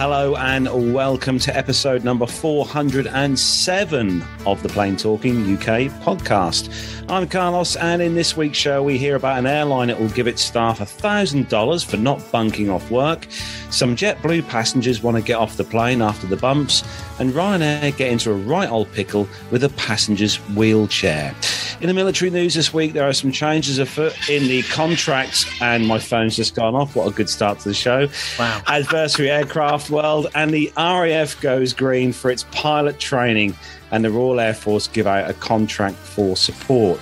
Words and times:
Hello 0.00 0.34
and 0.36 0.94
welcome 0.94 1.38
to 1.40 1.54
episode 1.54 2.04
number 2.04 2.24
407 2.24 4.24
of 4.46 4.62
the 4.62 4.68
Plane 4.70 4.96
Talking 4.96 5.54
UK 5.54 5.92
podcast. 6.00 6.70
I'm 7.10 7.28
Carlos, 7.28 7.76
and 7.76 8.00
in 8.00 8.14
this 8.14 8.34
week's 8.34 8.56
show, 8.56 8.82
we 8.82 8.96
hear 8.96 9.14
about 9.14 9.38
an 9.38 9.46
airline 9.46 9.88
that 9.88 10.00
will 10.00 10.08
give 10.08 10.26
its 10.26 10.40
staff 10.40 10.78
$1,000 10.78 11.84
for 11.84 11.98
not 11.98 12.32
bunking 12.32 12.70
off 12.70 12.90
work. 12.90 13.26
Some 13.68 13.94
JetBlue 13.94 14.48
passengers 14.48 15.02
want 15.02 15.18
to 15.18 15.22
get 15.22 15.36
off 15.36 15.58
the 15.58 15.64
plane 15.64 16.00
after 16.00 16.26
the 16.26 16.38
bumps, 16.38 16.82
and 17.18 17.32
Ryanair 17.32 17.94
get 17.94 18.10
into 18.10 18.30
a 18.30 18.36
right 18.36 18.70
old 18.70 18.90
pickle 18.92 19.28
with 19.50 19.64
a 19.64 19.68
passenger's 19.68 20.36
wheelchair. 20.56 21.34
In 21.80 21.86
the 21.86 21.94
military 21.94 22.30
news 22.30 22.52
this 22.52 22.74
week, 22.74 22.92
there 22.92 23.08
are 23.08 23.12
some 23.14 23.32
changes 23.32 23.78
afoot 23.78 24.14
in 24.28 24.48
the 24.48 24.60
contracts, 24.64 25.46
and 25.62 25.86
my 25.86 25.98
phone's 25.98 26.36
just 26.36 26.54
gone 26.54 26.74
off. 26.74 26.94
What 26.94 27.08
a 27.08 27.10
good 27.10 27.30
start 27.30 27.58
to 27.60 27.68
the 27.70 27.74
show. 27.74 28.06
Wow. 28.38 28.60
Adversary 28.66 29.30
aircraft 29.30 29.88
world, 29.88 30.26
and 30.34 30.50
the 30.50 30.70
RAF 30.76 31.40
goes 31.40 31.72
green 31.72 32.12
for 32.12 32.30
its 32.30 32.44
pilot 32.50 32.98
training 32.98 33.56
and 33.92 34.04
the 34.04 34.10
Royal 34.10 34.40
Air 34.40 34.52
Force 34.52 34.88
give 34.88 35.06
out 35.06 35.28
a 35.28 35.32
contract 35.32 35.96
for 35.96 36.36
support. 36.36 37.00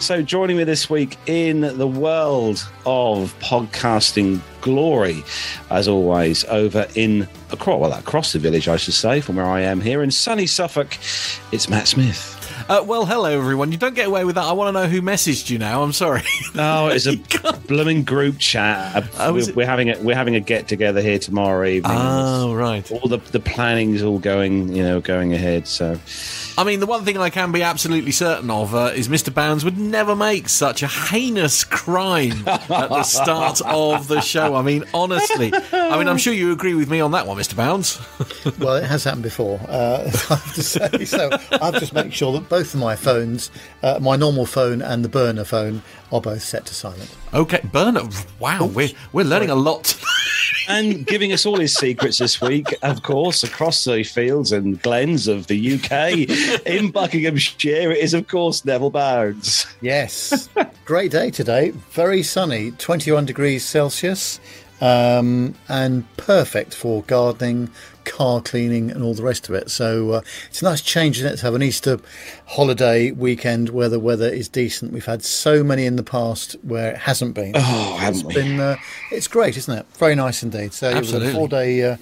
So, 0.00 0.22
joining 0.22 0.56
me 0.56 0.64
this 0.64 0.90
week 0.90 1.16
in 1.26 1.60
the 1.60 1.86
world 1.86 2.68
of 2.84 3.38
podcasting 3.38 4.40
glory, 4.60 5.22
as 5.70 5.86
always, 5.86 6.44
over 6.46 6.88
in 6.96 7.28
across, 7.52 7.80
well, 7.80 7.92
across 7.92 8.32
the 8.32 8.40
village, 8.40 8.66
I 8.66 8.76
should 8.76 8.94
say, 8.94 9.20
from 9.20 9.36
where 9.36 9.46
I 9.46 9.60
am 9.60 9.80
here 9.80 10.02
in 10.02 10.10
sunny 10.10 10.46
Suffolk, 10.46 10.98
it's 11.52 11.68
Matt 11.68 11.86
Smith. 11.86 12.35
Uh, 12.68 12.82
well, 12.84 13.06
hello 13.06 13.30
everyone. 13.38 13.70
You 13.70 13.78
don't 13.78 13.94
get 13.94 14.08
away 14.08 14.24
with 14.24 14.34
that. 14.34 14.44
I 14.44 14.50
want 14.52 14.74
to 14.74 14.80
know 14.80 14.88
who 14.88 15.00
messaged 15.00 15.50
you 15.50 15.58
now. 15.58 15.82
I'm 15.82 15.92
sorry. 15.92 16.22
No, 16.54 16.88
it's 16.88 17.06
a 17.06 17.16
blooming 17.66 18.02
group 18.02 18.38
chat. 18.38 19.06
Oh, 19.18 19.34
we're, 19.34 19.52
we're 19.52 19.66
having 19.66 19.90
a 19.90 19.98
we're 19.98 20.14
having 20.16 20.36
a 20.36 20.40
get 20.40 20.68
together 20.68 21.02
here 21.02 21.18
tomorrow 21.18 21.66
evening. 21.66 21.92
oh, 21.94 22.54
right. 22.54 22.90
all 22.90 23.08
the 23.08 23.18
the 23.18 23.40
planning's 23.40 24.02
all 24.02 24.18
going, 24.18 24.74
you 24.74 24.82
know, 24.82 25.02
going 25.02 25.34
ahead. 25.34 25.68
So 25.68 26.00
I 26.58 26.64
mean, 26.64 26.80
the 26.80 26.86
one 26.86 27.04
thing 27.04 27.18
I 27.18 27.28
can 27.28 27.52
be 27.52 27.62
absolutely 27.62 28.12
certain 28.12 28.50
of 28.50 28.74
uh, 28.74 28.92
is 28.94 29.08
Mr. 29.08 29.32
Bounds 29.32 29.62
would 29.64 29.76
never 29.78 30.16
make 30.16 30.48
such 30.48 30.82
a 30.82 30.86
heinous 30.86 31.64
crime 31.64 32.48
at 32.48 32.66
the 32.68 33.02
start 33.02 33.60
of 33.60 34.08
the 34.08 34.20
show. 34.22 34.54
I 34.54 34.62
mean, 34.62 34.84
honestly. 34.94 35.52
I 35.72 35.98
mean, 35.98 36.08
I'm 36.08 36.16
sure 36.16 36.32
you 36.32 36.52
agree 36.52 36.72
with 36.74 36.88
me 36.88 37.00
on 37.00 37.10
that 37.10 37.26
one, 37.26 37.36
Mr. 37.36 37.56
Bounds. 37.56 38.00
Well, 38.58 38.76
it 38.76 38.84
has 38.84 39.04
happened 39.04 39.24
before, 39.24 39.60
uh, 39.68 40.04
I 40.30 40.34
have 40.34 40.54
to 40.54 40.62
say. 40.62 41.04
So 41.04 41.30
I've 41.60 41.74
just 41.78 41.92
made 41.92 42.14
sure 42.14 42.32
that 42.32 42.48
both 42.48 42.72
of 42.74 42.80
my 42.80 42.96
phones, 42.96 43.50
uh, 43.82 43.98
my 44.00 44.16
normal 44.16 44.46
phone 44.46 44.80
and 44.80 45.04
the 45.04 45.08
burner 45.08 45.44
phone, 45.44 45.82
are 46.12 46.20
both 46.20 46.42
set 46.42 46.64
to 46.66 46.74
silent. 46.74 47.14
Okay, 47.34 47.60
Burner. 47.72 48.02
Wow, 48.38 48.66
we're, 48.66 48.90
we're 49.12 49.24
learning 49.24 49.50
a 49.50 49.54
lot. 49.54 49.98
and 50.68 51.06
giving 51.06 51.32
us 51.32 51.44
all 51.44 51.58
his 51.58 51.74
secrets 51.74 52.18
this 52.18 52.40
week, 52.40 52.74
of 52.82 53.02
course, 53.02 53.42
across 53.42 53.84
the 53.84 54.02
fields 54.02 54.52
and 54.52 54.80
glens 54.82 55.28
of 55.28 55.46
the 55.46 55.74
UK 55.74 56.62
in 56.66 56.90
Buckinghamshire, 56.90 57.90
it 57.92 57.98
is, 57.98 58.14
of 58.14 58.28
course, 58.28 58.64
Neville 58.64 58.90
Bounds. 58.90 59.66
Yes, 59.80 60.48
great 60.84 61.10
day 61.10 61.30
today. 61.30 61.70
Very 61.90 62.22
sunny, 62.22 62.70
21 62.72 63.26
degrees 63.26 63.64
Celsius, 63.64 64.40
um, 64.80 65.54
and 65.68 66.04
perfect 66.16 66.74
for 66.74 67.02
gardening, 67.02 67.70
car 68.06 68.40
cleaning, 68.40 68.90
and 68.90 69.02
all 69.02 69.14
the 69.14 69.22
rest 69.22 69.48
of 69.48 69.54
it. 69.54 69.70
So 69.70 70.12
uh, 70.12 70.20
it's 70.48 70.62
a 70.62 70.64
nice 70.64 70.80
change 70.80 71.20
in 71.20 71.26
it 71.26 71.36
to 71.36 71.42
have 71.42 71.54
an 71.54 71.62
Easter 71.62 71.98
holiday 72.46 73.10
weekend 73.10 73.68
where 73.70 73.88
the 73.88 74.00
weather 74.00 74.28
is 74.28 74.48
decent. 74.48 74.92
We've 74.92 75.04
had 75.04 75.22
so 75.22 75.62
many 75.62 75.84
in 75.84 75.96
the 75.96 76.02
past 76.02 76.56
where 76.62 76.92
it 76.92 76.98
hasn't 76.98 77.34
been. 77.34 77.52
Oh, 77.54 77.96
haven't 77.98 78.20
it's 78.20 78.24
we? 78.24 78.34
been 78.34 78.60
uh, 78.60 78.76
it's 79.10 79.28
great, 79.28 79.56
isn't 79.56 79.78
it? 79.78 79.86
Very 79.98 80.14
nice 80.14 80.42
indeed. 80.42 80.72
So 80.72 80.88
it 80.88 80.98
was 80.98 81.12
a 81.12 81.32
four 81.32 81.48
day 81.48 81.82
uh, 81.82 81.96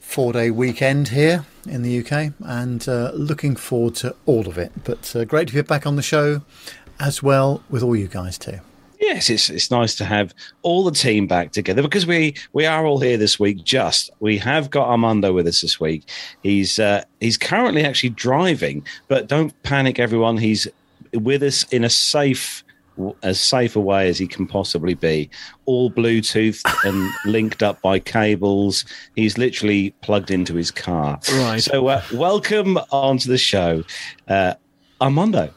four 0.00 0.32
day 0.32 0.50
weekend 0.50 1.08
here 1.08 1.44
in 1.68 1.82
the 1.82 2.00
UK, 2.00 2.32
and 2.40 2.88
uh, 2.88 3.10
looking 3.14 3.56
forward 3.56 3.94
to 3.96 4.14
all 4.26 4.48
of 4.48 4.56
it. 4.56 4.72
But 4.84 5.14
uh, 5.14 5.24
great 5.24 5.48
to 5.48 5.54
be 5.54 5.62
back 5.62 5.86
on 5.86 5.96
the 5.96 6.02
show 6.02 6.42
as 6.98 7.22
well 7.22 7.62
with 7.68 7.82
all 7.82 7.96
you 7.96 8.08
guys 8.08 8.38
too. 8.38 8.60
Yes, 9.00 9.30
it's 9.30 9.48
it's 9.48 9.70
nice 9.70 9.94
to 9.96 10.04
have 10.04 10.34
all 10.60 10.84
the 10.84 10.90
team 10.90 11.26
back 11.26 11.52
together 11.52 11.80
because 11.80 12.06
we 12.06 12.34
we 12.52 12.66
are 12.66 12.84
all 12.84 13.00
here 13.00 13.16
this 13.16 13.40
week. 13.40 13.64
Just 13.64 14.10
we 14.20 14.36
have 14.36 14.68
got 14.68 14.88
Armando 14.88 15.32
with 15.32 15.46
us 15.46 15.62
this 15.62 15.80
week. 15.80 16.08
He's 16.42 16.78
uh, 16.78 17.04
he's 17.18 17.38
currently 17.38 17.82
actually 17.82 18.10
driving, 18.10 18.86
but 19.08 19.26
don't 19.26 19.54
panic, 19.62 19.98
everyone. 19.98 20.36
He's 20.36 20.68
with 21.14 21.42
us 21.42 21.64
in 21.72 21.82
a 21.82 21.90
safe 21.90 22.62
as 23.22 23.40
safe 23.40 23.76
a 23.76 23.80
way 23.80 24.08
as 24.08 24.18
he 24.18 24.26
can 24.26 24.46
possibly 24.46 24.94
be. 24.94 25.30
All 25.64 25.90
Bluetooth 25.90 26.62
and 26.84 27.10
linked 27.24 27.62
up 27.62 27.80
by 27.80 27.98
cables. 27.98 28.84
He's 29.16 29.38
literally 29.38 29.90
plugged 30.02 30.30
into 30.30 30.54
his 30.54 30.70
car. 30.70 31.18
Right. 31.32 31.62
So 31.62 31.86
uh, 31.86 32.02
welcome 32.12 32.78
onto 32.90 33.30
the 33.30 33.38
show, 33.38 33.82
uh, 34.28 34.54
Armando. 35.00 35.54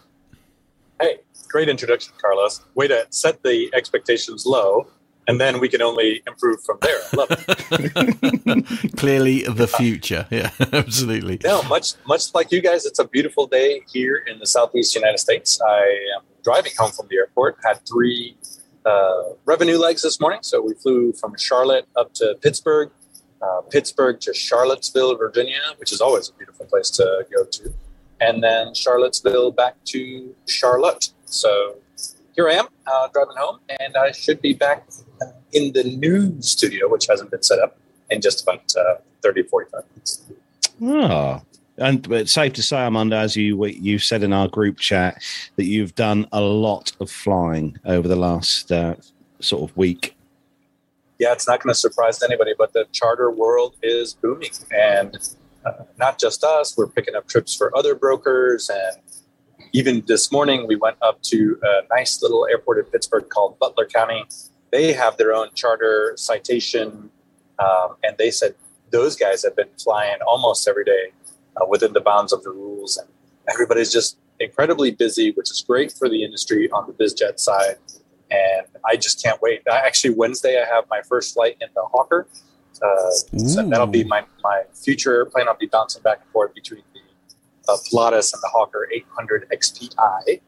Great 1.54 1.70
introduction, 1.70 2.12
Carlos. 2.20 2.62
Way 2.74 2.88
to 2.88 3.06
set 3.12 3.44
the 3.44 3.70
expectations 3.76 4.44
low, 4.44 4.88
and 5.28 5.40
then 5.40 5.60
we 5.60 5.70
can 5.70 5.84
only 5.84 6.24
improve 6.26 6.64
from 6.64 6.80
there. 6.82 6.98
I 6.98 7.16
love 7.16 7.28
it. 7.30 8.96
Clearly, 8.98 9.44
the 9.44 9.68
future. 9.68 10.26
Yeah, 10.32 10.50
absolutely. 10.74 11.38
no, 11.44 11.62
much 11.70 11.94
much 12.08 12.34
like 12.34 12.52
you 12.52 12.60
guys, 12.60 12.88
it's 12.88 12.98
a 12.98 13.08
beautiful 13.08 13.46
day 13.46 13.84
here 13.94 14.16
in 14.16 14.40
the 14.40 14.48
southeast 14.48 14.96
United 14.96 15.20
States. 15.20 15.62
I 15.62 15.82
am 16.18 16.24
driving 16.44 16.72
home 16.76 16.90
from 16.90 17.06
the 17.12 17.18
airport. 17.18 17.58
Had 17.64 17.86
three 17.88 18.36
uh, 18.84 19.22
revenue 19.46 19.78
legs 19.78 20.02
this 20.02 20.20
morning, 20.20 20.40
so 20.42 20.60
we 20.60 20.74
flew 20.74 21.14
from 21.14 21.38
Charlotte 21.38 21.86
up 21.96 22.16
to 22.16 22.36
Pittsburgh, 22.42 22.90
uh, 23.44 23.62
Pittsburgh 23.70 24.20
to 24.22 24.34
Charlottesville, 24.34 25.16
Virginia, 25.18 25.62
which 25.78 25.92
is 25.94 26.02
always 26.02 26.30
a 26.30 26.34
beautiful 26.34 26.66
place 26.66 26.90
to 26.90 27.28
go 27.32 27.46
to, 27.46 27.72
and 28.20 28.44
then 28.44 28.74
Charlottesville 28.74 29.52
back 29.52 29.76
to 29.94 30.36
Charlotte. 30.48 31.10
So 31.34 31.76
here 32.36 32.48
I 32.50 32.54
am 32.54 32.68
uh, 32.88 33.08
driving 33.14 33.36
home, 33.38 33.60
and 33.80 33.96
I 33.98 34.12
should 34.12 34.42
be 34.42 34.54
back 34.54 34.88
in 35.52 35.74
the 35.74 35.84
new 35.84 36.42
studio, 36.42 36.88
which 36.88 37.08
hasn't 37.08 37.32
been 37.32 37.44
set 37.44 37.60
up, 37.60 37.78
in 38.10 38.22
just 38.22 38.44
about 38.44 38.62
uh, 38.78 38.96
30, 39.22 39.44
45 39.44 39.84
minutes. 39.92 40.22
Ah, 40.84 41.42
and 41.78 42.08
but 42.08 42.22
it's 42.22 42.32
safe 42.34 42.54
to 42.54 42.64
say, 42.64 42.78
Armando, 42.78 43.18
as 43.18 43.36
you 43.36 43.66
you 43.66 43.98
said 43.98 44.22
in 44.24 44.32
our 44.34 44.48
group 44.48 44.78
chat, 44.78 45.22
that 45.56 45.66
you've 45.66 45.96
done 45.96 46.28
a 46.32 46.42
lot 46.42 46.92
of 47.00 47.10
flying 47.10 47.78
over 47.86 48.08
the 48.08 48.16
last 48.16 48.72
uh, 48.72 48.96
sort 49.40 49.70
of 49.70 49.76
week. 49.76 50.16
yeah, 51.20 51.32
it's 51.32 51.48
not 51.48 51.64
going 51.64 51.74
to 51.74 51.80
surprise 51.80 52.22
anybody, 52.22 52.54
but 52.58 52.74
the 52.74 52.86
charter 52.92 53.32
world 53.32 53.76
is 53.82 54.14
booming. 54.14 54.52
And 54.72 55.18
uh, 55.66 55.84
not 55.98 56.20
just 56.20 56.44
us, 56.44 56.78
we're 56.78 56.88
picking 56.88 57.16
up 57.16 57.28
trips 57.28 57.56
for 57.56 57.76
other 57.78 57.96
brokers. 57.96 58.70
And 58.70 58.98
even 59.74 60.04
this 60.08 60.32
morning, 60.32 60.68
we 60.68 60.76
went 60.76 60.98
up 61.02 61.22
to 61.24 61.60
a 61.64 61.82
nice 61.94 62.22
little 62.22 62.48
airport 62.50 62.80
in 62.80 62.86
Pittsburgh 62.86 63.28
called 63.30 63.60
Butler 63.60 63.86
County. 63.86 64.26
They 64.72 64.94
have 64.94 65.18
their 65.18 65.34
own 65.34 65.50
charter 65.54 66.14
citation. 66.16 67.10
Um, 67.60 67.96
and 68.04 68.18
they 68.18 68.32
said 68.32 68.56
those 68.92 69.16
guys 69.16 69.44
have 69.44 69.56
been 69.56 69.70
flying 69.84 70.18
almost 70.28 70.68
every 70.68 70.86
day 70.86 71.12
uh, 71.58 71.66
within 71.68 71.94
the 71.94 72.02
bounds 72.02 72.34
of 72.34 72.44
the 72.44 72.50
rules. 72.50 72.98
And 72.98 73.08
everybody's 73.52 73.92
just 73.92 74.18
incredibly 74.40 74.92
busy, 74.92 75.32
which 75.32 75.52
is 75.52 75.64
great 75.68 75.92
for 75.92 76.10
the 76.10 76.24
industry 76.24 76.70
on 76.72 76.88
the 76.88 76.94
BizJet 76.94 77.40
side 77.40 77.78
and 78.34 78.66
I 78.86 78.96
just 78.96 79.22
can't 79.24 79.42
wait. 79.42 79.62
I, 79.72 79.78
actually, 79.78 80.16
Wednesday 80.16 80.62
I 80.62 80.74
have 80.74 80.86
my 80.90 81.02
first 81.02 81.34
flight 81.34 81.58
in 81.62 81.68
the 81.76 81.84
Hawker. 81.84 82.28
Uh, 82.82 83.38
so 83.38 83.68
that'll 83.70 83.88
be 83.88 84.04
my, 84.04 84.26
my 84.44 84.64
future 84.74 85.14
airplane. 85.14 85.48
I'll 85.48 85.56
be 85.56 85.68
bouncing 85.68 86.02
back 86.02 86.22
and 86.22 86.30
forth 86.32 86.54
between 86.54 86.82
uh, 87.68 87.78
Pilatus 87.90 88.34
and 88.34 88.42
the 88.42 88.50
Hawker 88.50 88.88
800 88.92 89.48
XPI. 89.50 90.42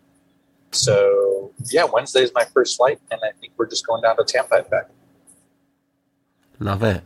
So 0.71 1.51
yeah, 1.71 1.85
Wednesday 1.85 2.21
is 2.21 2.31
my 2.33 2.43
first 2.45 2.77
flight, 2.77 2.99
and 3.11 3.19
I 3.23 3.31
think 3.39 3.53
we're 3.57 3.69
just 3.69 3.85
going 3.87 4.01
down 4.01 4.17
to 4.17 4.23
Tampa 4.23 4.55
and 4.55 4.69
back. 4.69 4.89
Love 6.59 6.83
it. 6.83 7.03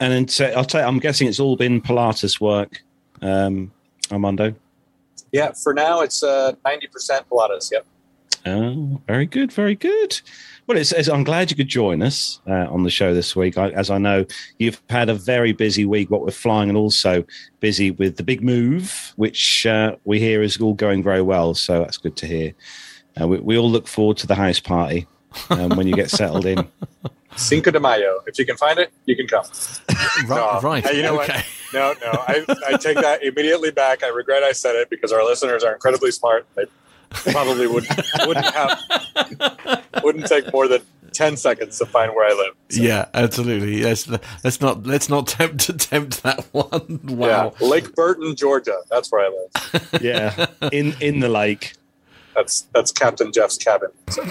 And 0.00 0.12
then 0.12 0.28
so 0.28 0.46
I'll 0.46 0.64
tell 0.64 0.82
you, 0.82 0.86
I'm 0.86 0.98
guessing 0.98 1.28
it's 1.28 1.40
all 1.40 1.56
been 1.56 1.80
Pilatus 1.80 2.40
work, 2.40 2.82
um, 3.22 3.72
Armando. 4.10 4.54
Yeah, 5.32 5.52
for 5.52 5.74
now 5.74 6.00
it's 6.00 6.22
uh, 6.22 6.52
90% 6.64 7.28
Pilatus. 7.28 7.70
Yep. 7.72 7.86
Oh, 8.46 9.00
very 9.06 9.26
good, 9.26 9.52
very 9.52 9.74
good. 9.74 10.20
Well, 10.66 10.78
it's, 10.78 10.92
it's, 10.92 11.08
I'm 11.08 11.24
glad 11.24 11.50
you 11.50 11.56
could 11.56 11.68
join 11.68 12.00
us 12.00 12.40
uh, 12.48 12.66
on 12.70 12.84
the 12.84 12.90
show 12.90 13.12
this 13.12 13.36
week. 13.36 13.58
I, 13.58 13.68
as 13.70 13.90
I 13.90 13.98
know, 13.98 14.24
you've 14.58 14.80
had 14.88 15.10
a 15.10 15.14
very 15.14 15.52
busy 15.52 15.84
week, 15.84 16.10
what 16.10 16.22
with 16.22 16.34
flying, 16.34 16.70
and 16.70 16.78
also 16.78 17.24
busy 17.60 17.90
with 17.90 18.16
the 18.16 18.22
big 18.22 18.42
move, 18.42 19.12
which 19.16 19.66
uh, 19.66 19.96
we 20.04 20.18
hear 20.20 20.42
is 20.42 20.58
all 20.58 20.72
going 20.72 21.02
very 21.02 21.20
well. 21.20 21.52
So 21.54 21.80
that's 21.80 21.98
good 21.98 22.16
to 22.16 22.26
hear. 22.26 22.54
Uh, 23.20 23.28
we, 23.28 23.40
we 23.40 23.58
all 23.58 23.70
look 23.70 23.86
forward 23.86 24.16
to 24.18 24.26
the 24.26 24.34
house 24.34 24.58
party 24.58 25.06
um, 25.50 25.76
when 25.76 25.86
you 25.86 25.94
get 25.94 26.10
settled 26.10 26.46
in. 26.46 26.66
Cinco 27.36 27.70
de 27.70 27.80
Mayo. 27.80 28.20
If 28.26 28.38
you 28.38 28.46
can 28.46 28.56
find 28.56 28.78
it, 28.78 28.92
you 29.06 29.16
can 29.16 29.26
come. 29.26 29.44
Right. 30.28 30.28
No, 30.28 30.60
right. 30.60 30.84
hey, 30.84 30.96
you 30.96 31.02
know 31.02 31.20
okay. 31.20 31.34
what? 31.34 31.46
No, 31.74 31.92
no. 32.00 32.12
I, 32.28 32.44
I 32.68 32.76
take 32.76 32.96
that 32.98 33.24
immediately 33.24 33.72
back. 33.72 34.04
I 34.04 34.08
regret 34.08 34.44
I 34.44 34.52
said 34.52 34.76
it 34.76 34.88
because 34.90 35.10
our 35.10 35.24
listeners 35.24 35.64
are 35.64 35.72
incredibly 35.72 36.12
smart. 36.12 36.46
They 36.54 36.66
probably 37.14 37.66
wouldn't 37.66 37.98
wouldn't 38.26 38.54
have 38.54 38.80
wouldn't 40.02 40.26
take 40.26 40.52
more 40.52 40.68
than 40.68 40.82
ten 41.14 41.36
seconds 41.36 41.78
to 41.78 41.86
find 41.86 42.12
where 42.14 42.26
I 42.26 42.34
live. 42.34 42.54
So. 42.70 42.82
Yeah, 42.82 43.06
absolutely. 43.14 43.80
Yes, 43.80 44.06
let's 44.42 44.60
not 44.60 44.84
let's 44.86 45.08
not 45.08 45.26
tempt 45.26 45.64
to 45.66 45.72
tempt 45.78 46.22
that 46.24 46.44
one. 46.52 47.00
Wow. 47.04 47.54
Yeah, 47.58 47.66
Lake 47.66 47.94
Burton, 47.94 48.36
Georgia. 48.36 48.80
That's 48.90 49.10
where 49.10 49.26
I 49.26 49.28
live. 49.28 49.48
yeah, 50.02 50.46
in 50.72 50.94
in 51.00 51.20
the 51.20 51.28
lake. 51.28 51.74
That's 52.34 52.62
that's 52.74 52.92
Captain 52.92 53.32
Jeff's 53.32 53.56
cabin. 53.56 53.88
So. 54.10 54.22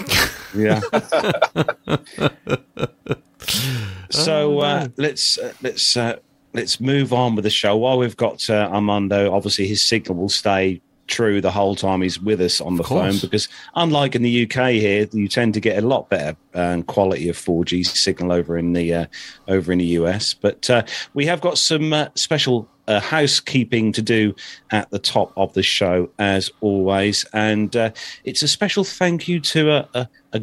Yeah. 0.54 0.80
so 4.10 4.60
uh, 4.60 4.88
let's 4.96 5.38
uh, 5.38 5.54
let's 5.62 5.96
uh, 5.96 6.18
let's 6.52 6.80
move 6.80 7.14
on 7.14 7.34
with 7.34 7.44
the 7.44 7.50
show. 7.50 7.76
While 7.76 7.98
we've 7.98 8.16
got 8.16 8.48
uh, 8.50 8.68
Armando, 8.70 9.32
obviously 9.32 9.66
his 9.66 9.82
signal 9.82 10.18
will 10.18 10.28
stay 10.28 10.82
true 11.06 11.40
the 11.40 11.50
whole 11.50 11.74
time 11.74 12.02
he's 12.02 12.20
with 12.20 12.40
us 12.40 12.60
on 12.60 12.76
the 12.76 12.84
phone 12.84 13.18
because 13.20 13.48
unlike 13.74 14.14
in 14.14 14.22
the 14.22 14.44
UK 14.44 14.70
here 14.70 15.06
you 15.12 15.28
tend 15.28 15.52
to 15.54 15.60
get 15.60 15.82
a 15.82 15.86
lot 15.86 16.08
better 16.08 16.36
um, 16.54 16.82
quality 16.82 17.28
of 17.28 17.36
4G 17.36 17.84
signal 17.86 18.32
over 18.32 18.56
in 18.56 18.72
the 18.72 18.94
uh, 18.94 19.06
over 19.48 19.72
in 19.72 19.78
the 19.78 19.86
US 19.98 20.34
but 20.34 20.68
uh, 20.70 20.82
we 21.12 21.26
have 21.26 21.40
got 21.40 21.58
some 21.58 21.92
uh, 21.92 22.08
special 22.14 22.68
uh, 22.86 23.00
housekeeping 23.00 23.92
to 23.92 24.02
do 24.02 24.34
at 24.70 24.90
the 24.90 24.98
top 24.98 25.32
of 25.36 25.52
the 25.54 25.62
show 25.62 26.10
as 26.18 26.50
always. 26.60 27.24
And 27.32 27.74
uh, 27.74 27.90
it's 28.24 28.42
a 28.42 28.48
special 28.48 28.84
thank 28.84 29.28
you 29.28 29.40
to 29.40 29.70
a, 29.70 29.88
a, 29.94 30.08
a 30.32 30.42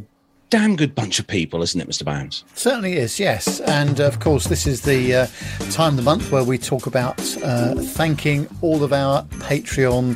damn 0.52 0.76
good 0.76 0.94
bunch 0.94 1.18
of 1.18 1.26
people, 1.26 1.64
isn't 1.64 1.80
it, 1.80 1.88
Mr. 1.88 2.04
Bounds? 2.04 2.44
Certainly 2.56 2.98
is, 2.98 3.20
yes. 3.20 3.62
And 3.62 4.02
of 4.02 4.20
course, 4.20 4.48
this 4.48 4.68
is 4.68 4.82
the 4.82 5.16
uh, 5.16 5.28
time 5.72 5.94
of 5.94 5.96
the 5.96 6.02
month 6.04 6.30
where 6.30 6.44
we 6.44 6.58
talk 6.58 6.88
about 6.88 7.20
uh, 7.42 7.74
thanking 7.76 8.48
all 8.62 8.84
of 8.84 8.92
our 8.92 9.24
Patreon 9.24 10.12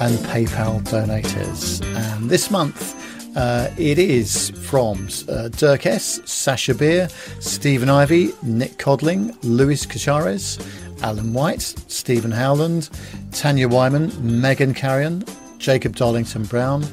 and 0.00 0.18
PayPal 0.26 0.80
donators. 0.84 1.84
And 1.96 2.30
this 2.30 2.52
month, 2.52 2.96
uh, 3.36 3.68
it 3.76 3.98
is 3.98 4.50
from 4.50 5.08
uh, 5.28 5.48
Dirk 5.48 5.86
S., 5.86 6.20
Sasha 6.24 6.74
Beer, 6.74 7.08
Stephen 7.40 7.90
Ivy, 7.90 8.30
Nick 8.44 8.78
Codling, 8.78 9.36
Luis 9.42 9.86
Cachares, 9.86 10.64
Alan 11.02 11.32
White, 11.32 11.62
Stephen 11.88 12.30
Howland, 12.30 12.90
Tanya 13.32 13.68
Wyman, 13.68 14.40
Megan 14.40 14.72
Carrion, 14.72 15.24
Jacob 15.58 15.96
Darlington 15.96 16.44
Brown, 16.44 16.84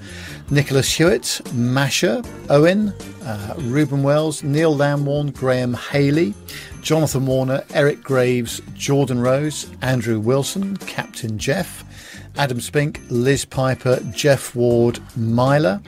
Nicholas 0.49 0.93
Hewitt, 0.93 1.41
Masha, 1.53 2.23
Owen, 2.49 2.93
uh, 3.25 3.53
Ruben 3.57 4.01
Wells, 4.01 4.43
Neil 4.43 4.73
Lamworn, 4.75 5.33
Graham 5.33 5.73
Haley, 5.73 6.33
Jonathan 6.81 7.25
Warner, 7.25 7.65
Eric 7.73 8.01
Graves, 8.01 8.61
Jordan 8.73 9.19
Rose, 9.19 9.69
Andrew 9.81 10.19
Wilson, 10.19 10.77
Captain 10.77 11.37
Jeff, 11.37 11.83
Adam 12.37 12.61
Spink, 12.61 13.01
Liz 13.09 13.43
Piper, 13.43 13.99
Jeff 14.13 14.55
Ward, 14.55 14.99
Myla, 15.17 15.81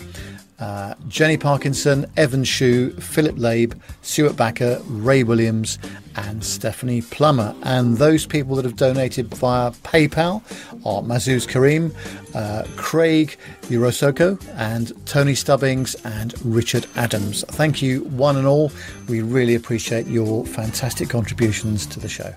uh, 0.59 0.93
Jenny 1.07 1.37
Parkinson, 1.37 2.05
Evan 2.17 2.43
Shue, 2.43 2.91
Philip 2.91 3.35
Labe, 3.37 3.73
Stuart 4.01 4.35
Backer, 4.35 4.81
Ray 4.87 5.23
Williams, 5.23 5.79
and 6.15 6.43
Stephanie 6.43 7.01
Plummer. 7.01 7.55
And 7.63 7.97
those 7.97 8.25
people 8.25 8.55
that 8.55 8.65
have 8.65 8.75
donated 8.75 9.33
via 9.35 9.71
PayPal 9.71 10.41
are 10.85 11.01
Mazuz 11.01 11.47
Karim, 11.47 11.93
uh, 12.35 12.65
Craig 12.75 13.37
Urosoko, 13.63 14.41
and 14.55 14.93
Tony 15.05 15.35
Stubbings 15.35 15.95
and 16.03 16.33
Richard 16.45 16.87
Adams. 16.95 17.43
Thank 17.47 17.81
you, 17.81 18.03
one 18.05 18.35
and 18.35 18.47
all. 18.47 18.71
We 19.07 19.21
really 19.21 19.55
appreciate 19.55 20.07
your 20.07 20.45
fantastic 20.45 21.09
contributions 21.09 21.85
to 21.87 21.99
the 21.99 22.09
show. 22.09 22.33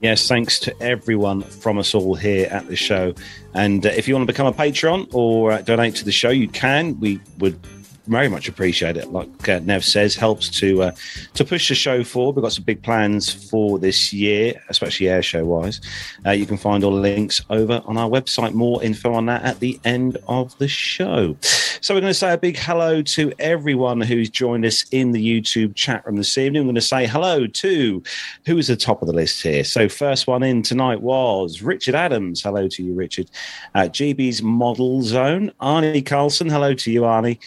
Yes, 0.00 0.28
thanks 0.28 0.60
to 0.60 0.80
everyone 0.80 1.42
from 1.42 1.76
us 1.76 1.92
all 1.92 2.14
here 2.14 2.46
at 2.52 2.68
the 2.68 2.76
show. 2.76 3.14
And 3.54 3.84
uh, 3.84 3.88
if 3.88 4.06
you 4.06 4.14
want 4.14 4.28
to 4.28 4.32
become 4.32 4.46
a 4.46 4.52
patron 4.52 5.08
or 5.12 5.50
uh, 5.50 5.62
donate 5.62 5.96
to 5.96 6.04
the 6.04 6.12
show, 6.12 6.30
you 6.30 6.48
can. 6.48 6.98
We 7.00 7.20
would 7.38 7.58
very 8.08 8.28
much 8.28 8.48
appreciate 8.48 8.96
it. 8.96 9.12
Like 9.12 9.48
uh, 9.48 9.60
Nev 9.60 9.84
says, 9.84 10.16
helps 10.16 10.48
to 10.60 10.82
uh, 10.82 10.92
to 11.34 11.44
push 11.44 11.68
the 11.68 11.74
show 11.74 12.02
forward. 12.02 12.36
We've 12.36 12.42
got 12.42 12.52
some 12.52 12.64
big 12.64 12.82
plans 12.82 13.30
for 13.50 13.78
this 13.78 14.12
year, 14.12 14.60
especially 14.68 15.08
air 15.08 15.22
show 15.22 15.44
wise. 15.44 15.80
Uh, 16.26 16.30
you 16.30 16.46
can 16.46 16.56
find 16.56 16.84
all 16.84 16.94
the 16.94 17.00
links 17.00 17.42
over 17.50 17.82
on 17.84 17.96
our 17.96 18.08
website. 18.08 18.54
More 18.54 18.82
info 18.82 19.12
on 19.12 19.26
that 19.26 19.42
at 19.44 19.60
the 19.60 19.78
end 19.84 20.16
of 20.26 20.56
the 20.58 20.68
show. 20.68 21.36
So 21.80 21.94
we're 21.94 22.00
going 22.00 22.10
to 22.10 22.18
say 22.18 22.32
a 22.32 22.38
big 22.38 22.56
hello 22.56 23.02
to 23.02 23.32
everyone 23.38 24.00
who's 24.00 24.30
joined 24.30 24.64
us 24.64 24.84
in 24.90 25.12
the 25.12 25.24
YouTube 25.24 25.74
chat 25.74 26.04
room 26.06 26.16
this 26.16 26.36
evening. 26.36 26.62
I'm 26.62 26.66
going 26.66 26.74
to 26.74 26.80
say 26.80 27.06
hello 27.06 27.46
to 27.46 28.02
who 28.46 28.58
is 28.58 28.66
the 28.66 28.76
top 28.76 29.02
of 29.02 29.06
the 29.06 29.14
list 29.14 29.42
here. 29.42 29.64
So 29.64 29.88
first 29.88 30.26
one 30.26 30.42
in 30.42 30.62
tonight 30.62 31.02
was 31.02 31.62
Richard 31.62 31.94
Adams. 31.94 32.42
Hello 32.42 32.68
to 32.68 32.82
you, 32.82 32.94
Richard. 32.94 33.30
Uh, 33.74 33.82
GB's 33.82 34.42
Model 34.42 35.02
Zone. 35.02 35.52
Arnie 35.60 36.04
Carlson. 36.04 36.48
Hello 36.48 36.74
to 36.74 36.90
you, 36.90 37.02
Arnie. 37.02 37.38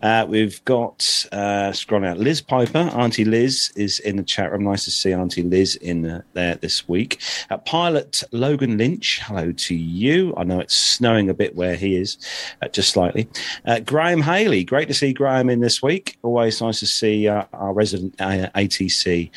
Uh, 0.00 0.24
we've 0.28 0.64
got 0.64 1.26
uh, 1.32 1.70
scrolling 1.72 2.06
out 2.06 2.18
Liz 2.18 2.40
Piper. 2.40 2.78
Auntie 2.78 3.24
Liz 3.24 3.72
is 3.74 3.98
in 4.00 4.16
the 4.16 4.22
chat 4.22 4.52
room. 4.52 4.62
Nice 4.62 4.84
to 4.84 4.92
see 4.92 5.12
Auntie 5.12 5.42
Liz 5.42 5.74
in 5.76 6.06
uh, 6.06 6.22
there 6.34 6.54
this 6.54 6.88
week. 6.88 7.20
Uh, 7.50 7.56
Pilot 7.58 8.22
Logan 8.30 8.78
Lynch. 8.78 9.20
Hello 9.24 9.50
to 9.50 9.74
you. 9.74 10.34
I 10.36 10.44
know 10.44 10.60
it's 10.60 10.74
snowing 10.74 11.28
a 11.28 11.34
bit 11.34 11.56
where 11.56 11.74
he 11.74 11.96
is, 11.96 12.16
uh, 12.62 12.68
just 12.68 12.90
slightly. 12.90 13.28
Uh, 13.64 13.80
Graham 13.80 14.22
Haley. 14.22 14.62
Great 14.62 14.86
to 14.88 14.94
see 14.94 15.12
Graham 15.12 15.50
in 15.50 15.60
this 15.60 15.82
week. 15.82 16.16
Always 16.22 16.62
nice 16.62 16.78
to 16.80 16.86
see 16.86 17.26
our 17.26 17.72
resident 17.72 18.16
ATC 18.18 19.30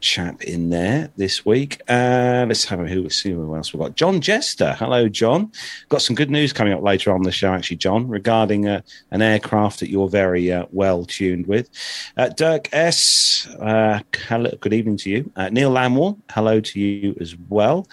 chap 0.00 0.42
in 0.42 0.70
there 0.70 1.10
this 1.16 1.46
week. 1.46 1.80
let's 1.88 2.64
have 2.64 2.80
a 2.80 2.88
who, 2.88 3.08
see 3.08 3.30
who 3.30 3.54
else 3.54 3.72
we've 3.72 3.80
got. 3.80 3.94
John 3.94 4.20
Jester. 4.20 4.74
Hello, 4.78 5.08
John. 5.08 5.52
Got 5.88 6.02
some 6.02 6.16
good 6.16 6.30
news 6.30 6.52
coming 6.52 6.72
up 6.72 6.82
later 6.82 7.12
on 7.12 7.22
the 7.22 7.30
show, 7.30 7.52
actually, 7.52 7.76
John, 7.76 8.08
regarding 8.08 8.66
an 8.66 8.82
aircraft 9.12 9.80
that 9.80 9.90
you're 9.90 10.05
you're 10.06 10.10
very 10.10 10.52
uh, 10.52 10.66
well 10.70 11.04
tuned 11.04 11.46
with. 11.46 11.68
Uh, 12.16 12.28
Dirk 12.28 12.68
S, 12.72 13.48
uh, 13.60 14.00
hello, 14.28 14.50
good 14.60 14.72
evening 14.72 14.96
to 14.98 15.10
you. 15.10 15.32
Uh, 15.34 15.48
Neil 15.48 15.72
Lamwell, 15.72 16.16
hello 16.30 16.60
to 16.60 16.80
you 16.80 17.16
as 17.20 17.34
well. 17.48 17.88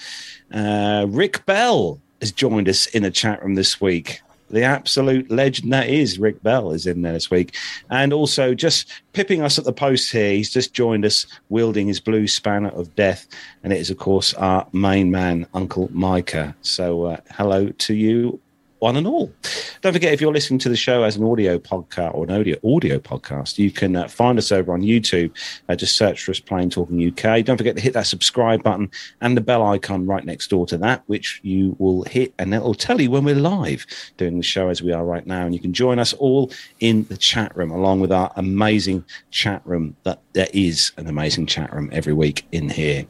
Uh, 0.53 1.07
Rick 1.09 1.45
Bell 1.45 1.99
has 2.21 2.31
joined 2.31 2.69
us 2.69 2.85
in 2.87 3.03
the 3.03 3.11
chat 3.11 3.43
room 3.43 3.55
this 3.55 3.81
week. 3.81 4.21
The 4.51 4.61
absolute 4.61 5.31
legend 5.31 5.73
that 5.73 5.89
is 5.89 6.19
Rick 6.19 6.43
Bell 6.43 6.71
is 6.73 6.85
in 6.85 7.01
there 7.01 7.13
this 7.13 7.31
week. 7.31 7.55
And 7.89 8.13
also 8.13 8.53
just 8.53 8.87
pipping 9.13 9.41
us 9.41 9.57
at 9.57 9.65
the 9.65 9.73
post 9.73 10.11
here, 10.11 10.33
he's 10.33 10.53
just 10.53 10.75
joined 10.75 11.05
us 11.05 11.25
wielding 11.49 11.87
his 11.87 11.99
blue 11.99 12.27
spanner 12.27 12.69
of 12.69 12.95
death. 12.95 13.25
And 13.63 13.73
it 13.73 13.79
is, 13.79 13.89
of 13.89 13.97
course, 13.97 14.35
our 14.35 14.67
main 14.71 15.09
man, 15.09 15.47
Uncle 15.55 15.89
Micah. 15.91 16.55
So 16.61 17.19
hello 17.31 17.69
to 17.69 17.95
you 17.95 18.39
one 18.83 18.97
and 18.97 19.07
all. 19.07 19.31
Don't 19.79 19.93
forget, 19.93 20.11
if 20.11 20.19
you're 20.19 20.33
listening 20.33 20.59
to 20.59 20.67
the 20.67 20.75
show 20.75 21.03
as 21.03 21.15
an 21.15 21.23
audio 21.23 21.57
podcast 21.57 22.13
or 22.13 22.25
an 22.25 22.31
audio 22.31 22.57
audio 22.65 22.99
podcast, 22.99 23.57
you 23.57 23.71
can 23.71 23.95
uh, 23.95 24.09
find 24.09 24.37
us 24.37 24.51
over 24.51 24.73
on 24.73 24.81
YouTube. 24.81 25.31
Uh, 25.69 25.75
just 25.75 25.95
search 25.95 26.21
for 26.21 26.31
us 26.31 26.41
Plane 26.41 26.69
Talking 26.69 27.07
UK. 27.07 27.45
Don't 27.45 27.55
forget 27.55 27.77
to 27.77 27.81
hit 27.81 27.93
that 27.93 28.07
subscribe 28.07 28.61
button 28.61 28.91
and 29.21 29.37
the 29.37 29.41
bell 29.41 29.65
icon 29.65 30.05
right 30.05 30.25
next 30.25 30.49
door 30.49 30.65
to 30.65 30.77
that, 30.79 31.01
which 31.07 31.39
you 31.43 31.77
will 31.79 32.03
hit, 32.03 32.33
and 32.37 32.53
it'll 32.53 32.73
tell 32.73 32.99
you 32.99 33.09
when 33.09 33.23
we're 33.23 33.35
live 33.35 33.85
doing 34.17 34.35
the 34.35 34.43
show 34.43 34.67
as 34.67 34.81
we 34.83 34.91
are 34.91 35.05
right 35.05 35.25
now. 35.25 35.45
And 35.45 35.53
you 35.55 35.61
can 35.61 35.71
join 35.71 35.97
us 35.97 36.11
all 36.11 36.51
in 36.81 37.05
the 37.05 37.15
chat 37.15 37.55
room, 37.55 37.71
along 37.71 38.01
with 38.01 38.11
our 38.11 38.33
amazing 38.35 39.05
chat 39.31 39.61
room. 39.63 39.95
That 40.03 40.19
there 40.33 40.47
is 40.53 40.91
an 40.97 41.07
amazing 41.07 41.45
chat 41.45 41.73
room 41.73 41.89
every 41.91 42.13
week 42.13 42.45
in 42.51 42.69
here. 42.69 43.05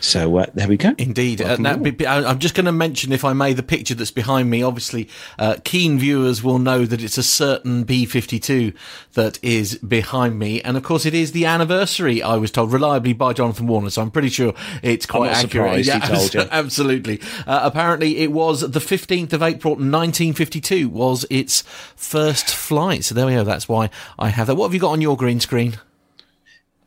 So 0.00 0.38
uh, 0.38 0.46
there 0.54 0.68
we 0.68 0.76
go. 0.76 0.94
Indeed. 0.98 1.40
Uh, 1.40 1.56
now, 1.56 1.72
I'm 1.74 2.38
just 2.38 2.54
going 2.54 2.66
to 2.66 2.72
mention, 2.72 3.12
if 3.12 3.24
I 3.24 3.32
may, 3.32 3.52
the 3.54 3.62
picture 3.62 3.94
that's 3.94 4.10
behind 4.10 4.50
me. 4.50 4.62
Obviously, 4.62 5.08
uh, 5.38 5.56
keen 5.64 5.98
viewers 5.98 6.42
will 6.42 6.58
know 6.58 6.84
that 6.84 7.02
it's 7.02 7.18
a 7.18 7.22
certain 7.22 7.84
B52 7.84 8.74
that 9.14 9.42
is 9.42 9.78
behind 9.78 10.38
me. 10.38 10.60
And 10.62 10.76
of 10.76 10.82
course, 10.82 11.06
it 11.06 11.14
is 11.14 11.32
the 11.32 11.46
anniversary, 11.46 12.22
I 12.22 12.36
was 12.36 12.50
told, 12.50 12.72
reliably 12.72 13.14
by 13.14 13.32
Jonathan 13.32 13.66
Warner. 13.66 13.90
So 13.90 14.02
I'm 14.02 14.10
pretty 14.10 14.28
sure 14.28 14.54
it's 14.82 15.06
quite 15.06 15.32
accurate. 15.32 15.84
Yeah, 15.86 16.00
absolutely. 16.50 17.20
Uh, 17.46 17.60
apparently, 17.62 18.18
it 18.18 18.32
was 18.32 18.60
the 18.60 18.80
15th 18.80 19.32
of 19.32 19.42
April, 19.42 19.72
1952, 19.74 20.88
was 20.88 21.24
its 21.30 21.62
first 21.96 22.54
flight. 22.54 23.04
So 23.04 23.14
there 23.14 23.26
we 23.26 23.32
go. 23.32 23.44
That's 23.44 23.68
why 23.68 23.90
I 24.18 24.28
have 24.28 24.46
that. 24.46 24.56
What 24.56 24.66
have 24.66 24.74
you 24.74 24.80
got 24.80 24.92
on 24.92 25.00
your 25.00 25.16
green 25.16 25.40
screen? 25.40 25.78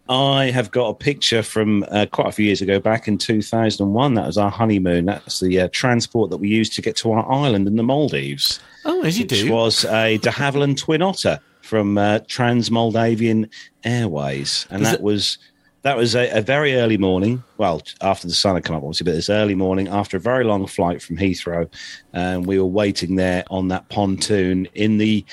I 0.09 0.49
have 0.49 0.71
got 0.71 0.89
a 0.89 0.95
picture 0.95 1.43
from 1.43 1.85
uh, 1.91 2.07
quite 2.11 2.27
a 2.27 2.31
few 2.31 2.45
years 2.45 2.63
ago, 2.63 2.79
back 2.79 3.07
in 3.07 3.19
2001. 3.19 4.15
That 4.15 4.25
was 4.25 4.39
our 4.39 4.49
honeymoon. 4.49 5.05
That's 5.05 5.39
the 5.39 5.61
uh, 5.61 5.69
transport 5.71 6.31
that 6.31 6.37
we 6.37 6.49
used 6.49 6.73
to 6.73 6.81
get 6.81 6.95
to 6.97 7.11
our 7.11 7.31
island 7.31 7.67
in 7.67 7.75
the 7.75 7.83
Maldives. 7.83 8.59
Oh, 8.85 9.03
as 9.03 9.19
you 9.19 9.25
which 9.25 9.41
do. 9.41 9.51
was 9.51 9.85
a 9.85 10.17
de 10.17 10.31
Havilland 10.31 10.77
Twin 10.77 11.03
Otter 11.03 11.39
from 11.61 11.99
uh, 11.99 12.19
Trans 12.27 12.71
Maldivian 12.71 13.49
Airways, 13.83 14.65
and 14.71 14.83
that 14.83 14.95
it- 14.95 15.01
was 15.01 15.37
that 15.83 15.95
was 15.95 16.13
a, 16.15 16.29
a, 16.37 16.41
very 16.41 16.73
early 16.73 16.97
morning. 16.97 17.43
Well, 17.57 17.81
after 18.01 18.27
the 18.27 18.33
sun 18.33 18.55
had 18.55 18.65
come 18.65 18.75
up, 18.75 18.81
obviously, 18.81 19.05
but 19.05 19.13
this 19.13 19.29
early 19.29 19.55
morning 19.55 19.87
after 19.87 20.17
a 20.17 20.19
very 20.19 20.43
long 20.43 20.65
flight 20.65 21.01
from 21.01 21.17
Heathrow, 21.17 21.69
and 22.13 22.45
we 22.47 22.57
were 22.57 22.65
waiting 22.65 23.15
there 23.15 23.43
on 23.49 23.67
that 23.67 23.87
pontoon 23.89 24.67
in 24.73 24.97
the 24.97 25.23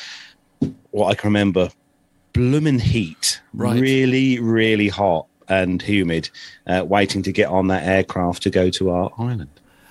what 0.91 1.09
I 1.09 1.15
can 1.15 1.29
remember 1.29 1.71
blooming 2.37 2.79
heat, 2.79 3.41
right. 3.55 3.81
really, 3.81 4.39
really 4.39 4.89
hot 4.89 5.27
and 5.49 5.81
humid, 5.81 6.29
uh, 6.67 6.85
waiting 6.87 7.23
to 7.23 7.33
get 7.33 7.49
on 7.49 7.69
that 7.69 7.85
aircraft 7.85 8.43
to 8.43 8.51
go 8.51 8.69
to 8.71 8.91
our 8.91 9.11
island. 9.19 9.49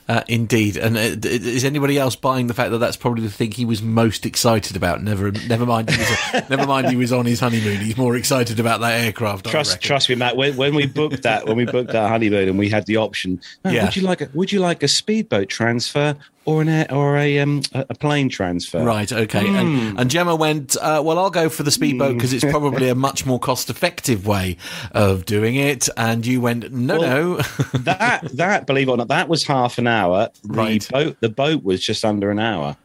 Uh, 0.08 0.22
indeed, 0.28 0.78
and 0.78 0.96
uh, 0.96 1.28
is 1.28 1.66
anybody 1.66 1.98
else 1.98 2.16
buying 2.16 2.46
the 2.46 2.54
fact 2.54 2.70
that 2.70 2.78
that's 2.78 2.96
probably 2.96 3.24
the 3.24 3.32
thing 3.32 3.50
he 3.50 3.66
was 3.66 3.82
most 3.82 4.24
excited 4.24 4.76
about? 4.78 5.02
Never, 5.02 5.32
never 5.32 5.66
mind. 5.66 5.90
He 5.90 5.98
was, 5.98 6.50
never 6.52 6.68
mind. 6.68 6.90
He 6.90 6.96
was 6.96 7.12
on 7.12 7.26
his 7.26 7.40
honeymoon. 7.40 7.78
He's 7.80 7.98
more 7.98 8.16
excited 8.16 8.60
about 8.60 8.82
that 8.82 9.04
aircraft. 9.04 9.48
Trust, 9.48 9.82
trust 9.82 10.08
me, 10.08 10.14
Matt. 10.14 10.38
When, 10.38 10.56
when 10.58 10.76
we 10.76 10.86
booked 10.86 11.24
that, 11.24 11.48
when 11.48 11.58
we 11.58 11.66
booked 11.66 11.92
that 11.94 12.08
honeymoon, 12.08 12.48
and 12.48 12.60
we 12.60 12.70
had 12.70 12.86
the 12.86 12.98
option, 12.98 13.42
Yeah. 13.64 13.86
would 13.86 13.96
you 13.96 14.04
like 14.04 14.22
a, 14.22 14.30
would 14.36 14.52
you 14.52 14.60
like 14.60 14.84
a 14.84 14.88
speedboat 14.88 15.50
transfer 15.50 16.16
or 16.46 16.62
an 16.62 16.70
air, 16.70 16.88
or 16.94 17.18
a 17.18 17.40
um 17.40 17.62
a, 17.74 17.94
plane 17.96 18.30
transfer? 18.30 18.84
Right, 18.84 19.12
okay. 19.12 19.48
And, 19.48 20.00
and 20.00 20.10
Gemma 20.10 20.36
went, 20.36 20.76
uh, 20.78 21.02
well, 21.04 21.18
I'll 21.20 21.30
go 21.32 21.50
for 21.50 21.64
the 21.64 21.72
speedboat 21.72 22.14
because 22.16 22.34
it's 22.34 22.46
probably 22.46 22.88
a 22.90 22.96
much 23.08 23.26
more 23.26 23.40
cost 23.40 23.70
effective 23.70 24.26
way 24.26 24.58
of 24.92 25.26
doing 25.26 25.56
it. 25.56 25.90
And 25.98 26.26
you 26.26 26.42
went, 26.42 26.72
no, 26.72 27.00
Well, 27.00 27.10
no. 27.10 27.38
that 27.80 28.30
that 28.34 28.68
believe 28.68 28.88
it 28.88 28.92
or 28.92 28.98
not, 28.98 29.08
that 29.10 29.28
was 29.28 29.44
half 29.44 29.78
an 29.78 29.88
hour. 29.88 30.30
Right. 30.46 30.82
The 30.82 30.92
boat 30.92 31.18
the 31.20 31.30
boat 31.30 31.64
was 31.64 31.82
just 31.84 32.06
under 32.06 32.32
an 32.32 32.40
hour. 32.40 32.78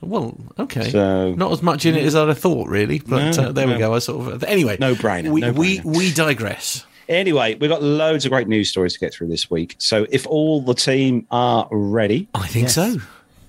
well, 0.00 0.36
okay. 0.58 0.90
So- 0.90 1.32
Not 1.34 1.52
as 1.52 1.62
much 1.62 1.86
in 1.86 1.94
it 1.96 2.04
as 2.04 2.16
I'd 2.16 2.28
have 2.28 2.38
thought, 2.38 2.68
really. 2.68 2.98
But 2.98 3.36
No, 3.36 3.42
uh, 3.44 3.52
there 3.52 3.68
we 3.68 3.78
go. 3.78 3.94
I 3.94 3.98
sort 4.00 4.32
of, 4.32 4.42
anyway. 4.44 4.76
No 4.80 4.94
brainer, 4.94 5.30
We, 5.30 5.40
no 5.42 5.52
we, 5.52 5.80
we 5.84 6.12
digress. 6.12 6.84
Anyway, 7.08 7.54
we've 7.56 7.70
got 7.70 7.82
loads 7.82 8.24
of 8.24 8.30
great 8.30 8.48
news 8.48 8.70
stories 8.70 8.94
to 8.94 8.98
get 8.98 9.12
through 9.12 9.28
this 9.28 9.50
week. 9.50 9.74
So 9.78 10.06
if 10.10 10.26
all 10.26 10.60
the 10.62 10.74
team 10.74 11.26
are 11.30 11.68
ready, 11.70 12.28
I 12.34 12.46
think 12.46 12.68
so. 12.68 12.96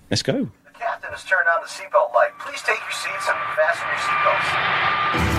let's 0.10 0.24
go. 0.24 0.50
The 0.66 0.80
captain 0.80 1.12
has 1.12 1.24
turned 1.24 1.48
on 1.54 1.62
the 1.62 1.68
seatbelt 1.68 2.14
light. 2.14 2.32
Please 2.40 2.62
take 2.62 2.80
your 2.80 2.92
seats 2.92 3.28
and 3.30 3.38
fasten 3.56 3.88
your 3.88 3.98
seatbelts. 4.00 5.33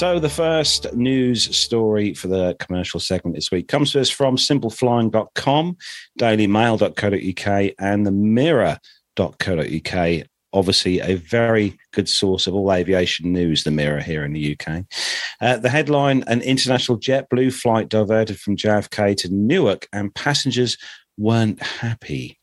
So 0.00 0.18
the 0.18 0.30
first 0.30 0.94
news 0.94 1.54
story 1.54 2.14
for 2.14 2.28
the 2.28 2.56
commercial 2.58 3.00
segment 3.00 3.36
this 3.36 3.50
week 3.50 3.68
comes 3.68 3.92
to 3.92 4.00
us 4.00 4.08
from 4.08 4.36
simpleflying.com, 4.36 5.76
dailymail.co.uk, 6.18 7.72
and 7.78 8.06
the 8.06 8.10
mirror.co.uk. 8.10 8.78
Obviously, 10.54 11.00
a 11.00 11.16
very 11.16 11.76
good 11.92 12.08
source 12.08 12.46
of 12.46 12.54
all 12.54 12.72
aviation 12.72 13.30
news, 13.30 13.64
the 13.64 13.70
Mirror 13.70 14.00
here 14.00 14.24
in 14.24 14.32
the 14.32 14.56
UK. 14.58 14.86
Uh, 15.38 15.58
the 15.58 15.68
headline 15.68 16.24
An 16.26 16.40
international 16.40 16.98
JetBlue 16.98 17.52
flight 17.52 17.90
diverted 17.90 18.40
from 18.40 18.56
JFK 18.56 19.14
to 19.18 19.28
Newark, 19.28 19.86
and 19.92 20.14
passengers 20.14 20.78
weren't 21.16 21.62
happy. 21.62 22.38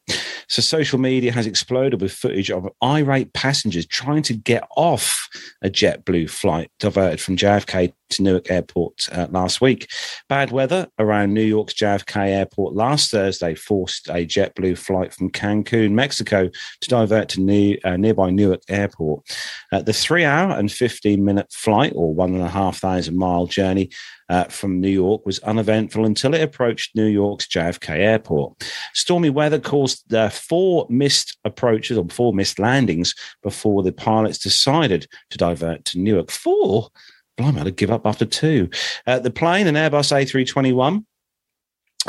So, 0.49 0.61
social 0.61 0.97
media 0.97 1.33
has 1.33 1.45
exploded 1.45 2.01
with 2.01 2.13
footage 2.13 2.49
of 2.49 2.69
irate 2.81 3.33
passengers 3.33 3.85
trying 3.85 4.21
to 4.23 4.33
get 4.33 4.65
off 4.77 5.27
a 5.61 5.69
JetBlue 5.69 6.29
flight 6.29 6.71
diverted 6.79 7.19
from 7.19 7.35
JFK 7.35 7.91
to 8.11 8.23
Newark 8.23 8.49
Airport 8.49 9.09
uh, 9.11 9.27
last 9.29 9.59
week. 9.59 9.89
Bad 10.29 10.51
weather 10.51 10.87
around 10.99 11.33
New 11.33 11.43
York's 11.43 11.73
JFK 11.73 12.29
Airport 12.29 12.75
last 12.75 13.11
Thursday 13.11 13.55
forced 13.55 14.07
a 14.07 14.25
JetBlue 14.25 14.77
flight 14.77 15.13
from 15.13 15.29
Cancun, 15.31 15.91
Mexico, 15.91 16.49
to 16.81 16.89
divert 16.89 17.27
to 17.29 17.41
new, 17.41 17.77
uh, 17.83 17.97
nearby 17.97 18.29
Newark 18.29 18.61
Airport. 18.69 19.29
Uh, 19.73 19.81
the 19.81 19.91
three 19.91 20.23
hour 20.23 20.57
and 20.57 20.71
15 20.71 21.25
minute 21.25 21.51
flight, 21.51 21.91
or 21.93 22.13
one 22.13 22.33
and 22.33 22.43
a 22.43 22.47
half 22.47 22.77
thousand 22.77 23.17
mile 23.17 23.47
journey, 23.47 23.89
uh, 24.29 24.45
from 24.45 24.79
New 24.79 24.89
York 24.89 25.25
was 25.25 25.39
uneventful 25.39 26.05
until 26.05 26.33
it 26.33 26.41
approached 26.41 26.95
New 26.95 27.05
York's 27.05 27.47
JFK 27.47 27.89
airport. 27.89 28.71
Stormy 28.93 29.29
weather 29.29 29.59
caused 29.59 30.13
uh, 30.13 30.29
four 30.29 30.85
missed 30.89 31.37
approaches 31.45 31.97
or 31.97 32.07
four 32.09 32.33
missed 32.33 32.59
landings 32.59 33.15
before 33.43 33.83
the 33.83 33.91
pilots 33.91 34.37
decided 34.37 35.07
to 35.29 35.37
divert 35.37 35.85
to 35.85 35.99
Newark. 35.99 36.31
Four? 36.31 36.89
Blimey, 37.37 37.61
I'd 37.61 37.75
give 37.75 37.91
up 37.91 38.05
after 38.05 38.25
two. 38.25 38.69
Uh, 39.05 39.19
the 39.19 39.29
plane, 39.29 39.67
an 39.67 39.75
Airbus 39.75 40.11
A321, 40.11 40.97
uh, 40.97 41.01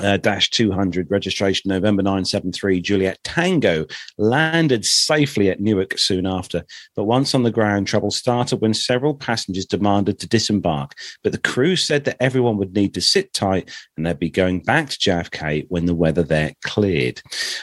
Uh, 0.00 0.16
dash 0.16 0.49
200 0.50 1.11
registration 1.11 1.68
November 1.68 2.02
973 2.02 2.80
Juliet 2.80 3.18
Tango 3.25 3.85
landed 4.16 4.85
safely 4.85 5.50
at 5.50 5.61
Newark 5.61 5.99
soon 5.99 6.25
after. 6.25 6.64
But 6.95 7.04
once 7.04 7.35
on 7.35 7.42
the 7.42 7.50
ground, 7.50 7.88
trouble 7.88 8.12
started 8.12 8.61
when 8.61 8.75
several 8.75 9.14
passengers 9.14 9.66
demanded 9.66 10.21
to 10.21 10.28
disembark. 10.28 10.92
But 11.25 11.33
the 11.33 11.38
crew 11.38 11.75
said 11.75 12.04
that 12.04 12.23
everyone 12.23 12.59
would 12.59 12.75
need 12.75 12.95
to 12.95 13.00
sit 13.00 13.33
tight 13.33 13.71
and 13.97 14.07
they'd 14.07 14.21
be 14.21 14.30
going 14.30 14.61
back 14.61 14.90
to 14.90 14.99
JFK 14.99 15.66
when 15.68 15.87
the 15.87 15.97
weather 15.97 16.23
there 16.23 16.52
cleared. 16.62 17.21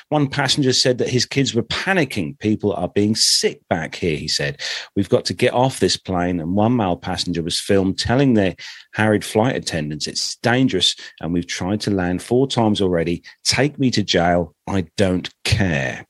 One 0.10 0.28
passenger 0.28 0.74
said 0.74 0.98
that 0.98 1.10
his 1.10 1.26
kids 1.26 1.56
were 1.56 1.64
panicking. 1.64 2.38
People 2.40 2.74
are 2.74 2.90
being 2.90 3.16
sick 3.16 3.62
back 3.70 3.96
here, 3.96 4.18
he 4.18 4.28
said. 4.28 4.60
We've 4.96 5.10
got 5.10 5.24
to 5.26 5.34
get 5.34 5.54
off 5.54 5.80
this 5.80 5.96
plane. 5.96 6.42
And 6.42 6.54
one 6.54 6.76
male 6.76 6.98
passenger 6.98 7.44
was 7.44 7.62
filmed 7.62 7.98
telling 7.98 8.34
their 8.34 8.56
harried 8.94 9.24
flight 9.24 9.56
attendants, 9.56 10.08
it's 10.08 10.36
dangerous 10.38 10.96
and 11.22 11.34
we've 11.34 11.48
tried 11.48 11.82
to 11.82 11.92
land 11.92 12.15
four 12.22 12.48
times 12.48 12.82
already. 12.82 13.24
Take 13.44 13.78
me 13.80 13.92
to 13.92 14.04
jail. 14.04 14.55
I 14.68 14.88
don't 14.98 15.30
care. 15.44 16.08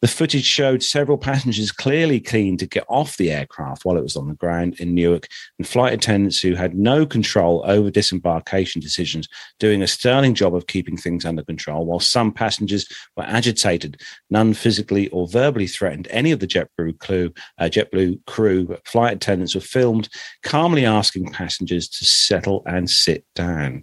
The 0.00 0.08
footage 0.08 0.44
showed 0.44 0.84
several 0.84 1.18
passengers 1.18 1.72
clearly 1.72 2.20
keen 2.20 2.56
to 2.58 2.66
get 2.66 2.84
off 2.88 3.16
the 3.16 3.32
aircraft 3.32 3.84
while 3.84 3.96
it 3.96 4.02
was 4.02 4.14
on 4.14 4.28
the 4.28 4.34
ground 4.34 4.78
in 4.78 4.94
Newark, 4.94 5.26
and 5.58 5.66
flight 5.66 5.94
attendants 5.94 6.40
who 6.40 6.54
had 6.54 6.76
no 6.76 7.04
control 7.04 7.64
over 7.66 7.90
disembarkation 7.90 8.80
decisions 8.80 9.28
doing 9.58 9.82
a 9.82 9.88
sterling 9.88 10.34
job 10.34 10.54
of 10.54 10.68
keeping 10.68 10.96
things 10.96 11.24
under 11.24 11.42
control, 11.42 11.86
while 11.86 11.98
some 11.98 12.32
passengers 12.32 12.86
were 13.16 13.24
agitated. 13.24 14.00
None 14.30 14.54
physically 14.54 15.08
or 15.08 15.26
verbally 15.26 15.66
threatened 15.66 16.06
any 16.10 16.30
of 16.30 16.38
the 16.38 16.46
JetBlue 16.46 17.00
crew. 17.00 17.32
Uh, 17.58 17.64
JetBlue 17.64 18.24
crew 18.26 18.76
flight 18.84 19.16
attendants 19.16 19.56
were 19.56 19.60
filmed 19.60 20.08
calmly 20.44 20.86
asking 20.86 21.32
passengers 21.32 21.88
to 21.88 22.04
settle 22.04 22.62
and 22.66 22.88
sit 22.88 23.24
down. 23.34 23.82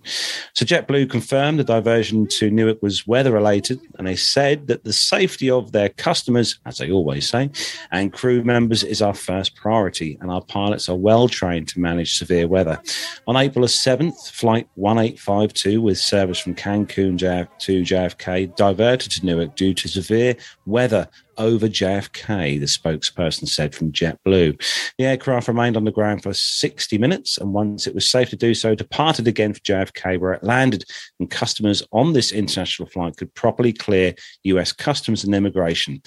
So 0.53 0.65
JetBlue 0.65 1.09
confirmed 1.09 1.59
the 1.59 1.65
diversion 1.65 2.27
to 2.27 2.49
Newark 2.49 2.81
was 2.81 3.05
weather 3.05 3.33
related, 3.33 3.81
and 4.05 4.11
they 4.11 4.15
said 4.15 4.67
that 4.67 4.83
the 4.83 4.93
safety 4.93 5.49
of 5.49 5.71
their 5.71 5.89
customers, 5.89 6.59
as 6.67 6.77
they 6.77 6.91
always 6.91 7.27
say, 7.27 7.49
and 7.91 8.13
crew 8.13 8.43
members 8.43 8.83
is 8.83 9.01
our 9.01 9.15
first 9.15 9.55
priority, 9.55 10.15
and 10.21 10.29
our 10.29 10.43
pilots 10.43 10.87
are 10.89 10.95
well 10.95 11.27
trained 11.27 11.67
to 11.69 11.79
manage 11.79 12.15
severe 12.15 12.47
weather. 12.47 12.79
On 13.25 13.35
April 13.35 13.65
7th, 13.65 14.29
Flight 14.29 14.69
1852, 14.75 15.81
with 15.81 15.97
service 15.97 16.37
from 16.37 16.53
Cancun 16.53 17.17
to 17.17 17.81
JFK, 17.81 18.55
diverted 18.55 19.11
to 19.13 19.25
Newark 19.25 19.55
due 19.55 19.73
to 19.73 19.87
severe 19.87 20.35
weather 20.67 21.09
over 21.37 21.67
JFK, 21.67 22.59
the 22.59 22.65
spokesperson 22.65 23.47
said 23.47 23.73
from 23.73 23.91
JetBlue. 23.91 24.61
The 24.97 25.05
aircraft 25.05 25.47
remained 25.47 25.77
on 25.77 25.85
the 25.85 25.91
ground 25.91 26.23
for 26.23 26.33
60 26.33 26.97
minutes, 26.97 27.37
and 27.37 27.53
once 27.53 27.87
it 27.87 27.95
was 27.95 28.09
safe 28.09 28.29
to 28.29 28.35
do 28.35 28.53
so, 28.53 28.75
departed 28.75 29.27
again 29.27 29.53
for 29.53 29.59
JFK, 29.61 30.19
where 30.19 30.33
it 30.33 30.43
landed, 30.43 30.85
and 31.19 31.29
customers 31.29 31.83
on 31.91 32.13
this 32.13 32.31
international 32.31 32.89
flight 32.89 33.17
could 33.17 33.33
properly 33.33 33.73
clear 33.73 34.13
US 34.43 34.71
customs 34.71 35.23
and 35.23 35.33
immigration. 35.33 36.01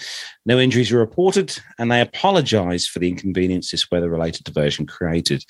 No 0.47 0.59
injuries 0.59 0.91
were 0.91 0.99
reported, 0.99 1.59
and 1.79 1.91
they 1.91 2.01
apologized 2.01 2.89
for 2.89 2.99
the 2.99 3.09
inconvenience 3.09 3.71
this 3.71 3.91
weather 3.91 4.11
related 4.11 4.45
diversion 4.45 4.87
created. 4.87 5.45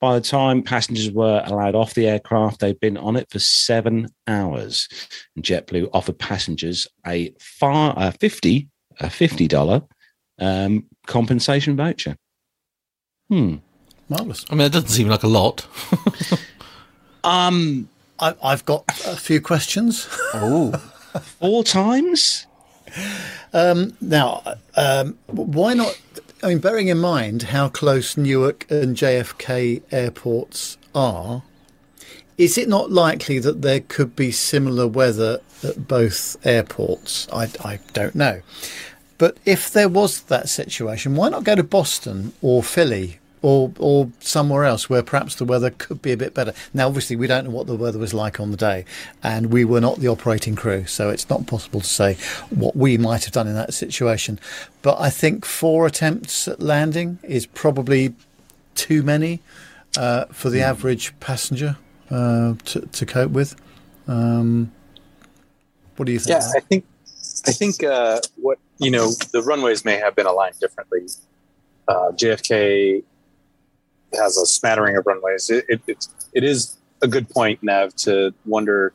By 0.00 0.14
the 0.14 0.20
time 0.20 0.62
passengers 0.62 1.10
were 1.10 1.42
allowed 1.46 1.74
off 1.74 1.94
the 1.94 2.08
aircraft, 2.08 2.60
they'd 2.60 2.80
been 2.80 2.96
on 2.96 3.16
it 3.16 3.28
for 3.30 3.38
seven 3.38 4.08
hours. 4.26 4.88
And 5.36 5.44
JetBlue 5.44 5.90
offered 5.92 6.18
passengers 6.18 6.88
a 7.06 7.32
far, 7.40 7.94
uh, 7.96 8.12
50 8.12 8.68
a 9.00 9.10
fifty 9.10 9.48
dollar 9.48 9.82
um, 10.38 10.86
compensation 11.06 11.76
voucher. 11.76 12.16
Hmm. 13.28 13.56
Marvellous. 14.08 14.44
I 14.50 14.54
mean, 14.54 14.66
it 14.66 14.72
doesn't 14.72 14.88
seem 14.88 15.08
like 15.08 15.22
a 15.22 15.28
lot. 15.28 15.66
Um, 17.24 17.88
I, 18.18 18.34
I've 18.42 18.64
got 18.64 18.84
a 19.06 19.16
few 19.16 19.40
questions. 19.40 20.06
Oh. 20.34 20.72
four 21.38 21.64
times. 21.64 22.46
Now, 23.52 24.42
um, 24.76 25.18
why 25.26 25.74
not? 25.74 26.00
I 26.42 26.48
mean, 26.48 26.58
bearing 26.58 26.88
in 26.88 26.98
mind 26.98 27.44
how 27.44 27.68
close 27.68 28.16
Newark 28.16 28.70
and 28.70 28.96
JFK 28.96 29.82
airports 29.92 30.78
are, 30.94 31.42
is 32.38 32.56
it 32.56 32.68
not 32.68 32.90
likely 32.90 33.38
that 33.38 33.60
there 33.60 33.80
could 33.80 34.16
be 34.16 34.32
similar 34.32 34.86
weather 34.86 35.40
at 35.62 35.86
both 35.86 36.36
airports? 36.46 37.28
I, 37.32 37.50
I 37.62 37.80
don't 37.92 38.14
know. 38.14 38.40
But 39.20 39.38
if 39.46 39.72
there 39.72 39.88
was 39.88 40.22
that 40.22 40.48
situation, 40.48 41.16
why 41.16 41.28
not 41.30 41.44
go 41.44 41.54
to 41.54 41.62
Boston 41.62 42.32
or 42.42 42.64
Philly 42.64 43.20
or 43.42 43.72
or 43.78 44.10
somewhere 44.20 44.64
else 44.64 44.90
where 44.90 45.02
perhaps 45.04 45.36
the 45.36 45.44
weather 45.46 45.70
could 45.70 46.02
be 46.02 46.12
a 46.12 46.18
bit 46.18 46.34
better? 46.34 46.54
Now, 46.74 46.88
obviously, 46.88 47.16
we 47.16 47.28
don't 47.28 47.44
know 47.46 47.50
what 47.52 47.68
the 47.68 47.76
weather 47.76 48.00
was 48.00 48.14
like 48.14 48.40
on 48.40 48.50
the 48.50 48.58
day, 48.58 48.86
and 49.22 49.52
we 49.52 49.64
were 49.64 49.80
not 49.80 49.98
the 49.98 50.08
operating 50.08 50.56
crew, 50.56 50.86
so 50.86 51.10
it's 51.10 51.30
not 51.30 51.46
possible 51.46 51.80
to 51.80 51.86
say 51.86 52.16
what 52.50 52.76
we 52.76 52.98
might 52.98 53.24
have 53.24 53.34
done 53.34 53.48
in 53.48 53.54
that 53.54 53.74
situation. 53.74 54.40
But 54.82 55.00
I 55.00 55.10
think 55.10 55.44
four 55.44 55.86
attempts 55.86 56.48
at 56.48 56.60
landing 56.60 57.18
is 57.22 57.46
probably 57.46 58.14
too 58.74 59.02
many. 59.04 59.40
uh, 59.98 60.26
for 60.26 60.50
the 60.50 60.62
average 60.62 61.18
passenger 61.20 61.76
uh, 62.10 62.54
to, 62.64 62.80
to 62.82 63.06
cope 63.06 63.32
with. 63.32 63.56
Um, 64.08 64.72
what 65.96 66.06
do 66.06 66.12
you 66.12 66.18
think? 66.18 66.40
Yeah, 66.40 66.50
I 66.56 66.60
think 66.60 66.84
I 67.46 67.52
think 67.52 67.82
uh, 67.82 68.20
what 68.36 68.58
you 68.78 68.90
know 68.90 69.12
the 69.32 69.42
runways 69.42 69.84
may 69.84 69.96
have 69.96 70.14
been 70.14 70.26
aligned 70.26 70.58
differently. 70.60 71.06
Uh, 71.88 72.12
JFK 72.12 73.02
has 74.14 74.36
a 74.36 74.46
smattering 74.46 74.96
of 74.96 75.06
runways. 75.06 75.50
It, 75.50 75.64
it, 75.86 76.06
it 76.32 76.44
is 76.44 76.76
a 77.02 77.08
good 77.08 77.28
point, 77.28 77.62
Nev, 77.62 77.94
to 77.96 78.34
wonder 78.44 78.92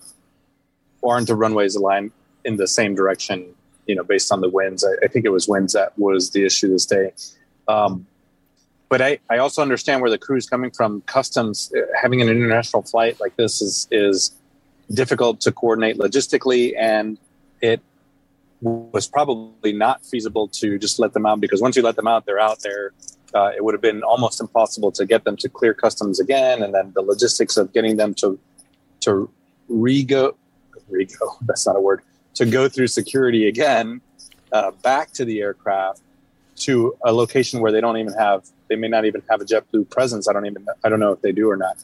aren't 1.04 1.28
the 1.28 1.36
runways 1.36 1.76
aligned 1.76 2.12
in 2.44 2.58
the 2.58 2.68
same 2.68 2.96
direction? 2.96 3.54
You 3.86 3.96
know, 3.96 4.04
based 4.04 4.32
on 4.32 4.42
the 4.42 4.50
winds. 4.50 4.84
I, 4.84 5.06
I 5.06 5.08
think 5.08 5.26
it 5.26 5.30
was 5.30 5.48
winds 5.48 5.74
that 5.74 5.98
was 5.98 6.32
the 6.32 6.46
issue 6.46 6.70
this 6.70 6.86
day. 6.86 7.12
Um, 7.68 8.08
but 8.90 9.02
I, 9.02 9.20
I 9.30 9.38
also 9.38 9.62
understand 9.62 10.02
where 10.02 10.10
the 10.10 10.18
crew 10.18 10.38
is 10.38 10.50
coming 10.50 10.72
from. 10.72 11.02
Customs 11.02 11.72
uh, 11.76 11.82
having 12.00 12.22
an 12.22 12.30
international 12.30 12.84
flight 12.84 13.20
like 13.20 13.36
this 13.36 13.62
is 13.62 13.88
is 13.92 14.32
difficult 14.92 15.42
to 15.42 15.52
coordinate 15.52 15.98
logistically, 15.98 16.74
and 16.78 17.18
it 17.62 17.82
was 18.62 19.08
probably 19.08 19.74
not 19.74 20.06
feasible 20.06 20.48
to 20.48 20.78
just 20.80 21.00
let 21.00 21.14
them 21.14 21.26
out 21.26 21.40
because 21.40 21.62
once 21.62 21.76
you 21.76 21.82
let 21.82 21.96
them 21.96 22.08
out, 22.08 22.26
they're 22.26 22.40
out 22.40 22.62
there. 22.62 22.94
Uh, 23.34 23.52
it 23.56 23.64
would 23.64 23.74
have 23.74 23.82
been 23.82 24.02
almost 24.04 24.40
impossible 24.40 24.92
to 24.94 25.06
get 25.06 25.26
them 25.26 25.36
to 25.36 25.50
clear 25.50 25.74
customs 25.74 26.20
again, 26.20 26.64
and 26.64 26.74
then 26.74 26.92
the 26.96 27.02
logistics 27.02 27.58
of 27.58 27.74
getting 27.74 27.98
them 27.98 28.14
to 28.14 28.40
to 29.02 29.30
rego 29.70 30.36
rego 30.90 31.18
that's 31.42 31.66
not 31.66 31.76
a 31.76 31.80
word 31.80 32.02
to 32.34 32.46
go 32.46 32.70
through 32.70 32.88
security 32.88 33.48
again 33.48 34.00
uh, 34.52 34.72
back 34.84 35.12
to 35.12 35.26
the 35.26 35.42
aircraft 35.42 36.02
to 36.56 36.96
a 37.04 37.12
location 37.12 37.60
where 37.60 37.72
they 37.72 37.82
don't 37.82 37.98
even 37.98 38.14
have 38.14 38.46
they 38.68 38.76
may 38.76 38.88
not 38.88 39.06
even 39.06 39.22
have 39.30 39.42
a 39.42 39.46
JetBlue 39.46 39.90
presence. 39.90 40.28
I 40.28 40.34
don't 40.34 40.46
even 40.46 40.66
I 40.84 40.90
don't 40.90 41.00
know 41.00 41.12
if 41.12 41.22
they 41.22 41.32
do 41.32 41.50
or 41.50 41.58
not. 41.58 41.78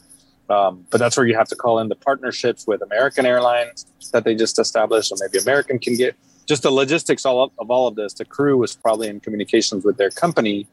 Um, 0.50 0.86
but 0.90 0.98
that's 0.98 1.16
where 1.16 1.26
you 1.26 1.36
have 1.36 1.48
to 1.48 1.56
call 1.56 1.78
in 1.78 1.88
the 1.88 1.94
partnerships 1.94 2.66
with 2.66 2.82
American 2.82 3.24
Airlines 3.24 3.86
that 4.12 4.24
they 4.24 4.34
just 4.34 4.58
established, 4.58 5.08
so 5.08 5.16
maybe 5.20 5.38
American 5.38 5.78
can 5.78 5.96
get 5.96 6.16
just 6.46 6.62
the 6.62 6.70
logistics 6.70 7.24
all 7.24 7.44
of, 7.44 7.50
of 7.58 7.70
all 7.70 7.86
of 7.86 7.94
this. 7.94 8.14
The 8.14 8.24
crew 8.24 8.56
was 8.58 8.74
probably 8.74 9.08
in 9.08 9.20
communications 9.20 9.84
with 9.84 9.96
their 9.96 10.10
company, 10.10 10.66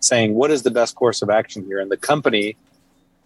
saying 0.00 0.34
what 0.34 0.50
is 0.50 0.62
the 0.62 0.70
best 0.70 0.94
course 0.94 1.22
of 1.22 1.30
action 1.30 1.64
here, 1.64 1.80
and 1.80 1.90
the 1.90 1.96
company. 1.96 2.56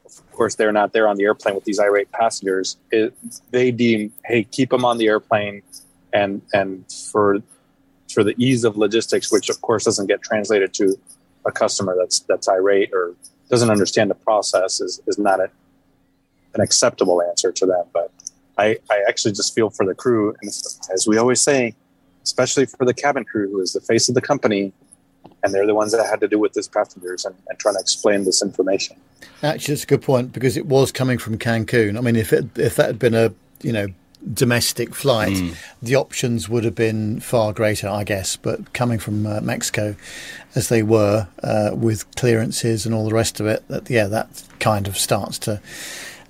Of 0.05 0.33
course, 0.33 0.55
they're 0.55 0.73
not 0.73 0.93
there 0.93 1.09
on 1.09 1.17
the 1.17 1.25
airplane 1.25 1.55
with 1.55 1.65
these 1.65 1.81
irate 1.81 2.13
passengers. 2.13 2.77
It, 2.91 3.15
they 3.51 3.71
deem, 3.71 4.13
hey, 4.25 4.45
keep 4.45 4.71
them 4.71 4.85
on 4.85 4.99
the 4.99 5.09
airplane, 5.09 5.63
and 6.13 6.43
and 6.53 6.85
for 7.13 7.39
for 8.13 8.23
the 8.23 8.35
ease 8.39 8.65
of 8.65 8.77
logistics, 8.77 9.33
which 9.33 9.49
of 9.49 9.61
course 9.63 9.85
doesn't 9.85 10.07
get 10.07 10.23
translated 10.23 10.73
to 10.75 10.99
a 11.45 11.53
customer 11.53 11.97
that's 11.99 12.21
that's 12.21 12.49
irate 12.49 12.91
or 12.93 13.15
doesn't 13.51 13.71
understand 13.71 14.11
the 14.11 14.15
process, 14.15 14.81
is 14.81 15.01
is 15.07 15.19
not 15.19 15.41
a, 15.41 15.51
an 16.55 16.61
acceptable 16.61 17.23
answer 17.23 17.51
to 17.53 17.67
that. 17.67 17.87
But 17.93 18.13
I, 18.59 18.79
I 18.91 19.05
actually 19.09 19.33
just 19.33 19.55
feel 19.55 19.71
for 19.71 19.85
the 19.85 19.95
crew, 19.95 20.35
and 20.41 20.51
as 20.93 21.07
we 21.07 21.19
always 21.19 21.41
say, 21.41 21.75
especially 22.27 22.67
for 22.67 22.85
the 22.85 22.93
cabin 22.93 23.25
crew, 23.25 23.49
who 23.49 23.61
is 23.61 23.73
the 23.73 23.81
face 23.81 24.09
of 24.09 24.17
the 24.17 24.21
company, 24.21 24.73
and 25.43 25.55
they're 25.55 25.67
the 25.67 25.77
ones 25.77 25.93
that 25.93 26.05
had 26.05 26.21
to 26.21 26.29
do 26.29 26.41
with 26.41 26.55
these 26.55 26.67
passengers 26.67 27.25
and, 27.25 27.35
and 27.49 27.59
trying 27.59 27.77
to 27.77 27.81
explain 27.81 28.25
this 28.25 28.43
information. 28.43 28.97
Actually, 29.45 29.75
it's 29.75 29.85
a 29.85 29.87
good 29.87 30.03
point 30.03 30.33
because 30.33 30.57
it 30.57 30.67
was 30.67 30.91
coming 30.91 31.19
from 31.19 31.39
Cancun. 31.39 31.97
I 31.97 32.01
mean, 32.01 32.17
if 32.17 32.33
it 32.33 32.59
if 32.59 32.75
that 32.77 32.87
had 32.87 32.99
been 32.99 33.15
a 33.15 33.33
you 33.63 33.73
know 33.73 33.87
domestic 34.35 34.93
flight, 34.93 35.37
mm. 35.37 35.55
the 35.81 35.95
options 35.95 36.49
would 36.49 36.65
have 36.65 36.75
been 36.75 37.21
far 37.21 37.53
greater, 37.53 37.89
I 37.89 38.03
guess. 38.03 38.35
But 38.35 38.73
coming 38.73 38.99
from 38.99 39.25
uh, 39.25 39.41
Mexico, 39.41 39.95
as 40.57 40.69
they 40.69 40.83
were 40.83 41.29
uh, 41.45 41.71
with 41.75 42.11
clearances 42.17 42.87
and 42.87 42.95
all 42.95 43.05
the 43.09 43.15
rest 43.15 43.39
of 43.39 43.47
it, 43.47 43.67
that 43.69 43.89
yeah, 43.89 44.09
that 44.09 44.43
kind 44.59 44.89
of 44.89 44.99
starts 44.99 45.39
to 45.41 45.61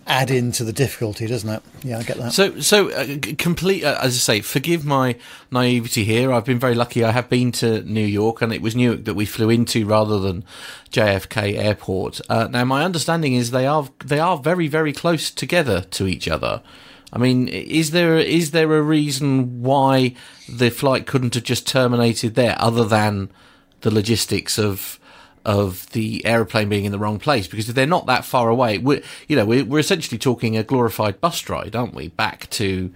add 0.07 0.31
into 0.31 0.65
the 0.65 0.73
difficulty, 0.73 1.27
doesn't 1.27 1.49
it? 1.49 1.63
Yeah, 1.83 1.99
I 1.99 2.03
get 2.03 2.17
that. 2.19 2.33
So, 2.33 2.61
so 2.61 2.91
uh, 2.91 3.17
complete. 3.39 3.85
Uh, 3.85 3.99
as 4.01 4.15
I 4.15 4.19
say, 4.19 4.41
forgive 4.41 4.85
my 4.85 5.17
naivety 5.51 6.05
here. 6.05 6.33
I've 6.33 6.45
been 6.45 6.59
very 6.59 6.75
lucky. 6.75 7.05
I 7.05 7.11
have 7.11 7.29
been 7.29 7.53
to 7.53 7.83
New 7.83 8.05
York, 8.05 8.41
and 8.41 8.53
it 8.53 8.63
was 8.63 8.77
Newark 8.77 9.05
that 9.05 9.15
we 9.15 9.27
flew 9.27 9.51
into 9.51 9.87
rather 9.87 10.19
than 10.19 10.45
JFK 10.91 11.57
Airport. 11.57 12.21
Uh, 12.29 12.49
now, 12.51 12.65
my 12.65 12.85
understanding 12.85 13.35
is 13.35 13.51
they 13.51 13.67
are 13.67 13.89
they 14.05 14.21
are 14.21 14.39
very 14.39 14.69
very 14.69 14.93
close 14.93 15.31
together 15.31 15.83
to 15.83 16.07
each 16.07 16.29
other. 16.29 16.63
I 17.13 17.19
mean, 17.19 17.49
is 17.49 17.91
there 17.91 18.17
is 18.17 18.53
there 18.53 18.77
a 18.77 18.83
reason 18.83 19.63
why 19.63 20.15
the 20.49 20.71
flight 20.71 21.07
couldn't 21.07 21.35
have 21.35 21.45
just 21.45 21.67
terminated 21.67 22.35
there, 22.35 22.57
other 22.59 22.85
than 22.85 23.31
the 23.81 23.91
logistics 23.91 24.59
of 24.59 25.01
of 25.47 25.89
the 25.91 26.27
aeroplane 26.27 26.69
being 26.69 26.85
in 26.85 26.93
the 26.93 26.99
wrong 26.99 27.21
place 27.21 27.47
because 27.47 27.69
if 27.69 27.75
they're 27.77 27.87
not 27.87 28.07
that 28.07 28.25
far 28.25 28.51
away, 28.51 28.79
we're, 28.79 29.01
you 29.29 29.37
know, 29.37 29.47
we're, 29.47 29.65
we're 29.65 29.79
essentially 29.79 30.19
talking 30.19 30.57
a 30.57 30.65
glorified 30.65 31.21
bus 31.21 31.49
ride, 31.49 31.77
aren't 31.77 31.95
we? 31.95 32.09
Back 32.09 32.51
to 32.51 32.93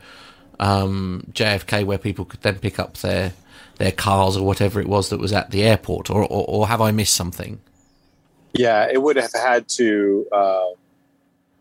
um, 0.58 1.24
JFK 1.32 1.84
where 1.84 1.96
people 1.96 2.24
could 2.24 2.42
then 2.42 2.58
pick 2.58 2.78
up 2.78 2.98
their 2.98 3.32
their 3.78 3.92
cars 3.92 4.36
or 4.36 4.44
whatever 4.44 4.78
it 4.78 4.88
was 4.88 5.08
that 5.08 5.18
was 5.18 5.32
at 5.32 5.52
the 5.52 5.62
airport, 5.62 6.10
or, 6.10 6.22
or, 6.24 6.44
or 6.46 6.68
have 6.68 6.82
I 6.82 6.90
missed 6.90 7.14
something? 7.14 7.60
Yeah, 8.52 8.86
it 8.92 9.00
would 9.00 9.16
have 9.16 9.32
had 9.32 9.68
to. 9.70 10.26
Uh, 10.30 10.66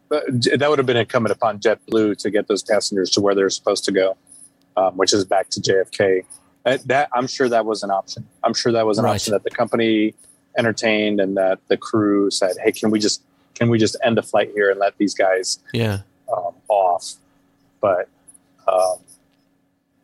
that 0.10 0.66
would 0.68 0.80
have 0.80 0.88
been 0.88 0.98
incumbent 0.98 1.34
upon 1.34 1.60
JetBlue 1.60 2.18
to 2.18 2.32
get 2.32 2.48
those 2.48 2.64
passengers 2.64 3.12
to 3.12 3.22
where 3.22 3.36
they're 3.36 3.50
supposed 3.50 3.86
to 3.86 3.92
go, 3.92 4.18
um, 4.76 4.98
which 4.98 5.14
is 5.14 5.24
back 5.24 5.50
to 5.52 5.62
JFK. 5.62 6.26
That, 6.66 6.86
that, 6.88 7.10
I'm 7.14 7.28
sure 7.28 7.48
that 7.48 7.66
was 7.66 7.84
an 7.84 7.92
option. 7.92 8.28
I'm 8.44 8.56
sure 8.56 8.72
that 8.72 8.86
was 8.86 8.98
an 8.98 9.06
right. 9.06 9.14
option 9.14 9.32
that 9.32 9.44
the 9.44 9.52
company 9.52 10.16
entertained 10.58 11.20
and 11.20 11.38
that 11.38 11.60
the 11.68 11.78
crew 11.78 12.30
said, 12.32 12.56
"Hey, 12.64 12.72
can 12.72 12.92
we 12.92 13.00
just 13.00 13.22
can 13.56 13.70
we 13.70 13.78
just 13.78 13.96
end 14.04 14.18
the 14.18 14.24
flight 14.24 14.52
here 14.54 14.70
and 14.72 14.80
let 14.80 14.98
these 14.98 15.14
guys 15.14 15.60
yeah 15.74 16.00
um, 16.32 16.54
off?" 16.68 17.16
But 17.82 18.10
um, 18.68 18.98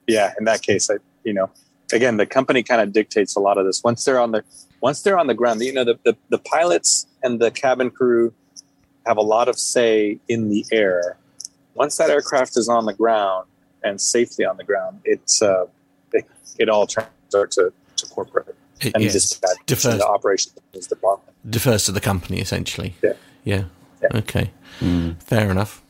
yeah, 0.07 0.33
in 0.37 0.45
that 0.45 0.61
case, 0.61 0.89
I 0.89 0.95
you 1.23 1.33
know 1.33 1.49
again 1.93 2.17
the 2.17 2.25
company 2.25 2.63
kind 2.63 2.81
of 2.81 2.91
dictates 2.91 3.35
a 3.35 3.39
lot 3.39 3.57
of 3.57 3.65
this 3.65 3.83
once 3.83 4.05
they're 4.05 4.19
on 4.19 4.31
the 4.31 4.43
once 4.81 5.01
they're 5.01 5.17
on 5.17 5.27
the 5.27 5.33
ground. 5.33 5.61
You 5.61 5.73
know 5.73 5.83
the, 5.83 5.99
the, 6.03 6.17
the 6.29 6.39
pilots 6.39 7.07
and 7.23 7.39
the 7.39 7.51
cabin 7.51 7.89
crew 7.89 8.33
have 9.05 9.17
a 9.17 9.21
lot 9.21 9.47
of 9.47 9.59
say 9.59 10.19
in 10.27 10.49
the 10.49 10.65
air. 10.71 11.17
Once 11.75 11.97
that 11.97 12.09
aircraft 12.09 12.57
is 12.57 12.69
on 12.69 12.85
the 12.85 12.93
ground 12.93 13.47
and 13.83 13.99
safely 13.99 14.45
on 14.45 14.57
the 14.57 14.63
ground, 14.63 15.01
it's 15.03 15.41
uh, 15.41 15.65
it, 16.13 16.25
it 16.57 16.69
all 16.69 16.87
turns 16.87 17.07
over 17.33 17.47
to, 17.47 17.73
to 17.97 18.05
corporate 18.07 18.55
and 18.81 19.03
yes. 19.03 19.13
dispatch 19.13 19.57
defers, 19.65 19.97
the 19.97 20.07
operations 20.07 20.53
department. 20.87 21.35
Defers 21.49 21.85
to 21.85 21.91
the 21.91 22.01
company, 22.01 22.39
essentially. 22.39 22.95
Yeah. 23.03 23.13
Yeah. 23.43 23.63
yeah. 24.01 24.17
Okay. 24.17 24.51
Mm. 24.79 25.21
Fair 25.21 25.49
enough. 25.49 25.81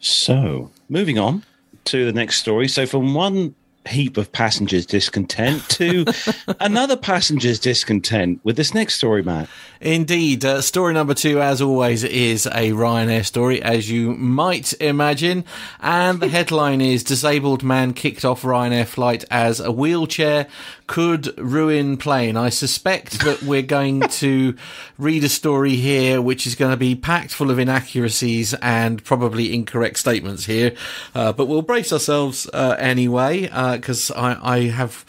So, 0.00 0.70
moving 0.88 1.18
on 1.18 1.44
to 1.86 2.04
the 2.04 2.12
next 2.12 2.38
story. 2.38 2.68
So, 2.68 2.86
from 2.86 3.14
one 3.14 3.54
heap 3.86 4.16
of 4.16 4.32
passengers 4.32 4.86
discontent 4.86 5.68
to 5.68 6.04
another 6.60 6.96
passenger's 6.96 7.58
discontent 7.58 8.40
with 8.42 8.56
this 8.56 8.74
next 8.74 8.94
story, 8.94 9.22
Matt. 9.22 9.48
Indeed. 9.80 10.44
Uh, 10.44 10.62
story 10.62 10.94
number 10.94 11.14
two, 11.14 11.40
as 11.42 11.60
always, 11.60 12.04
is 12.04 12.46
a 12.46 12.70
Ryanair 12.70 13.24
story, 13.24 13.62
as 13.62 13.90
you 13.90 14.14
might 14.14 14.72
imagine. 14.80 15.44
And 15.80 16.20
the 16.20 16.28
headline 16.28 16.80
is 16.80 17.04
Disabled 17.04 17.62
Man 17.62 17.92
kicked 17.92 18.24
off 18.24 18.42
Ryanair 18.42 18.86
flight 18.86 19.24
as 19.30 19.60
a 19.60 19.70
wheelchair 19.70 20.46
could 20.86 21.36
ruin 21.38 21.96
plane. 21.96 22.36
I 22.36 22.50
suspect 22.50 23.20
that 23.20 23.42
we're 23.42 23.62
going 23.62 24.00
to 24.08 24.56
read 24.98 25.24
a 25.24 25.28
story 25.28 25.76
here 25.76 26.20
which 26.20 26.46
is 26.46 26.54
going 26.54 26.70
to 26.70 26.76
be 26.76 26.94
packed 26.94 27.32
full 27.32 27.50
of 27.50 27.58
inaccuracies 27.58 28.54
and 28.54 29.02
probably 29.04 29.54
incorrect 29.54 29.98
statements 29.98 30.46
here. 30.46 30.74
Uh, 31.14 31.32
but 31.32 31.46
we'll 31.46 31.62
brace 31.62 31.92
ourselves 31.92 32.48
uh, 32.52 32.76
anyway, 32.78 33.48
because 33.80 34.10
uh, 34.10 34.14
I, 34.42 34.56
I 34.56 34.60
have 34.68 35.04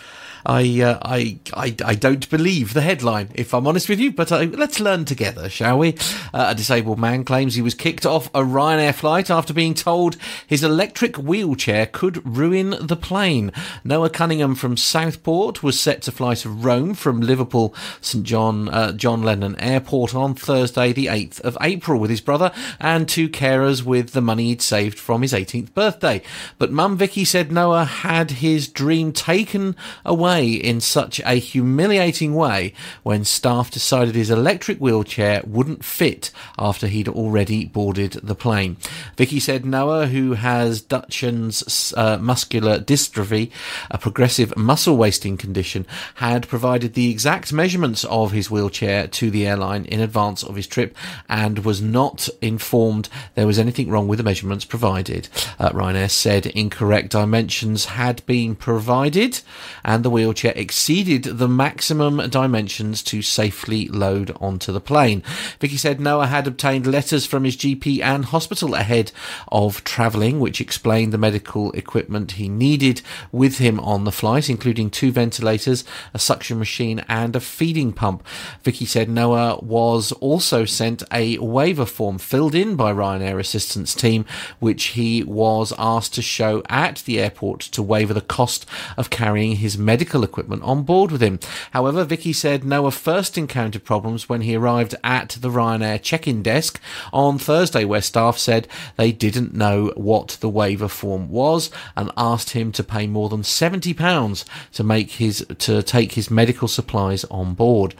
I, 0.46 0.82
uh, 0.82 1.00
I, 1.02 1.40
I, 1.54 1.76
I 1.84 1.96
don't 1.96 2.30
believe 2.30 2.74
the 2.74 2.82
headline, 2.82 3.30
if 3.34 3.54
I'm 3.54 3.66
honest 3.66 3.90
with 3.90 4.00
you. 4.00 4.12
But 4.12 4.32
uh, 4.32 4.46
let's 4.52 4.80
learn 4.80 5.06
together, 5.06 5.50
shall 5.50 5.80
we? 5.80 5.96
Uh, 6.34 6.48
a 6.50 6.56
disabled 6.56 7.00
man 7.00 7.24
claims 7.24 7.56
he 7.56 7.62
was 7.62 7.74
kicked 7.74 8.06
off 8.06 8.28
a 8.28 8.42
Ryanair 8.42 8.94
flight 8.94 9.30
after 9.30 9.54
being 9.54 9.74
told 9.74 10.18
his 10.46 10.64
electric 10.64 11.18
wheelchair 11.18 11.88
could 11.88 12.26
ruin 12.26 12.76
the 12.80 12.96
plane. 12.96 13.52
Noah 13.84 14.10
Cunningham 14.10 14.56
from 14.56 14.78
Southport 14.78 15.64
was 15.64 15.80
set 15.80 16.02
to 16.04 16.12
fly 16.12 16.36
to 16.36 16.50
Rome 16.50 16.94
from 16.94 17.22
Liverpool 17.22 17.74
St 18.02 18.24
John 18.24 18.70
uh, 18.70 18.92
John 18.92 19.24
Lennon 19.24 19.60
Airport 19.60 20.14
on 20.14 20.36
Thursday, 20.36 20.94
the 20.94 21.08
8th 21.08 21.40
of 21.42 21.58
April, 21.62 22.00
with 22.00 22.10
his 22.10 22.22
brother 22.22 22.52
and 22.80 23.10
two 23.10 23.30
carers 23.30 23.84
with 23.84 24.12
the 24.12 24.22
money 24.22 24.46
he'd 24.46 24.62
saved 24.62 25.00
from 25.00 25.22
his 25.24 25.34
18th 25.34 25.74
birthday. 25.74 26.22
But 26.60 26.72
Mum 26.72 26.98
Vicky 26.98 27.26
said 27.26 27.52
Noah 27.52 27.86
had 27.86 28.32
his 28.32 28.68
dream 28.68 29.12
taken 29.12 29.76
away 30.06 30.35
away 30.36 30.54
in 30.54 30.82
such 30.82 31.20
a 31.22 31.36
humiliating 31.36 32.36
way 32.36 32.74
when 33.04 33.24
staff 33.24 33.72
decided 33.72 34.16
his 34.16 34.30
electric 34.30 34.78
wheelchair 34.80 35.42
wouldn't 35.46 35.84
fit 35.84 36.32
after 36.58 36.88
he'd 36.88 37.08
already 37.08 37.66
boarded 37.66 38.14
the 38.24 38.36
plane. 38.36 38.78
Vicky 39.18 39.40
said 39.40 39.66
Noah, 39.66 40.08
who 40.08 40.34
has 40.34 40.82
Duchenne's 40.82 41.94
uh, 41.96 42.18
muscular 42.18 42.80
dystrophy, 42.80 43.52
a 43.90 43.98
progressive 43.98 44.56
muscle 44.58 44.98
wasting 44.98 45.38
condition, 45.38 45.86
had 46.16 46.48
provided 46.48 46.94
the 46.94 47.12
exact 47.12 47.54
measurements 47.54 48.04
of 48.06 48.32
his 48.32 48.52
wheelchair 48.52 49.08
to 49.08 49.32
the 49.32 49.48
airline 49.48 49.86
in 49.86 50.00
advance 50.00 50.44
of 50.44 50.56
his 50.56 50.68
trip 50.68 50.96
and 51.30 51.60
was 51.60 51.82
not 51.82 52.28
informed 52.42 53.10
there 53.36 53.48
was 53.48 53.60
anything 53.60 53.90
wrong 53.90 54.08
with 54.08 54.18
the 54.18 54.24
measurements 54.24 54.66
provided. 54.66 55.30
Uh, 55.60 55.70
Ryanair 55.70 56.10
said 56.10 56.46
incorrect 56.48 57.12
dimensions 57.12 57.86
had 57.86 58.26
been 58.26 58.56
provided 58.56 59.40
and 59.84 60.04
the 60.04 60.10
wheelchair 60.26 60.54
exceeded 60.56 61.24
the 61.24 61.48
maximum 61.48 62.18
dimensions 62.32 63.04
to 63.04 63.22
safely 63.22 63.88
load 63.90 64.36
onto 64.42 64.72
the 64.72 64.82
plane. 64.82 65.22
Vicky 65.60 65.78
said 65.78 66.00
Noah 66.00 66.26
had 66.26 66.48
obtained 66.48 66.88
letters 66.88 67.28
from 67.28 67.44
his 67.44 67.56
GP 67.56 68.02
and 68.02 68.26
hospital 68.26 68.74
ahead 68.74 69.12
of 69.50 69.84
travelling, 69.84 70.40
which 70.40 70.60
explained 70.60 71.14
the 71.14 71.20
medical 71.20 71.72
equipment 71.74 72.34
he 72.34 72.50
needed 72.50 73.04
with 73.32 73.60
him 73.60 73.80
on 73.82 74.04
the 74.04 74.12
flight, 74.12 74.50
including 74.50 74.90
two 74.90 75.12
ventilators, 75.12 75.84
a 76.12 76.18
suction 76.18 76.58
machine, 76.58 77.06
and 77.08 77.36
a 77.36 77.40
feeding 77.40 77.94
pump. 77.94 78.26
Vicky 78.64 78.86
said 78.86 79.08
Noah 79.08 79.60
was 79.62 80.12
also 80.14 80.66
sent 80.66 81.04
a 81.12 81.38
waiver 81.38 81.86
form 81.86 82.18
filled 82.18 82.56
in 82.56 82.76
by 82.76 82.92
Ryanair 82.92 83.40
assistance 83.40 83.94
team, 83.94 84.26
which 84.58 84.86
he 84.86 85.24
was 85.24 85.72
asked 85.78 86.16
to 86.16 86.24
show 86.24 86.64
at 86.68 87.04
the 87.06 87.20
airport 87.20 87.60
to 87.60 87.84
waiver 87.84 88.16
the 88.16 88.22
cost 88.22 88.66
of 88.98 89.12
carrying 89.12 89.58
his 89.58 89.78
medical 89.78 90.15
equipment 90.24 90.64
on 90.64 90.84
board 90.84 91.12
with 91.12 91.22
him. 91.22 91.40
However, 91.72 92.04
Vicky 92.04 92.34
said 92.34 92.64
Noah 92.64 92.92
first 92.92 93.38
encountered 93.38 93.84
problems 93.84 94.30
when 94.30 94.42
he 94.42 94.56
arrived 94.56 94.96
at 95.04 95.38
the 95.40 95.50
Ryanair 95.50 96.02
check-in 96.02 96.42
desk 96.42 96.80
on 97.12 97.38
Thursday, 97.38 97.86
where 97.86 98.02
staff 98.02 98.38
said 98.38 98.68
they 98.98 99.12
didn't 99.12 99.54
know 99.54 99.92
what 99.96 100.38
the 100.42 100.50
waiver 100.50 100.88
form 100.88 101.30
was 101.30 101.70
and 101.96 102.12
asked 102.18 102.52
him 102.52 102.72
to 102.74 102.84
pay 102.84 103.08
more 103.08 103.30
than 103.30 103.44
seventy 103.44 103.94
pounds 103.94 104.46
to 104.74 104.84
make 104.84 105.12
his 105.12 105.46
to 105.60 105.82
take 105.84 106.14
his 106.14 106.32
medical 106.32 106.68
supplies 106.68 107.24
on 107.26 107.54
board. 107.54 107.96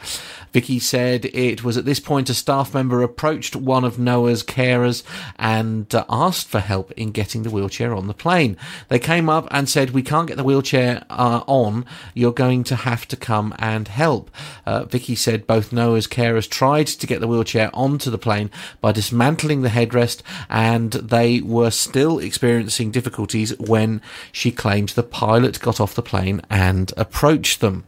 Vicky 0.52 0.78
said 0.78 1.26
it 1.26 1.62
was 1.62 1.76
at 1.76 1.84
this 1.84 2.00
point 2.00 2.30
a 2.30 2.34
staff 2.34 2.72
member 2.72 3.02
approached 3.02 3.54
one 3.54 3.84
of 3.84 3.98
Noah's 3.98 4.42
carers 4.42 5.02
and 5.38 5.94
uh, 5.94 6.04
asked 6.08 6.48
for 6.48 6.60
help 6.60 6.92
in 6.92 7.10
getting 7.10 7.42
the 7.42 7.50
wheelchair 7.50 7.94
on 7.94 8.06
the 8.06 8.14
plane. 8.14 8.56
They 8.88 8.98
came 8.98 9.28
up 9.28 9.48
and 9.50 9.68
said, 9.68 9.90
"We 9.90 10.02
can't 10.02 10.28
get 10.28 10.36
the 10.36 10.44
wheelchair 10.44 11.04
uh, 11.10 11.42
on. 11.46 11.84
You're 12.14 12.32
going 12.32 12.64
to 12.64 12.76
have 12.76 13.06
to 13.08 13.16
come 13.16 13.54
and 13.58 13.88
help." 13.88 14.30
Uh, 14.64 14.84
Vicky 14.84 15.14
said 15.14 15.46
both 15.46 15.72
Noah's 15.72 16.06
carers 16.06 16.48
tried 16.48 16.86
to 16.86 17.06
get 17.06 17.20
the 17.20 17.28
wheelchair 17.28 17.70
onto 17.74 18.10
the 18.10 18.18
plane 18.18 18.50
by 18.80 18.92
dismantling 18.92 19.62
the 19.62 19.68
headrest, 19.68 20.22
and 20.48 20.92
they 20.92 21.40
were 21.40 21.70
still 21.70 22.18
experiencing 22.18 22.90
difficulties 22.90 23.56
when 23.58 24.00
she 24.32 24.50
claimed 24.50 24.90
the 24.90 25.02
pilot 25.02 25.60
got 25.60 25.80
off 25.80 25.94
the 25.94 26.02
plane 26.02 26.40
and 26.50 26.92
approached 26.96 27.60
them. 27.60 27.84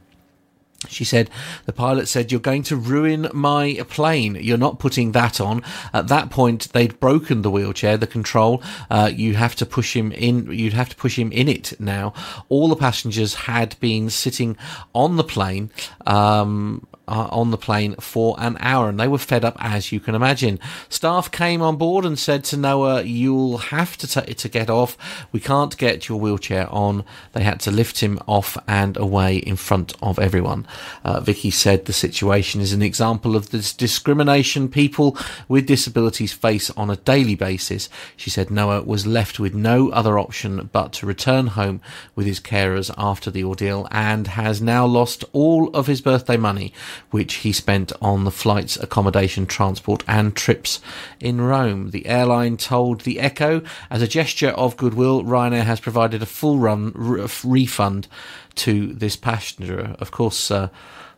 She 0.86 1.04
said, 1.04 1.28
the 1.66 1.72
pilot 1.72 2.06
said, 2.06 2.30
you're 2.30 2.40
going 2.40 2.62
to 2.64 2.76
ruin 2.76 3.28
my 3.34 3.80
plane. 3.88 4.36
You're 4.36 4.56
not 4.56 4.78
putting 4.78 5.10
that 5.10 5.40
on. 5.40 5.64
At 5.92 6.06
that 6.06 6.30
point, 6.30 6.72
they'd 6.72 7.00
broken 7.00 7.42
the 7.42 7.50
wheelchair, 7.50 7.96
the 7.96 8.06
control. 8.06 8.62
Uh, 8.88 9.10
you 9.12 9.34
have 9.34 9.56
to 9.56 9.66
push 9.66 9.96
him 9.96 10.12
in. 10.12 10.52
You'd 10.52 10.74
have 10.74 10.88
to 10.90 10.96
push 10.96 11.18
him 11.18 11.32
in 11.32 11.48
it 11.48 11.72
now. 11.80 12.14
All 12.48 12.68
the 12.68 12.76
passengers 12.76 13.34
had 13.34 13.74
been 13.80 14.08
sitting 14.08 14.56
on 14.94 15.16
the 15.16 15.24
plane, 15.24 15.70
um, 16.06 16.86
uh, 17.08 17.28
on 17.30 17.50
the 17.50 17.58
plane 17.58 17.94
for 17.96 18.36
an 18.38 18.56
hour 18.60 18.88
and 18.88 19.00
they 19.00 19.08
were 19.08 19.18
fed 19.18 19.44
up 19.44 19.56
as 19.58 19.90
you 19.90 20.00
can 20.00 20.14
imagine. 20.14 20.60
Staff 20.88 21.30
came 21.30 21.62
on 21.62 21.76
board 21.76 22.04
and 22.04 22.18
said 22.18 22.44
to 22.44 22.56
Noah, 22.56 23.02
you'll 23.02 23.58
have 23.58 23.96
to, 23.96 24.06
t- 24.06 24.34
to 24.34 24.48
get 24.48 24.70
off. 24.70 24.96
We 25.32 25.40
can't 25.40 25.76
get 25.76 26.08
your 26.08 26.20
wheelchair 26.20 26.68
on. 26.70 27.04
They 27.32 27.42
had 27.42 27.60
to 27.60 27.70
lift 27.70 28.00
him 28.00 28.18
off 28.26 28.56
and 28.66 28.96
away 28.96 29.38
in 29.38 29.56
front 29.56 29.94
of 30.02 30.18
everyone. 30.18 30.66
Uh, 31.04 31.20
Vicky 31.20 31.50
said 31.50 31.86
the 31.86 31.92
situation 31.92 32.60
is 32.60 32.72
an 32.72 32.82
example 32.82 33.34
of 33.34 33.50
this 33.50 33.72
discrimination 33.72 34.68
people 34.68 35.16
with 35.48 35.66
disabilities 35.66 36.32
face 36.32 36.70
on 36.70 36.90
a 36.90 36.96
daily 36.96 37.34
basis. 37.34 37.88
She 38.16 38.30
said 38.30 38.50
Noah 38.50 38.82
was 38.82 39.06
left 39.06 39.40
with 39.40 39.54
no 39.54 39.90
other 39.90 40.18
option 40.18 40.68
but 40.72 40.92
to 40.94 41.06
return 41.06 41.48
home 41.48 41.80
with 42.14 42.26
his 42.26 42.40
carers 42.40 42.92
after 42.96 43.30
the 43.30 43.44
ordeal 43.44 43.88
and 43.90 44.26
has 44.28 44.60
now 44.60 44.84
lost 44.84 45.24
all 45.32 45.68
of 45.70 45.86
his 45.86 46.00
birthday 46.00 46.36
money 46.36 46.72
which 47.10 47.34
he 47.34 47.52
spent 47.52 47.92
on 48.00 48.24
the 48.24 48.30
flights, 48.30 48.76
accommodation, 48.76 49.46
transport, 49.46 50.02
and 50.06 50.34
trips 50.34 50.80
in 51.20 51.40
Rome. 51.40 51.90
The 51.90 52.06
airline 52.06 52.56
told 52.56 53.02
the 53.02 53.20
Echo, 53.20 53.62
as 53.90 54.02
a 54.02 54.08
gesture 54.08 54.50
of 54.50 54.76
goodwill, 54.76 55.22
Ryanair 55.22 55.64
has 55.64 55.80
provided 55.80 56.22
a 56.22 56.26
full 56.26 56.58
run 56.58 56.92
r- 56.94 57.28
refund 57.44 58.08
to 58.56 58.92
this 58.92 59.16
passenger. 59.16 59.96
Of 59.98 60.10
course, 60.10 60.50
uh, 60.50 60.68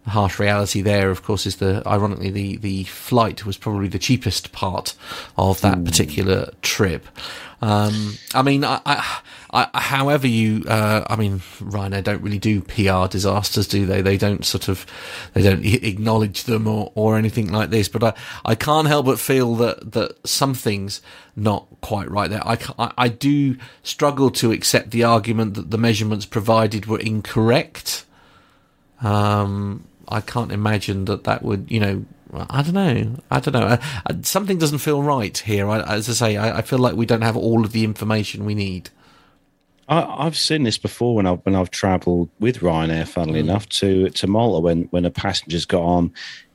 the 0.04 0.10
harsh 0.10 0.38
reality 0.38 0.82
there, 0.82 1.10
of 1.10 1.22
course, 1.22 1.46
is 1.46 1.56
the 1.56 1.82
ironically 1.86 2.30
the 2.30 2.56
the 2.56 2.84
flight 2.84 3.44
was 3.44 3.56
probably 3.56 3.88
the 3.88 3.98
cheapest 3.98 4.52
part 4.52 4.94
of 5.36 5.60
that 5.60 5.84
particular 5.84 6.50
trip. 6.62 7.06
Um, 7.62 8.14
I 8.34 8.40
mean, 8.42 8.64
I, 8.64 8.80
I, 8.86 9.20
I, 9.50 9.80
however 9.80 10.26
you, 10.26 10.64
uh, 10.66 11.04
I 11.06 11.16
mean, 11.16 11.40
Ryanair 11.58 12.02
don't 12.02 12.22
really 12.22 12.38
do 12.38 12.62
PR 12.62 13.06
disasters, 13.06 13.68
do 13.68 13.84
they? 13.84 14.00
They 14.00 14.16
don't 14.16 14.46
sort 14.46 14.68
of, 14.68 14.86
they 15.34 15.42
don't 15.42 15.64
acknowledge 15.64 16.44
them 16.44 16.66
or, 16.66 16.90
or 16.94 17.18
anything 17.18 17.52
like 17.52 17.70
this. 17.70 17.88
But 17.88 18.02
I, 18.02 18.14
I 18.44 18.54
can't 18.54 18.88
help 18.88 19.06
but 19.06 19.18
feel 19.20 19.56
that 19.56 19.92
that 19.92 20.26
something's 20.26 21.02
not 21.36 21.66
quite 21.82 22.10
right 22.10 22.30
there. 22.30 22.46
I, 22.46 22.56
I, 22.78 22.92
I 22.96 23.08
do 23.08 23.56
struggle 23.82 24.30
to 24.32 24.52
accept 24.52 24.90
the 24.90 25.04
argument 25.04 25.54
that 25.54 25.70
the 25.70 25.78
measurements 25.78 26.24
provided 26.24 26.86
were 26.86 27.00
incorrect. 27.00 28.06
Um, 29.02 29.84
I 30.10 30.20
can't 30.20 30.52
imagine 30.52 31.04
that 31.06 31.24
that 31.24 31.42
would, 31.42 31.70
you 31.70 31.80
know, 31.80 32.04
I 32.32 32.62
don't 32.62 32.74
know. 32.74 33.16
I 33.30 33.40
don't 33.40 33.54
know. 33.54 33.66
Uh, 33.66 33.76
uh, 34.06 34.14
something 34.22 34.58
doesn't 34.58 34.78
feel 34.78 35.02
right 35.02 35.36
here. 35.36 35.68
I, 35.68 35.80
as 35.80 36.08
I 36.08 36.12
say, 36.12 36.36
I, 36.36 36.58
I, 36.58 36.62
feel 36.62 36.78
like 36.78 36.94
we 36.94 37.06
don't 37.06 37.22
have 37.22 37.36
all 37.36 37.64
of 37.64 37.72
the 37.72 37.84
information 37.84 38.44
we 38.44 38.54
need. 38.54 38.90
I, 39.88 40.24
have 40.24 40.38
seen 40.38 40.62
this 40.62 40.78
before 40.78 41.16
when 41.16 41.26
I've 41.26 41.40
when 41.44 41.56
I've 41.56 41.70
travelled 41.70 42.28
with 42.38 42.60
Ryanair. 42.60 43.08
Funnily 43.08 43.40
mm. 43.40 43.44
enough, 43.44 43.68
to 43.70 44.10
to 44.10 44.26
Malta 44.28 44.60
when 44.60 44.82
when 44.84 45.04
a 45.04 45.10
passenger's 45.10 45.66
got 45.66 45.82
on 45.82 46.12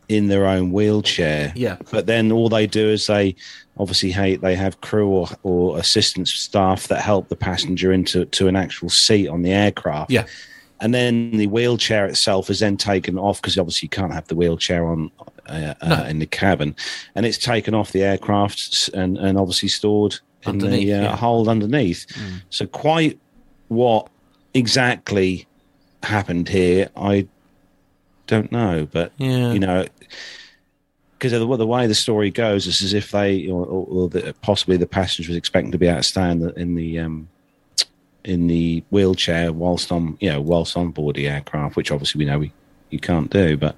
in 0.07 0.27
their 0.27 0.45
own 0.45 0.71
wheelchair. 0.71 1.51
Yeah. 1.55 1.77
But 1.91 2.05
then 2.05 2.31
all 2.31 2.47
they 2.47 2.67
do 2.67 2.89
is 2.89 3.07
they 3.07 3.35
obviously 3.77 4.11
hey, 4.11 4.37
they 4.37 4.55
have 4.55 4.79
crew 4.79 5.09
or, 5.09 5.27
or 5.43 5.77
assistance 5.77 6.31
staff 6.31 6.87
that 6.87 7.01
help 7.01 7.27
the 7.27 7.35
passenger 7.35 7.91
into 7.91 8.23
to 8.25 8.47
an 8.47 8.55
actual 8.55 8.89
seat 8.89 9.27
on 9.27 9.41
the 9.41 9.51
aircraft. 9.51 10.11
Yeah 10.11 10.25
and 10.81 10.93
then 10.93 11.31
the 11.31 11.47
wheelchair 11.47 12.05
itself 12.05 12.49
is 12.49 12.59
then 12.59 12.77
taken 12.77 13.17
off 13.17 13.41
because 13.41 13.57
obviously 13.57 13.85
you 13.85 13.89
can't 13.89 14.13
have 14.13 14.27
the 14.27 14.35
wheelchair 14.35 14.85
on 14.85 15.09
uh, 15.47 15.73
uh 15.81 15.87
no. 15.87 15.95
uh, 15.95 16.03
in 16.07 16.19
the 16.19 16.25
cabin, 16.25 16.75
and 17.15 17.25
it's 17.25 17.37
taken 17.37 17.73
off 17.73 17.91
the 17.91 18.03
aircraft 18.03 18.89
and 18.93 19.17
and 19.17 19.37
obviously 19.37 19.69
stored 19.69 20.19
in 20.45 20.59
the 20.59 20.93
uh, 20.93 21.01
yeah. 21.01 21.15
hold 21.15 21.47
underneath. 21.47 22.05
Mm. 22.07 22.41
So 22.49 22.67
quite 22.67 23.19
what 23.67 24.09
exactly 24.53 25.47
happened 26.03 26.49
here, 26.49 26.89
I 26.95 27.27
don't 28.27 28.51
know, 28.51 28.87
but 28.91 29.11
yeah. 29.17 29.53
you 29.53 29.59
know. 29.59 29.85
Because 31.17 31.31
the, 31.31 31.57
the, 31.57 31.65
way 31.65 31.87
the 31.87 31.95
story 31.95 32.29
goes 32.29 32.67
is 32.67 32.81
as 32.81 32.93
if 32.93 33.11
they, 33.11 33.47
or, 33.47 33.65
or 33.65 34.09
the, 34.09 34.35
possibly 34.41 34.75
the 34.75 34.85
passenger 34.85 35.29
was 35.29 35.37
expecting 35.37 35.71
to 35.71 35.77
be 35.77 35.87
to 35.87 36.03
stay 36.03 36.29
in 36.29 36.39
the, 36.39 36.53
in 36.55 36.75
the 36.75 36.99
um, 36.99 37.29
in 38.25 38.47
the 38.47 38.83
wheelchair 38.89 39.53
whilst 39.53 39.91
on 39.91 40.17
you 40.19 40.29
know 40.29 40.41
whilst 40.41 40.75
on 40.75 40.91
board 40.91 41.15
the 41.15 41.27
aircraft, 41.27 41.75
which 41.75 41.91
obviously 41.91 42.19
we 42.19 42.25
know 42.25 42.39
we 42.39 42.51
you 42.89 42.99
can't 42.99 43.29
do. 43.29 43.55
But 43.55 43.75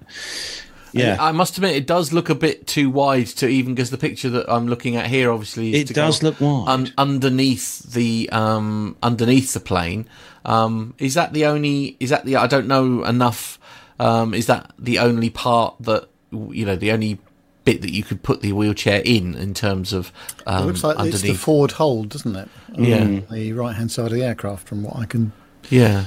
yeah, 0.94 1.18
I 1.20 1.32
must 1.32 1.58
admit 1.58 1.76
it 1.76 1.86
does 1.86 2.14
look 2.14 2.30
a 2.30 2.36
bit 2.36 2.66
too 2.66 2.90
wide 2.90 3.28
to 3.28 3.48
even 3.48 3.76
because 3.76 3.90
the 3.90 3.98
picture 3.98 4.30
that 4.30 4.52
I'm 4.52 4.68
looking 4.68 4.96
at 4.96 5.08
here 5.08 5.32
obviously 5.32 5.74
it 5.74 5.94
does 5.94 6.24
look 6.24 6.40
wide 6.42 6.66
un- 6.68 6.94
underneath 6.98 7.80
the 7.92 8.30
um, 8.32 8.98
underneath 9.04 9.54
the 9.54 9.60
plane. 9.60 10.08
Um, 10.46 10.94
is 10.98 11.14
that 11.16 11.34
the 11.34 11.46
only? 11.46 11.98
Is 12.00 12.10
that 12.10 12.26
the? 12.26 12.38
I 12.38 12.48
don't 12.48 12.68
know 12.68 13.04
enough. 13.04 13.60
Um, 14.00 14.34
is 14.34 14.48
that 14.48 14.72
the 14.80 15.00
only 15.00 15.30
part 15.30 15.76
that 15.82 16.08
you 16.32 16.66
know? 16.66 16.76
The 16.76 16.92
only 16.92 17.20
bit 17.68 17.82
that 17.82 17.92
you 17.92 18.02
could 18.02 18.24
put 18.24 18.42
the 18.42 18.54
wheelchair 18.54 19.02
in 19.04 19.36
in 19.36 19.54
terms 19.54 19.92
of 19.92 20.14
um, 20.46 20.64
it 20.64 20.68
looks 20.68 20.84
like 20.84 20.96
underneath. 20.96 21.16
it's 21.16 21.24
the 21.24 21.34
forward 21.34 21.74
hold, 21.74 22.10
doesn't 22.10 22.36
it? 22.36 22.50
yeah, 22.78 23.20
the 23.30 23.52
right 23.54 23.76
hand 23.76 23.92
side 23.92 24.08
of 24.08 24.14
the 24.14 24.24
aircraft, 24.24 24.68
from 24.68 24.84
what 24.84 24.96
I 24.96 25.06
can. 25.06 25.34
Yeah. 25.70 26.06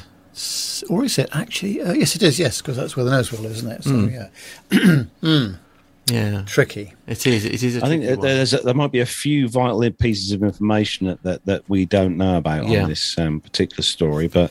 Or 0.88 1.04
is 1.04 1.18
it 1.18 1.28
actually? 1.34 1.82
Uh, 1.82 1.92
yes, 1.92 2.16
it 2.16 2.22
is. 2.22 2.38
Yes, 2.38 2.62
because 2.62 2.76
that's 2.76 2.96
where 2.96 3.04
the 3.04 3.10
nose 3.10 3.30
wheel 3.30 3.44
is, 3.44 3.58
isn't 3.58 3.72
it? 3.72 3.84
So 3.84 3.90
mm. 3.90 4.12
yeah. 4.12 5.04
mm. 5.22 5.58
Yeah, 6.06 6.42
tricky. 6.46 6.94
It 7.06 7.26
is. 7.26 7.44
It 7.44 7.62
is. 7.62 7.82
I 7.82 7.88
think 7.88 8.04
a, 8.04 8.62
there 8.64 8.74
might 8.74 8.90
be 8.90 9.00
a 9.00 9.06
few 9.06 9.48
vital 9.48 9.88
pieces 9.90 10.32
of 10.32 10.42
information 10.42 11.08
that 11.08 11.22
that, 11.24 11.44
that 11.44 11.68
we 11.68 11.84
don't 11.84 12.16
know 12.16 12.38
about 12.38 12.66
yeah. 12.66 12.84
on 12.84 12.88
this 12.88 13.18
um, 13.18 13.40
particular 13.40 13.82
story, 13.82 14.28
but 14.28 14.50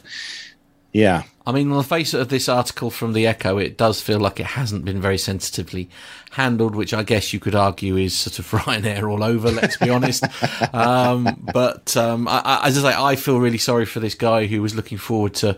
yeah, 0.94 1.24
I 1.50 1.52
mean, 1.52 1.72
on 1.72 1.78
the 1.78 1.84
face 1.84 2.14
of 2.14 2.30
this 2.30 2.48
article 2.48 2.92
from 2.92 3.14
the 3.14 3.26
Echo, 3.26 3.58
it 3.58 3.76
does 3.76 4.02
feel 4.02 4.20
like 4.20 4.40
it 4.40 4.46
hasn't 4.46 4.86
been 4.86 5.02
very 5.02 5.18
sensitively 5.18 5.90
handled, 6.32 6.76
which 6.76 6.94
I 6.94 7.04
guess 7.04 7.34
you 7.34 7.40
could 7.40 7.56
argue 7.56 7.98
is 7.98 8.16
sort 8.16 8.40
of 8.40 8.46
Ryanair 8.52 9.10
all 9.10 9.24
over. 9.24 9.52
Let's 9.52 9.78
be 9.78 9.90
honest. 9.90 10.24
Um, 10.74 11.44
but 11.54 11.96
um, 11.98 12.28
I, 12.28 12.42
I, 12.44 12.68
as 12.68 12.84
I 12.84 12.92
say, 12.92 12.98
I 12.98 13.16
feel 13.16 13.40
really 13.40 13.58
sorry 13.58 13.86
for 13.86 14.00
this 14.00 14.16
guy 14.16 14.46
who 14.46 14.62
was 14.62 14.76
looking 14.76 14.98
forward 14.98 15.34
to, 15.36 15.58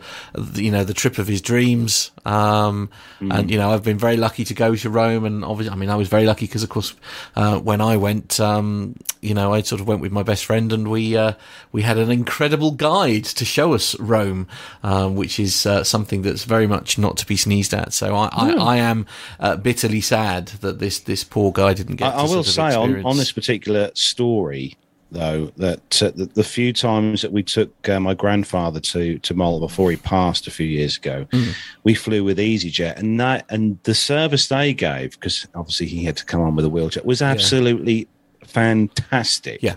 you 0.53 0.71
know, 0.71 0.83
the 0.83 0.93
trip 0.93 1.17
of 1.17 1.27
his 1.27 1.41
dreams. 1.41 2.11
Um, 2.25 2.89
mm. 3.19 3.33
And 3.33 3.49
you 3.49 3.57
know, 3.57 3.71
I've 3.71 3.83
been 3.83 3.97
very 3.97 4.17
lucky 4.17 4.45
to 4.45 4.53
go 4.53 4.75
to 4.75 4.89
Rome, 4.89 5.25
and 5.25 5.43
obviously, 5.43 5.73
I 5.73 5.75
mean, 5.75 5.89
I 5.89 5.95
was 5.95 6.07
very 6.07 6.25
lucky 6.25 6.45
because, 6.45 6.63
of 6.63 6.69
course, 6.69 6.93
uh, 7.35 7.59
when 7.59 7.81
I 7.81 7.97
went, 7.97 8.39
um, 8.39 8.95
you 9.21 9.33
know, 9.33 9.53
I 9.53 9.61
sort 9.61 9.81
of 9.81 9.87
went 9.87 10.01
with 10.01 10.11
my 10.11 10.23
best 10.23 10.45
friend, 10.45 10.71
and 10.71 10.89
we 10.89 11.17
uh, 11.17 11.33
we 11.71 11.81
had 11.81 11.97
an 11.97 12.11
incredible 12.11 12.71
guide 12.71 13.25
to 13.25 13.45
show 13.45 13.73
us 13.73 13.99
Rome, 13.99 14.47
um, 14.83 15.15
which 15.15 15.39
is 15.39 15.65
uh, 15.65 15.83
something 15.83 16.21
that's 16.21 16.43
very 16.43 16.67
much 16.67 16.97
not 16.97 17.17
to 17.17 17.25
be 17.25 17.37
sneezed 17.37 17.73
at. 17.73 17.93
So 17.93 18.15
I, 18.15 18.29
I, 18.31 18.51
I 18.53 18.77
am 18.77 19.05
uh, 19.39 19.55
bitterly 19.57 20.01
sad 20.01 20.47
that 20.61 20.79
this 20.79 20.99
this 20.99 21.23
poor 21.23 21.51
guy 21.51 21.73
didn't 21.73 21.97
get. 21.97 22.13
I, 22.13 22.21
I 22.21 22.23
will 22.23 22.43
say 22.43 22.73
on, 22.73 23.05
on 23.05 23.17
this 23.17 23.31
particular 23.31 23.91
story 23.93 24.77
though 25.11 25.51
that 25.57 26.01
uh, 26.01 26.11
the, 26.15 26.25
the, 26.25 26.43
few 26.43 26.71
times 26.71 27.21
that 27.21 27.33
we 27.33 27.43
took 27.43 27.89
uh, 27.89 27.99
my 27.99 28.13
grandfather 28.13 28.79
to 28.79 29.19
to 29.19 29.33
Malta 29.33 29.67
before 29.67 29.91
he 29.91 29.97
passed 29.97 30.47
a 30.47 30.51
few 30.51 30.65
years 30.65 30.97
ago, 30.97 31.25
mm. 31.31 31.53
we 31.83 31.93
flew 31.93 32.23
with 32.23 32.37
EasyJet, 32.37 32.97
and 32.97 33.19
that 33.19 33.45
and 33.49 33.77
the 33.83 33.93
service 33.93 34.47
they 34.47 34.73
gave 34.73 35.11
because 35.11 35.47
obviously 35.53 35.87
he 35.87 36.05
had 36.05 36.17
to 36.17 36.25
come 36.25 36.41
on 36.41 36.55
with 36.55 36.65
a 36.65 36.69
wheelchair 36.69 37.03
was 37.03 37.21
absolutely 37.21 38.07
yeah. 38.41 38.47
fantastic. 38.47 39.61
Yeah 39.61 39.75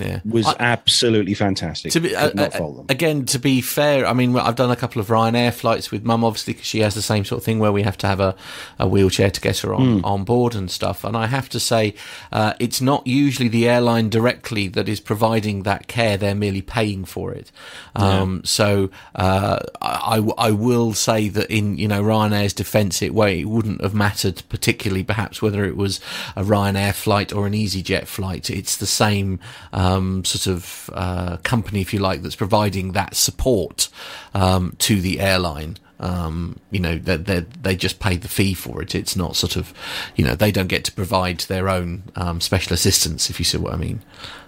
yeah. 0.00 0.20
was 0.24 0.46
I, 0.46 0.56
absolutely 0.58 1.34
fantastic. 1.34 1.92
To 1.92 2.00
be, 2.00 2.14
uh, 2.14 2.30
uh, 2.30 2.84
again, 2.88 3.24
to 3.26 3.38
be 3.38 3.60
fair, 3.60 4.06
I 4.06 4.12
mean, 4.12 4.36
I've 4.36 4.56
done 4.56 4.70
a 4.70 4.76
couple 4.76 5.00
of 5.00 5.08
Ryanair 5.08 5.52
flights 5.52 5.90
with 5.90 6.04
Mum, 6.04 6.24
obviously, 6.24 6.54
because 6.54 6.66
she 6.66 6.80
has 6.80 6.94
the 6.94 7.02
same 7.02 7.24
sort 7.24 7.38
of 7.40 7.44
thing 7.44 7.58
where 7.58 7.72
we 7.72 7.82
have 7.82 7.96
to 7.98 8.06
have 8.06 8.20
a, 8.20 8.34
a 8.78 8.88
wheelchair 8.88 9.30
to 9.30 9.40
get 9.40 9.58
her 9.58 9.74
on, 9.74 10.00
mm. 10.00 10.04
on 10.04 10.24
board 10.24 10.54
and 10.54 10.70
stuff. 10.70 11.04
And 11.04 11.16
I 11.16 11.26
have 11.26 11.48
to 11.50 11.60
say, 11.60 11.94
uh, 12.32 12.54
it's 12.58 12.80
not 12.80 13.06
usually 13.06 13.48
the 13.48 13.68
airline 13.68 14.08
directly 14.08 14.68
that 14.68 14.88
is 14.88 15.00
providing 15.00 15.62
that 15.64 15.86
care; 15.86 16.16
they're 16.16 16.34
merely 16.34 16.62
paying 16.62 17.04
for 17.04 17.32
it. 17.32 17.50
Um, 17.94 18.36
yeah. 18.36 18.40
So 18.44 18.90
uh, 19.14 19.60
I, 19.82 20.18
I 20.38 20.50
will 20.50 20.94
say 20.94 21.28
that 21.28 21.50
in 21.50 21.76
you 21.78 21.88
know 21.88 22.02
Ryanair's 22.02 22.52
defence, 22.52 23.02
it 23.02 23.14
way 23.14 23.40
it 23.40 23.48
wouldn't 23.48 23.80
have 23.80 23.94
mattered 23.94 24.42
particularly, 24.48 25.04
perhaps 25.04 25.42
whether 25.42 25.64
it 25.64 25.76
was 25.76 26.00
a 26.36 26.42
Ryanair 26.42 26.94
flight 26.94 27.32
or 27.32 27.46
an 27.46 27.52
EasyJet 27.52 28.06
flight. 28.06 28.50
It's 28.50 28.76
the 28.76 28.86
same. 28.86 29.40
Uh, 29.72 29.89
um, 29.90 30.24
sort 30.24 30.46
of 30.46 30.90
uh, 30.92 31.36
company, 31.38 31.80
if 31.80 31.92
you 31.92 32.00
like, 32.00 32.22
that's 32.22 32.36
providing 32.36 32.92
that 32.92 33.16
support 33.16 33.88
um, 34.34 34.74
to 34.78 35.00
the 35.00 35.20
airline. 35.20 35.76
Um, 35.98 36.58
you 36.70 36.80
know, 36.80 36.96
they 36.96 37.16
they 37.16 37.40
they 37.40 37.76
just 37.76 38.00
pay 38.00 38.16
the 38.16 38.28
fee 38.28 38.54
for 38.54 38.80
it. 38.80 38.94
It's 38.94 39.16
not 39.16 39.36
sort 39.36 39.56
of, 39.56 39.74
you 40.16 40.24
know, 40.24 40.34
they 40.34 40.50
don't 40.50 40.68
get 40.68 40.84
to 40.84 40.92
provide 40.92 41.40
their 41.40 41.68
own 41.68 42.04
um, 42.16 42.40
special 42.40 42.72
assistance, 42.72 43.28
if 43.28 43.38
you 43.38 43.44
see 43.44 43.58
what 43.58 43.74
I 43.74 43.76
mean. 43.76 44.00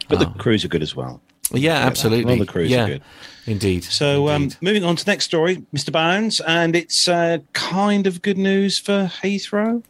But 0.08 0.18
the 0.18 0.26
um, 0.26 0.34
crews 0.34 0.64
are 0.64 0.68
good 0.68 0.82
as 0.82 0.96
well. 0.96 1.20
Yeah, 1.52 1.74
absolutely. 1.74 2.32
All 2.32 2.38
the 2.38 2.46
crews 2.46 2.70
yeah. 2.70 2.84
are 2.84 2.88
good. 2.88 3.02
Indeed. 3.44 3.84
So, 3.84 4.28
um, 4.28 4.44
Indeed. 4.44 4.54
Um, 4.54 4.58
moving 4.62 4.84
on 4.84 4.96
to 4.96 5.04
the 5.04 5.10
next 5.10 5.24
story, 5.24 5.64
Mr. 5.74 5.92
Bounds, 5.92 6.40
and 6.40 6.76
it's 6.76 7.08
uh, 7.08 7.38
kind 7.52 8.06
of 8.06 8.22
good 8.22 8.38
news 8.38 8.78
for 8.78 9.10
Heathrow. 9.22 9.82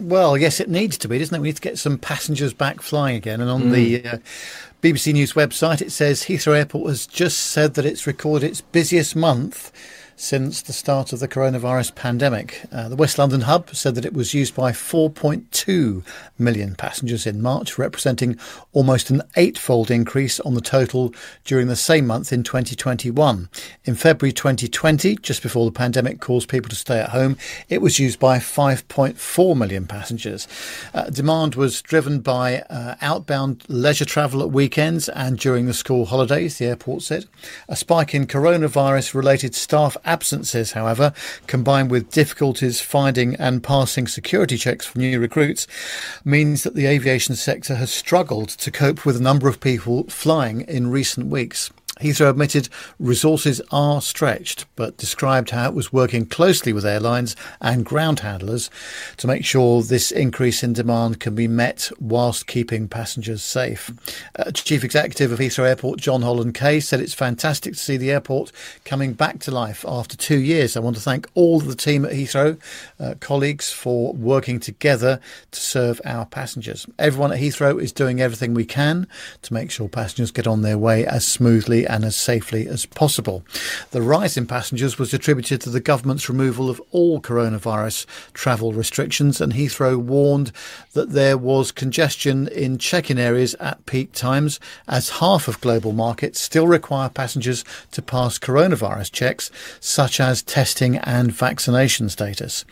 Well, 0.00 0.36
yes, 0.36 0.60
it 0.60 0.68
needs 0.68 0.96
to 0.98 1.08
be, 1.08 1.18
doesn't 1.18 1.34
it? 1.34 1.40
We 1.40 1.48
need 1.48 1.56
to 1.56 1.62
get 1.62 1.78
some 1.78 1.98
passengers 1.98 2.54
back 2.54 2.80
flying 2.82 3.16
again. 3.16 3.40
And 3.40 3.50
on 3.50 3.62
mm. 3.64 3.72
the 3.72 4.08
uh, 4.08 4.18
BBC 4.80 5.12
News 5.12 5.32
website, 5.32 5.82
it 5.82 5.90
says 5.90 6.24
Heathrow 6.24 6.56
Airport 6.56 6.90
has 6.90 7.04
just 7.04 7.38
said 7.38 7.74
that 7.74 7.84
it's 7.84 8.06
recorded 8.06 8.48
its 8.48 8.60
busiest 8.60 9.16
month 9.16 9.72
since 10.18 10.62
the 10.62 10.72
start 10.72 11.12
of 11.12 11.20
the 11.20 11.28
coronavirus 11.28 11.94
pandemic. 11.94 12.62
Uh, 12.72 12.88
the 12.88 12.96
West 12.96 13.18
London 13.18 13.42
hub 13.42 13.70
said 13.74 13.94
that 13.94 14.04
it 14.04 14.12
was 14.12 14.34
used 14.34 14.52
by 14.52 14.72
4.2 14.72 16.04
million 16.36 16.74
passengers 16.74 17.24
in 17.24 17.40
March, 17.40 17.78
representing 17.78 18.36
almost 18.72 19.10
an 19.10 19.22
eightfold 19.36 19.92
increase 19.92 20.40
on 20.40 20.54
the 20.54 20.60
total 20.60 21.14
during 21.44 21.68
the 21.68 21.76
same 21.76 22.04
month 22.04 22.32
in 22.32 22.42
2021. 22.42 23.48
In 23.84 23.94
February 23.94 24.32
2020, 24.32 25.16
just 25.16 25.40
before 25.40 25.64
the 25.64 25.72
pandemic 25.72 26.20
caused 26.20 26.48
people 26.48 26.68
to 26.68 26.76
stay 26.76 26.98
at 26.98 27.10
home, 27.10 27.36
it 27.68 27.80
was 27.80 28.00
used 28.00 28.18
by 28.18 28.38
5.4 28.38 29.56
million 29.56 29.86
passengers. 29.86 30.48
Uh, 30.92 31.10
demand 31.10 31.54
was 31.54 31.80
driven 31.80 32.18
by 32.18 32.62
uh, 32.62 32.96
outbound 33.00 33.62
leisure 33.68 34.04
travel 34.04 34.42
at 34.42 34.50
weekends 34.50 35.08
and 35.10 35.38
during 35.38 35.66
the 35.66 35.74
school 35.74 36.06
holidays, 36.06 36.58
the 36.58 36.66
airport 36.66 37.02
said. 37.02 37.26
A 37.68 37.76
spike 37.76 38.16
in 38.16 38.26
coronavirus 38.26 39.14
related 39.14 39.54
staff 39.54 39.96
absences, 40.08 40.72
however, 40.72 41.12
combined 41.46 41.90
with 41.90 42.10
difficulties 42.10 42.80
finding 42.80 43.34
and 43.36 43.62
passing 43.62 44.06
security 44.06 44.56
checks 44.56 44.86
for 44.86 44.98
new 44.98 45.20
recruits, 45.20 45.66
means 46.24 46.62
that 46.64 46.74
the 46.74 46.86
aviation 46.86 47.36
sector 47.36 47.76
has 47.76 47.92
struggled 47.92 48.48
to 48.48 48.70
cope 48.70 49.04
with 49.04 49.16
the 49.16 49.22
number 49.22 49.48
of 49.48 49.60
people 49.60 50.04
flying 50.04 50.62
in 50.62 50.90
recent 50.90 51.26
weeks. 51.28 51.70
Heathrow 52.00 52.30
admitted 52.30 52.68
resources 52.98 53.60
are 53.70 54.00
stretched, 54.00 54.66
but 54.76 54.96
described 54.96 55.50
how 55.50 55.68
it 55.68 55.74
was 55.74 55.92
working 55.92 56.26
closely 56.26 56.72
with 56.72 56.86
airlines 56.86 57.34
and 57.60 57.84
ground 57.84 58.20
handlers 58.20 58.70
to 59.16 59.26
make 59.26 59.44
sure 59.44 59.82
this 59.82 60.10
increase 60.10 60.62
in 60.62 60.72
demand 60.72 61.20
can 61.20 61.34
be 61.34 61.48
met 61.48 61.90
whilst 61.98 62.46
keeping 62.46 62.88
passengers 62.88 63.42
safe. 63.42 63.90
Uh, 64.38 64.50
Chief 64.52 64.84
Executive 64.84 65.32
of 65.32 65.38
Heathrow 65.38 65.68
Airport, 65.68 65.98
John 66.00 66.22
Holland 66.22 66.54
Kaye, 66.54 66.80
said 66.80 67.00
it's 67.00 67.14
fantastic 67.14 67.74
to 67.74 67.78
see 67.78 67.96
the 67.96 68.10
airport 68.10 68.52
coming 68.84 69.12
back 69.12 69.40
to 69.40 69.50
life 69.50 69.84
after 69.88 70.16
two 70.16 70.38
years. 70.38 70.76
I 70.76 70.80
want 70.80 70.96
to 70.96 71.02
thank 71.02 71.26
all 71.34 71.60
the 71.60 71.74
team 71.74 72.04
at 72.04 72.12
Heathrow, 72.12 72.58
uh, 73.00 73.14
colleagues, 73.20 73.72
for 73.72 74.12
working 74.12 74.60
together 74.60 75.20
to 75.50 75.60
serve 75.60 76.00
our 76.04 76.26
passengers. 76.26 76.86
Everyone 76.98 77.32
at 77.32 77.40
Heathrow 77.40 77.80
is 77.82 77.92
doing 77.92 78.20
everything 78.20 78.54
we 78.54 78.64
can 78.64 79.08
to 79.42 79.54
make 79.54 79.70
sure 79.70 79.88
passengers 79.88 80.30
get 80.30 80.46
on 80.46 80.62
their 80.62 80.78
way 80.78 81.06
as 81.06 81.26
smoothly 81.26 81.86
and 81.88 82.04
as 82.04 82.16
safely 82.16 82.68
as 82.68 82.86
possible. 82.86 83.44
The 83.90 84.02
rise 84.02 84.36
in 84.36 84.46
passengers 84.46 84.98
was 84.98 85.14
attributed 85.14 85.60
to 85.62 85.70
the 85.70 85.80
government's 85.80 86.28
removal 86.28 86.68
of 86.68 86.80
all 86.90 87.20
coronavirus 87.20 88.06
travel 88.34 88.72
restrictions, 88.72 89.40
and 89.40 89.52
Heathrow 89.52 89.96
warned 89.96 90.52
that 90.92 91.10
there 91.10 91.38
was 91.38 91.72
congestion 91.72 92.48
in 92.48 92.78
check 92.78 93.10
in 93.10 93.18
areas 93.18 93.54
at 93.54 93.84
peak 93.86 94.12
times, 94.12 94.60
as 94.86 95.18
half 95.18 95.48
of 95.48 95.60
global 95.60 95.92
markets 95.92 96.40
still 96.40 96.66
require 96.66 97.08
passengers 97.08 97.64
to 97.92 98.02
pass 98.02 98.38
coronavirus 98.38 99.10
checks, 99.10 99.50
such 99.80 100.20
as 100.20 100.42
testing 100.42 100.98
and 100.98 101.32
vaccination 101.32 102.08
status. 102.08 102.64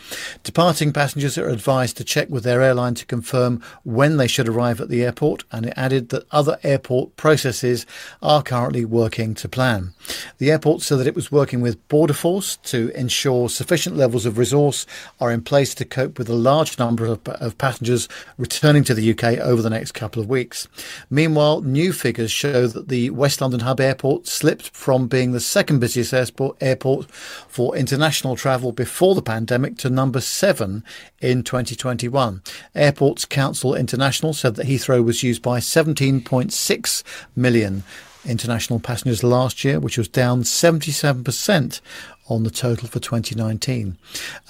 Departing 0.42 0.92
passengers 0.92 1.38
are 1.38 1.48
advised 1.48 1.96
to 1.96 2.04
check 2.04 2.28
with 2.28 2.44
their 2.44 2.62
airline 2.62 2.94
to 2.94 3.06
confirm 3.06 3.62
when 3.82 4.16
they 4.16 4.26
should 4.26 4.48
arrive 4.48 4.80
at 4.80 4.88
the 4.88 5.02
airport, 5.02 5.44
and 5.50 5.66
it 5.66 5.74
added 5.76 6.10
that 6.10 6.26
other 6.30 6.58
airport 6.62 7.16
processes 7.16 7.86
are 8.22 8.42
currently 8.42 8.84
working 8.84 9.05
working 9.06 9.36
to 9.36 9.48
plan. 9.48 9.94
The 10.38 10.50
airport 10.50 10.82
said 10.82 10.96
that 10.96 11.06
it 11.06 11.14
was 11.14 11.30
working 11.30 11.60
with 11.60 11.86
Border 11.88 12.12
Force 12.12 12.56
to 12.64 12.90
ensure 12.90 13.48
sufficient 13.48 13.96
levels 13.96 14.26
of 14.26 14.36
resource 14.36 14.84
are 15.20 15.30
in 15.30 15.42
place 15.42 15.76
to 15.76 15.84
cope 15.84 16.18
with 16.18 16.28
a 16.28 16.34
large 16.34 16.76
number 16.76 17.06
of, 17.06 17.20
of 17.28 17.56
passengers 17.56 18.08
returning 18.36 18.82
to 18.82 18.94
the 18.94 19.12
UK 19.12 19.38
over 19.38 19.62
the 19.62 19.70
next 19.70 19.92
couple 19.92 20.20
of 20.20 20.28
weeks. 20.28 20.66
Meanwhile, 21.08 21.60
new 21.60 21.92
figures 21.92 22.32
show 22.32 22.66
that 22.66 22.88
the 22.88 23.10
West 23.10 23.40
London 23.40 23.60
Hub 23.60 23.78
Airport 23.78 24.26
slipped 24.26 24.70
from 24.74 25.06
being 25.06 25.30
the 25.30 25.38
second 25.38 25.78
busiest 25.78 26.12
airport 26.12 27.08
for 27.46 27.76
international 27.76 28.34
travel 28.34 28.72
before 28.72 29.14
the 29.14 29.22
pandemic 29.22 29.76
to 29.78 29.88
number 29.88 30.20
seven 30.20 30.82
in 31.20 31.44
2021. 31.44 32.42
Airports 32.74 33.24
Council 33.24 33.72
International 33.76 34.32
said 34.32 34.56
that 34.56 34.66
Heathrow 34.66 35.04
was 35.04 35.22
used 35.22 35.42
by 35.42 35.60
17.6 35.60 37.02
million 37.36 37.84
international 38.26 38.80
passengers 38.80 39.22
last 39.22 39.64
year, 39.64 39.80
which 39.80 39.98
was 39.98 40.08
down 40.08 40.42
77% 40.42 41.80
on 42.28 42.42
the 42.42 42.50
total 42.50 42.88
for 42.88 42.98
2019. 42.98 43.96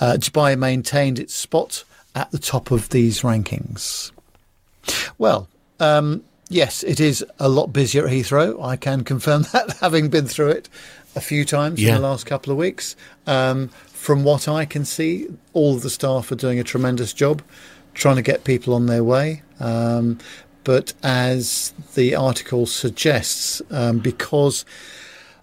Uh, 0.01 0.17
Dubai 0.19 0.59
maintained 0.59 1.19
its 1.19 1.35
spot 1.35 1.85
at 2.15 2.31
the 2.31 2.39
top 2.39 2.71
of 2.71 2.89
these 2.89 3.21
rankings. 3.21 4.11
Well, 5.19 5.49
um, 5.81 6.25
yes, 6.49 6.83
it 6.83 7.01
is 7.01 7.25
a 7.39 7.49
lot 7.49 7.73
busier 7.73 8.07
at 8.07 8.13
Heathrow. 8.13 8.63
I 8.65 8.77
can 8.77 9.05
confirm 9.05 9.43
that, 9.53 9.77
having 9.81 10.09
been 10.09 10.27
through 10.27 10.51
it 10.51 10.69
a 11.15 11.21
few 11.21 11.45
times 11.45 11.81
yeah. 11.81 11.97
in 11.97 12.03
the 12.03 12.09
last 12.09 12.27
couple 12.27 12.53
of 12.53 12.59
weeks. 12.59 12.97
Um, 13.27 13.69
from 13.87 14.25
what 14.25 14.49
I 14.49 14.65
can 14.65 14.85
see, 14.85 15.27
all 15.53 15.75
of 15.75 15.83
the 15.83 15.91
staff 15.91 16.31
are 16.31 16.37
doing 16.37 16.61
a 16.61 16.65
tremendous 16.65 17.13
job 17.13 17.43
trying 17.95 18.17
to 18.17 18.23
get 18.23 18.45
people 18.45 18.75
on 18.75 18.87
their 18.87 19.03
way. 19.03 19.43
Um, 19.59 20.19
but 20.67 20.93
as 21.05 21.73
the 21.95 22.17
article 22.17 22.67
suggests, 22.67 23.63
um, 23.71 24.01
because 24.01 24.65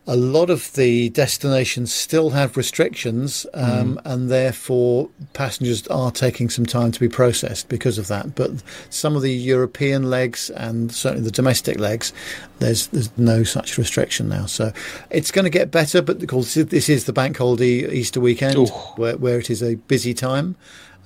a 0.05 0.17
lot 0.17 0.49
of 0.49 0.73
the 0.73 1.07
destinations 1.11 1.93
still 1.93 2.31
have 2.31 2.57
restrictions, 2.57 3.45
um, 3.53 4.01
and 4.03 4.29
therefore 4.29 5.09
passengers 5.31 5.87
are 5.87 6.11
taking 6.11 6.49
some 6.49 6.65
time 6.65 6.91
to 6.91 6.99
be 6.99 7.07
processed 7.07 7.69
because 7.69 7.97
of 7.97 8.09
that. 8.09 8.35
But 8.35 8.61
some 8.89 9.15
of 9.15 9.21
the 9.21 9.31
European 9.31 10.09
legs 10.09 10.49
and 10.49 10.91
certainly 10.91 11.23
the 11.23 11.31
domestic 11.31 11.79
legs, 11.79 12.11
there's 12.59 12.87
there's 12.87 13.17
no 13.17 13.43
such 13.43 13.77
restriction 13.77 14.27
now. 14.27 14.45
So 14.45 14.73
it's 15.09 15.31
going 15.31 15.45
to 15.45 15.57
get 15.59 15.71
better. 15.71 16.01
But 16.01 16.21
of 16.21 16.27
course, 16.27 16.55
this 16.55 16.89
is 16.89 17.05
the 17.05 17.13
bank 17.13 17.37
holiday 17.37 17.89
Easter 17.89 18.19
weekend, 18.19 18.67
where 18.97 19.15
where 19.15 19.39
it 19.39 19.49
is 19.49 19.63
a 19.63 19.75
busy 19.75 20.13
time. 20.13 20.57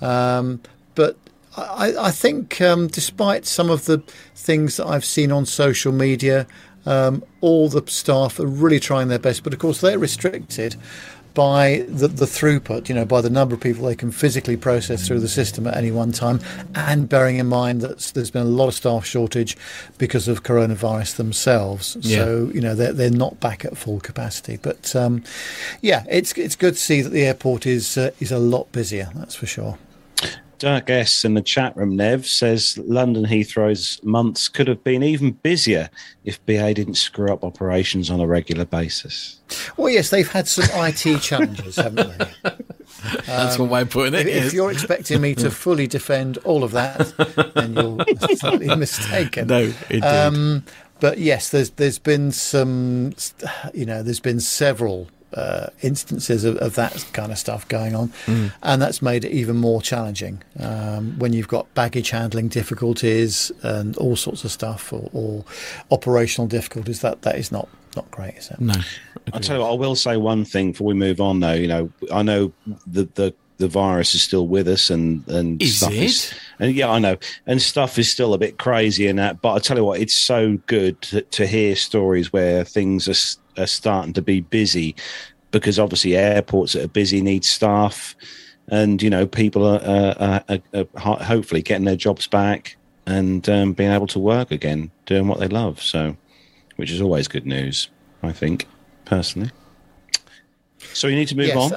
Um, 0.01 0.59
but 0.95 1.17
I, 1.57 2.07
I 2.07 2.11
think, 2.11 2.61
um, 2.61 2.87
despite 2.87 3.45
some 3.45 3.69
of 3.69 3.85
the 3.85 3.99
things 4.35 4.77
that 4.77 4.85
I've 4.85 5.05
seen 5.05 5.31
on 5.31 5.45
social 5.45 5.91
media, 5.91 6.47
um, 6.85 7.23
all 7.41 7.67
the 7.67 7.83
staff 7.87 8.39
are 8.39 8.45
really 8.45 8.79
trying 8.79 9.07
their 9.07 9.19
best. 9.19 9.43
But 9.43 9.53
of 9.53 9.59
course, 9.59 9.81
they're 9.81 9.99
restricted 9.99 10.75
by 11.33 11.85
the, 11.87 12.07
the 12.07 12.25
throughput, 12.25 12.89
you 12.89 12.95
know, 12.95 13.05
by 13.05 13.21
the 13.21 13.29
number 13.29 13.53
of 13.53 13.61
people 13.61 13.85
they 13.85 13.95
can 13.95 14.09
physically 14.09 14.57
process 14.57 15.07
through 15.07 15.19
the 15.19 15.27
system 15.27 15.67
at 15.67 15.77
any 15.77 15.91
one 15.91 16.11
time, 16.11 16.39
and 16.73 17.07
bearing 17.07 17.37
in 17.37 17.45
mind 17.45 17.81
that 17.81 17.99
there's 18.15 18.31
been 18.31 18.41
a 18.41 18.45
lot 18.45 18.67
of 18.67 18.73
staff 18.73 19.05
shortage 19.05 19.55
because 19.99 20.27
of 20.27 20.41
coronavirus 20.41 21.17
themselves. 21.17 21.95
Yeah. 22.01 22.17
So 22.17 22.51
you 22.53 22.61
know 22.61 22.73
they're 22.73 22.93
they're 22.93 23.11
not 23.11 23.39
back 23.39 23.65
at 23.65 23.77
full 23.77 23.99
capacity. 23.99 24.57
But 24.57 24.95
um, 24.95 25.23
yeah, 25.81 26.05
it's 26.09 26.33
it's 26.33 26.55
good 26.55 26.73
to 26.73 26.79
see 26.79 27.01
that 27.01 27.09
the 27.09 27.25
airport 27.25 27.67
is 27.67 27.99
uh, 27.99 28.11
is 28.19 28.31
a 28.31 28.39
lot 28.39 28.71
busier. 28.71 29.11
That's 29.13 29.35
for 29.35 29.45
sure. 29.45 29.77
Dirk 30.59 30.89
S 30.89 31.23
in 31.23 31.33
the 31.33 31.41
chat 31.41 31.75
room, 31.77 31.95
Nev, 31.95 32.25
says 32.25 32.77
London 32.79 33.25
Heathrow's 33.25 34.01
months 34.03 34.47
could 34.47 34.67
have 34.67 34.83
been 34.83 35.03
even 35.03 35.31
busier 35.31 35.89
if 36.25 36.43
BA 36.45 36.73
didn't 36.73 36.95
screw 36.95 37.31
up 37.31 37.43
operations 37.43 38.09
on 38.09 38.19
a 38.19 38.27
regular 38.27 38.65
basis. 38.65 39.39
Well, 39.77 39.89
yes, 39.89 40.09
they've 40.09 40.29
had 40.29 40.47
some 40.47 40.65
IT 40.73 41.21
challenges, 41.21 41.75
haven't 41.75 42.17
they? 42.17 42.51
That's 43.25 43.59
one 43.59 43.69
way 43.69 43.81
of 43.81 43.89
putting 43.89 44.13
it. 44.13 44.27
If, 44.27 44.47
if 44.47 44.53
you're 44.53 44.71
expecting 44.71 45.21
me 45.21 45.35
to 45.35 45.51
fully 45.51 45.87
defend 45.87 46.37
all 46.39 46.63
of 46.63 46.71
that, 46.71 47.13
then 47.55 47.73
you're 47.73 48.35
slightly 48.35 48.75
mistaken. 48.75 49.47
No, 49.47 49.73
indeed. 49.89 50.03
Um, 50.03 50.63
but 50.99 51.19
yes, 51.19 51.49
there's 51.49 51.69
there's 51.71 51.99
been 51.99 52.31
some, 52.31 53.13
you 53.73 53.85
know, 53.85 54.01
there's 54.01 54.19
been 54.19 54.39
several 54.39 55.07
uh, 55.33 55.67
instances 55.81 56.43
of, 56.43 56.57
of 56.57 56.75
that 56.75 57.05
kind 57.13 57.31
of 57.31 57.37
stuff 57.37 57.67
going 57.67 57.95
on, 57.95 58.11
and 58.63 58.81
that's 58.81 59.01
made 59.01 59.25
it 59.25 59.31
even 59.31 59.55
more 59.57 59.81
challenging 59.81 60.41
um, 60.59 61.17
when 61.19 61.33
you've 61.33 61.47
got 61.47 61.73
baggage 61.73 62.11
handling 62.11 62.47
difficulties 62.47 63.51
and 63.61 63.97
all 63.97 64.15
sorts 64.15 64.43
of 64.43 64.51
stuff, 64.51 64.93
or, 64.93 65.09
or 65.13 65.43
operational 65.91 66.47
difficulties. 66.47 67.01
That 67.01 67.21
that 67.23 67.35
is 67.35 67.51
not 67.51 67.67
not 67.95 68.09
great, 68.11 68.35
is 68.35 68.51
it? 68.51 68.59
no. 68.59 68.75
I'll 69.33 69.41
tell 69.41 69.57
you 69.57 69.61
what, 69.63 69.71
I 69.71 69.75
will 69.75 69.95
say 69.95 70.15
one 70.15 70.45
thing 70.45 70.71
before 70.71 70.87
we 70.87 70.93
move 70.93 71.19
on, 71.19 71.41
though. 71.41 71.53
You 71.53 71.67
know, 71.67 71.91
I 72.11 72.23
know 72.23 72.53
the 72.85 73.09
the, 73.15 73.33
the 73.57 73.67
virus 73.67 74.15
is 74.15 74.23
still 74.23 74.47
with 74.47 74.67
us, 74.67 74.89
and 74.89 75.27
and 75.27 75.61
Is 75.61 75.77
stuff 75.77 75.93
it? 75.93 76.33
and 76.59 76.75
yeah, 76.75 76.89
I 76.89 76.99
know, 76.99 77.17
and 77.45 77.61
stuff 77.61 77.97
is 77.97 78.11
still 78.11 78.33
a 78.33 78.37
bit 78.37 78.57
crazy 78.57 79.07
and 79.07 79.19
that. 79.19 79.41
But 79.41 79.53
I 79.53 79.59
tell 79.59 79.77
you 79.77 79.83
what, 79.83 79.99
it's 79.99 80.15
so 80.15 80.57
good 80.67 81.01
to, 81.03 81.21
to 81.21 81.47
hear 81.47 81.75
stories 81.75 82.31
where 82.31 82.63
things 82.63 83.07
are, 83.07 83.61
are 83.61 83.67
starting 83.67 84.13
to 84.13 84.21
be 84.21 84.41
busy, 84.41 84.95
because 85.51 85.79
obviously 85.79 86.15
airports 86.15 86.73
that 86.73 86.83
are 86.83 86.89
busy 86.89 87.21
need 87.21 87.43
staff, 87.45 88.15
and 88.67 89.01
you 89.01 89.09
know 89.09 89.25
people 89.25 89.65
are, 89.65 89.81
uh, 89.83 90.41
are, 90.49 90.59
are, 90.73 90.87
are 90.95 91.23
hopefully 91.23 91.61
getting 91.61 91.85
their 91.85 91.95
jobs 91.95 92.27
back 92.27 92.77
and 93.05 93.47
um, 93.49 93.73
being 93.73 93.91
able 93.91 94.07
to 94.07 94.19
work 94.19 94.51
again, 94.51 94.91
doing 95.05 95.27
what 95.27 95.39
they 95.39 95.47
love. 95.47 95.81
So, 95.81 96.17
which 96.75 96.91
is 96.91 97.01
always 97.01 97.27
good 97.27 97.45
news, 97.45 97.89
I 98.21 98.33
think, 98.33 98.67
personally. 99.05 99.49
So 100.93 101.07
you 101.07 101.15
need 101.15 101.27
to 101.29 101.37
move 101.37 101.55
on. 101.55 101.71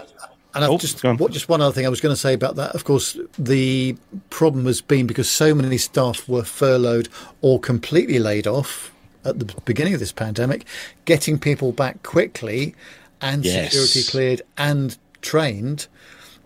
And 0.55 0.65
I've 0.65 0.71
Oh, 0.71 0.79
just 0.79 1.05
on. 1.05 1.17
just 1.31 1.49
one 1.49 1.61
other 1.61 1.73
thing 1.73 1.87
I 1.87 1.89
was 1.89 2.01
going 2.01 2.15
to 2.15 2.21
say 2.21 2.35
about 2.35 2.57
that. 2.57 2.75
Of 2.75 2.85
course, 2.85 3.17
the 3.39 3.97
problem 4.31 4.67
has 4.67 4.81
been 4.81 5.07
because 5.07 5.31
so 5.31 5.55
many 5.55 5.79
staff 5.79 6.29
were 6.29 6.43
furloughed 6.45 7.09
or 7.41 7.61
completely 7.61 8.19
laid 8.19 8.47
off 8.47 8.91
at 9.25 9.39
the 9.39 9.45
beginning 9.65 9.95
of 9.95 10.01
this 10.01 10.13
pandemic, 10.13 10.65
getting 11.05 11.39
people 11.39 11.73
back 11.73 12.03
quickly 12.03 12.75
and 13.21 13.45
Yes. 13.45 13.73
security 13.73 14.03
cleared 14.11 14.43
and 14.59 14.97
trained. 15.23 15.87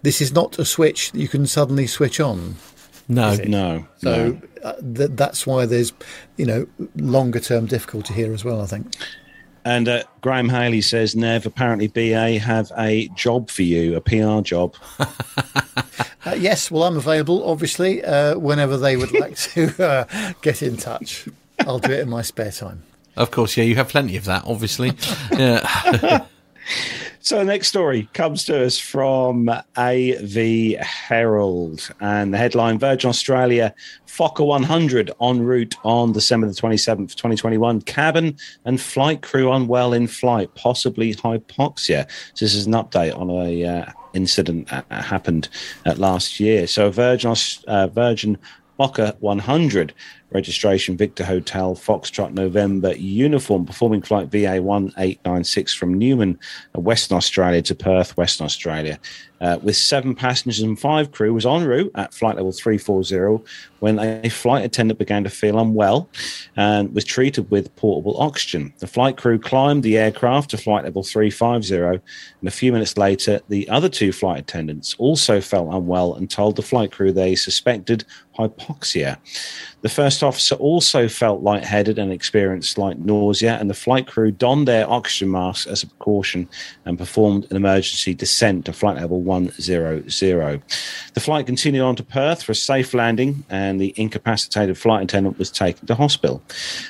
This 0.02 0.20
is 0.20 0.32
not 0.32 0.58
a 0.58 0.64
switch 0.64 1.12
that 1.12 1.18
you 1.20 1.28
can 1.28 1.46
suddenly 1.46 1.86
switch 1.86 2.20
on. 2.20 2.56
No. 3.08 3.36
No, 3.46 3.86
So 3.98 4.10
no. 4.32 4.38
uh, 4.62 4.72
th- 4.94 5.10
that's 5.14 5.46
why 5.46 5.66
there's, 5.66 5.92
you 6.36 6.44
know, 6.46 6.66
longer 6.96 7.38
term 7.40 7.66
difficulty 7.66 8.12
here 8.14 8.34
as 8.34 8.44
well. 8.44 8.60
I 8.60 8.66
think. 8.66 8.86
And 9.64 9.88
uh, 9.88 10.04
Graham 10.20 10.48
Haley 10.48 10.82
says, 10.82 11.16
Nev, 11.16 11.46
apparently 11.46 11.88
BA 11.88 12.38
have 12.38 12.70
a 12.76 13.08
job 13.08 13.50
for 13.50 13.62
you, 13.62 13.96
a 13.96 14.00
PR 14.00 14.40
job. 14.40 14.74
Uh, 16.26 16.34
yes, 16.34 16.70
well, 16.70 16.84
I'm 16.84 16.96
available, 16.96 17.46
obviously, 17.46 18.02
uh, 18.02 18.38
whenever 18.38 18.78
they 18.78 18.96
would 18.96 19.12
like 19.12 19.36
to 19.36 19.84
uh, 19.86 20.32
get 20.40 20.62
in 20.62 20.78
touch. 20.78 21.28
I'll 21.60 21.78
do 21.78 21.92
it 21.92 22.00
in 22.00 22.08
my 22.08 22.22
spare 22.22 22.50
time. 22.50 22.82
Of 23.14 23.30
course, 23.30 23.58
yeah, 23.58 23.64
you 23.64 23.76
have 23.76 23.88
plenty 23.90 24.16
of 24.16 24.24
that, 24.24 24.44
obviously. 24.46 24.92
yeah. 25.32 26.24
So 27.24 27.38
the 27.38 27.44
next 27.44 27.68
story 27.68 28.06
comes 28.12 28.44
to 28.44 28.66
us 28.66 28.78
from 28.78 29.48
AV 29.78 30.76
Herald, 30.78 31.90
and 31.98 32.34
the 32.34 32.36
headline: 32.36 32.78
Virgin 32.78 33.08
Australia 33.08 33.74
Fokker 34.06 34.44
100 34.44 35.10
en 35.22 35.40
route 35.40 35.74
on 35.84 36.12
December 36.12 36.46
the 36.48 36.52
27th, 36.52 37.14
2021. 37.14 37.80
Cabin 37.80 38.36
and 38.66 38.78
flight 38.78 39.22
crew 39.22 39.50
unwell 39.50 39.94
in 39.94 40.06
flight, 40.06 40.54
possibly 40.54 41.14
hypoxia. 41.14 42.06
So 42.34 42.44
this 42.44 42.54
is 42.54 42.66
an 42.66 42.74
update 42.74 43.18
on 43.18 43.30
a 43.30 43.64
uh, 43.64 43.92
incident 44.12 44.68
that 44.68 44.84
happened 44.90 45.48
uh, 45.86 45.94
last 45.96 46.38
year. 46.38 46.66
So 46.66 46.90
Virgin 46.90 47.34
uh, 47.66 47.86
Virgin 47.86 48.36
Fokker 48.78 49.16
100 49.20 49.94
registration 50.34 50.96
Victor 50.96 51.24
Hotel 51.24 51.74
Foxtrot 51.74 52.32
November 52.32 52.94
uniform 52.96 53.64
performing 53.64 54.02
flight 54.02 54.28
VA 54.28 54.60
1896 54.60 55.72
from 55.72 55.94
Newman, 55.94 56.38
uh, 56.76 56.80
Western 56.80 57.16
Australia 57.16 57.62
to 57.62 57.74
Perth, 57.74 58.16
Western 58.16 58.44
Australia. 58.44 58.98
Uh, 59.40 59.58
with 59.62 59.76
seven 59.76 60.14
passengers 60.14 60.60
and 60.60 60.78
five 60.78 61.12
crew 61.12 61.34
was 61.34 61.44
en 61.44 61.64
route 61.64 61.90
at 61.96 62.14
flight 62.14 62.36
level 62.36 62.50
340 62.50 63.44
when 63.80 63.98
a 63.98 64.28
flight 64.30 64.64
attendant 64.64 64.98
began 64.98 65.22
to 65.22 65.28
feel 65.28 65.58
unwell 65.58 66.08
and 66.56 66.94
was 66.94 67.04
treated 67.04 67.50
with 67.50 67.74
portable 67.76 68.18
oxygen. 68.18 68.72
The 68.78 68.86
flight 68.86 69.18
crew 69.18 69.38
climbed 69.38 69.82
the 69.82 69.98
aircraft 69.98 70.50
to 70.50 70.56
flight 70.56 70.84
level 70.84 71.02
350 71.02 71.74
and 71.74 72.48
a 72.48 72.50
few 72.50 72.72
minutes 72.72 72.96
later 72.96 73.40
the 73.50 73.68
other 73.68 73.90
two 73.90 74.12
flight 74.12 74.38
attendants 74.38 74.94
also 74.98 75.42
felt 75.42 75.74
unwell 75.74 76.14
and 76.14 76.30
told 76.30 76.56
the 76.56 76.62
flight 76.62 76.90
crew 76.90 77.12
they 77.12 77.34
suspected 77.34 78.04
hypoxia. 78.38 79.18
The 79.82 79.88
first 79.90 80.22
officer 80.24 80.54
also 80.56 81.08
felt 81.08 81.42
lightheaded 81.42 81.98
and 81.98 82.12
experienced 82.12 82.72
slight 82.72 82.98
nausea, 82.98 83.58
and 83.58 83.70
the 83.70 83.74
flight 83.74 84.06
crew 84.06 84.30
donned 84.30 84.66
their 84.66 84.88
oxygen 84.90 85.30
masks 85.30 85.66
as 85.66 85.82
a 85.82 85.86
precaution 85.86 86.48
and 86.84 86.98
performed 86.98 87.46
an 87.50 87.56
emergency 87.56 88.14
descent 88.14 88.64
to 88.66 88.72
flight 88.72 88.96
level 88.96 89.20
100. 89.20 89.54
The 91.14 91.20
flight 91.20 91.46
continued 91.46 91.82
on 91.82 91.96
to 91.96 92.02
Perth 92.02 92.42
for 92.42 92.52
a 92.52 92.56
safe 92.56 92.94
landing, 92.94 93.44
and 93.50 93.80
the 93.80 93.94
incapacitated 93.96 94.76
flight 94.76 95.04
attendant 95.04 95.38
was 95.38 95.50
taken 95.50 95.86
to 95.86 95.94
hospital. 95.94 96.42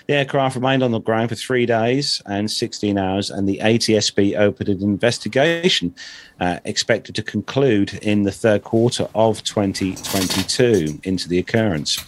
The 0.07 0.15
aircraft 0.15 0.57
remained 0.57 0.83
on 0.83 0.93
the 0.93 1.01
ground 1.01 1.29
for 1.29 1.35
three 1.35 1.67
days 1.67 2.23
and 2.27 2.51
16 2.51 2.97
hours, 2.97 3.31
and 3.31 3.49
the 3.49 3.59
ATSB 3.59 4.39
opened 4.39 4.69
an 4.69 4.83
investigation 4.83 5.95
uh, 6.41 6.59
expected 6.65 7.15
to 7.15 7.23
conclude 7.23 7.95
in 8.03 8.23
the 8.23 8.33
third 8.33 8.65
quarter 8.65 9.09
of 9.15 9.43
2022 9.43 11.01
into 11.05 11.29
the 11.29 11.39
occurrence. 11.39 11.99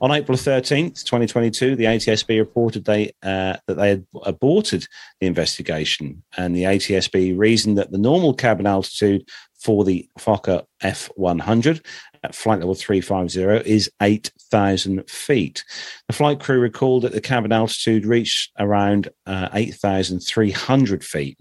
On 0.00 0.12
April 0.12 0.36
13th, 0.36 1.04
2022, 1.04 1.76
the 1.76 1.84
ATSB 1.84 2.38
reported 2.38 2.84
they 2.84 3.12
uh, 3.22 3.56
that 3.66 3.74
they 3.74 3.88
had 3.88 4.06
aborted 4.24 4.86
the 5.20 5.26
investigation, 5.26 6.22
and 6.36 6.54
the 6.54 6.64
ATSB 6.64 7.36
reasoned 7.36 7.78
that 7.78 7.92
the 7.92 7.98
normal 7.98 8.34
cabin 8.34 8.66
altitude 8.66 9.26
for 9.58 9.84
the 9.84 10.08
Fokker 10.18 10.64
F100 10.82 11.84
at 12.22 12.34
flight 12.34 12.58
level 12.60 12.74
350 12.74 13.68
is 13.68 13.90
8,000 14.00 15.08
feet. 15.08 15.64
The 16.08 16.14
flight 16.14 16.40
crew 16.40 16.60
recalled 16.60 17.02
that 17.02 17.12
the 17.12 17.20
cabin 17.20 17.52
altitude 17.52 18.06
reached 18.06 18.52
around 18.58 19.08
uh, 19.26 19.48
8,300 19.52 21.04
feet. 21.04 21.38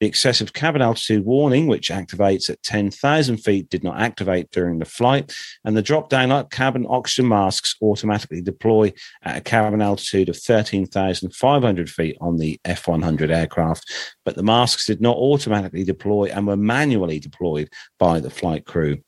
The 0.00 0.06
excessive 0.06 0.52
cabin 0.52 0.80
altitude 0.80 1.24
warning, 1.24 1.66
which 1.66 1.88
activates 1.88 2.48
at 2.48 2.62
10,000 2.62 3.38
feet, 3.38 3.68
did 3.68 3.82
not 3.82 4.00
activate 4.00 4.50
during 4.52 4.78
the 4.78 4.84
flight, 4.84 5.34
and 5.64 5.76
the 5.76 5.82
drop 5.82 6.08
down 6.08 6.46
cabin 6.48 6.86
oxygen 6.88 7.28
masks 7.28 7.74
automatically 7.82 8.40
deploy 8.40 8.92
at 9.24 9.38
a 9.38 9.40
cabin 9.40 9.82
altitude 9.82 10.28
of 10.28 10.36
13,500 10.36 11.90
feet 11.90 12.16
on 12.20 12.36
the 12.36 12.60
F 12.64 12.86
100 12.86 13.30
aircraft, 13.30 13.92
but 14.24 14.36
the 14.36 14.42
masks 14.42 14.86
did 14.86 15.00
not 15.00 15.16
automatically 15.16 15.82
deploy 15.82 16.26
and 16.26 16.46
were 16.46 16.56
manually 16.56 17.18
deployed 17.18 17.68
by 17.98 18.20
the 18.20 18.30
flight 18.30 18.66
crew. 18.66 18.98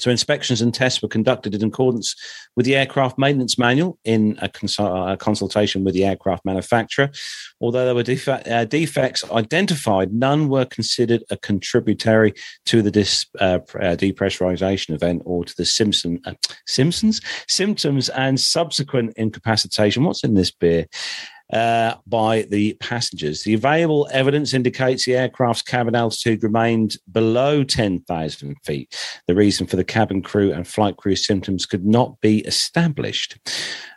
So 0.00 0.10
inspections 0.10 0.62
and 0.62 0.72
tests 0.72 1.02
were 1.02 1.08
conducted 1.08 1.54
in 1.54 1.62
accordance 1.62 2.14
with 2.56 2.66
the 2.66 2.76
aircraft 2.76 3.18
maintenance 3.18 3.58
manual 3.58 3.98
in 4.04 4.38
a, 4.40 4.48
consul- 4.48 5.08
a 5.08 5.16
consultation 5.16 5.84
with 5.84 5.94
the 5.94 6.04
aircraft 6.04 6.44
manufacturer. 6.44 7.10
Although 7.60 7.84
there 7.84 7.94
were 7.94 8.40
uh, 8.46 8.64
defects 8.64 9.30
identified, 9.30 10.12
none 10.12 10.48
were 10.48 10.64
considered 10.64 11.22
a 11.30 11.36
contributory 11.36 12.32
to 12.66 12.82
the 12.82 12.90
dis- 12.90 13.26
uh, 13.38 13.58
uh, 13.74 13.96
depressurization 13.96 14.94
event 14.94 15.22
or 15.24 15.44
to 15.44 15.54
the 15.56 15.66
Simpson 15.66 16.20
uh, 16.24 16.34
Simpsons 16.66 17.20
symptoms 17.48 18.08
and 18.10 18.40
subsequent 18.40 19.12
incapacitation. 19.16 20.04
What's 20.04 20.24
in 20.24 20.34
this 20.34 20.50
beer? 20.50 20.86
Uh, 21.52 21.94
by 22.06 22.42
the 22.42 22.74
passengers. 22.74 23.42
The 23.42 23.54
available 23.54 24.08
evidence 24.12 24.54
indicates 24.54 25.04
the 25.04 25.16
aircraft's 25.16 25.62
cabin 25.62 25.94
altitude 25.94 26.42
remained 26.42 26.96
below 27.10 27.64
10,000 27.64 28.56
feet. 28.64 28.96
The 29.26 29.34
reason 29.34 29.66
for 29.66 29.76
the 29.76 29.84
cabin 29.84 30.22
crew 30.22 30.52
and 30.52 30.66
flight 30.66 30.96
crew 30.96 31.16
symptoms 31.16 31.66
could 31.66 31.84
not 31.84 32.20
be 32.20 32.40
established. 32.40 33.38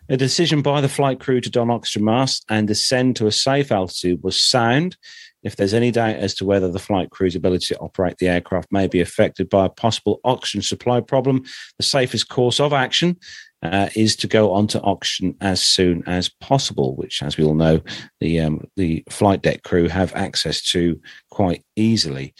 A 0.10 0.18
decision 0.18 0.62
by 0.62 0.82
the 0.82 0.90
flight 0.90 1.20
crew 1.20 1.40
to 1.42 1.50
don 1.50 1.70
oxygen 1.70 2.06
masks 2.06 2.46
and 2.50 2.68
descend 2.68 3.16
to 3.18 3.28
a 3.28 3.32
safe 3.32 3.72
altitude 3.72 4.22
was 4.24 4.38
sound. 4.38 4.98
If 5.44 5.58
there's 5.58 5.74
any 5.74 5.92
doubt 5.92 6.16
as 6.16 6.34
to 6.36 6.46
whether 6.46 6.72
the 6.72 6.80
flight 6.80 7.10
crew's 7.10 7.36
ability 7.36 7.74
to 7.74 7.80
operate 7.80 8.18
the 8.18 8.30
aircraft 8.30 8.72
may 8.72 8.88
be 8.88 9.02
affected 9.02 9.50
by 9.50 9.66
a 9.66 9.70
possible 9.70 10.20
oxygen 10.24 10.62
supply 10.62 11.02
problem, 11.02 11.44
the 11.78 11.84
safest 11.84 12.30
course 12.30 12.60
of 12.60 12.74
action 12.74 13.18
uh, 13.64 13.90
is 13.96 14.16
to 14.18 14.28
go 14.28 14.52
onto 14.52 14.80
oxygen 14.84 15.36
as 15.42 15.62
soon 15.62 16.04
as 16.06 16.30
possible, 16.30 16.96
which, 16.96 17.24
as 17.24 17.38
we 17.38 17.44
all 17.44 17.56
know, 17.56 17.82
the 18.20 18.42
um, 18.42 18.68
the 18.76 19.04
flight 19.10 19.42
deck 19.42 19.64
crew 19.64 19.88
have 19.88 20.14
access 20.16 20.62
to 20.72 21.00
quite 21.32 21.64
easily. 21.76 22.34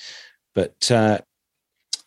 But 0.54 0.92
uh, 0.92 1.20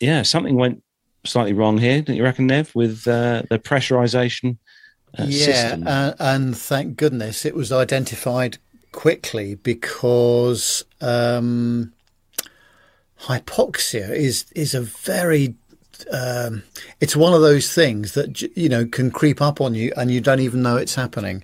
yeah, 0.00 0.22
something 0.22 0.56
went 0.56 0.82
slightly 1.24 1.54
wrong 1.54 1.78
here, 1.78 2.02
don't 2.02 2.16
you 2.16 2.22
reckon, 2.22 2.46
Nev, 2.46 2.74
with 2.74 3.08
uh, 3.08 3.42
the 3.50 3.58
pressurization? 3.58 4.58
Uh, 5.18 5.24
yeah, 5.26 5.76
uh, 5.86 6.12
and 6.18 6.56
thank 6.56 6.96
goodness 6.96 7.44
it 7.44 7.54
was 7.54 7.72
identified 7.72 8.58
quickly 8.92 9.54
because 9.54 10.84
um, 11.00 11.92
hypoxia 13.20 14.10
is 14.10 14.44
is 14.54 14.74
a 14.74 14.82
very 14.82 15.54
um, 16.10 16.62
it's 17.00 17.16
one 17.16 17.32
of 17.32 17.40
those 17.40 17.72
things 17.72 18.12
that 18.12 18.42
you 18.56 18.68
know 18.68 18.86
can 18.86 19.10
creep 19.10 19.40
up 19.40 19.60
on 19.60 19.74
you 19.74 19.92
and 19.96 20.10
you 20.10 20.20
don't 20.20 20.40
even 20.40 20.62
know 20.62 20.76
it's 20.76 20.94
happening, 20.94 21.42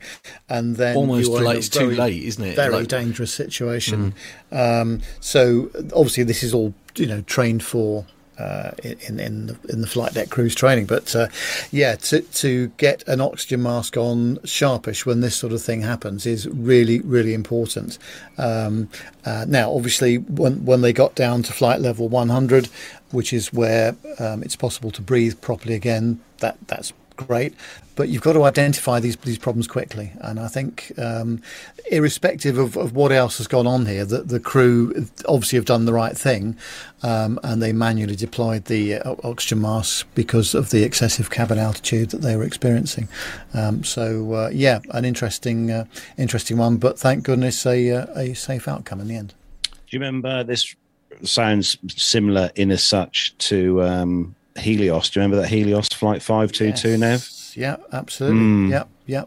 and 0.49 0.77
then 0.77 0.97
almost 0.97 1.31
like 1.31 1.59
it's 1.59 1.69
too 1.69 1.91
late, 1.91 2.23
isn't 2.23 2.45
it? 2.45 2.57
Very 2.57 2.75
like, 2.75 2.89
dangerous 2.89 3.33
situation. 3.33 4.15
Mm. 4.53 4.81
Um, 4.83 5.01
so 5.21 5.71
obviously 5.95 6.25
this 6.25 6.43
is 6.43 6.55
all 6.55 6.75
you 6.97 7.07
know 7.07 7.23
trained 7.23 7.63
for 7.63 8.05
uh, 8.39 8.71
in 8.83 9.21
in 9.21 9.47
the, 9.47 9.57
in 9.69 9.81
the 9.83 9.87
flight 9.87 10.15
deck 10.15 10.31
crew's 10.31 10.55
training. 10.55 10.87
But 10.87 11.15
uh, 11.15 11.29
yeah, 11.71 11.97
to 11.97 12.21
to 12.21 12.69
get 12.77 13.07
an 13.07 13.21
oxygen 13.21 13.63
mask 13.63 13.97
on 13.97 14.39
sharpish 14.45 15.07
when 15.07 15.21
this 15.21 15.37
sort 15.37 15.53
of 15.53 15.63
thing 15.63 15.83
happens 15.83 16.27
is 16.27 16.49
really 16.49 17.01
really 17.01 17.35
important. 17.35 17.99
Um, 18.39 18.89
uh, 19.25 19.45
now, 19.49 19.73
obviously, 19.73 20.19
when 20.19 20.65
when 20.65 20.81
they 20.81 20.93
got 20.93 21.15
down 21.15 21.43
to 21.45 21.53
flight 21.53 21.81
level 21.81 22.09
100, 22.09 22.69
which 23.13 23.33
is 23.33 23.53
where 23.53 23.95
um, 24.19 24.43
it's 24.43 24.57
possible 24.57 24.91
to 24.91 25.03
breathe 25.03 25.41
properly 25.41 25.75
again, 25.75 26.21
that 26.39 26.57
that's 26.67 26.93
great. 27.17 27.55
But 27.95 28.09
you've 28.09 28.23
got 28.23 28.33
to 28.33 28.45
identify 28.45 29.01
these 29.01 29.17
these 29.17 29.39
problems 29.39 29.67
quickly, 29.67 30.13
and 30.21 30.41
I 30.41 30.49
think, 30.49 30.93
um, 30.97 31.43
irrespective 31.91 32.57
of, 32.57 32.77
of 32.77 32.95
what 32.95 33.13
else 33.13 33.37
has 33.37 33.47
gone 33.47 33.67
on 33.67 33.85
here, 33.85 34.07
that 34.07 34.29
the 34.29 34.41
crew 34.41 35.07
obviously 35.29 35.59
have 35.59 35.67
done 35.67 35.85
the 35.85 35.93
right 35.93 36.17
thing, 36.17 36.57
um, 37.03 37.39
and 37.43 37.63
they 37.63 37.73
manually 37.73 38.17
deployed 38.17 38.65
the 38.65 38.95
uh, 38.95 39.15
oxygen 39.23 39.61
masks 39.61 40.05
because 40.15 40.55
of 40.55 40.71
the 40.71 40.85
excessive 40.85 41.29
cabin 41.29 41.59
altitude 41.59 42.11
that 42.11 42.23
they 42.23 42.35
were 42.35 42.45
experiencing. 42.45 43.09
Um, 43.53 43.85
so 43.85 44.33
uh, 44.33 44.51
yeah, 44.51 44.81
an 44.91 45.05
interesting 45.05 45.71
uh, 45.71 45.85
interesting 46.17 46.57
one, 46.57 46.79
but 46.79 46.99
thank 46.99 47.25
goodness 47.25 47.67
a 47.67 47.91
uh, 47.91 48.07
a 48.17 48.35
safe 48.35 48.69
outcome 48.69 49.01
in 49.01 49.09
the 49.09 49.17
end. 49.17 49.35
Do 49.63 49.71
you 49.91 50.01
remember 50.01 50.45
this? 50.45 50.75
Sounds 51.23 51.77
similar 51.97 52.51
in 52.55 52.71
as 52.71 52.83
such 52.83 53.37
to 53.39 53.83
um, 53.83 54.35
Helios. 54.57 55.11
Do 55.11 55.21
you 55.21 55.23
remember 55.23 55.43
that 55.43 55.49
Helios 55.49 55.89
flight 55.89 56.23
five 56.23 56.53
two 56.53 56.73
two? 56.73 56.97
Nev? 56.97 57.29
Yeah, 57.55 57.77
absolutely. 57.93 58.41
Mm. 58.41 58.71
Yep, 58.71 58.89
yeah. 59.07 59.25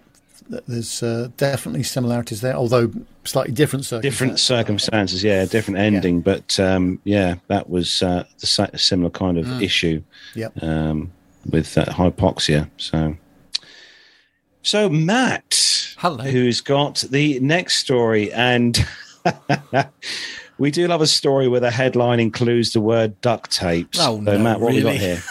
There's 0.68 1.02
uh, 1.02 1.30
definitely 1.38 1.82
similarities 1.82 2.42
there, 2.42 2.54
although 2.54 2.92
slightly 3.24 3.52
different 3.52 3.86
circumstances. 3.86 4.14
Different 4.14 4.40
circumstances, 4.40 5.24
yeah, 5.24 5.46
different 5.46 5.80
ending, 5.80 6.18
yeah. 6.18 6.22
but 6.24 6.60
um, 6.60 7.00
yeah, 7.04 7.36
that 7.48 7.68
was 7.68 8.04
uh, 8.04 8.26
the 8.40 8.70
similar 8.76 9.10
kind 9.10 9.40
of 9.40 9.46
mm. 9.48 9.62
issue. 9.64 10.04
Yep. 10.36 10.62
Um, 10.62 11.12
with 11.50 11.78
uh, 11.78 11.86
hypoxia. 11.86 12.70
So, 12.78 13.16
so 14.62 14.90
Matt, 14.90 15.96
hello, 15.98 16.24
who's 16.24 16.62
got 16.62 17.04
the 17.10 17.40
next 17.40 17.78
story, 17.78 18.32
and 18.34 18.78
we 20.58 20.72
do 20.72 20.88
love 20.88 21.01
a 21.01 21.08
story 21.08 21.47
where 21.47 21.60
the 21.60 21.72
headline 21.72 22.20
includes 22.20 22.74
the 22.74 22.82
word 22.82 23.20
duct 23.22 23.51
tapes. 23.51 23.99
Oh 23.99 24.20
no, 24.20 24.38
Matt, 24.38 24.60
what 24.60 24.74
really? 24.74 24.84
we 24.84 24.91
got 24.91 24.95
here? 24.95 25.24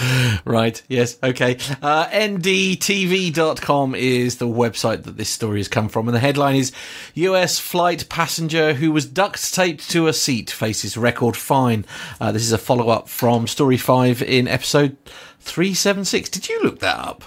right, 0.44 0.82
yes, 0.88 1.18
okay. 1.22 1.56
Uh, 1.82 2.06
NDTV.com 2.08 3.94
is 3.94 4.38
the 4.38 4.46
website 4.46 5.04
that 5.04 5.16
this 5.16 5.28
story 5.28 5.58
has 5.58 5.68
come 5.68 5.88
from, 5.88 6.08
and 6.08 6.14
the 6.14 6.20
headline 6.20 6.56
is 6.56 6.72
US 7.14 7.58
flight 7.58 8.08
passenger 8.08 8.74
who 8.74 8.92
was 8.92 9.06
duct 9.06 9.52
taped 9.52 9.90
to 9.90 10.08
a 10.08 10.12
seat 10.12 10.50
faces 10.50 10.96
record 10.96 11.36
fine. 11.36 11.84
Uh, 12.20 12.32
this 12.32 12.42
is 12.42 12.52
a 12.52 12.58
follow 12.58 12.88
up 12.88 13.08
from 13.08 13.46
story 13.46 13.76
5 13.76 14.22
in 14.22 14.48
episode 14.48 14.96
376. 15.40 16.30
Did 16.30 16.48
you 16.48 16.62
look 16.62 16.80
that 16.80 16.98
up? 16.98 17.24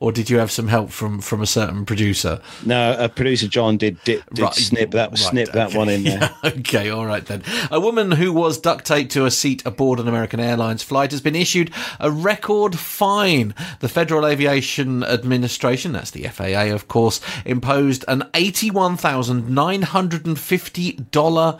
Or 0.00 0.10
did 0.10 0.30
you 0.30 0.38
have 0.38 0.50
some 0.50 0.68
help 0.68 0.90
from 0.90 1.20
from 1.20 1.42
a 1.42 1.46
certain 1.46 1.84
producer? 1.84 2.40
No, 2.64 2.92
uh, 2.92 3.08
producer 3.08 3.46
John 3.46 3.76
did 3.76 4.02
did, 4.04 4.24
did 4.32 4.42
right. 4.42 4.54
snip 4.54 4.90
that 4.92 5.10
right. 5.10 5.18
snip 5.18 5.50
okay. 5.50 5.58
that 5.58 5.74
one 5.74 5.90
in 5.90 6.04
there. 6.04 6.34
Yeah, 6.42 6.50
okay, 6.58 6.88
all 6.88 7.06
right 7.06 7.24
then. 7.24 7.42
A 7.70 7.78
woman 7.78 8.12
who 8.12 8.32
was 8.32 8.58
duct 8.58 8.86
taped 8.86 9.12
to 9.12 9.26
a 9.26 9.30
seat 9.30 9.64
aboard 9.66 10.00
an 10.00 10.08
American 10.08 10.40
Airlines 10.40 10.82
flight 10.82 11.10
has 11.12 11.20
been 11.20 11.36
issued 11.36 11.70
a 12.00 12.10
record 12.10 12.78
fine. 12.78 13.54
The 13.80 13.88
Federal 13.88 14.26
Aviation 14.26 15.04
Administration, 15.04 15.92
that's 15.92 16.10
the 16.10 16.24
FAA, 16.24 16.74
of 16.74 16.88
course, 16.88 17.20
imposed 17.44 18.04
an 18.08 18.24
eighty-one 18.34 18.96
thousand 18.96 19.50
nine 19.50 19.82
hundred 19.82 20.26
and 20.26 20.38
fifty 20.38 20.92
dollar 20.92 21.58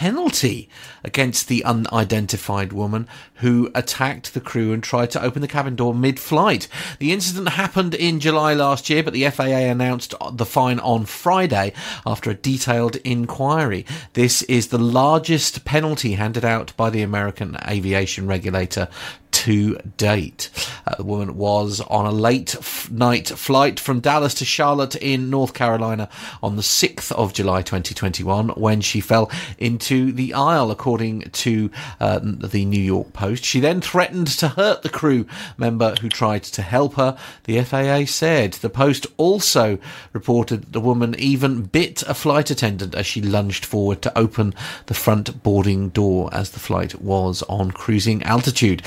penalty 0.00 0.66
against 1.04 1.46
the 1.46 1.62
unidentified 1.62 2.72
woman 2.72 3.06
who 3.34 3.70
attacked 3.74 4.32
the 4.32 4.40
crew 4.40 4.72
and 4.72 4.82
tried 4.82 5.10
to 5.10 5.22
open 5.22 5.42
the 5.42 5.46
cabin 5.46 5.76
door 5.76 5.94
mid 5.94 6.18
flight. 6.18 6.66
The 6.98 7.12
incident 7.12 7.50
happened 7.50 7.94
in 7.94 8.18
July 8.18 8.54
last 8.54 8.88
year, 8.88 9.02
but 9.02 9.12
the 9.12 9.28
FAA 9.28 9.68
announced 9.68 10.14
the 10.32 10.46
fine 10.46 10.78
on 10.80 11.04
Friday 11.04 11.74
after 12.06 12.30
a 12.30 12.34
detailed 12.34 12.96
inquiry. 13.04 13.84
This 14.14 14.40
is 14.44 14.68
the 14.68 14.78
largest 14.78 15.66
penalty 15.66 16.12
handed 16.12 16.46
out 16.46 16.74
by 16.78 16.88
the 16.88 17.02
American 17.02 17.58
aviation 17.68 18.26
regulator 18.26 18.88
to 19.32 19.76
date. 19.96 20.50
Uh, 20.86 20.96
the 20.96 21.04
woman 21.04 21.36
was 21.36 21.80
on 21.82 22.06
a 22.06 22.10
late 22.10 22.54
f- 22.56 22.90
night 22.90 23.28
flight 23.28 23.80
from 23.80 24.00
Dallas 24.00 24.34
to 24.34 24.44
Charlotte 24.44 24.96
in 24.96 25.30
North 25.30 25.54
Carolina 25.54 26.08
on 26.42 26.56
the 26.56 26.62
6th 26.62 27.12
of 27.12 27.32
July 27.32 27.62
2021 27.62 28.50
when 28.50 28.80
she 28.80 29.00
fell 29.00 29.30
into 29.58 30.12
the 30.12 30.34
aisle, 30.34 30.70
according 30.70 31.22
to 31.30 31.70
uh, 32.00 32.20
the 32.22 32.64
New 32.64 32.80
York 32.80 33.12
Post. 33.12 33.44
She 33.44 33.60
then 33.60 33.80
threatened 33.80 34.28
to 34.28 34.48
hurt 34.48 34.82
the 34.82 34.88
crew 34.88 35.26
member 35.56 35.94
who 36.00 36.08
tried 36.08 36.42
to 36.44 36.62
help 36.62 36.94
her, 36.94 37.16
the 37.44 37.62
FAA 37.62 38.04
said. 38.06 38.54
The 38.54 38.70
Post 38.70 39.06
also 39.16 39.78
reported 40.12 40.72
the 40.72 40.80
woman 40.80 41.14
even 41.18 41.62
bit 41.62 42.02
a 42.02 42.14
flight 42.14 42.50
attendant 42.50 42.94
as 42.94 43.06
she 43.06 43.20
lunged 43.20 43.64
forward 43.64 44.02
to 44.02 44.18
open 44.18 44.54
the 44.86 44.94
front 44.94 45.42
boarding 45.42 45.88
door 45.90 46.28
as 46.32 46.50
the 46.50 46.60
flight 46.60 47.00
was 47.00 47.42
on 47.44 47.70
cruising 47.70 48.22
altitude. 48.22 48.82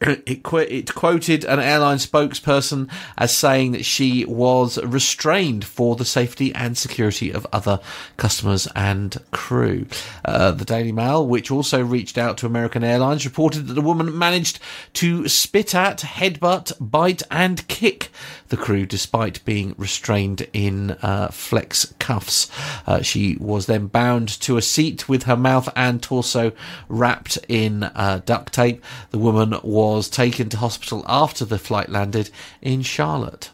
it, 0.26 0.42
qu- 0.42 0.58
it 0.58 0.94
quoted 0.94 1.44
an 1.44 1.58
airline 1.58 1.98
spokesperson 1.98 2.90
as 3.16 3.36
saying 3.36 3.72
that 3.72 3.84
she 3.84 4.24
was 4.24 4.78
restrained 4.84 5.64
for 5.64 5.96
the 5.96 6.04
safety 6.04 6.54
and 6.54 6.76
security 6.76 7.32
of 7.32 7.46
other 7.52 7.80
customers 8.16 8.68
and 8.74 9.18
crew. 9.32 9.86
Uh, 10.24 10.52
the 10.52 10.64
Daily 10.64 10.92
Mail, 10.92 11.26
which 11.26 11.50
also 11.50 11.82
reached 11.82 12.18
out 12.18 12.38
to 12.38 12.46
American 12.46 12.84
Airlines, 12.84 13.24
reported 13.24 13.66
that 13.66 13.74
the 13.74 13.80
woman 13.80 14.16
managed 14.16 14.60
to 14.94 15.28
spit 15.28 15.74
at, 15.74 15.98
headbutt, 15.98 16.72
bite, 16.80 17.22
and 17.30 17.66
kick 17.68 18.10
the 18.48 18.56
crew 18.56 18.86
despite 18.86 19.44
being 19.44 19.74
restrained 19.76 20.46
in 20.52 20.92
uh, 21.02 21.28
flex 21.28 21.94
cuffs. 21.98 22.50
Uh, 22.86 23.02
she 23.02 23.36
was 23.40 23.66
then 23.66 23.86
bound 23.86 24.28
to 24.40 24.56
a 24.56 24.62
seat 24.62 25.08
with 25.08 25.24
her 25.24 25.36
mouth 25.36 25.68
and 25.76 26.02
torso 26.02 26.52
wrapped 26.88 27.38
in 27.48 27.84
uh, 27.84 28.20
duct 28.24 28.52
tape. 28.52 28.82
The 29.10 29.18
woman 29.18 29.58
was 29.62 30.08
taken 30.08 30.48
to 30.50 30.56
hospital 30.56 31.04
after 31.06 31.44
the 31.44 31.58
flight 31.58 31.88
landed 31.88 32.30
in 32.62 32.82
Charlotte. 32.82 33.50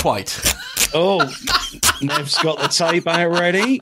Quite. 0.00 0.40
Oh, 0.94 1.18
Nev's 2.02 2.38
got 2.38 2.58
the 2.58 2.68
tape 2.68 3.06
out 3.06 3.30
ready. 3.30 3.80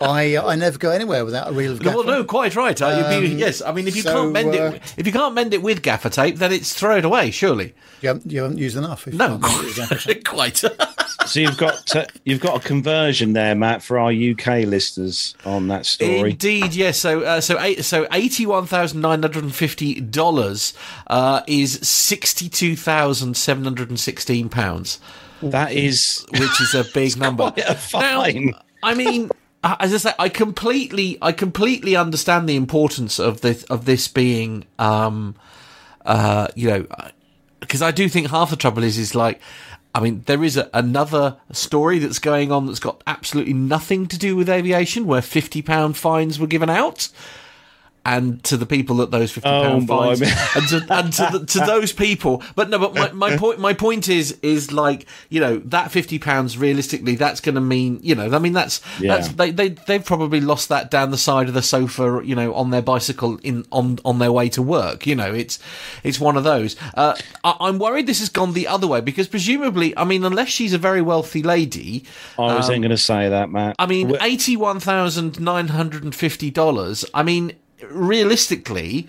I 0.00 0.36
I 0.36 0.54
never 0.56 0.78
go 0.78 0.90
anywhere 0.90 1.24
without 1.24 1.48
a 1.48 1.52
reel 1.52 1.72
of 1.72 1.80
gaffer. 1.80 1.96
Well, 1.98 2.06
no, 2.06 2.24
quite 2.24 2.54
right. 2.56 2.80
Uh, 2.80 3.08
you'd 3.10 3.20
be- 3.20 3.32
Um, 3.32 3.38
yes, 3.38 3.60
I 3.62 3.72
mean, 3.72 3.88
if 3.88 3.96
you 3.96 4.02
so, 4.02 4.12
can't 4.12 4.32
mend 4.32 4.48
uh, 4.50 4.72
it, 4.74 4.94
if 4.96 5.06
you 5.06 5.12
can't 5.12 5.34
mend 5.34 5.52
it 5.54 5.62
with 5.62 5.82
gaffer 5.82 6.08
tape, 6.08 6.36
then 6.36 6.52
it's 6.52 6.72
thrown 6.72 7.04
away. 7.04 7.30
Surely, 7.30 7.74
You 8.00 8.08
haven't, 8.08 8.30
you 8.30 8.42
haven't 8.42 8.58
used 8.58 8.76
enough. 8.76 9.08
if 9.08 9.14
no, 9.14 9.38
can't 9.38 9.42
mend 9.42 9.54
it 9.54 9.64
with 9.66 9.88
gaffer. 9.88 10.14
quite. 10.24 10.62
So 11.26 11.40
you've 11.40 11.58
got 11.58 11.94
uh, 11.94 12.06
you've 12.24 12.40
got 12.40 12.64
a 12.64 12.66
conversion 12.66 13.34
there, 13.34 13.54
Matt, 13.54 13.82
for 13.82 13.98
our 13.98 14.10
UK 14.10 14.64
listeners 14.66 15.34
on 15.44 15.68
that 15.68 15.84
story. 15.84 16.30
Indeed, 16.30 16.74
yes. 16.74 16.98
So, 16.98 17.20
uh, 17.22 17.40
so, 17.42 17.60
eight, 17.60 17.84
so 17.84 18.06
eighty-one 18.12 18.64
thousand 18.66 19.02
nine 19.02 19.20
hundred 19.20 19.42
and 19.44 19.54
fifty 19.54 20.00
dollars 20.00 20.72
uh, 21.08 21.42
is 21.46 21.72
sixty-two 21.86 22.76
thousand 22.76 23.36
seven 23.36 23.64
hundred 23.64 23.90
and 23.90 24.00
sixteen 24.00 24.48
pounds, 24.48 25.00
That 25.42 25.72
is 25.72 26.24
which 26.30 26.60
is 26.62 26.74
a 26.74 26.84
big 26.94 27.16
number. 27.18 27.50
quite 27.50 27.68
a 27.68 27.74
fine. 27.74 28.46
Now, 28.46 28.60
I 28.82 28.94
mean, 28.94 29.30
as 29.64 29.92
I 29.94 29.96
say, 29.96 30.12
I 30.18 30.28
completely, 30.28 31.18
I 31.20 31.32
completely 31.32 31.96
understand 31.96 32.48
the 32.48 32.56
importance 32.56 33.18
of 33.18 33.40
this 33.40 33.64
of 33.64 33.84
this 33.84 34.08
being, 34.08 34.64
um, 34.78 35.34
uh, 36.04 36.48
you 36.54 36.68
know, 36.68 36.86
because 37.60 37.82
I 37.82 37.90
do 37.90 38.08
think 38.08 38.28
half 38.28 38.50
the 38.50 38.56
trouble 38.56 38.82
is 38.84 38.98
is 38.98 39.14
like. 39.14 39.40
I 39.94 40.00
mean, 40.00 40.22
there 40.26 40.44
is 40.44 40.56
a, 40.56 40.68
another 40.74 41.38
story 41.50 41.98
that's 41.98 42.18
going 42.18 42.52
on 42.52 42.66
that's 42.66 42.78
got 42.78 43.02
absolutely 43.06 43.54
nothing 43.54 44.06
to 44.08 44.18
do 44.18 44.36
with 44.36 44.48
aviation, 44.48 45.06
where 45.06 45.22
fifty 45.22 45.62
pound 45.62 45.96
fines 45.96 46.38
were 46.38 46.46
given 46.46 46.70
out, 46.70 47.08
and 48.08 48.42
to 48.44 48.56
the 48.56 48.64
people 48.64 48.96
that 48.96 49.10
those 49.10 49.30
fifty 49.30 49.48
pound 49.50 49.88
Oh, 49.90 50.14
fines, 50.14 50.22
and 50.22 50.68
to, 50.68 50.86
and 50.88 51.12
to, 51.12 51.28
the, 51.38 51.46
to 51.46 51.58
those 51.66 51.92
people. 51.92 52.42
But 52.54 52.70
no, 52.70 52.78
but 52.78 52.94
my, 52.94 53.12
my 53.12 53.36
point, 53.36 53.58
my 53.58 53.74
point 53.74 54.08
is, 54.08 54.38
is 54.42 54.72
like 54.72 55.06
you 55.28 55.40
know 55.40 55.58
that 55.66 55.92
fifty 55.92 56.18
pounds 56.18 56.56
realistically, 56.56 57.16
that's 57.16 57.40
going 57.40 57.54
to 57.56 57.60
mean 57.60 58.00
you 58.02 58.14
know, 58.14 58.34
I 58.34 58.38
mean 58.38 58.54
that's 58.54 58.80
Yeah. 58.98 59.16
that's 59.16 59.28
they 59.34 59.50
they 59.50 59.68
they've 59.68 60.04
probably 60.04 60.40
lost 60.40 60.70
that 60.70 60.90
down 60.90 61.10
the 61.10 61.18
side 61.18 61.48
of 61.48 61.54
the 61.54 61.62
sofa, 61.62 62.22
you 62.24 62.34
know, 62.34 62.54
on 62.54 62.70
their 62.70 62.82
bicycle 62.82 63.38
in 63.42 63.66
on 63.70 63.98
on 64.04 64.18
their 64.18 64.32
way 64.32 64.48
to 64.50 64.62
work. 64.62 65.06
You 65.06 65.14
know, 65.14 65.34
it's 65.34 65.58
it's 66.02 66.18
one 66.18 66.36
of 66.38 66.44
those. 66.44 66.76
Uh, 66.94 67.14
I, 67.44 67.56
I'm 67.60 67.78
worried 67.78 68.06
this 68.06 68.20
has 68.20 68.30
gone 68.30 68.54
the 68.54 68.66
other 68.66 68.86
way 68.86 69.02
because 69.02 69.28
presumably, 69.28 69.96
I 69.98 70.04
mean, 70.04 70.24
unless 70.24 70.48
she's 70.48 70.72
a 70.72 70.78
very 70.78 71.02
wealthy 71.02 71.42
lady, 71.42 72.04
I 72.38 72.54
was 72.56 72.68
then 72.68 72.80
going 72.80 72.90
to 72.90 72.96
say 72.96 73.28
that, 73.28 73.50
Matt. 73.50 73.76
I 73.78 73.84
mean, 73.86 74.16
eighty-one 74.20 74.80
thousand 74.80 75.38
nine 75.40 75.68
hundred 75.68 76.04
and 76.04 76.14
fifty 76.14 76.50
dollars. 76.50 77.04
I 77.12 77.22
mean, 77.22 77.52
realistically, 77.90 79.08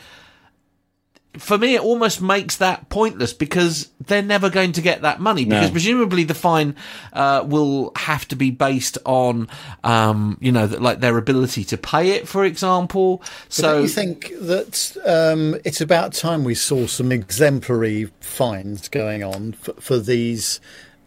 for 1.38 1.58
me, 1.58 1.76
it 1.76 1.82
almost 1.82 2.22
makes 2.22 2.58
that 2.58 2.90
pointless 2.90 3.34
because 3.34 3.90
they're 4.06 4.22
never 4.22 4.50
going 4.50 4.72
to 4.74 4.82
get 4.82 5.04
that 5.04 5.20
money. 5.20 5.46
Because 5.46 5.70
No. 5.70 5.72
presumably, 5.72 6.24
the 6.24 6.34
fine 6.34 6.76
uh, 7.14 7.44
will 7.46 7.92
have 7.96 8.28
to 8.30 8.36
be 8.36 8.50
based 8.50 8.98
on, 9.06 9.48
um, 9.84 10.38
you 10.42 10.52
know, 10.52 10.66
like 10.66 11.00
their 11.00 11.18
ability 11.18 11.64
to 11.66 11.78
pay 11.78 12.12
it, 12.12 12.28
for 12.28 12.44
example. 12.44 13.22
So 13.48 13.82
you 13.82 13.88
think 13.88 14.34
that 14.42 14.98
um, 15.06 15.56
it's 15.64 15.82
about 15.82 16.14
time 16.14 16.44
we 16.44 16.56
saw 16.56 16.88
some 16.88 17.12
exemplary 17.12 18.10
fines 18.22 18.90
going 18.90 19.24
on 19.24 19.54
for, 19.54 19.74
for 19.74 20.00
these 20.00 20.60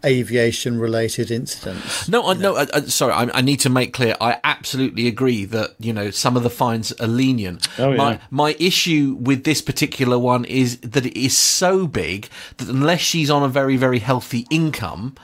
aviation-related 0.05 1.31
incidents? 1.31 2.09
No, 2.09 2.27
I, 2.29 2.35
no. 2.35 2.57
I, 2.57 2.67
I, 2.73 2.81
sorry, 2.83 3.13
I, 3.13 3.39
I 3.39 3.41
need 3.41 3.61
to 3.61 3.71
make 3.71 3.93
clear. 3.93 4.17
I 4.21 4.39
absolutely 4.45 5.07
agree 5.07 5.45
that 5.47 5.75
you 5.79 5.93
know 5.93 6.11
some 6.11 6.37
of 6.37 6.43
the 6.43 6.51
fines 6.51 6.93
are 6.93 7.07
lenient. 7.07 7.69
Oh, 7.79 7.91
yeah. 7.91 7.97
My 7.97 8.21
my 8.31 8.57
issue 8.59 9.17
with 9.21 9.45
this 9.45 9.63
particular 9.63 10.19
one 10.19 10.45
is 10.45 10.79
that 10.81 11.07
it 11.07 11.19
is 11.19 11.37
so 11.37 11.87
big 11.87 12.29
that 12.57 12.69
unless 12.69 13.01
she's 13.01 13.31
on 13.31 13.43
a 13.43 13.49
very 13.49 13.77
very 13.77 13.99
healthy 13.99 14.47
income. 14.51 15.15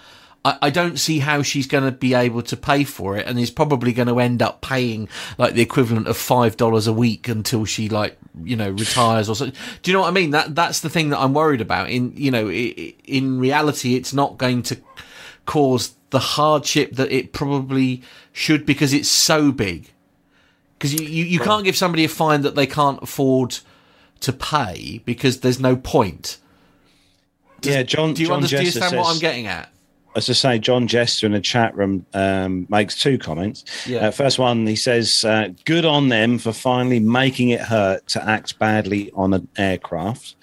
I 0.45 0.59
I 0.62 0.70
don't 0.70 0.99
see 0.99 1.18
how 1.18 1.43
she's 1.43 1.66
going 1.66 1.85
to 1.85 1.91
be 1.91 2.14
able 2.14 2.43
to 2.43 2.57
pay 2.57 2.85
for 2.85 3.16
it, 3.16 3.26
and 3.26 3.39
is 3.39 3.51
probably 3.51 3.93
going 3.93 4.09
to 4.09 4.20
end 4.20 4.41
up 4.43 4.61
paying 4.61 5.09
like 5.37 5.55
the 5.55 5.62
equivalent 5.62 6.07
of 6.07 6.16
five 6.16 6.57
dollars 6.57 6.87
a 6.87 6.93
week 6.93 7.29
until 7.29 7.64
she 7.64 7.89
like 7.89 8.18
you 8.45 8.57
know 8.57 8.70
retires 8.70 9.28
or 9.28 9.34
so. 9.36 9.47
Do 9.47 9.53
you 9.84 9.93
know 9.93 10.01
what 10.03 10.09
I 10.09 10.12
mean? 10.12 10.30
That 10.30 10.55
that's 10.55 10.80
the 10.80 10.91
thing 10.91 11.11
that 11.11 11.18
I'm 11.18 11.34
worried 11.34 11.61
about. 11.61 11.91
In 11.91 12.12
you 12.16 12.30
know, 12.30 12.49
i- 12.49 12.74
i- 12.78 12.95
in 13.05 13.39
reality, 13.39 13.95
it's 13.95 14.12
not 14.12 14.39
going 14.39 14.62
to 14.64 14.76
cause 15.47 15.95
the 16.11 16.18
hardship 16.18 16.93
that 16.97 17.11
it 17.12 17.32
probably 17.32 18.03
should 18.32 18.64
because 18.66 18.93
it's 18.93 19.09
so 19.09 19.53
big. 19.53 19.91
Because 20.78 20.95
you, 20.95 21.07
you, 21.07 21.24
you 21.24 21.41
can't 21.41 21.64
give 21.64 21.76
somebody 21.76 22.05
a 22.05 22.09
fine 22.09 22.43
that 22.43 22.55
they 22.55 22.66
can't 22.66 23.03
afford 23.03 23.59
to 24.20 24.32
pay 24.32 25.01
because 25.05 25.41
there's 25.41 25.59
no 25.61 25.74
point. 25.76 26.39
yeah, 27.62 27.82
John. 27.82 28.14
Do 28.14 28.22
you 28.22 28.28
John 28.28 28.36
understand 28.36 28.64
Jester 28.66 28.80
what 28.97 29.07
says- 29.07 29.16
I'm 29.16 29.20
getting 29.20 29.47
at? 29.47 29.70
As 30.16 30.28
I 30.28 30.32
say, 30.32 30.59
John 30.59 30.86
Jester 30.86 31.26
in 31.26 31.32
the 31.32 31.40
chat 31.40 31.76
room 31.76 32.04
um, 32.14 32.66
makes 32.68 33.00
two 33.00 33.18
comments. 33.18 33.64
Yeah. 33.86 34.09
Uh, 34.09 34.11
first 34.11 34.38
one, 34.38 34.66
he 34.66 34.76
says, 34.76 35.24
uh, 35.24 35.48
"Good 35.64 35.84
on 35.84 36.09
them 36.09 36.38
for 36.38 36.52
finally 36.52 37.00
making 37.00 37.50
it 37.50 37.61
hurt 37.61 38.06
to 38.09 38.28
act 38.28 38.59
badly 38.59 39.11
on 39.14 39.34
an 39.34 39.48
aircraft." 39.56 40.36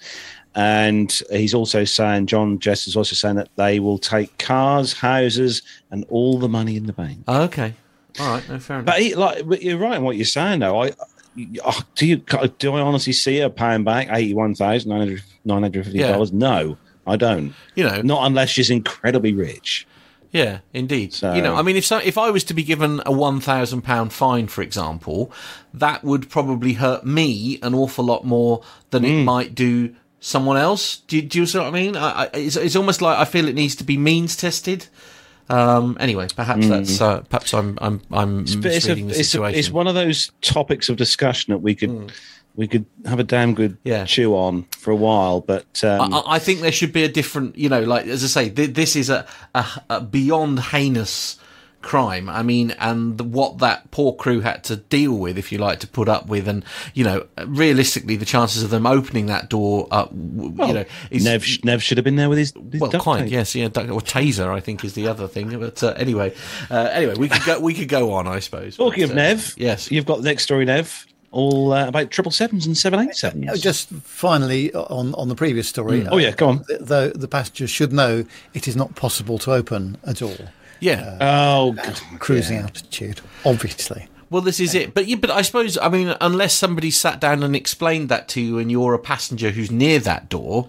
And 0.54 1.12
he's 1.30 1.52
also 1.52 1.84
saying, 1.84 2.26
John 2.26 2.58
Jester's 2.58 2.96
also 2.96 3.14
saying 3.14 3.36
that 3.36 3.50
they 3.56 3.78
will 3.78 3.98
take 3.98 4.38
cars, 4.38 4.94
houses, 4.94 5.60
and 5.90 6.06
all 6.08 6.38
the 6.38 6.48
money 6.48 6.76
in 6.76 6.86
the 6.86 6.94
bank. 6.94 7.24
Oh, 7.28 7.42
okay. 7.42 7.74
All 8.18 8.28
right. 8.28 8.48
No, 8.48 8.58
fair 8.58 8.78
enough. 8.78 8.86
But 8.86 9.02
he, 9.02 9.14
like, 9.14 9.46
but 9.46 9.60
you're 9.62 9.76
right 9.76 9.98
in 9.98 10.02
what 10.02 10.16
you're 10.16 10.24
saying, 10.24 10.60
though. 10.60 10.82
I 10.82 10.92
do 11.36 12.06
you 12.06 12.16
do 12.16 12.74
I 12.74 12.80
honestly 12.80 13.12
see 13.12 13.38
her 13.40 13.50
paying 13.50 13.84
back 13.84 14.08
eighty 14.10 14.34
one 14.34 14.54
thousand 14.54 14.90
nine 15.44 15.62
hundred 15.62 15.84
fifty 15.84 15.98
dollars? 15.98 16.32
No, 16.32 16.78
I 17.06 17.16
don't. 17.16 17.54
You 17.74 17.84
know, 17.84 18.02
Not 18.02 18.26
unless 18.26 18.48
she's 18.50 18.70
incredibly 18.70 19.32
rich. 19.32 19.86
Yeah, 20.32 20.58
indeed. 20.74 21.12
So- 21.14 21.32
You 21.34 21.40
know, 21.42 21.54
I 21.54 21.62
mean, 21.62 21.76
if 21.76 21.86
so, 21.86 21.98
if 21.98 22.18
I 22.18 22.30
was 22.30 22.44
to 22.44 22.54
be 22.54 22.62
given 22.62 23.00
a 23.06 23.12
one 23.12 23.40
thousand 23.40 23.82
pound 23.82 24.12
fine, 24.12 24.48
for 24.48 24.60
example, 24.62 25.30
that 25.72 26.02
would 26.04 26.28
probably 26.28 26.74
hurt 26.74 27.06
me 27.06 27.58
an 27.62 27.74
awful 27.74 28.04
lot 28.04 28.24
more 28.24 28.62
than 28.90 29.02
Mm. 29.04 29.08
it 29.20 29.24
might 29.24 29.54
do 29.54 29.94
someone 30.20 30.56
else. 30.56 30.98
Do, 31.06 31.16
you- 31.16 31.22
do 31.22 31.38
you 31.38 31.46
see 31.46 31.58
what 31.58 31.68
I 31.68 31.70
mean? 31.70 31.96
I, 31.96 32.24
I, 32.24 32.28
it's, 32.34 32.56
it's 32.56 32.76
almost 32.76 33.00
like 33.00 33.16
I 33.18 33.24
feel 33.24 33.48
it 33.48 33.54
needs 33.54 33.76
to 33.76 33.84
be 33.84 33.96
means 33.96 34.36
tested. 34.36 34.88
Um, 35.48 35.96
anyway, 36.00 36.26
perhaps 36.34 36.66
that's 36.68 37.00
uh, 37.00 37.20
perhaps 37.20 37.54
I'm 37.54 37.78
I'm 37.80 38.00
I'm 38.10 38.44
Mm. 38.44 38.62
But 38.62 38.72
it's, 38.72 38.84
a, 38.86 38.88
misreading 38.88 39.06
the 39.06 39.10
it's, 39.12 39.20
a, 39.20 39.24
situation. 39.24 39.58
it's 39.60 39.70
one 39.70 39.86
of 39.86 39.94
those 39.94 40.32
topics 40.42 40.88
of 40.88 40.96
discussion 40.96 41.52
that 41.52 41.58
we 41.58 41.76
could 41.76 42.10
we 42.56 42.66
could 42.66 42.86
have 43.04 43.20
a 43.20 43.24
damn 43.24 43.54
good 43.54 43.76
Yeah. 43.84 44.04
chew 44.04 44.34
on 44.34 44.64
for 44.78 44.90
a 44.90 44.96
while. 44.96 45.40
But 45.40 45.84
um, 45.84 46.12
I, 46.14 46.22
I 46.26 46.38
think 46.38 46.60
there 46.60 46.72
should 46.72 46.92
be 46.92 47.04
a 47.04 47.08
different, 47.08 47.56
you 47.56 47.68
know, 47.68 47.82
like 47.82 48.06
as 48.06 48.24
I 48.24 48.26
say, 48.26 48.50
th- 48.50 48.74
this 48.74 48.96
is 48.96 49.10
a, 49.10 49.26
a, 49.54 49.66
a 49.90 50.00
beyond 50.00 50.58
heinous 50.60 51.38
crime. 51.82 52.28
I 52.28 52.42
mean, 52.42 52.72
and 52.80 53.20
what 53.32 53.58
that 53.58 53.92
poor 53.92 54.12
crew 54.12 54.40
had 54.40 54.64
to 54.64 54.76
deal 54.76 55.12
with, 55.16 55.38
if 55.38 55.52
you 55.52 55.58
like, 55.58 55.78
to 55.80 55.86
put 55.86 56.08
up 56.08 56.26
with, 56.26 56.48
and 56.48 56.64
you 56.94 57.04
know, 57.04 57.26
realistically, 57.46 58.16
the 58.16 58.24
chances 58.24 58.64
of 58.64 58.70
them 58.70 58.86
opening 58.86 59.26
that 59.26 59.48
door 59.48 59.86
up, 59.92 60.10
w 60.10 60.66
you 60.66 60.72
know, 60.74 60.84
is 61.10 61.24
Nev 61.24 61.44
sh- 61.44 61.62
Nev 61.62 61.80
should 61.82 61.98
have 61.98 62.04
been 62.04 62.16
there 62.16 62.28
with 62.28 62.38
his, 62.38 62.52
his 62.72 62.80
well, 62.80 62.90
tape. 62.90 63.30
yes, 63.30 63.54
yeah, 63.54 63.66
or 63.66 64.00
taser, 64.00 64.48
I 64.48 64.58
think 64.58 64.84
is 64.84 64.94
the 64.94 65.06
other 65.06 65.28
thing. 65.28 65.56
But 65.60 65.80
uh, 65.82 65.94
anyway, 65.96 66.34
uh, 66.70 66.88
anyway, 66.92 67.14
we 67.16 67.28
could 67.28 67.44
go, 67.44 67.60
we 67.60 67.72
could 67.74 67.88
go 67.88 68.12
on, 68.14 68.26
I 68.26 68.40
suppose. 68.40 68.76
Talking 68.78 69.02
But, 69.04 69.10
of 69.10 69.18
uh, 69.18 69.22
Nev, 69.22 69.54
yes, 69.56 69.90
you've 69.92 70.06
got 70.06 70.18
the 70.18 70.24
next 70.24 70.42
story, 70.42 70.64
Nev, 70.64 71.06
all 71.32 71.72
uh, 71.72 71.88
about 71.88 72.10
triple 72.10 72.32
sevens 72.32 72.66
and 72.66 72.76
seven 72.76 73.00
eight 73.00 73.14
sevens. 73.14 73.48
Uh, 73.50 73.56
Just 73.56 73.88
finally 73.90 74.72
on 74.74 75.14
on 75.14 75.28
the 75.28 75.34
previous 75.34 75.68
story. 75.68 76.06
Oh, 76.08 76.16
yeah, 76.18 76.30
go 76.32 76.48
on. 76.48 76.58
uh, 76.60 76.76
The, 76.80 77.12
the 77.14 77.28
passengers 77.28 77.70
should 77.70 77.92
know 77.92 78.24
it 78.54 78.66
is 78.68 78.76
not 78.76 78.94
possible 78.94 79.38
to 79.40 79.52
open 79.52 79.98
a 80.04 80.14
door 80.14 80.36
yeah. 80.80 81.16
Oh, 81.20 81.72
God. 81.72 82.00
cruising 82.18 82.58
altitude. 82.58 83.20
Obviously, 83.46 84.08
Well, 84.28 84.42
this 84.42 84.60
is 84.60 84.74
it. 84.74 84.92
But 84.92 85.06
yeah, 85.06 85.16
but 85.16 85.30
I 85.30 85.42
suppose 85.42 85.78
I 85.78 85.88
mean, 85.88 86.14
unless 86.20 86.54
somebody 86.54 86.90
sat 86.90 87.18
down 87.20 87.42
and 87.42 87.56
explained 87.56 88.08
that 88.10 88.28
to 88.28 88.40
you, 88.40 88.58
and 88.58 88.70
you're 88.70 88.92
a 88.94 88.98
passenger 88.98 89.50
who's 89.50 89.70
near 89.70 89.98
that 90.00 90.28
door, 90.28 90.68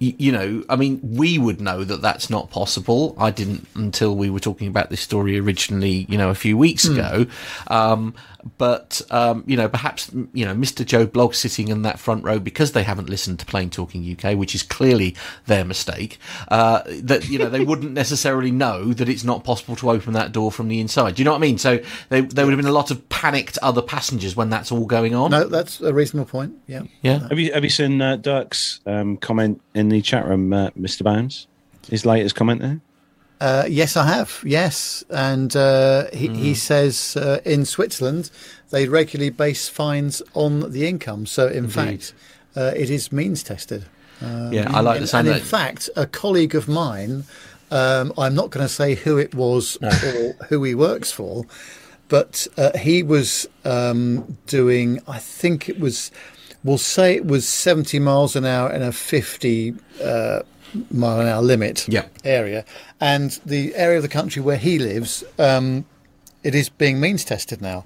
you, 0.00 0.14
you 0.18 0.32
know, 0.32 0.64
I 0.68 0.74
mean, 0.76 0.98
we 1.02 1.38
would 1.38 1.60
know 1.60 1.84
that 1.84 2.02
that's 2.02 2.28
not 2.30 2.50
possible. 2.50 3.14
I 3.18 3.30
didn't 3.30 3.66
until 3.76 4.16
we 4.16 4.28
were 4.30 4.40
talking 4.40 4.66
about 4.68 4.90
this 4.90 5.00
story 5.00 5.38
originally, 5.38 6.06
you 6.08 6.18
know, 6.18 6.30
a 6.30 6.34
few 6.34 6.56
weeks 6.56 6.84
ago. 6.86 7.26
Um, 7.68 8.14
but 8.56 9.02
um, 9.10 9.44
you 9.46 9.56
know, 9.56 9.68
perhaps 9.68 10.10
you 10.32 10.44
know, 10.44 10.54
Mr. 10.54 10.84
Joe 10.84 11.06
Blogg 11.06 11.34
sitting 11.34 11.68
in 11.68 11.82
that 11.82 11.98
front 11.98 12.24
row 12.24 12.38
because 12.38 12.72
they 12.72 12.82
haven't 12.82 13.08
listened 13.08 13.38
to 13.40 13.46
Plane 13.46 13.70
Talking 13.70 14.16
UK, 14.16 14.36
which 14.36 14.54
is 14.54 14.62
clearly 14.62 15.16
their 15.46 15.64
mistake. 15.64 16.18
Uh, 16.48 16.82
that 17.02 17.28
you 17.28 17.38
know, 17.38 17.48
they 17.48 17.64
wouldn't 17.64 17.92
necessarily 17.92 18.50
know 18.50 18.92
that 18.92 19.08
it's 19.08 19.24
not 19.24 19.44
possible 19.44 19.76
to 19.76 19.90
open 19.90 20.12
that 20.12 20.32
door 20.32 20.52
from 20.52 20.68
the 20.68 20.80
inside. 20.80 21.16
Do 21.16 21.20
you 21.20 21.24
know 21.24 21.32
what 21.32 21.38
I 21.38 21.40
mean? 21.40 21.58
So 21.58 21.78
they, 22.08 22.20
there 22.20 22.44
would 22.44 22.52
have 22.52 22.60
been 22.60 22.70
a 22.70 22.72
lot 22.72 22.90
of 22.90 23.08
panicked 23.08 23.58
other 23.62 23.82
passengers 23.82 24.36
when 24.36 24.50
that's 24.50 24.70
all 24.70 24.86
going 24.86 25.14
on. 25.14 25.30
no, 25.30 25.44
that's 25.44 25.80
a 25.80 25.92
reasonable 25.92 26.28
point. 26.28 26.54
Yeah. 26.66 26.82
Yeah. 27.02 27.28
have 27.28 27.38
you 27.38 27.52
have 27.52 27.64
you 27.64 27.70
seen 27.70 28.00
uh, 28.00 28.16
Dirk's 28.16 28.80
um, 28.86 29.16
comment 29.16 29.60
in 29.74 29.88
the 29.88 30.00
chat 30.02 30.26
room, 30.26 30.52
uh, 30.52 30.70
Mr. 30.70 31.02
Bounds? 31.02 31.46
His 31.90 32.04
latest 32.04 32.34
comment 32.34 32.60
there. 32.60 32.80
Uh, 33.40 33.64
yes, 33.68 33.96
I 33.96 34.06
have. 34.06 34.42
Yes, 34.44 35.04
and 35.10 35.54
uh, 35.54 36.06
he, 36.12 36.28
he 36.28 36.54
says 36.54 37.16
uh, 37.16 37.40
in 37.44 37.64
Switzerland 37.64 38.30
they 38.70 38.88
regularly 38.88 39.30
base 39.30 39.68
fines 39.68 40.22
on 40.34 40.72
the 40.72 40.86
income. 40.86 41.26
So 41.26 41.46
in 41.46 41.68
fact, 41.68 42.14
uh, 42.56 42.72
it 42.76 42.90
is 42.90 43.12
means 43.12 43.42
tested. 43.42 43.84
yeah, 44.20 44.66
I 44.70 44.80
like 44.80 45.00
the 45.00 45.06
sound 45.06 45.28
and 45.28 45.36
in 45.36 45.42
fact, 45.42 45.88
a 45.96 46.06
colleague 46.06 46.54
of 46.54 46.68
mine, 46.68 47.24
um, 47.70 48.12
I'm 48.18 48.34
not 48.34 48.50
going 48.50 48.66
to 48.66 48.72
say 48.72 48.94
who 48.94 49.18
it 49.18 49.34
was 49.34 49.76
or 49.82 50.32
who 50.48 50.64
he 50.64 50.74
works 50.74 51.12
for, 51.12 51.44
but 52.08 52.46
uh, 52.56 52.76
he 52.76 53.02
was 53.02 53.46
um, 53.64 54.38
doing, 54.46 55.00
I 55.06 55.18
think 55.18 55.68
it 55.68 55.78
was, 55.78 56.10
we'll 56.64 56.78
say 56.78 57.14
it 57.14 57.26
was 57.26 57.46
70 57.46 57.98
miles 58.00 58.34
an 58.34 58.44
hour 58.44 58.72
in 58.72 58.82
a 58.82 58.92
50 58.92 59.74
uh, 60.02 60.40
mile 60.90 61.20
an 61.20 61.26
hour 61.26 61.42
limit 61.42 61.86
Yeah. 61.88 62.04
area. 62.24 62.64
And 63.00 63.38
the 63.44 63.74
area 63.74 63.96
of 63.98 64.02
the 64.02 64.08
country 64.08 64.42
where 64.42 64.56
he 64.56 64.78
lives, 64.78 65.24
um, 65.38 65.84
it 66.42 66.54
is 66.54 66.68
being 66.68 67.00
means 67.00 67.24
tested 67.24 67.60
now. 67.60 67.84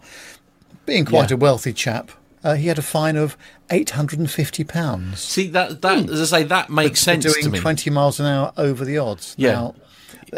Being 0.87 1.05
quite 1.05 1.31
Yeah. 1.31 1.35
a 1.35 1.39
wealthy 1.39 1.73
chap, 1.73 2.11
uh, 2.45 2.55
he 2.55 2.67
had 2.69 2.79
a 2.79 2.83
fine 2.83 3.17
of 3.17 3.37
£850 3.71 5.17
See 5.19 5.49
that 5.49 5.81
that 5.83 6.11
as 6.11 6.33
I 6.33 6.39
say 6.41 6.45
that 6.45 6.71
makes 6.71 7.01
for 7.01 7.05
sense 7.05 7.25
doing 7.25 7.45
to 7.45 7.51
me. 7.51 7.59
20 7.61 7.91
miles 7.91 8.21
an 8.21 8.27
hour 8.27 8.53
over 8.57 8.85
the 8.85 8.99
odds. 8.99 9.35
Yeah. 9.37 9.53
Now, 9.53 9.75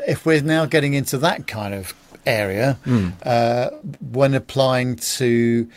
if 0.07 0.25
we're 0.27 0.43
now 0.43 0.67
getting 0.67 0.95
into 0.95 1.19
that 1.19 1.47
kind 1.47 1.75
of 1.75 1.95
area, 2.27 2.79
Hmm. 2.85 3.09
uh, 3.25 3.69
when 4.13 4.35
applying 4.35 4.97
to 4.97 5.69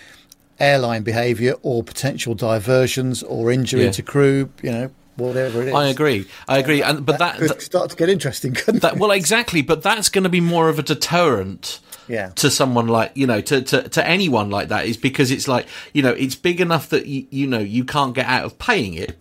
airline 0.59 1.03
behaviour 1.03 1.53
or 1.61 1.83
potential 1.83 2.33
diversions 2.33 3.21
or 3.23 3.51
injury 3.51 3.85
Yeah. 3.85 3.91
to 3.91 4.01
crew, 4.01 4.49
you 4.61 4.71
know, 4.71 4.89
whatever 5.17 5.61
it 5.61 5.67
is. 5.69 5.73
I 5.73 5.87
agree. 5.87 6.27
I 6.47 6.57
agree. 6.59 6.81
And 6.81 7.05
but 7.05 7.19
that, 7.19 7.37
could 7.37 7.49
that, 7.49 7.61
start 7.61 7.89
to 7.89 7.95
get 7.95 8.09
interesting, 8.09 8.53
couldn't 8.53 8.81
that 8.81 8.93
it? 8.93 8.99
well 8.99 9.11
exactly. 9.11 9.61
But 9.61 9.83
that's 9.83 10.09
going 10.09 10.23
to 10.23 10.29
be 10.29 10.41
more 10.41 10.69
of 10.69 10.79
a 10.79 10.83
deterrent. 10.83 11.79
Yeah. 12.07 12.29
To 12.35 12.49
someone 12.49 12.87
like 12.87 13.11
you 13.15 13.27
know, 13.27 13.41
to, 13.41 13.61
to 13.61 13.89
to 13.89 14.07
anyone 14.07 14.49
like 14.49 14.69
that 14.69 14.85
is 14.85 14.95
because 14.95 15.29
it's 15.29 15.47
like 15.47 15.67
you 15.93 16.01
know, 16.01 16.11
it's 16.13 16.35
big 16.35 16.61
enough 16.61 16.87
that 16.89 17.05
you 17.05 17.27
you 17.31 17.47
know 17.47 17.59
you 17.59 17.83
can't 17.83 18.15
get 18.15 18.27
out 18.27 18.45
of 18.45 18.57
paying 18.57 18.93
it, 18.93 19.17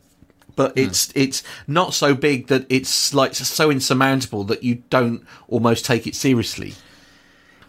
but 0.54 0.72
Hmm. 0.74 0.84
it's 0.84 1.10
it's 1.16 1.42
not 1.66 1.94
so 1.94 2.14
big 2.14 2.46
that 2.46 2.64
it's 2.68 3.12
like 3.12 3.34
so 3.34 3.70
insurmountable 3.70 4.44
that 4.44 4.62
you 4.62 4.84
don't 4.88 5.26
almost 5.48 5.84
take 5.84 6.06
it 6.06 6.14
seriously. 6.14 6.74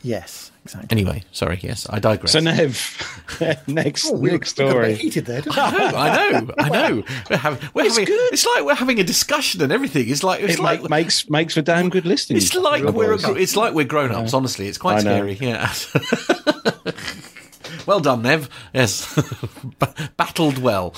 Yes, 0.04 0.52
exactly. 0.64 0.88
Anyway, 0.91 1.24
sorry. 1.32 1.60
Yes, 1.62 1.88
I 1.89 2.00
digress. 2.00 2.32
So 2.32 2.39
Nev, 2.39 3.34
next 3.68 4.06
Oh, 4.08 4.14
we 4.14 4.30
next 4.32 4.56
got 4.56 4.64
a 4.64 4.68
bit 4.68 4.72
story. 4.72 4.95
heated 4.95 5.26
there. 5.26 5.41
I 5.52 5.72
know, 5.72 5.98
I 5.98 6.32
know, 6.39 6.52
I 6.60 6.70
know. 6.70 7.04
We're 7.30 7.38
having, 7.38 7.70
we're 7.74 7.89
having, 7.89 8.06
it's 8.08 8.45
like 8.45 8.64
we're 8.64 8.76
having 8.76 9.00
a 9.00 9.04
discussion 9.04 9.62
and 9.62 9.72
everything. 9.72 10.08
It's 10.10 10.24
like 10.24 10.41
it's 10.43 10.56
It 10.56 10.60
like 10.60 10.82
make, 10.82 10.89
makes 10.89 11.30
makes 11.30 11.54
for 11.56 11.62
damn 11.62 11.89
good 11.89 12.06
listening. 12.06 12.38
It's 12.38 12.54
like 12.54 12.84
we're 12.84 13.18
boys. 13.18 13.26
it's 13.38 13.56
like 13.56 13.74
we're 13.74 13.86
grown 13.86 14.12
ups. 14.12 14.34
Honestly, 14.34 14.68
it's 14.68 14.78
quite 14.78 15.00
I 15.00 15.02
know. 15.04 15.16
scary. 15.16 15.34
Yeah. 15.41 15.74
well 17.86 18.00
done, 18.00 18.22
Nev. 18.22 18.50
Yes, 18.74 19.14
B- 19.80 19.88
battled 20.18 20.58
well. 20.60 20.93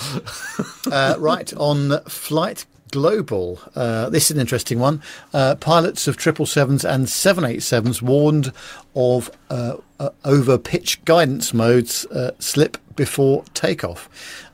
Uh, 0.91 1.15
right, 1.19 1.51
on 1.55 2.01
Flight 2.05 2.65
Global. 2.91 3.59
Uh, 3.75 4.09
this 4.09 4.25
is 4.25 4.31
an 4.31 4.41
interesting 4.41 4.79
one. 4.79 5.01
Uh, 5.33 5.55
pilots 5.55 6.07
of 6.07 6.17
777s 6.17 6.83
and 6.83 7.05
787s 7.05 8.01
warned 8.01 8.51
of 8.95 9.31
uh, 9.49 9.77
uh, 9.99 10.09
over 10.25 10.57
pitch 10.57 11.03
guidance 11.05 11.53
modes 11.53 12.05
uh, 12.07 12.31
slip 12.39 12.77
before 12.95 13.43
takeoff. 13.53 14.09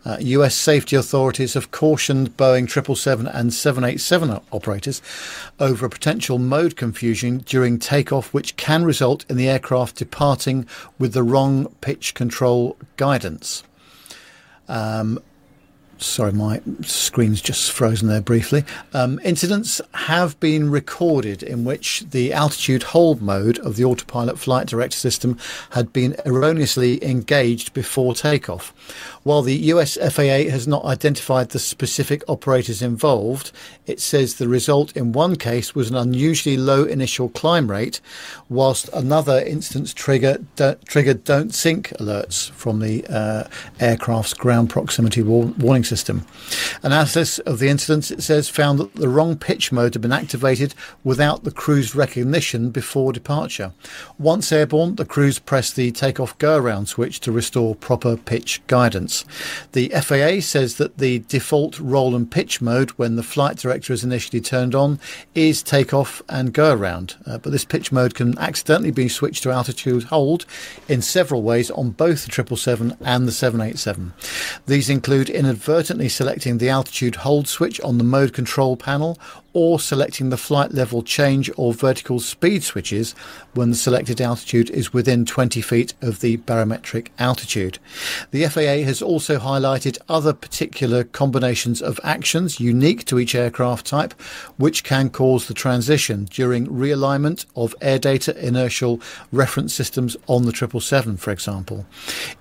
Uh, 0.05 0.17
US 0.19 0.53
safety 0.53 0.95
authorities 0.95 1.55
have 1.55 1.71
cautioned 1.71 2.37
Boeing 2.37 2.69
777 2.69 3.27
and 3.27 3.51
787 3.51 4.39
operators 4.51 5.01
over 5.59 5.87
a 5.87 5.89
potential 5.89 6.37
mode 6.37 6.75
confusion 6.75 7.39
during 7.39 7.79
takeoff, 7.79 8.33
which 8.33 8.55
can 8.55 8.85
result 8.85 9.25
in 9.29 9.37
the 9.37 9.49
aircraft 9.49 9.95
departing 9.95 10.67
with 10.99 11.13
the 11.13 11.23
wrong 11.23 11.73
pitch 11.81 12.13
control 12.13 12.77
guidance. 12.97 13.63
Sorry, 15.97 16.33
my 16.33 16.61
screen's 16.81 17.41
just 17.41 17.71
frozen 17.71 18.09
there 18.09 18.19
briefly. 18.19 18.65
Um, 18.93 19.17
incidents 19.23 19.79
have 19.93 20.37
been 20.41 20.69
recorded 20.69 21.41
in 21.41 21.63
which 21.63 22.03
the 22.11 22.33
altitude 22.33 22.83
hold 22.83 23.21
mode 23.21 23.59
of 23.59 23.77
the 23.77 23.85
autopilot 23.85 24.37
flight 24.37 24.67
director 24.67 24.97
system 24.97 25.37
had 25.69 25.93
been 25.93 26.17
erroneously 26.25 27.01
engaged 27.01 27.73
before 27.73 28.13
takeoff. 28.13 28.73
While 29.23 29.41
the 29.41 29.55
US 29.55 29.97
FAA 29.97 30.49
has 30.51 30.67
not 30.67 30.83
identified 30.83 31.49
the 31.49 31.59
specific 31.59 32.23
operators 32.27 32.81
involved, 32.81 33.53
it 33.87 34.01
says 34.01 34.35
the 34.35 34.49
result 34.49 34.95
in 34.97 35.13
one 35.13 35.37
case 35.37 35.73
was 35.73 35.89
an 35.89 35.95
unusually 35.95 36.57
low 36.57 36.83
initial 36.83 37.29
climb 37.29 37.71
rate, 37.71 38.01
whilst 38.49 38.89
another 38.89 39.39
instance 39.39 39.93
trigger, 39.93 40.39
do, 40.57 40.75
triggered 40.85 41.23
don't 41.23 41.53
sink 41.53 41.89
alerts 41.99 42.51
from 42.51 42.79
the 42.79 43.05
uh, 43.07 43.45
aircraft's 43.79 44.33
ground 44.33 44.69
proximity 44.69 45.23
war- 45.23 45.53
warning 45.57 45.84
system. 45.85 46.25
Analysis 46.83 47.39
of 47.39 47.59
the 47.59 47.69
incidents, 47.69 48.11
it 48.11 48.21
says, 48.21 48.49
found 48.49 48.79
that 48.79 48.95
the 48.95 49.09
wrong 49.09 49.37
pitch 49.37 49.71
mode 49.71 49.93
had 49.93 50.01
been 50.01 50.11
activated 50.11 50.73
without 51.03 51.43
the 51.43 51.51
crew's 51.51 51.95
recognition 51.95 52.71
before 52.71 53.13
departure. 53.13 53.71
Once 54.17 54.51
airborne, 54.51 54.95
the 54.95 55.05
crews 55.05 55.39
pressed 55.39 55.75
the 55.75 55.91
takeoff 55.91 56.37
go 56.37 56.57
around 56.57 56.87
switch 56.87 57.19
to 57.21 57.31
restore 57.31 57.75
proper 57.75 58.17
pitch 58.17 58.61
guidance. 58.67 59.25
The 59.71 59.89
FAA 59.89 60.41
says 60.41 60.75
that 60.75 60.97
the 60.97 61.19
default 61.19 61.79
roll 61.79 62.15
and 62.15 62.29
pitch 62.29 62.61
mode 62.61 62.91
when 62.91 63.15
the 63.15 63.23
flight 63.23 63.57
director 63.57 63.93
is 63.93 64.03
initially 64.03 64.41
turned 64.41 64.75
on 64.75 64.99
is 65.33 65.63
takeoff 65.63 66.21
and 66.29 66.53
go 66.53 66.73
around, 66.73 67.15
uh, 67.25 67.37
but 67.37 67.51
this 67.51 67.65
pitch 67.65 67.91
mode 67.91 68.15
can 68.15 68.37
accidentally 68.37 68.91
be 68.91 69.07
switched 69.07 69.43
to 69.43 69.51
altitude 69.51 70.03
hold 70.03 70.45
in 70.87 71.01
several 71.01 71.41
ways 71.41 71.69
on 71.71 71.91
both 71.91 72.25
the 72.25 72.31
777 72.31 72.97
and 73.01 73.27
the 73.27 73.31
787. 73.31 74.13
These 74.65 74.89
include 74.89 75.29
inadvertently 75.75 76.07
selecting 76.07 76.57
the 76.57 76.69
altitude 76.69 77.15
hold 77.17 77.49
switch 77.49 77.81
on 77.81 77.97
the 77.97 78.03
mode 78.03 78.31
control 78.31 78.77
panel 78.77 79.19
or 79.55 79.79
selecting 79.79 80.29
the 80.29 80.37
flight 80.37 80.73
level 80.73 81.01
change 81.01 81.49
or 81.55 81.73
vertical 81.73 82.19
speed 82.19 82.61
switches 82.61 83.13
when 83.53 83.69
the 83.69 83.75
selected 83.75 84.19
altitude 84.19 84.69
is 84.69 84.91
within 84.91 85.25
20 85.25 85.61
feet 85.61 85.93
of 86.01 86.19
the 86.19 86.35
barometric 86.35 87.11
altitude. 87.17 87.79
The 88.31 88.45
FAA 88.47 88.83
has 88.85 89.01
also 89.01 89.39
highlighted 89.39 89.97
other 90.09 90.33
particular 90.33 91.05
combinations 91.05 91.81
of 91.81 92.01
actions 92.03 92.59
unique 92.59 93.05
to 93.05 93.17
each 93.17 93.33
aircraft 93.33 93.85
type 93.87 94.13
which 94.57 94.83
can 94.83 95.09
cause 95.09 95.47
the 95.47 95.53
transition 95.53 96.25
during 96.25 96.67
realignment 96.67 97.45
of 97.55 97.73
air 97.81 97.97
data 97.97 98.37
inertial 98.45 98.99
reference 99.31 99.73
systems 99.73 100.17
on 100.27 100.43
the 100.43 100.51
777, 100.51 101.17
for 101.17 101.31
example. 101.31 101.85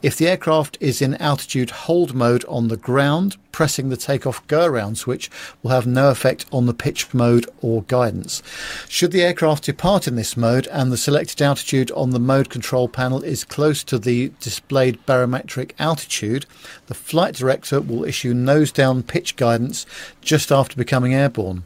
If 0.02 0.16
the 0.16 0.26
aircraft 0.26 0.78
is 0.80 1.00
in 1.00 1.14
altitude 1.16 1.70
hold 1.70 2.12
mode 2.12 2.44
on 2.46 2.68
the 2.68 2.76
ground, 2.76 3.36
pressing 3.54 3.88
the 3.88 3.96
takeoff 3.96 4.44
go 4.48 4.66
around 4.66 4.98
switch 4.98 5.30
will 5.62 5.70
have 5.70 5.86
no 5.86 6.10
effect 6.10 6.44
on 6.50 6.66
the 6.66 6.74
pitch 6.74 7.03
mode 7.12 7.46
or 7.60 7.82
guidance. 7.82 8.42
Should 8.88 9.10
the 9.10 9.22
aircraft 9.22 9.64
depart 9.64 10.06
in 10.06 10.16
this 10.16 10.36
mode 10.36 10.66
and 10.68 10.90
the 10.90 10.96
selected 10.96 11.42
altitude 11.42 11.90
on 11.92 12.10
the 12.10 12.20
mode 12.20 12.48
control 12.48 12.88
panel 12.88 13.22
is 13.22 13.44
close 13.44 13.82
to 13.84 13.98
the 13.98 14.32
displayed 14.40 15.04
barometric 15.04 15.74
altitude, 15.78 16.46
the 16.86 16.94
flight 16.94 17.34
director 17.34 17.80
will 17.80 18.04
issue 18.04 18.32
nose 18.32 18.70
down 18.70 19.02
pitch 19.02 19.36
guidance 19.36 19.84
just 20.20 20.52
after 20.52 20.76
becoming 20.76 21.12
airborne. 21.12 21.64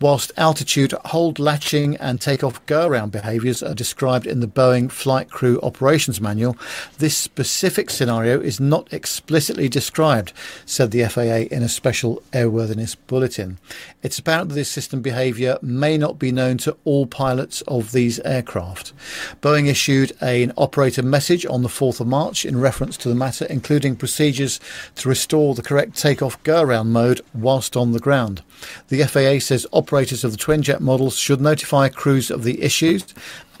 Whilst 0.00 0.32
altitude 0.36 0.92
hold 1.06 1.38
latching 1.38 1.96
and 1.96 2.20
takeoff 2.20 2.64
go 2.66 2.86
around 2.86 3.12
behaviours 3.12 3.62
are 3.62 3.74
described 3.74 4.26
in 4.26 4.40
the 4.40 4.46
Boeing 4.46 4.90
Flight 4.90 5.30
Crew 5.30 5.60
Operations 5.62 6.20
Manual, 6.20 6.56
this 6.98 7.16
specific 7.16 7.90
scenario 7.90 8.40
is 8.40 8.60
not 8.60 8.92
explicitly 8.92 9.68
described, 9.68 10.32
said 10.66 10.90
the 10.90 11.04
FAA 11.04 11.54
in 11.54 11.62
a 11.62 11.68
special 11.68 12.22
airworthiness 12.32 12.96
bulletin. 13.06 13.58
It's 14.02 14.18
apparent 14.18 14.50
that 14.50 14.54
this 14.54 14.70
system 14.70 15.00
behaviour 15.00 15.58
may 15.62 15.96
not 15.96 16.18
be 16.18 16.32
known 16.32 16.58
to 16.58 16.76
all 16.84 17.06
pilots 17.06 17.62
of 17.62 17.92
these 17.92 18.20
aircraft. 18.20 18.92
Boeing 19.40 19.68
issued 19.68 20.12
an 20.20 20.52
operator 20.56 21.02
message 21.02 21.46
on 21.46 21.62
the 21.62 21.68
4th 21.68 22.00
of 22.00 22.06
March 22.06 22.44
in 22.44 22.60
reference 22.60 22.96
to 22.98 23.08
the 23.08 23.14
matter, 23.14 23.44
including 23.46 23.96
procedures 23.96 24.60
to 24.96 25.08
restore 25.08 25.54
the 25.54 25.62
correct 25.62 25.96
takeoff 25.96 26.42
go 26.42 26.62
around 26.62 26.92
mode 26.92 27.20
whilst 27.32 27.76
on 27.76 27.92
the 27.92 27.98
ground. 27.98 28.42
The 28.88 29.04
FAA 29.04 29.38
says 29.40 29.63
operators 29.72 30.24
of 30.24 30.32
the 30.32 30.36
twin 30.36 30.62
jet 30.62 30.80
models 30.80 31.16
should 31.16 31.40
notify 31.40 31.88
crews 31.88 32.30
of 32.30 32.44
the 32.44 32.62
issues 32.62 33.04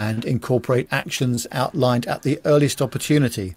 and 0.00 0.24
incorporate 0.24 0.88
actions 0.90 1.46
outlined 1.52 2.06
at 2.06 2.22
the 2.22 2.40
earliest 2.44 2.82
opportunity. 2.82 3.54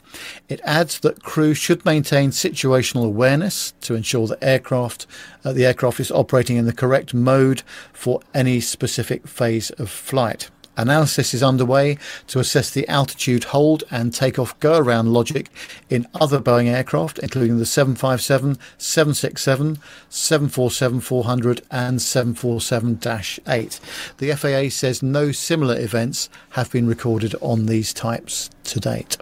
It 0.50 0.62
adds 0.64 1.00
that 1.00 1.24
crew 1.24 1.54
should 1.54 1.84
maintain 1.86 2.32
situational 2.32 3.06
awareness 3.06 3.74
to 3.82 3.96
ensure 3.96 4.28
that 4.28 4.44
aircraft 4.44 5.08
uh, 5.44 5.54
the 5.54 5.66
aircraft 5.66 6.00
is 6.00 6.12
operating 6.12 6.58
in 6.58 6.66
the 6.66 6.74
correct 6.74 7.14
mode 7.14 7.64
for 7.94 8.22
any 8.34 8.60
specific 8.60 9.28
phase 9.28 9.70
of 9.72 9.90
flight. 9.90 10.50
Analysis 10.78 11.34
is 11.34 11.44
underway 11.44 11.98
to 12.28 12.40
assess 12.40 12.70
the 12.70 12.88
altitude 12.88 13.46
hold 13.46 13.84
and 13.92 14.14
takeoff 14.14 14.58
go 14.60 14.78
around 14.78 15.12
logic 15.12 15.50
in 15.90 16.08
other 16.14 16.40
Boeing 16.40 16.68
aircraft, 16.68 17.20
including 17.20 17.58
the 17.58 17.66
757, 17.66 18.58
767, 18.78 19.80
747 20.10 21.00
400, 21.02 21.62
and 21.72 22.02
747 22.02 23.00
8. 23.48 23.80
The 24.20 24.34
FAA 24.34 24.70
says 24.70 25.02
no 25.02 25.32
similar 25.32 25.80
events 25.80 26.30
have 26.52 26.72
been 26.72 26.88
recorded 26.88 27.36
on 27.42 27.66
these 27.66 27.94
types 27.94 28.50
to 28.66 28.80
date. 28.80 29.18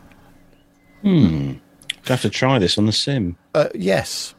I'll 2.05 2.09
have 2.09 2.21
to 2.21 2.29
try 2.29 2.59
this 2.59 2.77
on 2.77 2.85
the 2.85 2.91
sim. 2.91 3.35
Uh, 3.53 3.69
yes. 3.73 4.35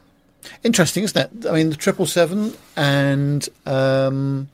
Interesting, 0.63 1.03
isn't 1.03 1.17
it? 1.17 1.49
I 1.49 1.53
mean, 1.53 1.69
the 1.69 1.75
777 1.81 2.53
and, 2.75 3.49
um, 3.65 4.49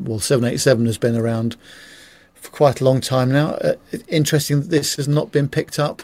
well, 0.00 0.18
787 0.18 0.86
has 0.86 0.98
been 0.98 1.16
around 1.16 1.56
for 2.34 2.50
quite 2.50 2.80
a 2.80 2.84
long 2.84 3.00
time 3.00 3.30
now. 3.30 3.50
Uh, 3.54 3.74
interesting 4.08 4.60
that 4.60 4.70
this 4.70 4.96
has 4.96 5.08
not 5.08 5.32
been 5.32 5.48
picked 5.48 5.78
up 5.78 6.02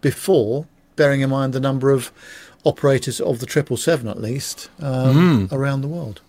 before, 0.00 0.66
bearing 0.96 1.20
in 1.20 1.30
mind 1.30 1.52
the 1.52 1.60
number 1.60 1.90
of 1.90 2.10
operators 2.64 3.20
of 3.20 3.40
the 3.40 3.46
777 3.46 4.08
at 4.08 4.20
least 4.20 4.70
um, 4.80 5.48
around 5.52 5.82
the 5.82 5.88
world. 5.88 6.20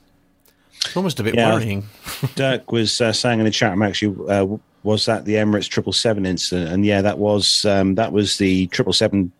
It's 0.85 0.95
almost 0.95 1.19
a 1.19 1.23
bit 1.23 1.35
Yeah. 1.35 1.53
worrying. 1.53 1.85
Dirk 2.35 2.71
was 2.71 2.99
uh, 3.01 3.11
saying 3.13 3.39
in 3.39 3.45
the 3.45 3.51
chat 3.51 3.71
room 3.71 3.81
actually 3.81 4.15
uh, 4.29 4.57
was 4.83 5.05
that 5.05 5.25
the 5.25 5.33
Emirates 5.35 5.67
triple 5.67 5.93
seven 5.93 6.27
incident, 6.27 6.69
and 6.71 6.85
yeah, 6.85 7.01
that 7.01 7.17
was 7.17 7.65
um, 7.65 7.95
that 7.95 8.11
was 8.11 8.37
the 8.37 8.67
triple 8.67 8.93
seven 8.93 9.31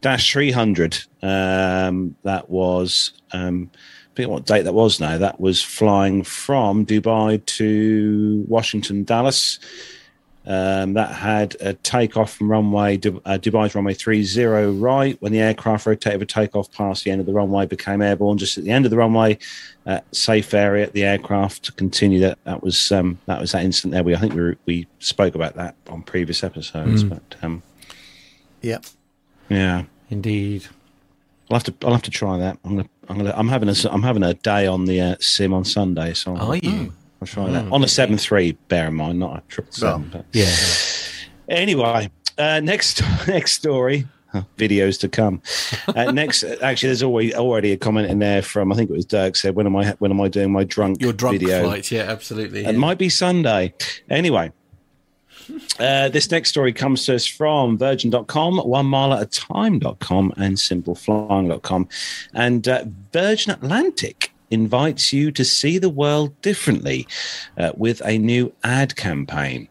dash 0.00 0.30
three 0.30 0.52
hundred. 0.52 0.96
Um, 1.22 2.14
that 2.22 2.48
was 2.48 3.10
um, 3.32 3.68
I 4.12 4.14
forget 4.14 4.30
what 4.30 4.44
date 4.44 4.62
that 4.62 4.74
was 4.74 5.00
now. 5.00 5.16
That 5.16 5.40
was 5.40 5.62
flying 5.62 6.22
from 6.22 6.84
Dubai 6.84 7.44
to 7.46 8.44
Washington, 8.46 9.04
Dulles. 9.04 9.58
Um, 10.44 10.94
that 10.94 11.12
had 11.12 11.56
a 11.60 11.72
takeoff 11.72 12.34
from 12.34 12.50
runway 12.50 12.96
uh, 12.96 13.38
Dubai's 13.38 13.76
runway 13.76 13.94
30 13.94 14.80
right 14.80 15.16
when 15.22 15.30
the 15.30 15.38
aircraft 15.38 15.86
rotated 15.86 16.18
for 16.18 16.26
takeoff 16.26 16.72
past 16.72 17.04
the 17.04 17.12
end 17.12 17.20
of 17.20 17.28
the 17.28 17.32
runway 17.32 17.64
became 17.64 18.02
airborne 18.02 18.38
just 18.38 18.58
at 18.58 18.64
the 18.64 18.72
end 18.72 18.84
of 18.84 18.90
the 18.90 18.96
runway 18.96 19.38
uh, 19.86 20.00
safe 20.10 20.52
area 20.52 20.90
the 20.90 21.04
aircraft 21.04 21.62
to 21.62 21.72
continue 21.74 22.18
that 22.18 22.38
that 22.42 22.60
was 22.60 22.90
um, 22.90 23.20
that 23.26 23.40
was 23.40 23.52
that 23.52 23.64
incident 23.64 23.92
there 23.92 24.02
we 24.02 24.16
I 24.16 24.18
think 24.18 24.34
we 24.34 24.40
were, 24.40 24.56
we 24.66 24.88
spoke 24.98 25.36
about 25.36 25.54
that 25.54 25.76
on 25.88 26.02
previous 26.02 26.42
episodes 26.42 27.04
but 27.04 27.36
um, 27.40 27.62
Yeah. 28.62 28.78
yeah 29.48 29.84
Indeed. 30.10 30.66
I'll 31.52 31.58
have 31.58 31.64
to 31.64 31.86
I'll 31.86 31.92
have 31.92 32.02
to 32.02 32.10
try 32.10 32.38
that 32.38 32.58
I'm 32.64 32.76
gonna 32.76 32.88
I'm 33.08 33.16
gonna 33.18 33.34
I'm 33.36 33.48
having 33.48 33.68
a 33.68 33.74
I'm 33.90 34.02
having 34.02 34.22
a 34.22 34.34
day 34.34 34.66
on 34.66 34.86
the 34.86 35.00
uh, 35.00 35.16
sim 35.20 35.52
on 35.52 35.64
Sunday 35.64 36.14
so 36.14 36.34
I'll, 36.34 36.52
Are 36.52 36.56
you? 36.56 36.92
I'll 37.20 37.28
try 37.28 37.50
that 37.50 37.70
on 37.70 37.84
a 37.84 37.88
seven 37.88 38.16
three 38.18 38.52
bear 38.68 38.88
in 38.88 38.94
mind 38.94 39.18
not 39.18 39.38
a 39.38 39.42
triple 39.48 39.72
seven 39.72 40.08
but 40.12 40.24
Yeah. 40.32 40.54
Anyway, 41.48 42.10
uh, 42.38 42.60
next 42.60 43.02
next 43.28 43.52
story. 43.52 44.06
Videos 44.56 44.98
to 45.00 45.10
come. 45.10 45.42
Uh, 45.94 46.10
next, 46.10 46.42
actually, 46.42 46.88
there's 46.88 47.02
always 47.02 47.34
already 47.34 47.72
a 47.72 47.76
comment 47.76 48.10
in 48.10 48.18
there 48.18 48.40
from 48.40 48.72
I 48.72 48.76
think 48.76 48.88
it 48.88 48.94
was 48.94 49.04
Dirk 49.04 49.36
said, 49.36 49.54
"When 49.54 49.66
am 49.66 49.76
I? 49.76 49.90
When 49.98 50.10
am 50.10 50.22
I 50.22 50.28
doing 50.28 50.50
my 50.50 50.64
drunk 50.64 51.02
Your 51.02 51.12
drunk 51.12 51.38
video?" 51.38 51.64
flight. 51.64 51.90
Yeah, 51.90 52.04
absolutely. 52.04 52.64
It 52.64 52.74
might 52.76 52.96
be 52.96 53.10
Sunday. 53.10 53.74
Anyway, 54.08 54.50
uh, 55.78 56.08
this 56.08 56.30
next 56.30 56.50
story 56.50 56.72
comes 56.72 57.04
to 57.06 57.14
us 57.14 57.26
from 57.26 57.78
Virgin.com, 57.78 58.58
one 58.58 58.86
mile 58.86 59.14
at 59.14 59.22
a 59.22 59.26
time.com, 59.26 60.32
and 60.36 60.56
simpleflying.com. 60.56 61.88
And 62.34 62.68
uh, 62.68 62.84
Virgin 63.12 63.52
Atlantic 63.52 64.31
invites 64.52 65.12
you 65.12 65.32
to 65.32 65.44
see 65.44 65.78
the 65.78 65.88
world 65.88 66.40
differently 66.42 67.06
uh, 67.58 67.72
with 67.76 68.02
a 68.04 68.18
new 68.18 68.52
ad 68.62 68.94
campaign. 68.96 69.68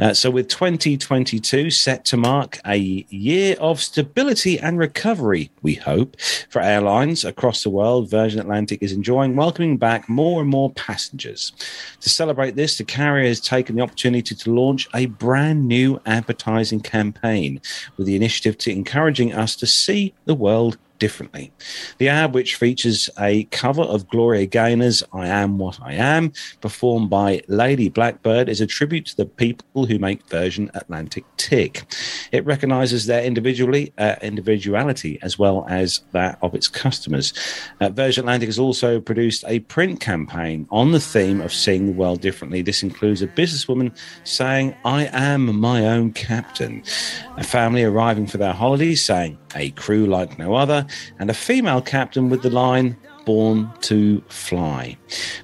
Uh, 0.00 0.12
so, 0.12 0.30
with 0.30 0.48
2022 0.48 1.70
set 1.70 2.04
to 2.04 2.16
mark 2.16 2.58
a 2.66 3.06
year 3.10 3.54
of 3.60 3.80
stability 3.80 4.58
and 4.58 4.78
recovery, 4.78 5.50
we 5.62 5.74
hope, 5.74 6.20
for 6.48 6.60
airlines 6.60 7.24
across 7.24 7.62
the 7.62 7.70
world, 7.70 8.10
Virgin 8.10 8.40
Atlantic 8.40 8.82
is 8.82 8.92
enjoying 8.92 9.36
welcoming 9.36 9.76
back 9.76 10.08
more 10.08 10.40
and 10.40 10.50
more 10.50 10.70
passengers. 10.72 11.52
To 12.00 12.08
celebrate 12.08 12.56
this, 12.56 12.78
the 12.78 12.84
carrier 12.84 13.28
has 13.28 13.40
taken 13.40 13.76
the 13.76 13.82
opportunity 13.82 14.34
to 14.34 14.52
launch 14.52 14.88
a 14.94 15.06
brand 15.06 15.68
new 15.68 16.00
advertising 16.06 16.80
campaign 16.80 17.60
with 17.96 18.06
the 18.06 18.16
initiative 18.16 18.58
to 18.58 18.72
encouraging 18.72 19.32
us 19.32 19.54
to 19.56 19.66
see 19.66 20.14
the 20.24 20.34
world 20.34 20.78
differently. 21.02 21.52
The 21.98 22.08
ad, 22.08 22.32
which 22.32 22.54
features 22.54 23.10
a 23.18 23.42
cover 23.50 23.82
of 23.82 24.08
Gloria 24.08 24.46
Gaynor's 24.46 25.02
I 25.12 25.26
Am 25.26 25.58
What 25.58 25.80
I 25.82 25.94
Am, 25.94 26.32
performed 26.60 27.10
by 27.10 27.42
Lady 27.48 27.88
Blackbird, 27.88 28.48
is 28.48 28.60
a 28.60 28.68
tribute 28.68 29.06
to 29.06 29.16
the 29.16 29.26
people 29.26 29.84
who 29.86 29.98
make 29.98 30.24
Virgin 30.28 30.70
Atlantic 30.74 31.24
tick. 31.38 31.82
It 32.30 32.46
recognizes 32.46 33.06
their 33.06 33.24
individually, 33.24 33.92
uh, 33.98 34.14
individuality 34.22 35.18
as 35.22 35.36
well 35.40 35.66
as 35.68 36.02
that 36.12 36.38
of 36.40 36.54
its 36.54 36.68
customers. 36.68 37.32
Uh, 37.80 37.88
Virgin 37.88 38.22
Atlantic 38.22 38.46
has 38.46 38.60
also 38.60 39.00
produced 39.00 39.44
a 39.48 39.58
print 39.58 39.98
campaign 39.98 40.68
on 40.70 40.92
the 40.92 41.00
theme 41.00 41.40
of 41.40 41.52
seeing 41.52 41.86
the 41.86 41.98
world 41.98 42.20
differently. 42.20 42.62
This 42.62 42.84
includes 42.84 43.22
a 43.22 43.26
businesswoman 43.26 43.92
saying, 44.22 44.76
I 44.84 45.06
am 45.06 45.58
my 45.58 45.84
own 45.84 46.12
captain, 46.12 46.84
a 47.36 47.42
family 47.42 47.82
arriving 47.82 48.28
for 48.28 48.38
their 48.38 48.52
holidays 48.52 49.04
saying, 49.04 49.36
a 49.54 49.70
crew 49.72 50.06
like 50.06 50.38
no 50.38 50.54
other, 50.54 50.86
and 51.18 51.30
a 51.30 51.34
female 51.34 51.80
captain 51.80 52.28
with 52.28 52.42
the 52.42 52.50
line, 52.50 52.96
Born 53.24 53.70
to 53.82 54.20
Fly. 54.28 54.96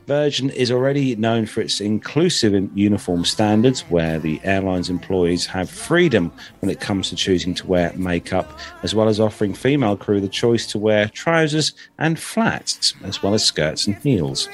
Virgin 0.06 0.50
is 0.50 0.70
already 0.72 1.14
known 1.16 1.46
for 1.46 1.60
its 1.60 1.80
inclusive 1.80 2.68
uniform 2.76 3.24
standards, 3.24 3.82
where 3.82 4.18
the 4.18 4.40
airline's 4.42 4.90
employees 4.90 5.46
have 5.46 5.70
freedom 5.70 6.32
when 6.60 6.70
it 6.70 6.80
comes 6.80 7.08
to 7.10 7.16
choosing 7.16 7.54
to 7.54 7.66
wear 7.66 7.92
makeup, 7.94 8.58
as 8.82 8.94
well 8.94 9.08
as 9.08 9.20
offering 9.20 9.54
female 9.54 9.96
crew 9.96 10.20
the 10.20 10.28
choice 10.28 10.66
to 10.68 10.78
wear 10.78 11.08
trousers 11.08 11.72
and 11.98 12.18
flats, 12.18 12.94
as 13.04 13.22
well 13.22 13.34
as 13.34 13.44
skirts 13.44 13.86
and 13.86 13.96
heels. 13.96 14.48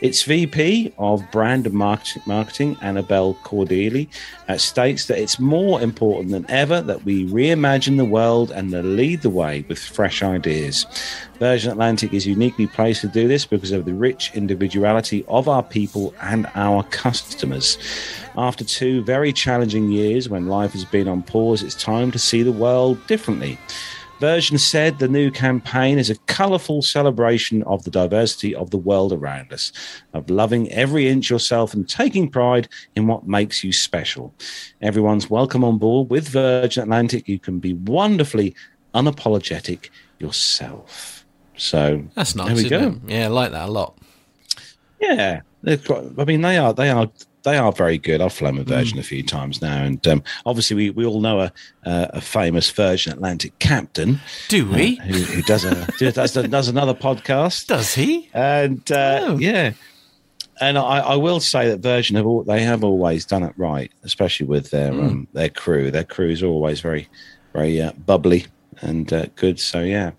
Its 0.00 0.22
VP 0.22 0.92
of 0.98 1.28
Brand 1.30 1.66
and 1.66 1.74
Marketing, 1.74 2.76
Annabelle 2.82 3.34
Cordelli, 3.44 4.08
uh, 4.48 4.56
states 4.56 5.06
that 5.06 5.18
it's 5.18 5.38
more 5.38 5.80
important 5.80 6.30
than 6.32 6.48
ever 6.50 6.80
that 6.82 7.04
we 7.04 7.26
reimagine 7.26 7.96
the 7.96 8.04
world 8.04 8.50
and 8.50 8.70
lead 8.96 9.22
the 9.22 9.30
way 9.30 9.64
with 9.68 9.78
fresh 9.78 10.22
ideas. 10.22 10.86
Virgin 11.38 11.70
Atlantic 11.70 12.12
is 12.12 12.26
uniquely 12.26 12.66
placed 12.66 13.00
to 13.02 13.08
do 13.08 13.28
this 13.28 13.46
because 13.46 13.70
of 13.70 13.84
the 13.84 13.94
rich 13.94 14.32
individuality 14.34 15.24
of 15.28 15.48
our 15.48 15.62
people 15.62 16.12
and 16.20 16.50
our 16.56 16.82
customers. 16.84 17.78
After 18.36 18.64
two 18.64 19.04
very 19.04 19.32
challenging 19.32 19.92
years 19.92 20.28
when 20.28 20.48
life 20.48 20.72
has 20.72 20.84
been 20.84 21.06
on 21.06 21.22
pause, 21.22 21.62
it's 21.62 21.76
time 21.76 22.10
to 22.10 22.18
see 22.18 22.42
the 22.42 22.50
world 22.50 22.98
differently. 23.06 23.56
Virgin 24.18 24.58
said 24.58 24.98
the 24.98 25.06
new 25.06 25.30
campaign 25.30 25.96
is 25.96 26.10
a 26.10 26.16
colourful 26.26 26.82
celebration 26.82 27.62
of 27.62 27.84
the 27.84 27.90
diversity 27.90 28.52
of 28.52 28.70
the 28.70 28.76
world 28.76 29.12
around 29.12 29.52
us, 29.52 29.70
of 30.14 30.28
loving 30.28 30.68
every 30.72 31.06
inch 31.06 31.30
yourself 31.30 31.72
and 31.72 31.88
taking 31.88 32.28
pride 32.28 32.68
in 32.96 33.06
what 33.06 33.28
makes 33.28 33.62
you 33.62 33.72
special. 33.72 34.34
Everyone's 34.82 35.30
welcome 35.30 35.62
on 35.62 35.78
board 35.78 36.10
with 36.10 36.28
Virgin 36.28 36.82
Atlantic. 36.82 37.28
You 37.28 37.38
can 37.38 37.60
be 37.60 37.74
wonderfully 37.74 38.56
unapologetic 38.92 39.90
yourself. 40.18 41.17
So 41.58 42.02
That's 42.14 42.34
nice. 42.34 42.46
There 42.48 42.56
we 42.56 42.68
go. 42.68 42.88
it? 43.06 43.10
Yeah, 43.10 43.24
I 43.24 43.28
like 43.28 43.50
that 43.52 43.68
a 43.68 43.72
lot. 43.72 43.98
Yeah, 45.00 45.40
they've 45.62 45.84
got, 45.84 46.04
I 46.18 46.24
mean, 46.24 46.40
they 46.40 46.56
are 46.56 46.72
they 46.72 46.90
are 46.90 47.08
they 47.44 47.56
are 47.56 47.72
very 47.72 47.98
good. 47.98 48.20
I've 48.20 48.32
flown 48.32 48.56
with 48.56 48.68
Virgin 48.68 48.98
a 48.98 49.02
few 49.02 49.22
times 49.22 49.62
now, 49.62 49.82
and 49.82 50.04
um, 50.08 50.22
obviously 50.44 50.76
we, 50.76 50.90
we 50.90 51.04
all 51.06 51.20
know 51.20 51.40
a 51.40 51.52
uh, 51.86 52.06
a 52.10 52.20
famous 52.20 52.68
Virgin 52.70 53.12
Atlantic 53.12 53.58
captain 53.58 54.20
Do 54.48 54.68
we? 54.68 54.96
who, 54.96 55.18
who 55.20 55.42
does 55.42 55.64
a 55.64 55.86
does, 56.12 56.32
does 56.32 56.68
another 56.68 56.94
podcast, 56.94 57.66
Does 57.68 57.94
he? 57.94 58.28
and 58.34 58.90
uh, 58.90 59.20
Oh. 59.22 59.38
yeah. 59.38 59.72
And 60.60 60.76
I, 60.76 60.98
I 60.98 61.14
will 61.14 61.38
say 61.38 61.68
that 61.68 61.78
Virgin 61.78 62.16
have 62.16 62.26
all, 62.26 62.42
they 62.42 62.62
have 62.64 62.82
always 62.82 63.24
done 63.24 63.44
it 63.44 63.52
right, 63.56 63.92
especially 64.02 64.46
with 64.46 64.70
their 64.70 64.92
um, 64.92 65.28
their 65.32 65.48
crew. 65.48 65.92
Their 65.92 66.02
crews 66.04 66.42
are 66.42 66.48
always 66.48 66.80
very 66.80 67.08
very 67.52 67.80
uh, 67.80 67.92
bubbly 67.92 68.46
and 68.80 69.12
uh, 69.12 69.26
good. 69.36 69.60
So 69.60 69.80
yeah, 69.82 70.10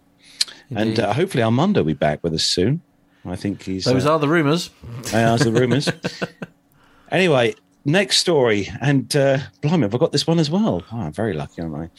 and 0.75 0.99
uh, 0.99 1.13
hopefully 1.13 1.43
Armando 1.43 1.81
will 1.81 1.87
be 1.87 1.93
back 1.93 2.23
with 2.23 2.33
us 2.33 2.43
soon. 2.43 2.81
I 3.25 3.35
think 3.35 3.63
he's 3.63 3.85
Those 3.85 4.05
uh, 4.05 4.13
are 4.13 4.19
the 4.19 4.27
rumours. 4.27 4.69
as 5.13 5.41
the 5.41 5.51
rumours. 5.51 5.89
anyway, 7.11 7.55
next 7.85 8.17
story, 8.17 8.69
and 8.81 9.13
uh, 9.15 9.39
blimey, 9.61 9.83
have 9.83 9.95
I 9.95 9.97
got 9.97 10.11
this 10.11 10.25
one 10.25 10.39
as 10.39 10.49
well? 10.49 10.83
Oh, 10.91 10.99
I'm 10.99 11.13
very 11.13 11.33
lucky, 11.33 11.61
aren't 11.61 11.91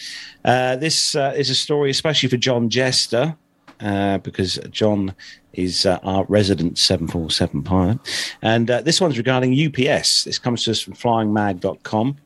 I? 0.44 0.48
Uh, 0.48 0.76
this 0.76 1.14
uh, 1.14 1.34
is 1.36 1.50
a 1.50 1.54
story, 1.54 1.90
especially 1.90 2.28
for 2.28 2.36
John 2.36 2.70
Jester, 2.70 3.36
uh, 3.80 4.18
because 4.18 4.58
John 4.70 5.14
is 5.52 5.84
uh, 5.84 5.98
our 6.02 6.24
resident 6.28 6.78
747 6.78 7.62
pilot. 7.62 7.98
And 8.42 8.70
uh, 8.70 8.82
this 8.82 9.00
one's 9.00 9.18
regarding 9.18 9.52
UPS. 9.52 10.24
This 10.24 10.38
comes 10.38 10.64
to 10.64 10.70
us 10.70 10.80
from 10.80 10.94
flyingmag.com. 10.94 12.16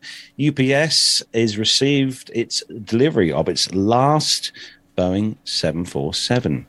UPS 0.47 1.23
has 1.33 1.59
received 1.59 2.31
its 2.35 2.63
delivery 2.85 3.33
of 3.33 3.49
its 3.49 3.73
last 3.75 4.53
Boeing 4.97 5.37
747. 5.45 6.67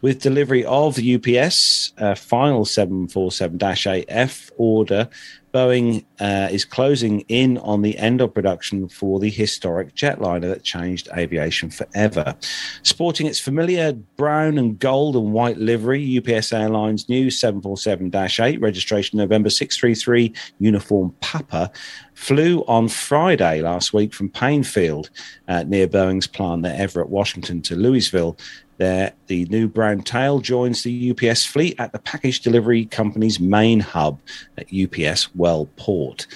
With 0.00 0.20
delivery 0.20 0.64
of 0.64 0.98
UPS 0.98 1.92
uh, 1.98 2.14
final 2.14 2.64
747 2.64 3.58
8F 3.58 4.50
order, 4.56 5.08
Boeing 5.52 6.04
uh, 6.18 6.48
is 6.50 6.64
closing 6.64 7.20
in 7.28 7.58
on 7.58 7.82
the 7.82 7.98
end 7.98 8.20
of 8.20 8.32
production 8.32 8.88
for 8.88 9.20
the 9.20 9.28
historic 9.28 9.94
jetliner 9.94 10.48
that 10.48 10.62
changed 10.62 11.08
aviation 11.16 11.68
forever. 11.70 12.34
Sporting 12.82 13.26
its 13.26 13.38
familiar 13.38 13.92
brown 13.92 14.56
and 14.56 14.78
gold 14.78 15.14
and 15.14 15.32
white 15.32 15.58
livery, 15.58 16.18
UPS 16.18 16.52
Airlines' 16.52 17.08
new 17.08 17.30
747 17.30 18.10
8, 18.14 18.60
registration 18.60 19.18
November 19.18 19.50
633 19.50 20.32
uniform 20.58 21.14
Papa, 21.20 21.70
flew 22.14 22.64
on 22.68 22.88
Friday 22.88 23.60
last 23.60 23.92
week 23.92 24.14
from 24.14 24.28
Paine 24.28 24.62
Field 24.62 25.10
uh, 25.48 25.64
near 25.64 25.86
Boeing's 25.86 26.26
plant 26.26 26.64
at 26.64 26.78
Everett, 26.78 27.08
Washington 27.08 27.60
to 27.62 27.76
Louisville. 27.76 28.36
There, 28.78 29.12
the 29.26 29.44
new 29.46 29.68
brown 29.68 30.02
tail 30.02 30.40
joins 30.40 30.82
the 30.82 31.10
UPS 31.10 31.44
fleet 31.44 31.76
at 31.78 31.92
the 31.92 31.98
package 31.98 32.40
delivery 32.40 32.86
company's 32.86 33.38
main 33.38 33.80
hub 33.80 34.20
at 34.58 34.66
UPS 34.66 35.28
Worldport. 35.36 36.26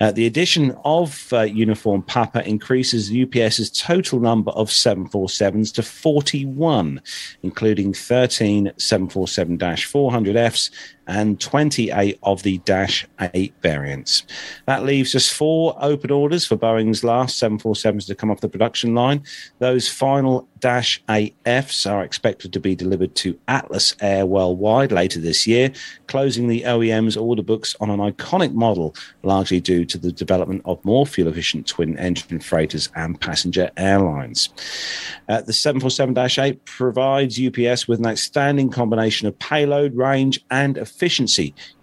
Uh, 0.00 0.10
the 0.10 0.26
addition 0.26 0.76
of 0.84 1.32
uh, 1.32 1.42
uniform 1.42 2.02
Papa 2.02 2.46
increases 2.46 3.12
UPS's 3.12 3.70
total 3.70 4.18
number 4.18 4.50
of 4.52 4.68
747s 4.68 5.72
to 5.74 5.82
41, 5.82 7.00
including 7.42 7.94
13 7.94 8.72
747 8.76 9.58
400Fs 9.58 10.70
and 11.06 11.40
28 11.40 12.18
of 12.22 12.42
the 12.42 12.58
Dash 12.58 13.06
8 13.20 13.54
variants. 13.62 14.24
That 14.66 14.84
leaves 14.84 15.14
us 15.14 15.28
four 15.28 15.76
open 15.80 16.10
orders 16.10 16.46
for 16.46 16.56
Boeing's 16.56 17.04
last 17.04 17.40
747s 17.40 18.06
to 18.06 18.14
come 18.14 18.30
off 18.30 18.40
the 18.40 18.48
production 18.48 18.94
line. 18.94 19.22
Those 19.58 19.88
final 19.88 20.48
Dash 20.64 21.02
8Fs 21.10 21.90
are 21.90 22.02
expected 22.02 22.52
to 22.54 22.58
be 22.58 22.74
delivered 22.74 23.14
to 23.16 23.38
Atlas 23.48 23.94
Air 24.00 24.24
Worldwide 24.24 24.92
later 24.92 25.20
this 25.20 25.46
year, 25.46 25.70
closing 26.06 26.48
the 26.48 26.62
OEM's 26.62 27.18
order 27.18 27.42
books 27.42 27.76
on 27.80 27.90
an 27.90 28.00
iconic 28.00 28.54
model, 28.54 28.94
largely 29.22 29.60
due 29.60 29.84
to 29.84 29.98
the 29.98 30.10
development 30.10 30.62
of 30.64 30.82
more 30.82 31.04
fuel 31.04 31.28
efficient 31.28 31.66
twin 31.66 31.98
engine 31.98 32.40
freighters 32.40 32.88
and 32.96 33.20
passenger 33.20 33.70
airlines. 33.76 34.48
Uh, 35.28 35.42
the 35.42 35.52
747 35.52 36.42
8 36.42 36.64
provides 36.64 37.38
UPS 37.38 37.86
with 37.86 37.98
an 37.98 38.06
outstanding 38.06 38.70
combination 38.70 39.28
of 39.28 39.38
payload, 39.38 39.94
range, 39.94 40.42
and 40.50 40.78
efficiency, 40.78 40.93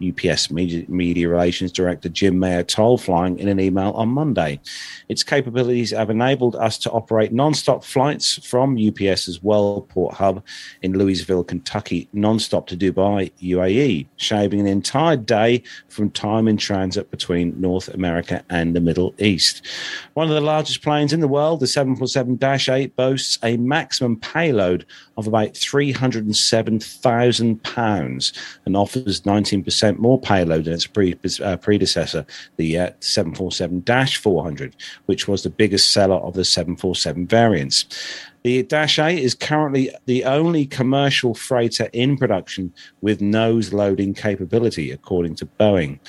UPS 0.06 0.52
Media, 0.52 0.86
Media 0.88 1.30
Relations 1.30 1.72
Director 1.72 2.10
Jim 2.10 2.40
Mayer 2.40 2.64
told 2.64 3.02
Flying 3.02 3.40
in 3.40 3.48
an 3.48 3.60
email 3.60 3.92
on 3.92 4.10
Monday. 4.10 4.60
Its 5.10 5.24
capabilities 5.24 5.92
have 5.92 6.10
enabled 6.10 6.56
us 6.56 6.78
to 6.80 6.90
operate 6.92 7.34
non 7.34 7.54
stop 7.54 7.84
flights 7.84 8.46
from 8.48 8.78
UPS's 8.78 9.40
Worldport 9.40 10.14
hub 10.14 10.44
in 10.82 10.98
Louisville, 10.98 11.44
Kentucky, 11.44 12.08
non 12.14 12.40
stop 12.40 12.68
to 12.68 12.78
Dubai, 12.78 13.32
UAE, 13.42 14.08
shaving 14.18 14.60
an 14.60 14.68
entire 14.68 15.18
day 15.18 15.64
from 15.90 16.10
time 16.10 16.48
in 16.48 16.58
transit 16.58 17.12
between 17.12 17.60
North 17.60 17.90
America 17.90 18.44
and 18.50 18.76
the 18.76 18.82
Middle 18.82 19.14
East. 19.20 19.68
One 20.14 20.28
of 20.28 20.34
the 20.34 20.42
largest 20.42 20.82
planes 20.82 21.14
in 21.14 21.20
the 21.20 21.28
world, 21.28 21.60
the 21.60 21.68
747 21.68 22.40
8, 22.70 22.96
boasts 22.96 23.38
a 23.44 23.58
maximum 23.58 24.18
payload 24.18 24.86
of 25.18 25.28
about 25.28 25.58
307,000 25.58 27.64
pounds 27.64 28.32
and 28.66 28.78
offers 28.78 29.01
19% 29.02 29.98
more 29.98 30.20
payload 30.20 30.66
than 30.66 30.74
its 30.74 30.88
pre- 30.88 31.18
uh, 31.44 31.58
predecessor, 31.58 32.26
the 32.58 32.78
uh, 32.78 32.90
747 33.00 33.82
400, 34.16 34.76
which 35.06 35.28
was 35.28 35.44
the 35.44 35.50
biggest 35.50 35.92
seller 35.92 36.16
of 36.18 36.34
the 36.34 36.46
747 36.46 37.28
variants. 37.28 37.86
The 38.44 38.64
Dash 38.64 38.98
8 38.98 39.20
is 39.20 39.36
currently 39.36 39.92
the 40.08 40.24
only 40.24 40.66
commercial 40.66 41.36
freighter 41.36 41.90
in 41.94 42.18
production 42.18 42.74
with 43.02 43.22
nose 43.22 43.72
loading 43.72 44.16
capability, 44.16 44.90
according 44.90 45.36
to 45.36 45.46
Boeing. 45.46 46.00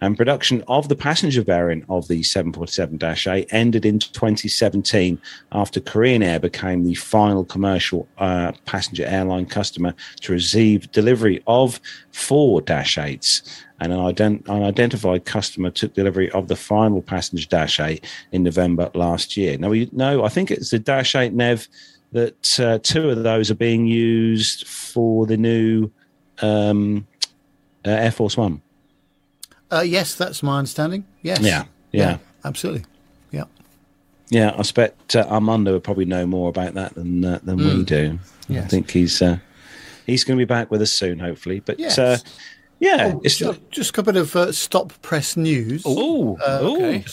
And 0.00 0.16
production 0.16 0.64
of 0.68 0.88
the 0.88 0.96
passenger 0.96 1.42
variant 1.42 1.84
of 1.90 2.08
the 2.08 2.22
747 2.22 2.98
8 3.26 3.48
ended 3.50 3.84
in 3.84 3.98
2017 3.98 5.20
after 5.52 5.80
Korean 5.80 6.22
Air 6.22 6.40
became 6.40 6.84
the 6.84 6.94
final 6.94 7.44
commercial 7.44 8.08
uh, 8.16 8.52
passenger 8.64 9.04
airline 9.04 9.46
customer 9.46 9.94
to 10.22 10.32
receive 10.32 10.90
delivery 10.92 11.42
of 11.46 11.78
four 12.10 12.62
Dash 12.62 12.96
8s 12.96 13.42
and 13.82 13.92
an, 13.92 13.98
ident- 13.98 14.48
an, 14.48 14.62
identified 14.62 15.24
customer 15.24 15.70
took 15.70 15.94
delivery 15.94 16.30
of 16.30 16.48
the 16.48 16.56
final 16.56 17.02
passenger 17.02 17.46
Dash 17.48 17.80
8 17.80 18.04
in 18.30 18.44
November 18.44 18.90
last 18.94 19.36
year. 19.36 19.58
Now, 19.58 19.70
we 19.70 19.88
know, 19.92 20.24
I 20.24 20.28
think 20.28 20.50
it's 20.50 20.70
the 20.70 20.78
Dash 20.78 21.16
8 21.16 21.32
Nev 21.32 21.66
that 22.12 22.60
uh, 22.60 22.78
two 22.82 23.10
of 23.10 23.22
those 23.22 23.50
are 23.50 23.56
being 23.56 23.86
used 23.86 24.66
for 24.68 25.26
the 25.26 25.36
new 25.36 25.90
um, 26.42 27.06
uh, 27.84 27.90
Air 27.90 28.12
Force 28.12 28.36
One. 28.36 28.62
Uh, 29.70 29.80
yes, 29.80 30.14
that's 30.14 30.42
my 30.42 30.58
understanding. 30.58 31.04
Yes. 31.22 31.40
Yeah. 31.40 31.64
Yeah. 31.90 32.10
yeah 32.10 32.18
absolutely. 32.44 32.84
Yeah. 33.30 33.44
Yeah, 34.28 34.50
I 34.50 34.58
expect 34.58 35.16
uh, 35.16 35.26
Armando 35.28 35.72
would 35.72 35.84
probably 35.84 36.04
know 36.04 36.26
more 36.26 36.48
about 36.50 36.74
that 36.74 36.94
than 36.94 37.24
uh, 37.24 37.40
than 37.42 37.58
mm. 37.58 37.78
we 37.78 37.84
do. 37.84 38.18
Yes. 38.48 38.64
I 38.64 38.68
think 38.68 38.90
he's 38.90 39.22
uh, 39.22 39.38
he's 40.06 40.24
going 40.24 40.38
to 40.38 40.40
be 40.40 40.46
back 40.48 40.70
with 40.70 40.82
us 40.82 40.92
soon, 40.92 41.18
hopefully. 41.18 41.60
But 41.60 41.78
yes. 41.78 41.96
Yeah, 42.82 43.12
oh, 43.14 43.20
it's 43.22 43.38
just, 43.38 43.60
just, 43.70 43.90
a 43.90 43.92
couple 43.92 44.16
of 44.16 44.34
uh, 44.34 44.50
stop 44.50 44.92
press 45.02 45.36
news. 45.36 45.84
Oh, 45.86 46.36
uh, 46.44 46.58
okay. 46.62 47.04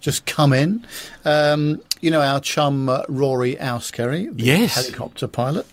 Just, 0.00 0.26
come 0.26 0.52
in. 0.52 0.86
Um, 1.24 1.82
you 2.00 2.10
know 2.12 2.20
our 2.20 2.40
chum 2.40 2.88
uh, 2.88 3.02
Rory 3.08 3.56
Auskerry, 3.56 4.34
the 4.34 4.44
yes. 4.44 4.76
helicopter 4.76 5.26
pilot, 5.26 5.66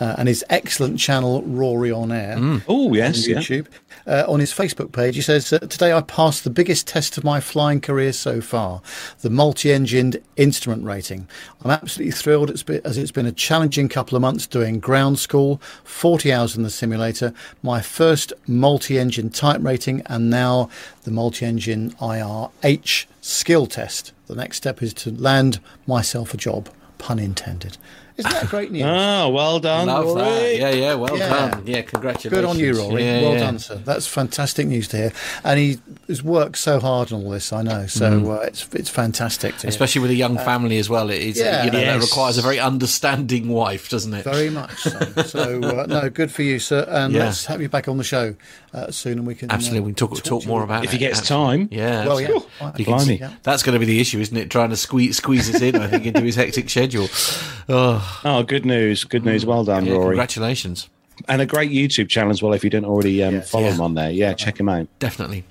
uh, 0.00 0.16
and 0.18 0.28
his 0.28 0.44
excellent 0.50 0.98
channel 0.98 1.42
Rory 1.42 1.90
on 1.90 2.10
Air. 2.10 2.36
Mm. 2.36 2.62
Oh 2.68 2.92
yes, 2.94 3.28
on 3.28 3.34
YouTube. 3.34 3.66
Yeah. 3.70 3.78
Uh, 4.06 4.24
on 4.30 4.38
his 4.38 4.52
Facebook 4.52 4.92
page, 4.92 5.14
he 5.14 5.22
says, 5.22 5.52
uh, 5.52 5.58
Today 5.60 5.92
I 5.92 6.02
passed 6.02 6.44
the 6.44 6.50
biggest 6.50 6.86
test 6.86 7.16
of 7.16 7.24
my 7.24 7.40
flying 7.40 7.80
career 7.80 8.12
so 8.12 8.40
far, 8.40 8.82
the 9.22 9.30
multi 9.30 9.72
engined 9.72 10.20
instrument 10.36 10.84
rating. 10.84 11.26
I'm 11.64 11.70
absolutely 11.70 12.12
thrilled 12.12 12.50
it's 12.50 12.62
been, 12.62 12.82
as 12.84 12.98
it's 12.98 13.12
been 13.12 13.26
a 13.26 13.32
challenging 13.32 13.88
couple 13.88 14.16
of 14.16 14.22
months 14.22 14.46
doing 14.46 14.78
ground 14.78 15.18
school, 15.18 15.60
40 15.84 16.32
hours 16.32 16.56
in 16.56 16.62
the 16.64 16.70
simulator, 16.70 17.32
my 17.62 17.80
first 17.80 18.32
multi 18.46 18.98
engine 18.98 19.30
type 19.30 19.60
rating, 19.62 20.02
and 20.06 20.28
now 20.28 20.68
the 21.04 21.10
multi 21.10 21.46
engine 21.46 21.92
IRH 21.92 23.06
skill 23.20 23.66
test. 23.66 24.12
The 24.26 24.34
next 24.34 24.56
step 24.58 24.82
is 24.82 24.92
to 24.94 25.10
land 25.12 25.60
myself 25.86 26.34
a 26.34 26.36
job, 26.36 26.68
pun 26.98 27.18
intended. 27.18 27.78
Isn't 28.16 28.30
that 28.30 28.48
great 28.48 28.70
news? 28.70 28.84
oh, 28.86 29.28
well 29.30 29.58
done, 29.58 29.88
Love 29.88 30.04
Rory. 30.04 30.18
That. 30.22 30.56
Yeah, 30.56 30.70
yeah, 30.70 30.94
well 30.94 31.18
yeah. 31.18 31.28
done. 31.50 31.66
Yeah, 31.66 31.82
congratulations. 31.82 32.32
Good 32.32 32.44
on 32.44 32.58
you, 32.58 32.72
Rory. 32.74 33.02
Yeah, 33.02 33.22
well 33.22 33.32
yeah. 33.32 33.38
done, 33.40 33.58
sir. 33.58 33.76
That's 33.76 34.06
fantastic 34.06 34.68
news 34.68 34.86
to 34.88 34.96
hear. 34.96 35.12
And 35.42 35.58
he 35.58 35.78
has 36.06 36.22
worked 36.22 36.58
so 36.58 36.78
hard 36.78 37.12
on 37.12 37.24
all 37.24 37.30
this, 37.30 37.52
I 37.52 37.62
know. 37.62 37.86
So 37.88 38.20
mm. 38.20 38.36
uh, 38.36 38.42
it's 38.42 38.68
it's 38.72 38.88
fantastic 38.88 39.56
to 39.58 39.66
Especially 39.66 39.98
hear. 39.98 40.02
with 40.02 40.10
a 40.12 40.14
young 40.14 40.38
uh, 40.38 40.44
family 40.44 40.78
as 40.78 40.88
well. 40.88 41.10
It's, 41.10 41.38
yeah. 41.38 41.64
you 41.64 41.72
know, 41.72 41.80
yes. 41.80 42.00
that 42.00 42.08
requires 42.08 42.38
a 42.38 42.42
very 42.42 42.60
understanding 42.60 43.48
wife, 43.48 43.88
doesn't 43.88 44.14
it? 44.14 44.22
Very 44.22 44.50
much 44.50 44.78
so. 44.78 45.00
so, 45.22 45.62
uh, 45.62 45.86
no, 45.86 46.08
good 46.08 46.30
for 46.30 46.42
you, 46.42 46.60
sir. 46.60 46.86
And 46.88 47.12
yeah. 47.12 47.24
let's 47.24 47.46
have 47.46 47.60
you 47.60 47.68
back 47.68 47.88
on 47.88 47.98
the 47.98 48.04
show 48.04 48.36
uh, 48.74 48.90
soon 48.90 49.18
and 49.18 49.26
we 49.26 49.34
can. 49.34 49.50
Absolutely, 49.50 49.80
we 49.80 49.90
can 49.92 49.94
talk, 49.94 50.16
talk, 50.16 50.24
talk 50.24 50.46
more 50.46 50.62
about 50.62 50.84
it. 50.84 50.86
If 50.86 50.92
he 50.92 50.98
gets 50.98 51.26
time. 51.26 51.68
Yeah. 51.70 52.06
Well, 52.06 52.20
yeah. 52.20 52.38
Can, 52.76 53.36
that's 53.42 53.62
going 53.62 53.74
to 53.74 53.78
be 53.78 53.86
the 53.86 54.00
issue, 54.00 54.20
isn't 54.20 54.36
it? 54.36 54.50
Trying 54.50 54.70
to 54.70 54.76
squeeze, 54.76 55.16
squeeze 55.16 55.54
us 55.54 55.62
in, 55.62 55.76
I 55.76 55.86
think, 55.86 56.06
into 56.06 56.22
his 56.22 56.36
hectic 56.36 56.68
schedule. 56.70 57.08
Oh, 57.66 58.20
oh 58.26 58.42
good 58.42 58.66
news 58.66 58.74
news. 58.74 59.04
Good 59.04 59.24
news. 59.24 59.46
Well 59.46 59.64
done, 59.64 59.86
yeah, 59.86 59.92
Rory. 59.92 60.06
Congratulations. 60.08 60.88
And 61.28 61.40
a 61.40 61.46
great 61.46 61.70
YouTube 61.70 62.08
channel 62.08 62.30
as 62.30 62.42
well. 62.42 62.52
If 62.52 62.64
you 62.64 62.70
don't 62.70 62.84
already 62.84 63.22
um, 63.22 63.34
yes, 63.34 63.50
follow 63.50 63.66
yeah. 63.66 63.74
him 63.74 63.80
on 63.80 63.94
there, 63.94 64.10
yeah, 64.10 64.34
check 64.34 64.58
him 64.58 64.68
out. 64.68 64.88
Definitely. 64.98 65.44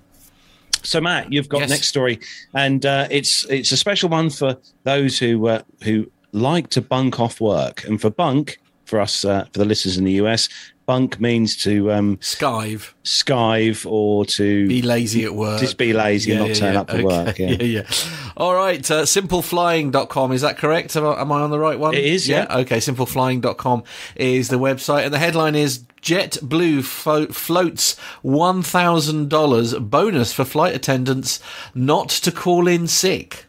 So 0.84 1.00
Matt, 1.00 1.32
you've 1.32 1.48
got 1.48 1.62
yes. 1.62 1.70
next 1.70 1.88
story, 1.88 2.20
and 2.54 2.86
uh, 2.86 3.08
it's 3.10 3.46
it's 3.46 3.72
a 3.72 3.78
special 3.78 4.10
one 4.10 4.30
for 4.30 4.58
those 4.84 5.18
who 5.18 5.48
uh, 5.48 5.62
who 5.84 6.12
like 6.34 6.70
to 6.72 6.82
bunk 6.82 7.20
off 7.20 7.40
work, 7.40 7.86
and 7.86 8.02
for 8.02 8.10
bunk 8.10 8.60
for 8.86 9.00
us 9.00 9.24
uh, 9.24 9.46
for 9.54 9.60
the 9.60 9.66
listeners 9.66 9.98
in 9.98 10.04
the 10.04 10.14
US, 10.14 10.50
bunk 10.86 11.20
means 11.20 11.56
to 11.64 11.92
um, 11.92 12.18
skive, 12.18 12.94
skive, 13.04 13.86
or 13.90 14.26
to 14.26 14.68
be 14.68 14.82
lazy 14.82 15.24
at 15.24 15.34
work. 15.34 15.60
Just 15.60 15.78
be 15.78 15.94
lazy 15.94 16.32
yeah, 16.32 16.38
and 16.38 16.48
not 16.48 16.50
yeah, 16.50 16.56
turn 16.56 16.74
yeah. 16.74 16.80
up 16.80 16.88
to 16.88 16.94
okay. 16.96 17.04
work. 17.04 17.40
Yeah, 17.44 17.64
yeah. 17.64 17.84
All 18.38 18.54
right, 18.54 18.90
uh, 18.90 19.04
simpleflying.com 19.04 20.32
is 20.32 20.42
that 20.42 20.58
correct? 20.58 20.96
Am 20.96 21.06
I, 21.06 21.22
am 21.22 21.32
I, 21.32 21.42
on 21.42 21.52
the 21.52 21.60
right 21.60 21.78
one? 21.78 21.94
It 21.94 22.06
is. 22.06 22.28
Yeah. 22.28 22.48
Okay, 22.50 22.78
simpleflying.com 22.78 23.84
is 24.16 24.50
the 24.50 24.60
website, 24.60 25.06
and 25.06 25.14
the 25.14 25.20
headline 25.20 25.56
is 25.56 25.86
JetBlue 26.02 26.84
fo- 26.84 27.28
floats 27.28 27.96
$1,000 28.24 29.90
bonus 29.90 30.34
for 30.34 30.44
flight 30.44 30.76
attendants 30.76 31.40
not 31.74 32.10
to 32.10 32.32
call 32.32 32.68
in 32.68 32.88
sick. 32.88 33.46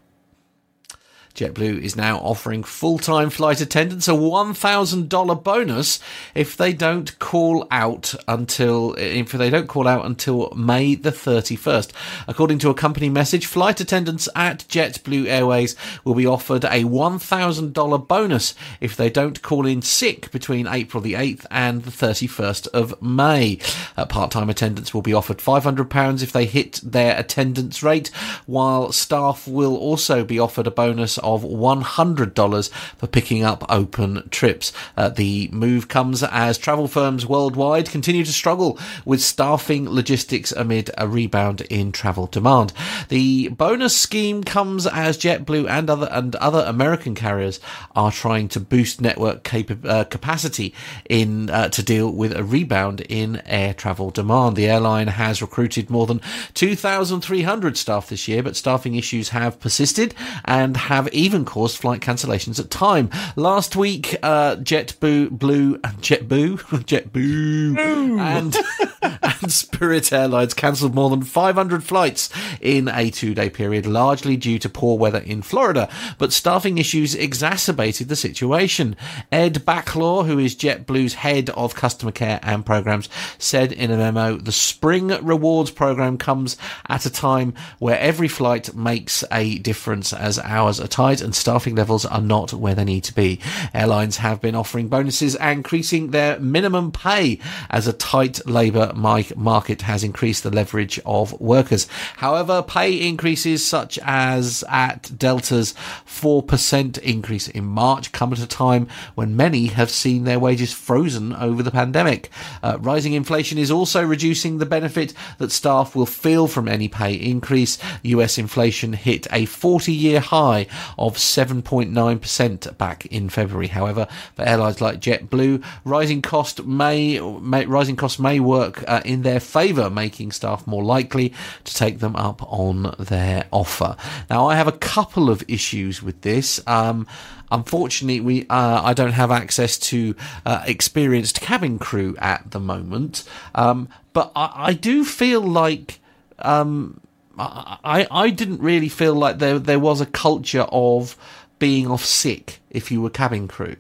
JetBlue 1.35 1.81
is 1.81 1.97
now 1.97 2.19
offering 2.19 2.63
full-time 2.63 3.29
flight 3.29 3.61
attendants 3.61 4.07
a 4.07 4.13
$1,000 4.13 5.43
bonus 5.43 5.99
if 6.33 6.57
they 6.57 6.73
don't 6.73 7.19
call 7.19 7.67
out 7.73 8.15
until 8.29 8.95
if 8.95 9.33
they 9.33 9.51
don't 9.51 9.67
call 9.67 9.89
out 9.89 10.07
until 10.07 10.53
May 10.55 10.95
the 10.95 11.11
31st. 11.11 11.91
According 12.29 12.61
to 12.61 12.71
a 12.71 12.75
company 12.75 13.09
message, 13.09 13.47
flight 13.47 13.81
attendants 13.81 14.29
at 14.37 14.61
JetBlue 14.69 15.27
Airways 15.27 15.75
will 16.05 16.15
be 16.15 16.25
offered 16.25 16.63
a 16.63 16.85
$1,000 16.85 18.07
bonus 18.09 18.55
if 18.81 18.97
they 18.97 19.11
don't 19.11 19.43
call 19.43 19.67
in 19.67 19.83
sick 19.83 20.31
between 20.31 20.69
April 20.69 21.01
the 21.01 21.15
8th 21.15 21.47
and 21.51 21.83
the 21.83 21.91
31st 21.91 22.69
of 22.69 23.03
May. 23.03 23.59
Uh, 23.97 24.07
part-time 24.07 24.49
attendants 24.49 24.95
will 24.95 25.03
be 25.03 25.13
offered 25.13 25.39
£500 25.39 26.23
if 26.23 26.31
they 26.31 26.47
hit 26.47 26.81
their 26.85 27.19
attendance 27.19 27.83
rate, 27.83 28.11
while 28.47 28.93
staff 28.93 29.49
will 29.49 29.77
also 29.77 30.25
be 30.25 30.39
offered 30.39 30.69
a 30.69 30.71
bonus 30.71 31.19
of 31.25 31.43
$100 31.43 32.71
for 32.97 33.07
picking 33.07 33.43
up 33.43 33.65
open 33.69 34.29
trips. 34.31 34.73
Uh, 34.97 35.09
the 35.09 35.49
move 35.53 35.89
comes 35.89 36.23
as 36.23 36.59
travel 36.59 36.89
firms 36.89 37.27
worldwide 37.27 37.91
continue 37.91 38.25
to 38.25 38.33
struggle 38.33 38.79
with 39.05 39.21
staffing 39.21 39.89
logistics 39.89 40.53
amid 40.53 40.91
a 40.99 41.09
rebound 41.09 41.63
in 41.63 41.93
travel 41.93 42.27
demand. 42.27 42.73
The 43.09 43.49
bonus 43.49 43.97
scheme 43.97 44.45
comes 44.45 44.87
as 44.87 45.19
JetBlue 45.19 45.69
and 45.69 45.91
other 45.91 46.09
and 46.11 46.37
other 46.37 46.65
American 46.67 47.15
carriers 47.15 47.61
are 47.95 48.13
trying 48.13 48.49
to 48.49 48.61
boost 48.61 49.01
network 49.01 49.43
capa- 49.45 49.89
uh, 49.89 50.05
capacity 50.05 50.75
in 51.09 51.51
uh, 51.51 51.69
to 51.71 51.83
deal 51.83 52.11
with 52.11 52.33
a 52.37 52.45
rebound 52.45 53.01
in 53.03 53.43
air 53.47 53.75
travel 53.75 54.11
demand. 54.11 54.57
The 54.57 54.69
airline 54.69 55.09
has 55.09 55.43
recruited 55.43 55.91
more 55.91 56.07
than 56.07 56.21
2,300 56.55 57.77
staff 57.77 58.09
this 58.09 58.29
year, 58.29 58.43
but 58.43 58.57
staffing 58.57 58.95
issues 58.95 59.31
have 59.31 59.61
persisted 59.61 60.15
and 60.45 60.77
have 60.77 61.09
even 61.15 61.45
caused 61.45 61.79
flight 61.79 62.01
cancellations 62.01 62.61
at 62.61 62.71
time. 62.71 63.11
Last 63.37 63.77
week, 63.77 64.17
uh, 64.23 64.57
JetBlue, 64.57 65.31
Blue, 65.31 65.79
JetBlue, 65.79 66.59
JetBlue, 66.59 68.19
and 68.19 68.57
and 69.43 69.53
Spirit 69.53 70.13
Airlines 70.13 70.55
cancelled 70.55 70.95
more 70.95 71.11
than 71.11 71.23
500 71.23 71.85
flights 71.85 72.31
in 72.61 72.89
a 72.89 73.11
two-day 73.11 73.51
period, 73.51 73.87
largely 73.87 74.37
due 74.37 74.59
to 74.59 74.69
poor 74.69 74.99
weather 74.99 75.19
in 75.19 75.43
Florida. 75.43 75.89
But 76.19 76.33
staffing 76.33 76.79
issues 76.79 77.15
exacerbated 77.15 78.09
the 78.09 78.17
situation. 78.17 78.97
Ed 79.31 79.65
Backlaw, 79.67 80.27
who 80.27 80.39
is 80.39 80.57
JetBlue's 80.57 81.15
head 81.15 81.51
of 81.51 81.75
customer 81.75 82.13
care 82.13 82.41
and 82.43 82.65
programs, 82.65 83.09
said 83.39 83.73
in 83.73 83.91
a 83.91 83.97
memo, 83.97 84.37
the 84.37 84.53
spring 84.53 85.09
rewards 85.23 85.71
program 85.71 86.19
comes 86.19 86.57
at 86.89 87.07
a 87.07 87.11
time 87.11 87.55
where 87.79 87.99
every 87.99 88.29
flight 88.29 88.75
makes 88.75 89.25
a 89.31 89.59
difference 89.59 90.13
as 90.13 90.39
hours 90.39 90.81
are 90.81 90.89
and 91.05 91.35
staffing 91.35 91.75
levels 91.75 92.05
are 92.07 92.21
not 92.21 92.53
where 92.53 92.75
they 92.75 92.85
need 92.85 93.05
to 93.05 93.15
be. 93.15 93.41
Airlines 93.73 94.19
have 94.19 94.41
been 94.41 94.55
offering 94.55 94.89
bonuses 94.89 95.35
and 95.37 95.65
increasing 95.65 96.11
their 96.11 96.39
minimum 96.39 96.93
pay 96.93 97.39
as 97.71 97.89
a 97.89 97.93
tight 97.95 98.47
labour 98.47 98.93
market 98.95 99.83
has 99.83 100.05
increased 100.05 100.43
the 100.43 100.51
leverage 100.51 101.01
of 101.07 101.41
workers. 101.41 101.89
However, 102.19 102.63
pay 102.63 102.93
increases 103.09 103.65
such 103.65 103.99
as 104.03 104.63
at 104.69 105.05
Delta's 105.17 105.73
4% 106.07 106.99
increase 106.99 107.49
in 107.49 107.65
March 107.65 108.13
come 108.13 108.33
at 108.35 108.39
a 108.41 108.47
time 108.47 108.87
when 109.15 109.35
many 109.35 109.69
have 109.69 109.91
seen 109.91 110.25
their 110.25 110.39
wages 110.39 110.75
frozen 110.75 111.33
over 111.33 111.63
the 111.63 111.71
pandemic. 111.71 112.29
Uh, 112.63 112.77
rising 112.81 113.15
inflation 113.15 113.57
is 113.57 113.71
also 113.71 114.05
reducing 114.05 114.59
the 114.59 114.67
benefit 114.67 115.15
that 115.39 115.51
staff 115.51 115.97
will 115.97 116.05
feel 116.05 116.47
from 116.47 116.69
any 116.69 116.89
pay 116.89 117.15
increase. 117.15 117.79
US 118.03 118.37
inflation 118.37 118.93
hit 118.93 119.27
a 119.33 119.47
40 119.47 119.93
year 119.93 120.21
high 120.21 120.67
of 120.99 121.17
7.9% 121.17 122.79
back 122.79 123.07
in 123.07 123.29
February. 123.29 123.69
However, 123.69 124.07
for 124.35 124.43
airlines 124.43 124.81
like 124.81 125.01
JetBlue, 125.01 125.65
rising 125.85 126.23
cost 126.23 126.65
may, 126.65 127.21
may 127.21 127.67
rising 127.67 127.97
costs 127.97 128.19
may 128.19 128.41
work 128.41 128.85
uh, 128.89 129.03
in 129.05 129.23
their 129.23 129.41
favour, 129.41 129.91
making 129.91 130.33
staff 130.33 130.67
more 130.67 130.85
likely 130.85 131.33
to 131.65 131.75
take 131.75 131.99
them 131.99 132.17
up 132.17 132.43
on 132.53 132.95
their 132.99 133.47
offer. 133.51 133.97
Now, 134.31 134.47
I 134.47 134.57
have 134.57 134.69
a 134.69 134.73
couple 134.73 135.31
of 135.31 135.45
issues 135.49 136.03
with 136.03 136.21
this. 136.23 136.61
Um, 136.67 137.07
unfortunately, 137.51 138.21
we 138.21 138.47
uh, 138.49 138.83
I 138.83 138.95
don't 138.95 139.13
have 139.13 139.31
access 139.31 139.79
to 139.79 140.15
uh, 140.45 140.63
experienced 140.67 141.41
cabin 141.41 141.79
crew 141.79 142.17
at 142.19 142.51
the 142.51 142.61
moment, 142.61 143.25
um, 143.55 143.89
but 144.13 144.33
I, 144.35 144.53
I, 144.55 144.73
do 144.73 145.05
feel 145.05 145.41
like. 145.41 146.01
Um, 146.41 147.01
I, 147.39 148.07
I 148.11 148.31
didn't 148.31 148.61
really 148.61 148.89
feel 148.89 149.15
like 149.15 149.39
there 149.39 149.59
there 149.59 149.79
was 149.79 150.01
a 150.01 150.07
culture 150.07 150.67
of 150.71 151.17
being 151.59 151.87
off 151.91 152.05
sick 152.05 152.61
if 152.71 152.91
you 152.91 153.01
were 153.01 153.11
cabin 153.11 153.49
crew. 153.49 153.77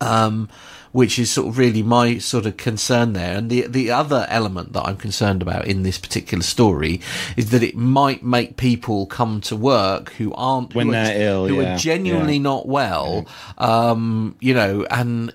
Um, 0.00 0.48
which 0.92 1.18
is 1.18 1.30
sort 1.30 1.48
of 1.48 1.58
really 1.58 1.82
my 1.82 2.18
sort 2.18 2.46
of 2.46 2.56
concern 2.56 3.14
there. 3.14 3.36
And 3.36 3.50
the 3.50 3.66
the 3.66 3.90
other 3.90 4.26
element 4.28 4.72
that 4.74 4.82
I'm 4.82 4.96
concerned 4.96 5.42
about 5.42 5.66
in 5.66 5.82
this 5.82 5.98
particular 5.98 6.42
story 6.42 7.00
is 7.36 7.50
that 7.50 7.62
it 7.62 7.74
might 7.74 8.22
make 8.22 8.56
people 8.56 9.06
come 9.06 9.40
to 9.42 9.56
work 9.56 10.12
who 10.12 10.32
aren't 10.34 10.74
when 10.74 10.86
who 10.86 10.92
they're 10.92 11.16
are, 11.16 11.30
ill, 11.30 11.48
who 11.48 11.60
yeah. 11.60 11.74
are 11.74 11.78
genuinely 11.78 12.34
yeah. 12.34 12.42
not 12.42 12.68
well, 12.68 13.26
um, 13.58 14.36
you 14.40 14.54
know, 14.54 14.86
and 14.90 15.32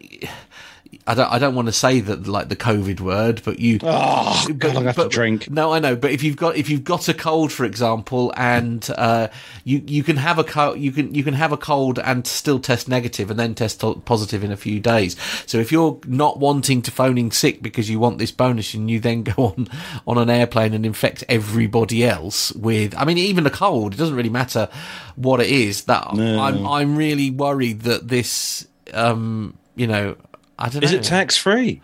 I 1.08 1.14
don't 1.14 1.32
I 1.32 1.40
don't 1.40 1.56
want 1.56 1.68
to 1.70 1.72
say 1.72 2.02
that 2.02 2.28
like 2.28 2.50
the 2.50 2.58
COVID 2.58 3.00
word, 3.00 3.42
but 3.46 3.60
you 3.60 3.80
oh 3.82 4.48
God, 4.58 4.76
I 4.76 4.84
have 4.84 4.96
but, 4.98 5.04
to 5.04 5.10
drink. 5.10 5.50
No, 5.50 5.72
I 5.72 5.80
know, 5.80 5.96
but 5.96 6.12
if 6.12 6.22
you've 6.22 6.36
got 6.36 6.58
if 6.58 6.70
you've 6.70 6.84
got 6.84 7.08
a 7.08 7.14
cold, 7.14 7.54
for 7.54 7.64
example, 7.64 8.34
and 8.36 8.88
uh, 8.98 9.30
you 9.64 9.82
you 9.88 10.04
can 10.04 10.18
have 10.18 10.38
a 10.38 10.44
co- 10.44 10.74
you 10.74 10.92
can 10.92 11.16
you 11.16 11.24
can 11.24 11.34
have 11.34 11.54
a 11.54 11.58
cold 11.58 11.98
and 11.98 12.28
still 12.28 12.60
test 12.60 12.90
negative 12.90 13.32
and 13.32 13.40
then 13.40 13.56
test 13.56 13.82
positive 14.04 14.44
in 14.44 14.52
a 14.52 14.58
few 14.58 14.82
days. 14.82 15.16
So 15.46 15.60
if 15.60 15.72
you're 15.72 15.98
not 16.06 16.40
wanting 16.40 16.82
to 16.82 16.92
phoning 16.92 17.32
sick 17.32 17.62
because 17.62 17.90
you 17.90 18.00
want 18.00 18.18
this 18.18 18.32
bonus 18.32 18.74
and 18.74 18.92
you 18.92 19.00
then 19.00 19.24
go 19.38 19.46
on 19.46 19.70
on 20.06 20.18
an 20.18 20.30
airplane 20.30 20.74
and 20.74 20.86
infect 20.86 21.24
everybody 21.30 22.04
else 22.04 22.52
with, 22.52 22.94
I 22.98 23.06
mean, 23.06 23.18
even 23.18 23.46
a 23.48 23.50
cold, 23.50 23.94
it 23.94 23.98
doesn't 23.98 24.16
really 24.16 24.30
matter 24.30 24.68
what 25.16 25.40
it 25.40 25.50
is. 25.50 25.86
That 25.86 26.14
No. 26.14 26.42
I'm 26.42 26.68
I'm 26.68 26.98
really 26.98 27.32
worried 27.32 27.82
that 27.84 28.10
this. 28.10 28.68
Um, 28.94 29.58
you 29.76 29.86
know, 29.86 30.16
I 30.60 30.70
don't 30.70 30.84
Is 30.84 30.94
it 30.94 31.04
tax 31.04 31.38
free? 31.38 31.82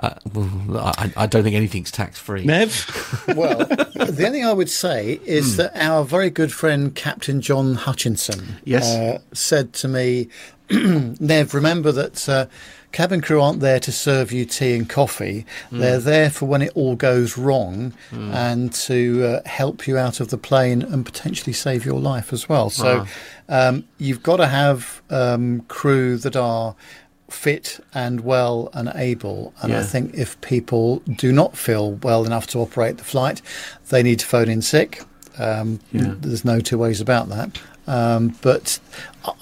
Uh, 0.00 0.14
well, 0.32 0.76
I, 0.98 1.12
I 1.16 1.26
don't 1.26 1.44
think 1.44 1.54
anything's 1.54 1.92
tax 1.92 2.18
free. 2.18 2.44
Nev? 2.44 3.22
Well, 3.36 3.58
the 3.58 4.24
only 4.26 4.30
thing 4.30 4.44
I 4.44 4.52
would 4.52 4.68
say 4.70 5.20
is 5.24 5.56
that 5.56 5.72
our 5.76 6.04
very 6.04 6.30
good 6.30 6.52
friend 6.52 6.94
Captain 6.94 7.40
John 7.40 7.74
Hutchinson 7.76 8.56
Yes. 8.64 8.84
uh, 8.94 9.18
said 9.32 9.72
to 9.74 9.88
me, 9.88 10.28
Nev, 10.70 11.54
remember 11.54 11.90
that 11.92 12.28
uh, 12.28 12.46
cabin 12.92 13.20
crew 13.20 13.40
aren't 13.40 13.60
there 13.60 13.78
to 13.80 13.92
serve 13.92 14.30
you 14.32 14.44
tea 14.44 14.74
and 14.74 14.88
coffee. 14.88 15.46
They're 15.70 15.98
there 16.00 16.28
for 16.30 16.46
when 16.46 16.62
it 16.62 16.72
all 16.74 16.96
goes 16.96 17.38
wrong 17.38 17.92
and 18.12 18.72
to 18.74 19.24
uh, 19.44 19.48
help 19.48 19.86
you 19.86 19.96
out 19.96 20.20
of 20.20 20.28
the 20.28 20.38
plane 20.38 20.82
and 20.82 21.04
potentially 21.04 21.52
save 21.52 21.84
your 21.86 22.00
life 22.00 22.32
as 22.32 22.48
well. 22.48 22.68
So 22.70 23.06
um, 23.48 23.84
you've 23.98 24.22
got 24.22 24.36
to 24.38 24.46
have 24.48 25.02
um, 25.10 25.60
crew 25.68 26.16
that 26.18 26.36
are 26.36 26.74
fit 27.34 27.80
and 27.92 28.20
well 28.20 28.70
and 28.72 28.90
able. 28.94 29.52
And 29.62 29.74
I 29.74 29.82
think 29.82 30.14
if 30.14 30.40
people 30.40 30.98
do 31.16 31.32
not 31.32 31.56
feel 31.56 31.92
well 32.02 32.24
enough 32.24 32.46
to 32.48 32.58
operate 32.60 32.96
the 32.98 33.04
flight, 33.04 33.42
they 33.90 34.02
need 34.02 34.20
to 34.20 34.26
phone 34.26 34.48
in 34.48 34.62
sick. 34.62 35.02
Um, 35.38 35.80
Yeah. 35.92 36.14
There's 36.20 36.44
no 36.44 36.60
two 36.60 36.78
ways 36.78 37.00
about 37.00 37.28
that. 37.30 37.58
Um, 37.86 38.34
but 38.40 38.78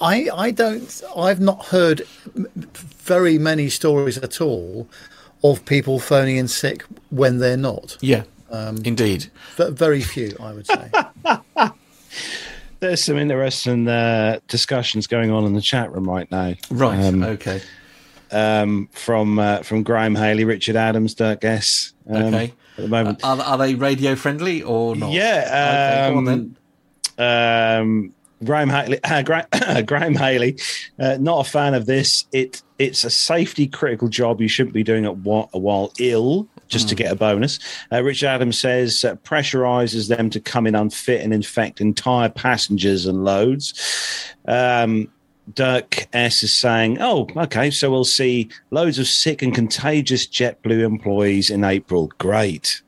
I, 0.01 0.29
I 0.33 0.51
don't. 0.51 1.01
I've 1.15 1.39
not 1.39 1.65
heard 1.67 2.01
very 2.35 3.37
many 3.37 3.69
stories 3.69 4.17
at 4.17 4.41
all 4.41 4.89
of 5.43 5.63
people 5.65 5.99
phoning 5.99 6.37
in 6.37 6.47
sick 6.47 6.83
when 7.09 7.37
they're 7.39 7.55
not. 7.57 7.97
Yeah, 8.01 8.23
Um, 8.51 8.77
indeed. 8.83 9.29
V- 9.55 9.69
very 9.71 10.01
few, 10.01 10.35
I 10.41 10.51
would 10.53 10.67
say. 10.67 10.91
There's 12.79 13.01
some 13.03 13.17
interesting 13.17 13.87
uh, 13.87 14.39
discussions 14.49 15.07
going 15.07 15.31
on 15.31 15.45
in 15.45 15.53
the 15.53 15.61
chat 15.61 15.89
room 15.93 16.03
right 16.03 16.29
now. 16.29 16.55
Right. 16.69 16.99
Um, 17.01 17.23
okay. 17.23 17.61
Um, 18.33 18.89
from 18.91 19.39
uh, 19.39 19.59
from 19.59 19.83
Graham 19.83 20.15
Haley, 20.15 20.43
Richard 20.45 20.75
Adams, 20.75 21.13
Dirk 21.13 21.41
Guess. 21.41 21.93
Um, 22.09 22.23
Okay. 22.33 22.53
At 22.75 22.81
the 22.81 22.87
moment. 22.87 23.23
Are, 23.23 23.39
are 23.39 23.57
they 23.59 23.75
radio 23.75 24.15
friendly 24.15 24.63
or 24.63 24.95
not? 24.95 25.11
Yeah. 25.11 26.07
Okay, 26.09 26.17
um, 26.17 26.25
then. 26.25 26.57
um, 27.19 28.13
Graham 28.43 28.69
Haley, 28.69 28.99
uh, 29.03 29.21
Gra- 29.23 29.83
Graham 29.85 30.15
Haley, 30.15 30.57
uh, 30.99 31.17
not 31.19 31.45
a 31.45 31.49
fan 31.49 31.75
of 31.75 31.85
this. 31.85 32.25
It 32.31 32.61
it's 32.79 33.03
a 33.03 33.09
safety 33.11 33.67
critical 33.67 34.07
job 34.07 34.41
you 34.41 34.47
shouldn't 34.47 34.73
be 34.73 34.83
doing 34.83 35.05
it 35.05 35.15
while, 35.17 35.49
while 35.53 35.93
ill 35.99 36.47
just 36.67 36.89
to 36.89 36.95
get 36.95 37.11
a 37.11 37.15
bonus. 37.15 37.59
Uh, 37.91 38.01
Richard 38.01 38.27
Adams 38.27 38.57
says 38.59 39.05
uh, 39.05 39.15
pressurizes 39.17 40.09
them 40.09 40.31
to 40.31 40.39
come 40.39 40.65
in 40.65 40.73
unfit 40.73 41.21
and 41.21 41.31
infect 41.31 41.79
entire 41.79 42.29
passengers 42.29 43.05
and 43.05 43.23
loads. 43.23 44.33
Um, 44.47 45.09
Dirk 45.51 46.07
S 46.13 46.43
is 46.43 46.55
saying, 46.55 46.99
"Oh, 47.01 47.27
okay, 47.35 47.71
so 47.71 47.89
we'll 47.89 48.05
see 48.05 48.49
loads 48.69 48.99
of 48.99 49.07
sick 49.07 49.41
and 49.41 49.53
contagious 49.53 50.27
JetBlue 50.27 50.83
employees 50.83 51.49
in 51.49 51.63
April. 51.63 52.11
Great." 52.17 52.82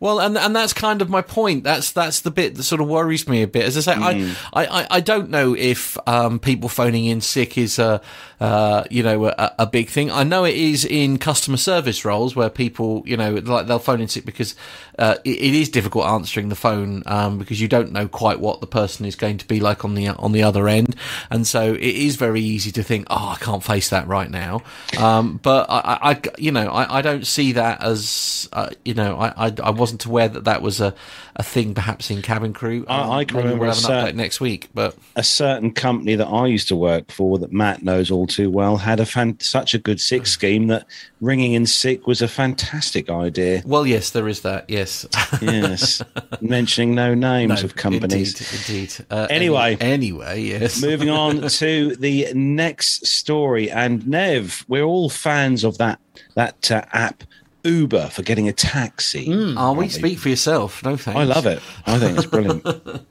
Well, 0.00 0.20
and 0.20 0.36
and 0.36 0.54
that's 0.54 0.72
kind 0.72 1.02
of 1.02 1.08
my 1.10 1.22
point. 1.22 1.64
That's 1.64 1.92
that's 1.92 2.20
the 2.20 2.30
bit 2.30 2.54
that 2.56 2.62
sort 2.62 2.80
of 2.80 2.88
worries 2.88 3.28
me 3.28 3.42
a 3.42 3.46
bit. 3.46 3.64
As 3.64 3.76
I 3.76 3.80
say, 3.80 4.00
Mm. 4.02 4.36
I, 4.52 4.66
I 4.66 4.86
I 4.90 5.00
don't 5.00 5.30
know 5.30 5.54
if 5.54 5.96
um, 6.08 6.38
people 6.38 6.68
phoning 6.68 7.06
in 7.06 7.20
sick 7.20 7.56
is 7.56 7.78
a 7.78 8.00
uh, 8.40 8.84
you 8.90 9.02
know 9.02 9.26
a, 9.26 9.54
a 9.60 9.66
big 9.66 9.88
thing. 9.88 10.10
I 10.10 10.24
know 10.24 10.44
it 10.44 10.56
is 10.56 10.84
in 10.84 11.18
customer 11.18 11.56
service 11.56 12.04
roles 12.04 12.34
where 12.34 12.50
people 12.50 13.02
you 13.06 13.16
know 13.16 13.34
like 13.34 13.66
they'll 13.66 13.78
phone 13.78 14.00
in 14.00 14.08
sick 14.08 14.24
because 14.24 14.54
uh, 14.98 15.16
it, 15.24 15.36
it 15.36 15.54
is 15.54 15.68
difficult 15.68 16.06
answering 16.06 16.48
the 16.48 16.56
phone 16.56 17.02
um, 17.06 17.38
because 17.38 17.60
you 17.60 17.68
don't 17.68 17.92
know 17.92 18.08
quite 18.08 18.40
what 18.40 18.60
the 18.60 18.66
person 18.66 19.06
is 19.06 19.14
going 19.16 19.38
to 19.38 19.46
be 19.46 19.60
like 19.60 19.84
on 19.84 19.94
the 19.94 20.08
on 20.08 20.32
the 20.32 20.42
other 20.42 20.68
end, 20.68 20.96
and 21.30 21.46
so 21.46 21.74
it 21.74 21.80
is 21.80 22.16
very 22.16 22.40
easy 22.40 22.72
to 22.72 22.82
think, 22.82 23.06
oh, 23.10 23.34
I 23.34 23.36
can't 23.36 23.62
face 23.62 23.90
that 23.90 24.06
right 24.08 24.30
now. 24.30 24.62
Um, 24.98 25.38
but 25.42 25.66
I, 25.70 25.98
I, 26.12 26.20
you 26.38 26.50
know 26.52 26.66
I, 26.68 26.98
I 26.98 27.02
don't 27.02 27.26
see 27.26 27.52
that 27.52 27.82
as 27.82 28.48
uh, 28.52 28.70
you 28.84 28.94
know 28.94 29.16
I, 29.18 29.48
I 29.48 29.54
I 29.62 29.70
wasn't 29.72 30.04
aware 30.04 30.28
that 30.28 30.44
that 30.44 30.62
was 30.62 30.80
a, 30.80 30.94
a 31.36 31.42
thing, 31.42 31.74
perhaps 31.74 32.10
in 32.10 32.22
cabin 32.22 32.52
crew. 32.52 32.84
I- 32.88 33.00
Um, 33.02 33.10
I 33.10 33.24
can 33.24 33.36
remember 33.38 33.66
we'll 33.66 33.74
have 33.74 33.84
an 33.84 33.90
update 33.90 34.14
next 34.14 34.40
week, 34.40 34.68
but 34.74 34.96
a 35.16 35.22
certain 35.22 35.72
company 35.72 36.14
that 36.16 36.26
I 36.26 36.46
used 36.46 36.68
to 36.68 36.76
work 36.76 37.10
for 37.10 37.38
that 37.38 37.52
Matt 37.52 37.82
knows 37.82 38.10
all 38.10 38.26
too 38.26 38.50
well 38.50 38.76
had 38.78 39.00
a 39.00 39.06
fan- 39.06 39.38
such 39.40 39.74
a 39.74 39.78
good 39.78 40.00
sick 40.00 40.26
scheme 40.26 40.66
that 40.68 40.86
ringing 41.20 41.52
in 41.54 41.66
sick 41.66 42.06
was 42.06 42.22
a 42.22 42.28
fantastic 42.28 43.08
idea. 43.10 43.62
well, 43.66 43.86
yes, 43.86 44.10
there 44.10 44.28
is 44.28 44.40
that. 44.40 44.64
Yes, 44.68 45.06
Yes, 45.40 46.02
mentioning 46.40 46.94
no 46.94 47.14
names 47.14 47.60
No, 47.62 47.64
of 47.66 47.76
companies. 47.76 48.40
Indeed, 48.68 48.82
indeed. 48.88 49.06
Uh, 49.10 49.26
Anyway. 49.30 49.76
anyway, 49.80 50.42
yes. 50.42 50.82
Moving 50.82 51.10
on 51.24 51.48
to 51.48 51.96
the 51.96 52.28
next 52.34 53.06
story, 53.06 53.70
and 53.70 54.06
Nev, 54.06 54.64
we're 54.68 54.84
all 54.84 55.08
fans 55.10 55.64
of 55.64 55.78
that 55.78 55.98
that 56.34 56.70
uh, 56.70 56.82
app 56.92 57.24
Uber 57.64 58.08
for 58.08 58.22
getting 58.22 58.48
a 58.48 58.52
taxi. 58.52 59.54
Are 59.56 59.74
we? 59.74 59.88
Speak 59.88 60.18
for 60.18 60.28
yourself. 60.28 60.82
No 60.84 60.96
thanks. 60.96 61.18
I 61.18 61.24
love 61.24 61.46
it. 61.46 61.60
I 61.86 61.98
think 61.98 62.16
it's 62.18 62.26
brilliant. 62.26 62.66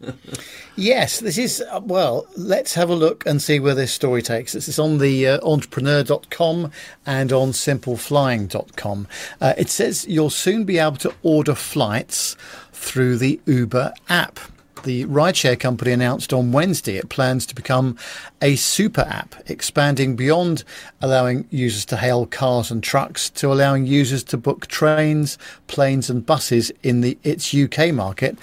Yes, 0.77 1.19
this 1.19 1.37
is, 1.37 1.61
uh, 1.69 1.81
well, 1.83 2.25
let's 2.37 2.73
have 2.75 2.89
a 2.89 2.95
look 2.95 3.25
and 3.25 3.41
see 3.41 3.59
where 3.59 3.75
this 3.75 3.93
story 3.93 4.21
takes 4.21 4.55
us. 4.55 4.69
It's 4.69 4.79
on 4.79 4.99
the 4.99 5.27
uh, 5.27 5.39
entrepreneur.com 5.45 6.71
and 7.05 7.33
on 7.33 7.51
simpleflying.com. 7.51 9.07
Uh, 9.41 9.53
it 9.57 9.69
says 9.69 10.07
you'll 10.07 10.29
soon 10.29 10.63
be 10.63 10.79
able 10.79 10.95
to 10.97 11.13
order 11.23 11.55
flights 11.55 12.37
through 12.71 13.17
the 13.17 13.39
Uber 13.45 13.93
app. 14.07 14.39
The 14.83 15.05
rideshare 15.05 15.59
company 15.59 15.91
announced 15.91 16.33
on 16.33 16.51
Wednesday 16.51 16.97
it 16.97 17.09
plans 17.09 17.45
to 17.47 17.55
become 17.55 17.97
a 18.41 18.55
super 18.55 19.01
app, 19.01 19.35
expanding 19.47 20.15
beyond 20.15 20.63
allowing 21.01 21.47
users 21.51 21.85
to 21.85 21.97
hail 21.97 22.25
cars 22.25 22.71
and 22.71 22.81
trucks 22.81 23.29
to 23.31 23.53
allowing 23.53 23.85
users 23.85 24.23
to 24.25 24.37
book 24.37 24.65
trains, 24.67 25.37
planes, 25.67 26.09
and 26.09 26.25
buses 26.25 26.71
in 26.81 27.01
the 27.01 27.17
its 27.23 27.53
UK 27.53 27.93
market 27.93 28.39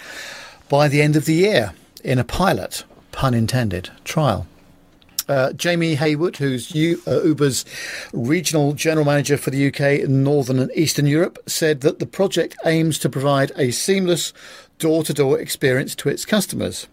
by 0.68 0.86
the 0.86 1.02
end 1.02 1.16
of 1.16 1.24
the 1.24 1.34
year 1.34 1.72
in 2.04 2.20
a 2.20 2.24
pilot, 2.24 2.84
pun 3.10 3.34
intended, 3.34 3.90
trial. 4.04 4.46
Uh, 5.28 5.52
Jamie 5.52 5.96
Heywood, 5.96 6.36
who's 6.36 6.74
U- 6.74 7.02
uh, 7.06 7.20
Uber's 7.22 7.66
regional 8.14 8.72
general 8.72 9.04
manager 9.04 9.36
for 9.36 9.50
the 9.50 9.66
UK, 9.66 10.08
Northern 10.08 10.58
and 10.58 10.70
Eastern 10.74 11.04
Europe, 11.04 11.38
said 11.46 11.82
that 11.82 11.98
the 11.98 12.06
project 12.06 12.56
aims 12.64 12.98
to 13.00 13.10
provide 13.10 13.52
a 13.56 13.70
seamless 13.70 14.32
door 14.78 15.02
to 15.04 15.14
door 15.14 15.38
experience 15.38 15.94
to 15.96 16.08
its 16.08 16.24
customers. 16.24 16.86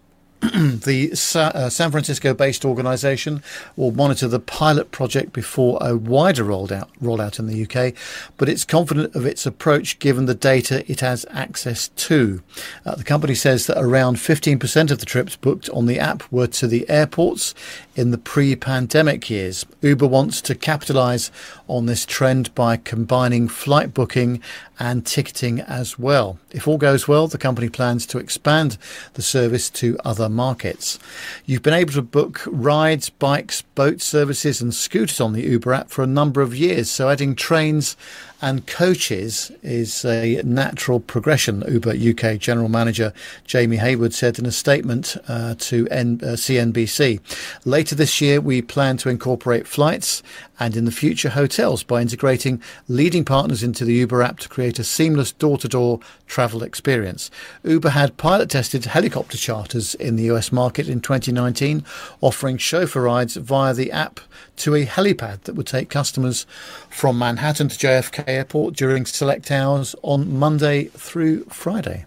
the 0.54 1.16
Sa- 1.16 1.52
uh, 1.56 1.70
San 1.70 1.92
Francisco 1.92 2.34
based 2.34 2.66
organisation 2.66 3.42
will 3.76 3.92
monitor 3.92 4.28
the 4.28 4.40
pilot 4.40 4.92
project 4.92 5.32
before 5.34 5.78
a 5.82 5.96
wider 5.96 6.44
rollout, 6.44 6.90
rollout 7.02 7.40
in 7.40 7.48
the 7.48 7.64
UK, 7.64 7.94
but 8.38 8.50
it's 8.50 8.66
confident 8.66 9.16
of 9.16 9.26
its 9.26 9.46
approach 9.46 9.98
given 10.00 10.26
the 10.26 10.36
data 10.36 10.84
it 10.92 11.00
has 11.00 11.26
access 11.30 11.88
to. 11.90 12.44
Uh, 12.86 12.96
the 12.96 13.04
company 13.04 13.34
says 13.34 13.66
that 13.68 13.82
around 13.82 14.18
15% 14.18 14.92
of 14.92 15.00
the 15.00 15.06
trips 15.06 15.36
booked 15.36 15.70
on 15.70 15.86
the 15.86 16.00
app 16.00 16.30
were 16.32 16.48
to 16.48 16.68
the 16.68 16.88
airports 16.90 17.56
in 17.96 18.12
the 18.12 18.18
pre 18.18 18.56
pandemic 18.56 19.30
years. 19.30 19.66
Uber 19.82 20.08
wants 20.08 20.42
to 20.42 20.54
capitalise 20.54 21.32
on 21.68 21.86
this 21.86 22.06
trend 22.06 22.54
by 22.54 22.78
combining 22.78 23.48
flight 23.48 23.94
booking 23.94 24.42
and 24.80 25.06
ticketing 25.06 25.62
as 25.62 25.98
well. 25.98 26.38
If 26.56 26.70
all 26.70 26.78
goes 26.78 27.06
well, 27.06 27.28
the 27.28 27.38
company 27.38 27.68
plans 27.68 28.06
to 28.06 28.18
expand 28.18 28.78
the 29.16 29.22
service 29.22 29.70
to 29.72 29.98
other 30.06 30.30
markets. 30.30 30.98
You've 31.46 31.62
been 31.62 31.74
able 31.74 31.92
to 31.92 32.02
book 32.02 32.44
rides, 32.48 33.10
bikes, 33.10 33.62
boat 33.62 34.00
services, 34.00 34.62
and 34.62 34.74
scooters 34.74 35.20
on 35.20 35.34
the 35.34 35.44
Uber 35.44 35.74
app 35.74 35.90
for 35.90 36.02
a 36.02 36.08
number 36.08 36.42
of 36.42 36.56
years, 36.56 36.90
so 36.90 37.10
adding 37.10 37.36
trains 37.36 37.98
and 38.42 38.68
coaches 38.68 39.52
is 39.64 40.04
a 40.06 40.42
natural 40.44 41.00
progression, 41.00 41.64
Uber 41.68 41.92
UK 41.92 42.38
General 42.38 42.70
Manager 42.70 43.14
Jamie 43.46 43.78
Heywood 43.78 44.14
said 44.14 44.38
in 44.38 44.46
a 44.46 44.52
statement 44.52 45.18
uh, 45.28 45.56
to 45.60 45.88
N- 45.90 46.20
uh, 46.22 46.36
CNBC. 46.36 47.20
Later 47.66 47.96
this 47.96 48.22
year, 48.22 48.42
we 48.42 48.62
plan 48.62 48.98
to 48.98 49.10
incorporate 49.10 49.68
flights 49.68 50.22
and 50.60 50.76
in 50.76 50.86
the 50.86 50.92
future 50.92 51.30
hotels 51.30 51.84
by 51.84 52.02
integrating 52.02 52.62
leading 52.88 53.26
partners 53.26 53.64
into 53.64 53.84
the 53.84 53.94
Uber 53.94 54.22
app 54.22 54.40
to 54.40 54.50
create 54.50 54.80
a 54.80 54.84
seamless 54.84 55.32
door 55.32 55.58
to 55.58 55.68
door 55.68 56.00
travel 56.28 56.64
experience. 56.64 57.30
Uber 57.64 57.90
had 57.90 58.18
pilot 58.18 58.50
tested 58.50 58.86
helicopter 58.86 59.38
charters 59.38 59.96
in 59.96 60.16
the 60.16 60.24
US 60.32 60.52
market 60.52 60.88
in 60.88 61.02
2019, 61.02 61.84
offering 62.22 62.58
chauffeur 62.58 63.02
rides 63.02 63.36
via 63.36 63.74
the 63.74 63.92
app 63.92 64.20
to 64.58 64.76
a 64.76 64.86
helipad 64.86 65.42
that 65.44 65.56
would 65.56 65.68
take 65.68 65.90
customers 65.90 66.46
from 66.90 67.18
Manhattan 67.20 67.68
to 67.70 67.76
JFK 67.78 68.24
Airport 68.28 68.76
during 68.76 69.06
select 69.06 69.52
hours 69.52 69.96
on 70.02 70.38
Monday 70.38 70.86
through 70.86 71.44
Friday. 71.46 72.06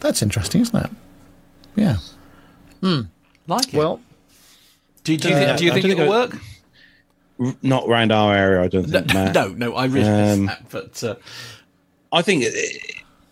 That's 0.00 0.22
interesting, 0.22 0.60
isn't 0.62 0.84
it? 0.84 0.90
Yeah. 1.76 1.96
Hmm. 2.80 3.00
Like 3.46 3.68
it. 3.68 3.74
Well, 3.74 4.00
do, 5.04 5.16
do 5.16 5.28
you 5.28 5.34
uh, 5.34 5.38
think, 5.38 5.58
do 5.58 5.64
you 5.64 5.70
I 5.70 5.74
think 5.74 5.84
it'll 5.86 6.12
think 6.30 6.42
work? 7.40 7.54
Not 7.62 7.88
around 7.88 8.10
our 8.12 8.34
area, 8.34 8.62
I 8.64 8.68
don't 8.68 8.88
No, 8.88 8.98
think. 9.00 9.14
Matt. 9.14 9.34
no, 9.34 9.48
no, 9.48 9.74
I 9.74 9.84
realise 9.86 10.38
Um, 10.38 10.46
that, 10.46 10.62
but 10.70 11.04
uh, 11.04 11.14
I 12.12 12.22
think 12.22 12.44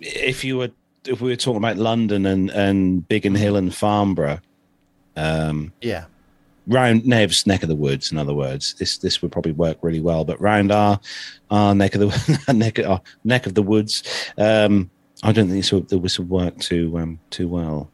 if 0.01 0.45
you 0.45 0.59
were 0.59 0.71
if 1.07 1.21
we 1.21 1.31
were 1.31 1.37
talking 1.37 1.59
about 1.59 1.77
London 1.77 2.25
and 2.27 2.51
and 2.51 3.07
Biggin 3.09 3.35
Hill 3.35 3.57
and 3.57 3.75
Farnborough, 3.75 4.41
yeah. 5.17 6.05
Round 6.67 7.07
Nev's 7.07 7.47
neck 7.47 7.63
of 7.63 7.69
the 7.69 7.77
woods, 7.77 8.13
in 8.13 8.19
other 8.19 8.35
words, 8.35 8.75
this 8.75 8.99
this 8.99 9.23
would 9.23 9.33
probably 9.33 9.53
work 9.53 9.79
really 9.83 10.01
well. 10.01 10.25
But 10.25 10.41
round 10.41 10.73
our 10.73 11.01
our 11.51 11.75
neck 11.75 11.95
of 11.95 12.01
the 12.01 12.53
neck 12.53 12.79
our 12.79 13.01
neck 13.25 13.47
of 13.47 13.55
the 13.55 13.63
woods, 13.63 14.03
um, 14.39 14.91
I 15.23 15.33
don't 15.33 15.49
think 15.49 15.59
this 15.59 15.73
would, 15.73 15.89
this 15.89 16.19
would 16.19 16.31
work 16.31 16.59
too 16.59 16.99
um, 16.99 17.19
too 17.31 17.49
well, 17.49 17.91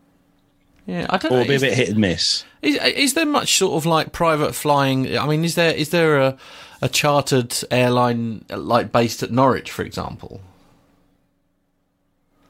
yeah, 0.86 1.06
I 1.10 1.18
don't 1.18 1.32
or 1.32 1.38
know. 1.38 1.44
be 1.44 1.56
a 1.56 1.60
bit 1.60 1.74
hit 1.74 1.90
and 1.90 1.98
miss. 1.98 2.44
is, 2.60 2.76
is 2.76 3.14
there 3.14 3.26
much 3.26 3.56
sort 3.56 3.74
of 3.74 3.86
like 3.86 4.12
private 4.12 4.54
flying? 4.54 5.16
I 5.16 5.26
mean, 5.26 5.44
is 5.44 5.54
there 5.54 5.72
is 5.72 5.90
there 5.90 6.18
a, 6.18 6.36
a 6.80 6.88
chartered 6.88 7.54
airline 7.70 8.44
like 8.50 8.90
based 8.90 9.22
at 9.22 9.30
Norwich, 9.30 9.70
for 9.70 9.82
example? 9.82 10.40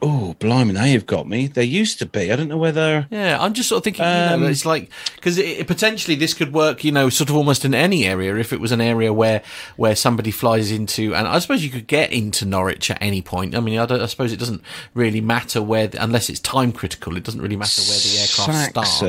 Oh, 0.04 0.34
blimey, 0.40 0.72
now 0.72 0.82
you've 0.84 1.06
got 1.06 1.28
me. 1.28 1.46
There 1.46 1.62
used 1.62 2.00
to 2.00 2.06
be. 2.06 2.32
I 2.32 2.36
don't 2.36 2.48
know 2.48 2.56
whether. 2.58 3.06
Yeah, 3.10 3.38
I'm 3.40 3.52
just 3.54 3.68
sort 3.68 3.78
of 3.78 3.84
thinking, 3.84 4.04
you 4.04 4.10
Um, 4.10 4.40
know, 4.40 4.48
it's 4.48 4.66
like 4.66 4.90
because 5.14 5.36
potentially 5.64 6.16
this 6.16 6.34
could 6.34 6.52
work, 6.52 6.82
you 6.82 6.90
know, 6.90 7.08
sort 7.08 7.30
of 7.30 7.36
almost 7.36 7.64
in 7.64 7.72
any 7.72 8.04
area 8.04 8.34
if 8.36 8.52
it 8.52 8.58
was 8.60 8.72
an 8.72 8.80
area 8.80 9.12
where 9.12 9.42
where 9.76 9.94
somebody 9.94 10.32
flies 10.32 10.72
into, 10.72 11.14
and 11.14 11.28
I 11.28 11.38
suppose 11.38 11.62
you 11.62 11.70
could 11.70 11.86
get 11.86 12.12
into 12.12 12.44
Norwich 12.44 12.90
at 12.90 12.98
any 13.00 13.22
point. 13.22 13.54
I 13.54 13.60
mean, 13.60 13.78
I, 13.78 13.86
don't, 13.86 14.00
I 14.02 14.06
suppose 14.06 14.32
it 14.32 14.38
doesn't 14.38 14.62
really 14.92 15.20
matter 15.20 15.62
where, 15.62 15.88
unless 16.00 16.28
it's 16.28 16.40
time 16.40 16.72
critical. 16.72 17.16
It 17.16 17.22
doesn't 17.22 17.40
really 17.40 17.56
matter 17.56 17.80
where 17.82 17.98
the 17.98 18.18
aircraft 18.18 18.70
starts. 18.70 19.02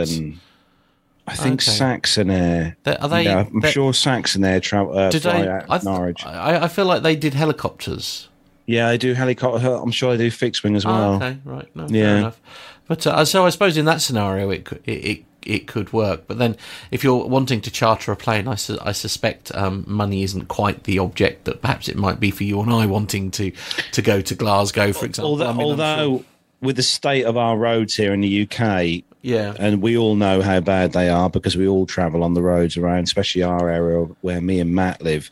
I 1.26 1.36
think 1.36 1.62
Okay. 1.62 1.72
Saxon 1.72 2.30
Air. 2.30 2.76
They- 2.84 2.98
are 2.98 3.08
they- 3.10 3.24
Yeah, 3.24 3.46
I'm 3.52 3.62
they- 3.62 3.72
sure 3.72 3.94
Saxon 3.94 4.44
Air 4.44 4.60
travel 4.60 4.98
uh, 4.98 5.10
Did 5.10 5.22
fly 5.22 5.42
they? 5.44 5.50
I, 5.70 5.80
Norwich. 5.82 6.26
I, 6.26 6.66
I 6.66 6.68
feel 6.68 6.86
like 6.86 7.02
they 7.02 7.16
did 7.16 7.34
helicopters. 7.34 8.28
Yeah, 8.66 8.88
I 8.88 8.98
do 8.98 9.14
helicopter. 9.14 9.68
I'm 9.68 9.92
sure 9.92 10.14
I 10.14 10.18
do 10.18 10.30
fixed 10.32 10.64
wing 10.64 10.76
as 10.76 10.86
well. 10.86 11.14
Oh, 11.14 11.16
okay, 11.16 11.38
right. 11.46 11.76
No, 11.76 11.88
fair 11.88 11.98
Yeah. 11.98 12.18
enough. 12.18 12.42
But 12.88 13.08
uh, 13.08 13.24
so 13.26 13.46
I 13.46 13.50
suppose 13.50 13.78
in 13.78 13.86
that 13.86 14.02
scenario 14.02 14.50
it 14.50 14.66
could 14.66 14.82
it, 14.86 14.92
it 15.06 15.24
it 15.46 15.68
could 15.68 15.92
work. 15.94 16.24
But 16.28 16.38
then 16.38 16.56
if 16.92 17.04
you're 17.04 17.26
wanting 17.26 17.62
to 17.62 17.72
charter 17.72 18.12
a 18.12 18.16
plane, 18.16 18.48
I, 18.48 18.56
su- 18.56 18.78
I 18.82 18.92
suspect 18.94 19.54
um, 19.56 19.84
money 19.88 20.24
isn't 20.24 20.48
quite 20.48 20.84
the 20.86 21.00
object 21.00 21.46
that 21.46 21.62
perhaps 21.62 21.88
it 21.90 21.98
might 21.98 22.20
be 22.20 22.32
for 22.32 22.44
you 22.44 22.62
and 22.62 22.72
I 22.72 22.86
wanting 22.86 23.32
to 23.32 23.52
to 23.94 24.02
go 24.02 24.22
to 24.22 24.36
Glasgow, 24.36 24.92
for 24.94 25.06
example. 25.06 25.32
Although, 25.32 25.50
I 25.50 25.54
mean, 25.54 25.62
although 25.62 26.18
sure- 26.18 26.26
with 26.62 26.76
the 26.78 26.84
state 26.84 27.24
of 27.26 27.36
our 27.36 27.58
roads 27.58 27.94
here 27.96 28.14
in 28.14 28.22
the 28.22 28.44
UK, 28.50 29.04
yeah, 29.22 29.54
and 29.60 29.82
we 29.82 29.98
all 29.98 30.16
know 30.16 30.42
how 30.42 30.60
bad 30.62 30.94
they 30.94 31.10
are 31.10 31.30
because 31.30 31.58
we 31.58 31.68
all 31.68 31.86
travel 31.86 32.24
on 32.24 32.34
the 32.36 32.42
roads 32.42 32.78
around, 32.78 33.04
especially 33.04 33.44
our 33.44 33.70
area 33.70 34.06
where 34.22 34.40
me 34.42 34.60
and 34.62 34.74
Matt 34.76 35.02
live. 35.02 35.30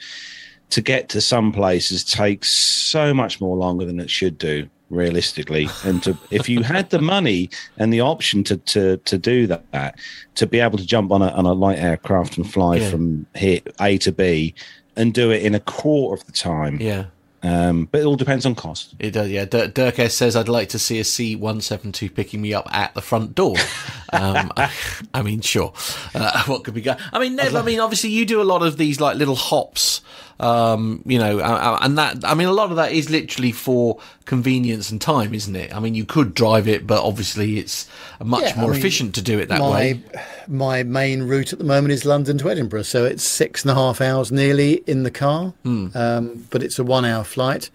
To 0.71 0.81
get 0.81 1.09
to 1.09 1.21
some 1.21 1.51
places 1.51 2.03
takes 2.03 2.49
so 2.49 3.13
much 3.13 3.39
more 3.39 3.55
longer 3.57 3.85
than 3.85 3.99
it 3.99 4.09
should 4.09 4.37
do, 4.37 4.67
realistically. 4.89 5.67
And 5.83 6.01
to 6.03 6.17
if 6.31 6.47
you 6.49 6.63
had 6.63 6.89
the 6.89 6.99
money 7.01 7.49
and 7.77 7.91
the 7.93 8.01
option 8.01 8.43
to 8.45 8.57
to 8.57 8.97
to 8.97 9.17
do 9.17 9.47
that, 9.47 9.95
to 10.35 10.47
be 10.47 10.59
able 10.59 10.77
to 10.77 10.85
jump 10.85 11.11
on 11.11 11.21
a 11.21 11.27
on 11.29 11.45
a 11.45 11.53
light 11.53 11.79
aircraft 11.79 12.37
and 12.37 12.51
fly 12.51 12.77
Yeah. 12.77 12.89
from 12.89 13.25
here 13.35 13.59
A 13.79 13.97
to 13.99 14.11
B 14.11 14.53
and 14.95 15.13
do 15.13 15.29
it 15.31 15.43
in 15.43 15.55
a 15.55 15.59
quarter 15.59 16.19
of 16.21 16.25
the 16.25 16.31
time. 16.33 16.77
yeah. 16.81 17.05
Um, 17.43 17.85
but 17.91 18.01
it 18.01 18.05
all 18.05 18.15
depends 18.17 18.45
on 18.45 18.53
cost. 18.53 18.93
It 18.99 19.11
does, 19.11 19.31
yeah. 19.31 19.45
Dirk, 19.45 19.73
Dirk 19.73 19.97
S 19.97 20.13
says, 20.13 20.35
I'd 20.35 20.47
like 20.47 20.69
to 20.69 20.77
see 20.77 20.99
a 20.99 21.03
C172 21.03 22.13
picking 22.13 22.39
me 22.39 22.53
up 22.53 22.67
at 22.71 22.93
the 22.93 23.01
front 23.01 23.33
door. 23.35 23.55
Um, 24.13 24.51
I, 24.57 24.69
I 25.13 25.21
mean, 25.23 25.39
sure. 25.39 25.71
Uh, 26.13 26.43
what 26.47 26.65
could 26.65 26.73
be 26.73 26.81
going? 26.81 26.97
I 27.13 27.17
mean, 27.19 27.37
Nev, 27.37 27.55
I 27.55 27.61
mean, 27.61 27.79
obviously 27.79 28.09
you 28.09 28.25
do 28.25 28.41
a 28.41 28.43
lot 28.43 28.61
of 28.61 28.75
these 28.75 28.99
like 28.99 29.15
little 29.15 29.35
hops, 29.37 30.01
um, 30.41 31.03
you 31.05 31.19
know, 31.19 31.39
and 31.39 31.97
that, 31.97 32.25
I 32.25 32.33
mean, 32.33 32.47
a 32.47 32.51
lot 32.51 32.69
of 32.71 32.75
that 32.77 32.91
is 32.91 33.09
literally 33.09 33.51
for 33.51 33.99
convenience 34.25 34.89
and 34.89 34.99
time, 34.99 35.33
isn't 35.33 35.55
it? 35.55 35.73
I 35.75 35.79
mean, 35.79 35.93
you 35.95 36.03
could 36.05 36.33
drive 36.33 36.67
it, 36.67 36.87
but 36.87 37.03
obviously 37.03 37.59
it's 37.59 37.87
much 38.23 38.41
Yeah, 38.43 38.53
I 38.57 38.61
more 38.61 38.71
mean, 38.71 38.79
efficient 38.79 39.15
to 39.15 39.21
do 39.21 39.37
it 39.39 39.49
that 39.49 39.59
my, 39.59 39.69
way. 39.71 40.01
My 40.47 40.83
main 40.83 41.23
route 41.23 41.53
at 41.53 41.59
the 41.59 41.65
moment 41.65 41.91
is 41.93 42.05
London 42.05 42.37
to 42.39 42.49
Edinburgh, 42.49 42.83
so 42.83 43.05
it's 43.05 43.23
six 43.23 43.61
and 43.63 43.71
a 43.71 43.75
half 43.75 44.01
hours 44.01 44.31
nearly 44.31 44.83
in 44.87 45.03
the 45.03 45.11
car, 45.11 45.53
Hmm. 45.63 45.87
um, 45.95 46.47
but 46.49 46.63
it's 46.63 46.79
a 46.79 46.83
one 46.83 47.05
hour 47.05 47.23
flight. 47.23 47.69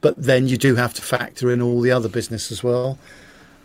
but 0.00 0.14
then 0.20 0.48
you 0.48 0.56
do 0.56 0.74
have 0.74 0.92
to 0.94 1.02
factor 1.02 1.50
in 1.52 1.62
all 1.62 1.80
the 1.80 1.90
other 1.92 2.08
business 2.08 2.50
as 2.50 2.62
well. 2.64 2.98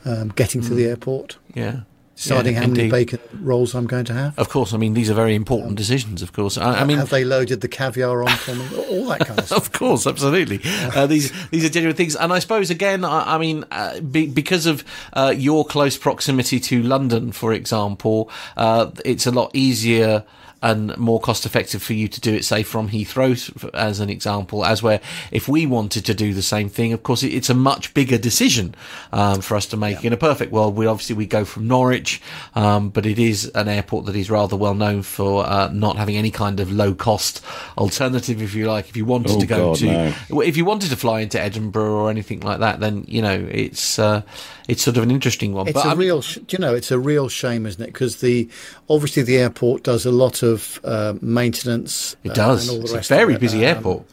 Um, 0.06 0.30
getting 0.36 0.62
to 0.62 0.74
the 0.74 0.86
airport, 0.86 1.38
Yeah. 1.56 1.82
Deciding 2.18 2.56
Yeah, 2.56 2.62
how 2.62 2.68
many 2.68 2.90
bacon 2.90 3.20
rolls 3.42 3.76
I'm 3.76 3.86
going 3.86 4.06
to 4.06 4.14
have. 4.14 4.38
Of 4.40 4.50
course, 4.50 4.74
I 4.74 4.78
mean 4.78 4.94
these 4.94 5.10
are 5.10 5.14
very 5.14 5.36
important 5.36 5.76
decisions. 5.76 6.22
Of 6.22 6.34
course, 6.34 6.58
I, 6.58 6.82
I 6.82 6.84
mean 6.84 6.98
have 6.98 7.10
they 7.10 7.24
loaded 7.24 7.62
the 7.62 7.68
caviar 7.68 8.24
on 8.24 8.30
for 8.30 8.56
me? 8.56 8.66
All 8.90 9.06
that 9.08 9.20
kind 9.20 9.40
of 9.40 9.46
stuff. 9.48 9.58
Of 9.58 9.72
course, 9.72 10.08
absolutely. 10.08 10.60
Uh, 10.66 11.06
these 11.08 11.32
these 11.50 11.64
are 11.64 11.70
genuine 11.70 11.96
things, 11.96 12.16
and 12.16 12.34
I 12.34 12.40
suppose 12.40 12.70
again, 12.70 13.06
I, 13.06 13.36
I 13.36 13.38
mean, 13.38 13.66
uh, 13.72 14.00
be, 14.02 14.28
because 14.28 14.66
of 14.66 14.84
uh, 15.14 15.34
your 15.36 15.64
close 15.64 15.98
proximity 15.98 16.60
to 16.60 16.82
London, 16.82 17.32
for 17.32 17.54
example, 17.54 18.30
uh, 18.58 18.92
it's 19.06 19.28
a 19.28 19.32
lot 19.32 19.52
easier 19.54 20.26
and 20.62 20.96
more 20.98 21.20
cost 21.20 21.46
effective 21.46 21.84
for 21.84 21.94
you 21.94 22.08
to 22.08 22.20
do 22.22 22.34
it, 22.34 22.44
say, 22.46 22.64
from 22.64 22.90
Heathrow, 22.90 23.72
as 23.74 24.00
an 24.00 24.10
example, 24.10 24.66
as 24.66 24.82
where 24.82 25.00
if 25.32 25.48
we 25.48 25.66
wanted 25.66 26.06
to 26.06 26.14
do 26.14 26.34
the 26.34 26.42
same 26.42 26.68
thing, 26.70 26.94
of 26.94 27.04
course, 27.04 27.22
it's 27.24 27.50
a 27.50 27.54
much 27.54 27.94
bigger 27.94 28.18
decision 28.18 28.74
um, 29.14 29.42
for 29.42 29.56
us 29.56 29.66
to 29.68 29.78
make. 29.78 30.04
In 30.04 30.14
a 30.14 30.18
perfect 30.18 30.52
world, 30.52 30.76
we 30.76 30.86
obviously 30.88 31.16
we 31.16 31.26
go 31.28 31.46
from 31.46 31.68
Norwich, 31.68 32.22
um, 32.56 32.90
but 32.90 33.06
it 33.06 33.20
is 33.20 33.46
an 33.56 33.68
airport 33.68 34.06
that 34.08 34.16
is 34.16 34.30
rather 34.32 34.56
well 34.56 34.74
known 34.74 35.04
for 35.04 35.46
uh, 35.46 35.70
not 35.72 35.96
having 35.98 36.16
any 36.18 36.32
kind 36.32 36.60
of 36.60 36.72
low 36.72 36.94
cost 36.94 37.44
alternative, 37.78 38.42
if 38.42 38.54
you 38.56 38.66
like. 38.68 38.90
If 38.90 38.98
you 38.98 39.06
wanted 39.06 39.32
Oh, 39.32 39.40
to 39.40 39.46
go 39.46 39.58
God, 39.70 39.76
to, 39.78 40.14
no. 40.30 40.42
if 40.42 40.58
you 40.58 40.66
wanted 40.66 40.90
to 40.90 40.96
fly 40.96 41.22
into 41.22 41.40
Edinburgh 41.40 41.92
or 41.94 42.10
anything 42.10 42.40
like 42.42 42.60
that, 42.60 42.80
then 42.80 43.06
you 43.08 43.22
know 43.22 43.48
it's 43.52 44.00
uh, 44.00 44.22
it's 44.68 44.82
sort 44.84 44.98
of 44.98 45.04
an 45.04 45.12
interesting 45.12 45.54
one. 45.54 45.68
It's 45.68 45.74
but 45.76 45.86
a 45.86 45.90
I 45.90 45.92
mean- 45.92 46.00
real, 46.00 46.22
sh- 46.22 46.40
you 46.50 46.58
know, 46.60 46.74
it's 46.74 46.92
a 46.92 47.00
real 47.00 47.30
shame, 47.30 47.66
isn't 47.66 47.82
it? 47.82 47.88
Because 47.94 48.18
the 48.18 48.50
obviously 48.90 49.24
the 49.24 49.38
airport 49.38 49.84
does 49.84 50.06
a 50.06 50.12
lot 50.12 50.42
of 50.44 50.47
uh, 50.84 51.14
maintenance. 51.22 52.16
it 52.24 52.32
uh, 52.32 52.34
does. 52.34 52.68
and 52.68 52.72
all 52.72 52.78
the 52.78 52.84
It's 52.84 52.94
a 52.94 53.14
of 53.14 53.20
very 53.20 53.38
busy 53.38 53.66
Um, 53.66 53.76
airport. 53.76 54.04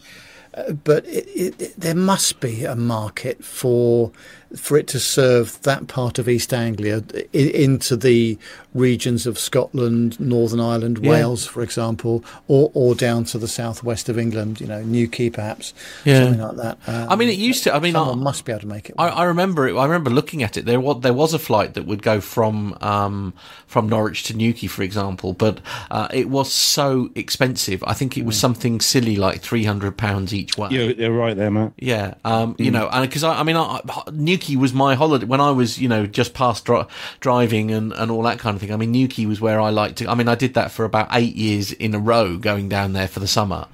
but 0.84 1.04
it, 1.06 1.26
it, 1.34 1.60
it, 1.60 1.72
there 1.80 1.94
must 1.96 2.40
be 2.40 2.64
a 2.64 2.76
market 2.76 3.44
for 3.44 4.12
for 4.56 4.76
it 4.76 4.86
to 4.88 4.98
serve 5.00 5.60
that 5.62 5.86
part 5.88 6.18
of 6.18 6.28
East 6.28 6.52
Anglia 6.54 7.02
i- 7.14 7.38
into 7.38 7.96
the 7.96 8.38
regions 8.74 9.26
of 9.26 9.38
Scotland, 9.38 10.18
Northern 10.18 10.58
Ireland, 10.60 10.98
Yeah. 11.02 11.10
Wales, 11.10 11.46
for 11.46 11.62
example, 11.62 12.24
or 12.48 12.70
or 12.74 12.94
down 12.94 13.24
to 13.26 13.38
the 13.38 13.46
southwest 13.48 14.08
of 14.08 14.18
England. 14.18 14.60
You 14.60 14.66
know, 14.66 14.82
Newquay 14.82 15.30
perhaps, 15.30 15.72
Yeah. 16.04 16.24
something 16.24 16.40
like 16.42 16.56
that. 16.56 16.78
Um, 16.86 17.06
I 17.10 17.16
mean, 17.16 17.28
it 17.28 17.36
used 17.38 17.64
to. 17.64 17.74
I 17.74 17.78
mean, 17.78 17.92
someone 17.92 18.18
I- 18.18 18.22
must 18.22 18.44
be 18.44 18.52
able 18.52 18.60
to 18.62 18.66
make 18.66 18.88
it. 18.88 18.94
I. 18.98 19.08
I 19.08 19.24
remember 19.24 19.68
it. 19.68 19.76
I 19.76 19.84
remember 19.84 20.10
looking 20.10 20.42
at 20.42 20.56
it. 20.56 20.64
There 20.66 20.80
was 20.80 21.00
there 21.02 21.12
was 21.14 21.34
a 21.34 21.38
flight 21.38 21.74
that 21.74 21.86
would 21.86 22.02
go 22.02 22.20
from 22.20 22.76
um, 22.80 23.32
from 23.66 23.88
Norwich 23.88 24.24
to 24.24 24.34
Newquay, 24.36 24.66
for 24.66 24.82
example, 24.82 25.32
but 25.34 25.60
uh, 25.90 26.08
it 26.12 26.28
was 26.28 26.52
so 26.52 27.10
expensive. 27.14 27.82
I 27.86 27.94
think 27.94 28.16
it 28.18 28.24
was 28.24 28.36
something 28.36 28.80
silly 28.80 29.16
like 29.16 29.40
three 29.40 29.64
hundred 29.64 29.96
pounds 29.96 30.34
each 30.34 30.58
way. 30.58 30.68
You're, 30.70 30.90
you're 30.92 31.12
right 31.12 31.36
there, 31.36 31.50
Matt. 31.50 31.72
Yeah, 31.78 32.14
um, 32.24 32.56
you 32.58 32.70
know, 32.70 32.88
and 32.92 33.08
because 33.08 33.22
I, 33.24 33.40
I 33.40 33.42
mean, 33.44 33.56
I, 33.56 33.80
I- 33.88 34.02
Newquay 34.44 34.56
was 34.56 34.72
my 34.72 34.94
holiday 34.94 35.24
when 35.26 35.40
I 35.40 35.50
was, 35.50 35.78
you 35.78 35.88
know, 35.88 36.06
just 36.06 36.34
past 36.34 36.64
dri- 36.64 36.84
driving 37.20 37.70
and, 37.70 37.92
and 37.92 38.10
all 38.10 38.22
that 38.22 38.38
kind 38.38 38.54
of 38.54 38.60
thing. 38.60 38.72
I 38.72 38.76
mean, 38.76 38.92
Newquay 38.92 39.26
was 39.26 39.40
where 39.40 39.60
I 39.60 39.70
liked 39.70 39.98
to. 39.98 40.08
I 40.08 40.14
mean, 40.14 40.28
I 40.28 40.34
did 40.34 40.54
that 40.54 40.70
for 40.70 40.84
about 40.84 41.08
eight 41.12 41.34
years 41.34 41.72
in 41.72 41.94
a 41.94 41.98
row, 41.98 42.36
going 42.36 42.68
down 42.68 42.92
there 42.92 43.08
for 43.08 43.20
the 43.20 43.26
summer, 43.26 43.66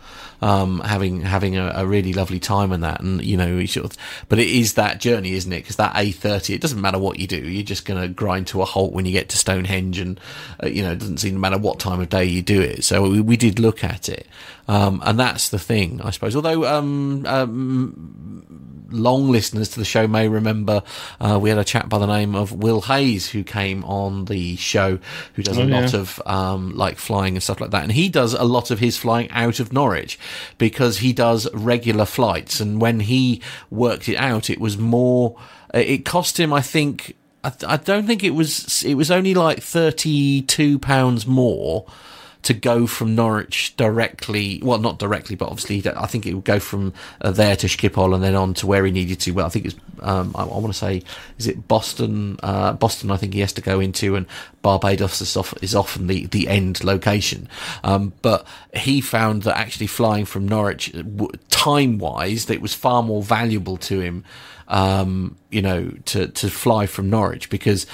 um, 0.43 0.81
having 0.81 1.21
having 1.21 1.57
a, 1.57 1.73
a 1.77 1.87
really 1.87 2.12
lovely 2.12 2.39
time 2.39 2.73
and 2.73 2.83
that, 2.83 3.01
and 3.01 3.23
you 3.23 3.37
know, 3.37 3.65
sort 3.67 3.87
of. 3.87 3.97
But 4.29 4.39
it 4.39 4.49
is 4.49 4.75
that 4.75 5.01
journey, 5.01 5.33
isn't 5.33 5.53
it? 5.53 5.61
Because 5.61 5.77
that 5.77 5.93
A 5.97 6.11
thirty, 6.12 6.55
it 6.55 6.61
doesn't 6.61 6.81
matter 6.81 6.99
what 6.99 7.19
you 7.19 7.27
do, 7.27 7.37
you're 7.39 7.62
just 7.62 7.85
going 7.85 8.01
to 8.01 8.09
grind 8.09 8.47
to 8.49 8.62
a 8.62 8.65
halt 8.65 8.93
when 8.93 9.07
you 9.07 9.12
get 9.12 9.29
to 9.31 9.37
Stonehenge, 9.39 9.99
and 9.99 10.19
uh, 10.62 10.67
you 10.67 10.83
know, 10.83 10.93
it 10.93 10.99
doesn't 10.99 11.19
seem 11.19 11.35
to 11.35 11.39
matter 11.39 11.59
what 11.59 11.79
time 11.79 12.01
of 12.01 12.09
day 12.09 12.25
you 12.25 12.43
do 12.43 12.61
it. 12.61 12.85
So 12.85 13.03
we, 13.09 13.21
we 13.21 13.37
did 13.37 13.59
look 13.59 13.85
at 13.85 14.09
it, 14.09 14.27
um, 14.69 15.03
and 15.05 15.19
that's 15.19 15.49
the 15.51 15.59
thing, 15.59 16.01
I 16.03 16.11
suppose. 16.11 16.35
Although 16.37 16.65
um, 16.67 17.25
um, 17.27 18.87
long 18.91 19.31
listeners 19.31 19.69
to 19.71 19.79
the 19.79 19.85
show 19.85 20.09
may 20.09 20.27
remember 20.29 20.83
uh, 21.21 21.39
we 21.41 21.49
had 21.49 21.59
a 21.59 21.65
chap 21.65 21.89
by 21.89 21.99
the 21.99 22.07
name 22.07 22.35
of 22.35 22.53
Will 22.53 22.81
Hayes 22.83 23.29
who 23.31 23.45
came 23.45 23.85
on 23.85 24.25
the 24.25 24.57
show 24.57 24.99
who 25.35 25.43
does 25.45 25.59
a 25.59 25.62
Oh, 25.62 25.67
lot 25.67 25.93
yeah. 25.93 26.01
of 26.01 26.21
um, 26.27 26.75
like 26.77 26.97
flying 26.99 27.37
and 27.37 27.43
stuff 27.43 27.61
like 27.61 27.71
that 27.71 27.85
and 27.85 27.93
he 27.93 28.09
does 28.09 28.35
a 28.35 28.43
lot 28.43 28.71
of 28.73 28.81
his 28.81 28.97
flying 28.97 29.31
out 29.31 29.61
of 29.61 29.73
Norwich 29.73 30.19
because 30.59 30.98
he 30.98 31.12
does 31.12 31.52
regular 31.52 32.05
flights. 32.05 32.61
And 32.61 32.81
when 32.81 33.01
he 33.01 33.40
worked 33.70 34.09
it 34.09 34.16
out 34.16 34.51
it 34.51 34.61
was 34.61 34.78
more 34.78 35.36
it 35.73 36.05
cost 36.05 36.39
him 36.39 36.52
I 36.52 36.62
think 36.62 37.16
I, 37.44 37.52
I 37.66 37.77
don't 37.77 38.07
think 38.07 38.24
it 38.24 38.31
was 38.35 38.82
it 38.85 38.94
was 38.94 39.11
only 39.11 39.35
like 39.35 39.62
32 39.62 40.78
pounds 40.78 41.27
more 41.27 41.86
to 42.43 42.55
go 42.55 42.87
from 42.87 43.15
Norwich 43.15 43.77
directly, 43.77 44.61
well, 44.62 44.79
not 44.79 44.99
directly, 44.99 45.37
but 45.37 45.49
obviously, 45.49 45.83
I 45.95 46.07
think 46.07 46.27
it 46.27 46.35
would 46.35 46.45
go 46.45 46.59
from 46.59 46.95
uh, 47.21 47.31
there 47.31 47.57
to 47.57 47.67
Schiphol 47.67 48.15
and 48.15 48.23
then 48.23 48.35
on 48.35 48.55
to 48.55 48.67
where 48.67 48.85
he 48.85 48.91
needed 48.93 49.21
to. 49.21 49.33
Well, 49.33 49.47
I 49.47 49.51
think 49.51 49.67
it's, 49.67 49.77
um, 50.01 50.33
I, 50.35 50.43
I 50.43 50.47
want 50.47 50.69
to 50.69 50.79
say, 50.79 51.03
is 51.39 51.47
it 51.47 51.69
Boston? 51.69 52.39
Uh, 52.43 52.73
Boston, 52.73 53.11
I 53.11 53.19
think 53.19 53.35
he 53.35 53.41
has 53.41 53.53
to 53.55 53.61
go 53.61 53.79
into, 53.79 54.17
and 54.17 54.27
Barbados 54.62 55.21
is, 55.21 55.37
off, 55.37 55.53
is 55.62 55.75
often 55.75 56.07
the, 56.07 56.27
the 56.27 56.49
end 56.49 56.83
location. 56.83 57.49
Um, 57.85 58.15
but 58.23 58.47
he 58.75 59.03
found 59.03 59.43
that 59.43 59.59
actually 59.59 59.89
flying 59.89 60.25
from 60.25 60.49
Norwich, 60.49 60.95
time 61.51 61.99
wise, 61.99 62.47
that 62.47 62.55
it 62.55 62.62
was 62.62 62.75
far 62.75 63.03
more 63.03 63.23
valuable 63.23 63.77
to 63.79 64.01
him, 64.01 64.25
um, 64.69 65.37
you 65.51 65.61
know, 65.61 65.93
to, 66.07 66.29
to 66.29 66.49
fly 66.49 66.87
from 66.87 67.11
Norwich 67.11 67.51
because 67.51 67.87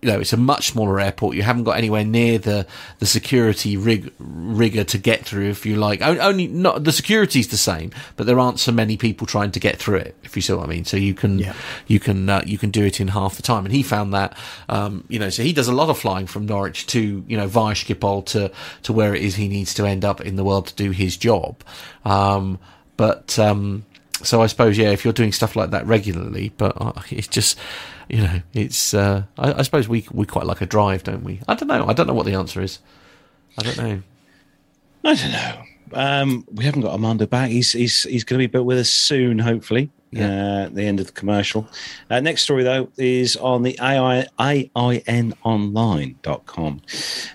you 0.00 0.08
know, 0.12 0.20
it's 0.20 0.32
a 0.32 0.36
much 0.36 0.68
smaller 0.68 1.00
airport. 1.00 1.34
You 1.34 1.42
haven't 1.42 1.64
got 1.64 1.76
anywhere 1.76 2.04
near 2.04 2.38
the 2.38 2.66
the 3.00 3.06
security 3.06 3.76
rig 3.76 4.12
rigor 4.20 4.84
to 4.84 4.98
get 4.98 5.24
through, 5.24 5.48
if 5.48 5.66
you 5.66 5.74
like. 5.74 6.00
Only 6.02 6.46
not 6.46 6.84
the 6.84 6.92
security's 6.92 7.48
the 7.48 7.56
same, 7.56 7.90
but 8.16 8.26
there 8.26 8.38
aren't 8.38 8.60
so 8.60 8.70
many 8.70 8.96
people 8.96 9.26
trying 9.26 9.50
to 9.50 9.58
get 9.60 9.76
through 9.78 9.96
it. 9.96 10.16
If 10.22 10.36
you 10.36 10.42
see 10.42 10.52
what 10.52 10.64
I 10.64 10.68
mean. 10.68 10.84
So 10.84 10.96
you 10.96 11.14
can 11.14 11.40
Yeah. 11.40 11.52
you 11.88 11.98
can 11.98 12.28
uh, 12.28 12.42
you 12.46 12.58
can 12.58 12.70
do 12.70 12.84
it 12.84 13.00
in 13.00 13.08
half 13.08 13.34
the 13.36 13.42
time. 13.42 13.64
And 13.64 13.74
he 13.74 13.82
found 13.82 14.14
that 14.14 14.36
um, 14.68 15.02
you 15.08 15.18
know, 15.18 15.30
so 15.30 15.42
he 15.42 15.52
does 15.52 15.66
a 15.68 15.74
lot 15.74 15.88
of 15.90 15.98
flying 15.98 16.28
from 16.28 16.46
Norwich 16.46 16.86
to 16.88 17.24
you 17.26 17.36
know 17.36 17.48
via 17.48 17.74
Schiphol 17.74 18.24
to 18.26 18.52
to 18.84 18.92
where 18.92 19.16
it 19.16 19.22
is 19.22 19.34
he 19.34 19.48
needs 19.48 19.74
to 19.74 19.84
end 19.84 20.04
up 20.04 20.20
in 20.20 20.36
the 20.36 20.44
world 20.44 20.68
to 20.68 20.74
do 20.76 20.92
his 20.92 21.16
job. 21.16 21.56
Um, 22.04 22.60
but 22.96 23.36
um, 23.38 23.84
so 24.22 24.42
I 24.42 24.46
suppose 24.46 24.78
yeah, 24.78 24.90
if 24.90 25.04
you're 25.04 25.12
doing 25.12 25.32
stuff 25.32 25.56
like 25.56 25.70
that 25.70 25.86
regularly, 25.86 26.52
but 26.56 26.80
uh, 26.80 26.92
it's 27.10 27.28
just 27.28 27.58
you 28.08 28.22
know, 28.22 28.40
it's. 28.54 28.94
Uh, 28.94 29.24
I, 29.36 29.54
I 29.54 29.62
suppose 29.62 29.88
we 29.88 30.06
we 30.12 30.26
quite 30.26 30.46
like 30.46 30.60
a 30.60 30.66
drive, 30.66 31.04
don't 31.04 31.24
we? 31.24 31.40
I 31.46 31.54
don't 31.54 31.68
know. 31.68 31.86
I 31.86 31.92
don't 31.92 32.06
know 32.06 32.14
what 32.14 32.26
the 32.26 32.34
answer 32.34 32.60
is. 32.60 32.78
I 33.58 33.62
don't 33.62 33.78
know. 33.78 34.02
I 35.04 35.14
don't 35.14 35.32
know. 35.32 35.62
Um, 35.92 36.44
we 36.52 36.64
haven't 36.64 36.82
got 36.82 36.92
Armando 36.92 37.26
back. 37.26 37.50
He's 37.50 37.72
he's 37.72 38.02
he's 38.04 38.24
going 38.24 38.40
to 38.40 38.48
be 38.48 38.50
back 38.58 38.64
with 38.64 38.78
us 38.78 38.90
soon, 38.90 39.38
hopefully. 39.38 39.90
Uh, 40.16 40.70
the 40.70 40.84
end 40.84 41.00
of 41.00 41.06
the 41.06 41.12
commercial. 41.12 41.68
Uh, 42.08 42.20
next 42.20 42.40
story 42.42 42.62
though 42.62 42.88
is 42.96 43.36
on 43.36 43.62
the 43.62 43.78
AI, 43.80 44.26
AINonline.com, 44.38 46.80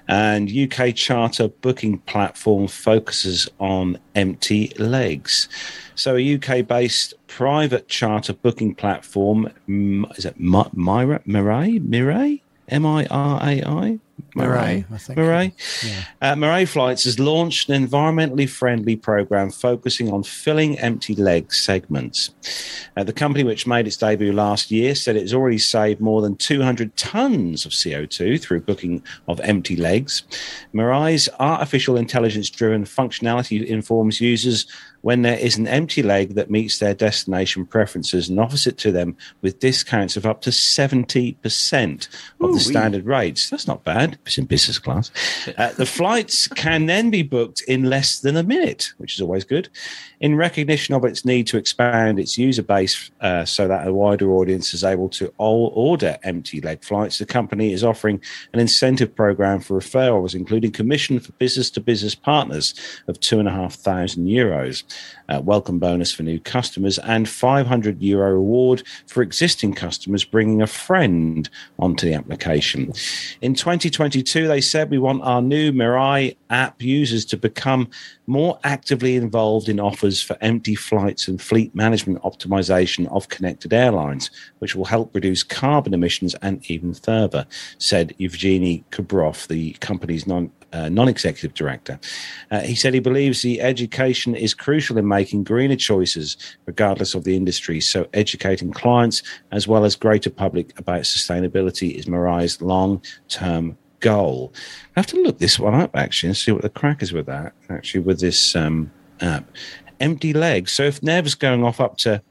and 0.08 0.52
UK 0.52 0.96
charter 0.96 1.50
booking 1.50 2.00
platform 2.00 2.68
focuses 2.68 3.48
on 3.60 4.00
empty 4.16 4.72
legs. 4.80 5.48
So 5.96 6.16
a 6.16 6.36
UK-based 6.36 7.14
private 7.28 7.88
charter 7.88 8.34
booking 8.34 8.76
platform 8.76 9.50
is 10.18 10.26
it 10.26 10.40
Mira 10.40 10.70
Mirai 10.74 11.80
Mirai 11.80 12.42
M 12.70 12.86
I 12.86 13.06
R 13.06 13.40
A 13.42 13.64
I 13.64 14.00
Mirai, 14.36 14.86
I 14.92 14.98
think. 14.98 15.20
Mirai. 15.20 15.54
Yeah. 15.84 16.04
Uh, 16.22 16.36
Mirai 16.36 16.68
Flights 16.68 17.04
has 17.04 17.20
launched 17.20 17.70
an 17.70 17.88
environmentally 17.88 18.50
friendly 18.50 18.96
program 18.96 19.52
focusing 19.52 20.12
on 20.12 20.24
filling 20.24 20.80
empty 20.80 21.16
leg 21.16 21.54
segments. 21.54 22.32
Uh, 22.98 23.04
the 23.04 23.14
company, 23.14 23.44
which 23.44 23.68
made 23.68 23.86
its 23.86 23.98
debut 23.98 24.34
last 24.34 24.72
year, 24.72 24.96
said 24.96 25.16
it 25.16 25.22
has 25.22 25.34
already 25.34 25.60
saved 25.60 26.02
more 26.02 26.22
than 26.22 26.36
200 26.36 26.96
tons 26.98 27.66
of 27.66 27.72
CO2 27.72 28.42
through 28.42 28.62
booking 28.62 29.04
of 29.28 29.40
empty 29.42 29.76
legs. 29.76 30.24
Mirai's 30.74 31.30
artificial 31.40 31.96
intelligence 31.96 32.50
driven 32.50 32.86
functionality 32.86 33.64
informs 33.66 34.20
users 34.20 34.66
when 35.04 35.22
there 35.22 35.38
is 35.38 35.58
an 35.58 35.68
empty 35.68 36.02
leg 36.02 36.34
that 36.36 36.50
meets 36.50 36.80
their 36.80 36.94
destination 36.94 37.66
preferences 37.66 38.30
and 38.30 38.40
offers 38.40 38.66
it 38.66 38.78
to 38.78 38.90
them 38.90 39.16
with 39.42 39.60
discounts 39.60 40.16
of 40.16 40.26
up 40.26 40.42
to 40.42 40.50
70% 40.50 42.08
of 42.08 42.12
the 42.40 42.46
Ooh-wee. 42.46 42.58
standard 42.60 43.06
rates. 43.06 43.50
That's 43.50 43.68
not 43.68 43.84
bad. 43.84 44.18
It's 44.26 44.38
in 44.38 44.46
business 44.46 44.80
class. 44.80 45.12
Uh, 45.58 45.72
the 45.74 45.86
flights 45.86 46.48
can 46.48 46.86
then 46.86 47.10
be 47.10 47.22
booked 47.22 47.62
in 47.68 47.84
less 47.84 48.20
than 48.22 48.36
a 48.38 48.44
minute, 48.44 48.92
which 48.98 49.16
is 49.16 49.22
always 49.22 49.44
good. 49.44 49.70
In 50.24 50.38
recognition 50.38 50.96
of 50.96 51.04
its 51.04 51.26
need 51.26 51.48
to 51.48 51.58
expand 51.58 52.18
its 52.18 52.38
user 52.38 52.64
base 52.64 53.12
uh, 53.20 53.44
so 53.44 53.68
that 53.68 53.86
a 53.86 53.94
wider 53.94 54.32
audience 54.32 54.74
is 54.74 54.82
able 54.82 55.10
to 55.10 55.34
order 55.38 56.18
empty 56.24 56.62
leg 56.62 56.82
flights, 56.82 57.18
the 57.18 57.26
company 57.26 57.74
is 57.74 57.84
offering 57.84 58.22
an 58.54 58.62
incentive 58.62 59.14
program 59.14 59.60
for 59.60 59.78
referrals, 59.78 60.34
including 60.34 60.72
commission 60.72 61.20
for 61.20 61.34
business 61.34 61.70
to 61.72 61.82
business 61.82 62.16
partners 62.16 62.74
of 63.10 63.20
two 63.20 63.38
and 63.38 63.50
a 63.50 63.52
half 63.52 63.74
thousand 63.74 64.28
euros. 64.28 64.84
Uh, 65.30 65.42
welcome 65.44 65.80
bonus 65.80 66.12
for 66.12 66.24
new 66.24 66.40
customers, 66.40 67.00
and 67.00 67.28
500 67.28 68.02
euro 68.02 68.32
reward 68.34 68.84
for 69.08 69.22
existing 69.22 69.74
customers 69.74 70.24
bringing 70.24 70.62
a 70.62 70.68
friend 70.68 71.50
onto 71.80 72.08
the 72.08 72.14
application. 72.14 72.94
In 73.42 73.54
2022, 73.54 74.48
they 74.48 74.62
said 74.62 74.90
we 74.90 74.98
want 74.98 75.24
our 75.24 75.42
new 75.42 75.72
Mirai 75.72 76.36
app 76.50 76.82
users 76.82 77.26
to 77.26 77.38
become 77.38 77.90
more 78.28 78.60
actively 78.64 79.16
involved 79.16 79.68
in 79.68 79.80
offers 79.80 80.22
for 80.22 80.38
empty 80.42 80.76
flights 80.76 81.28
and 81.28 81.42
fleet 81.42 81.74
management 81.76 82.22
optimization 82.22 83.08
of 83.08 83.30
connected 83.30 83.74
airlines, 83.74 84.30
which 84.60 84.76
will 84.76 84.86
help 84.86 85.14
reduce 85.14 85.44
carbon 85.44 85.94
emissions 85.94 86.36
and 86.42 86.64
even 86.70 86.94
further, 86.94 87.46
said 87.78 88.14
Evgeny 88.20 88.84
Kubrov, 88.92 89.48
the 89.48 89.74
company's 89.74 90.28
non 90.28 90.52
uh, 90.74 90.90
non-executive 90.90 91.54
director. 91.54 92.00
Uh, 92.52 92.62
he 92.62 92.76
said 92.76 92.94
he 92.94 93.00
believes 93.00 93.42
the 93.42 93.62
education 93.62 94.36
is 94.36 94.54
crucial 94.54 94.98
in 94.98 95.08
making 95.08 95.44
greener 95.44 95.76
choices, 95.76 96.36
regardless 96.66 97.14
of 97.14 97.24
the 97.24 97.36
industry. 97.36 97.80
So, 97.80 98.08
educating 98.14 98.72
clients 98.72 99.22
as 99.52 99.68
well 99.68 99.86
as 99.86 99.96
greater 99.96 100.30
public 100.30 100.78
about 100.78 101.02
sustainability 101.02 101.94
is 101.94 102.06
Mirai's 102.06 102.62
long-term 102.62 103.78
goal. 104.00 104.52
I 104.96 105.00
have 105.00 105.08
to 105.08 105.22
look 105.22 105.38
this 105.38 105.60
one 105.60 105.76
up 105.76 105.96
actually 105.96 106.30
and 106.30 106.38
see 106.38 106.52
what 106.52 106.64
the 106.64 106.70
crack 106.70 107.02
is 107.02 107.14
with 107.14 107.28
that. 107.28 107.54
Actually, 107.70 108.02
with 108.02 108.20
this 108.20 108.56
um, 108.56 108.92
app, 109.22 109.50
empty 110.00 110.34
legs. 110.34 110.72
So, 110.72 110.84
if 110.84 111.04
Nev's 111.04 111.36
going 111.36 111.64
off 111.64 111.80
up 111.80 111.98
to 112.00 112.22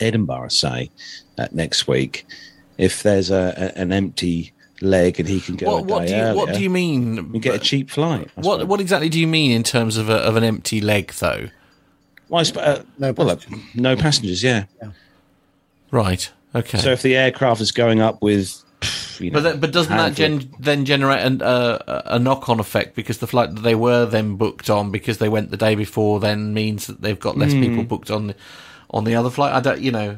Edinburgh, 0.00 0.48
say 0.48 0.90
uh, 1.36 1.48
next 1.52 1.86
week, 1.86 2.26
if 2.78 3.02
there's 3.02 3.30
a, 3.30 3.72
a 3.76 3.78
an 3.78 3.92
empty 3.92 4.54
leg 4.82 5.20
and 5.20 5.28
he 5.28 5.40
can 5.40 5.56
go 5.56 5.66
What, 5.66 5.78
a 5.80 5.82
what 5.84 6.06
do 6.06 6.14
you 6.14 6.20
earlier, 6.20 6.34
What 6.36 6.54
do 6.54 6.62
you 6.62 6.70
mean? 6.70 7.30
you 7.34 7.40
get 7.40 7.54
a 7.54 7.58
cheap 7.58 7.90
flight. 7.90 8.28
I 8.36 8.40
What 8.40 8.54
suppose. 8.54 8.64
What 8.66 8.80
exactly 8.80 9.08
do 9.08 9.18
you 9.20 9.26
mean 9.26 9.50
in 9.50 9.62
terms 9.62 9.96
of 9.96 10.08
a, 10.08 10.16
of 10.16 10.36
an 10.36 10.44
empty 10.44 10.80
leg, 10.80 11.12
though? 11.12 11.48
Well, 12.28 12.44
sp- 12.46 12.58
uh, 12.58 12.82
No 12.98 13.12
well, 13.12 13.30
uh, 13.30 13.36
passengers. 13.36 13.60
no 13.74 13.96
passengers. 13.96 14.42
Yeah. 14.42 14.64
Right. 15.90 16.30
Okay. 16.54 16.78
So 16.78 16.90
if 16.92 17.02
the 17.02 17.16
aircraft 17.16 17.60
is 17.60 17.72
going 17.72 18.00
up 18.00 18.22
with, 18.22 18.62
you 19.18 19.30
know, 19.30 19.34
but 19.34 19.42
that, 19.42 19.60
but 19.60 19.72
doesn't 19.72 19.96
that 19.96 20.14
gen- 20.14 20.50
then 20.58 20.84
generate 20.84 21.20
an, 21.20 21.42
uh, 21.42 22.02
a 22.06 22.18
knock 22.18 22.48
on 22.48 22.60
effect 22.60 22.94
because 22.94 23.18
the 23.18 23.26
flight 23.26 23.54
that 23.54 23.60
they 23.62 23.74
were 23.74 24.06
then 24.06 24.36
booked 24.36 24.70
on 24.70 24.90
because 24.90 25.18
they 25.18 25.28
went 25.28 25.50
the 25.50 25.56
day 25.56 25.74
before 25.74 26.20
then 26.20 26.54
means 26.54 26.86
that 26.86 27.02
they've 27.02 27.18
got 27.20 27.36
less 27.36 27.52
Hmm. 27.52 27.60
people 27.60 27.84
booked 27.84 28.10
on 28.10 28.28
the 28.28 28.34
on 28.90 29.04
the 29.04 29.14
other 29.14 29.30
flight. 29.30 29.52
I 29.52 29.60
don't, 29.60 29.80
you 29.80 29.92
know, 29.92 30.16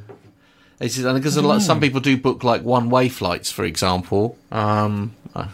it's 0.83 0.97
just, 0.97 1.15
because 1.15 1.37
a 1.37 1.43
lot, 1.43 1.63
some 1.63 1.81
people 1.81 2.01
do 2.01 2.17
book 2.17 2.45
like 2.45 2.63
one 2.63 2.91
way 2.91 3.09
flights, 3.09 3.51
for 3.51 3.65
example. 3.65 4.37
Um, 4.51 5.15
uh, 5.35 5.49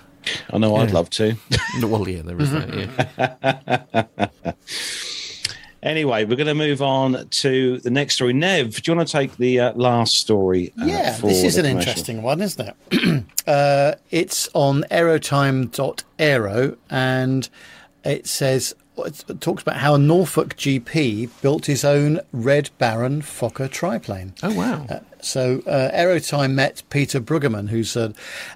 I 0.53 0.59
know 0.59 0.77
I'd 0.77 0.91
love 0.91 1.11
to. 1.11 1.37
well, 1.83 2.09
yeah, 2.09 2.23
there 2.23 2.41
is 2.41 2.51
that. 2.51 4.29
Yeah. 4.37 4.53
anyway, 5.83 6.25
we're 6.25 6.37
going 6.37 6.47
to 6.49 6.55
move 6.55 6.83
on 6.83 7.29
to 7.29 7.79
the 7.79 7.91
next 7.91 8.15
story. 8.15 8.33
Nev, 8.33 8.75
do 8.83 8.91
you 8.91 8.97
want 8.97 9.09
to 9.09 9.13
take 9.13 9.37
the 9.37 9.61
uh, 9.61 9.73
last 9.75 10.15
story? 10.15 10.73
Uh, 10.81 10.87
Yeah, 10.87 11.15
for 11.15 11.29
this 11.29 11.45
is 11.45 11.57
an 11.57 11.65
commercial? 11.67 11.89
interesting 11.89 12.23
one, 12.23 12.41
isn't 12.41 12.75
it? 12.91 13.25
uh, 13.47 13.95
it's 14.11 14.49
on 14.55 14.85
aerotime.aero 14.91 16.77
and 16.91 17.49
it 18.05 18.27
says 18.27 18.75
it 19.07 19.41
talks 19.41 19.63
about 19.63 19.77
how 19.77 19.95
a 19.95 19.99
Norfolk 19.99 20.57
GP 20.57 21.31
built 21.43 21.67
his 21.67 21.85
own 21.85 22.21
Red 22.33 22.71
Baron 22.79 23.23
Fokker 23.23 23.71
triplane. 23.71 24.35
Oh 24.43 24.55
wow. 24.55 24.87
Uh, 24.89 25.01
so, 25.21 25.63
uh, 25.67 25.91
Aerotime 25.93 26.53
met 26.53 26.83
Peter 26.91 27.21
Bruggeman, 27.21 27.69
who's 27.69 27.97
a 27.97 28.15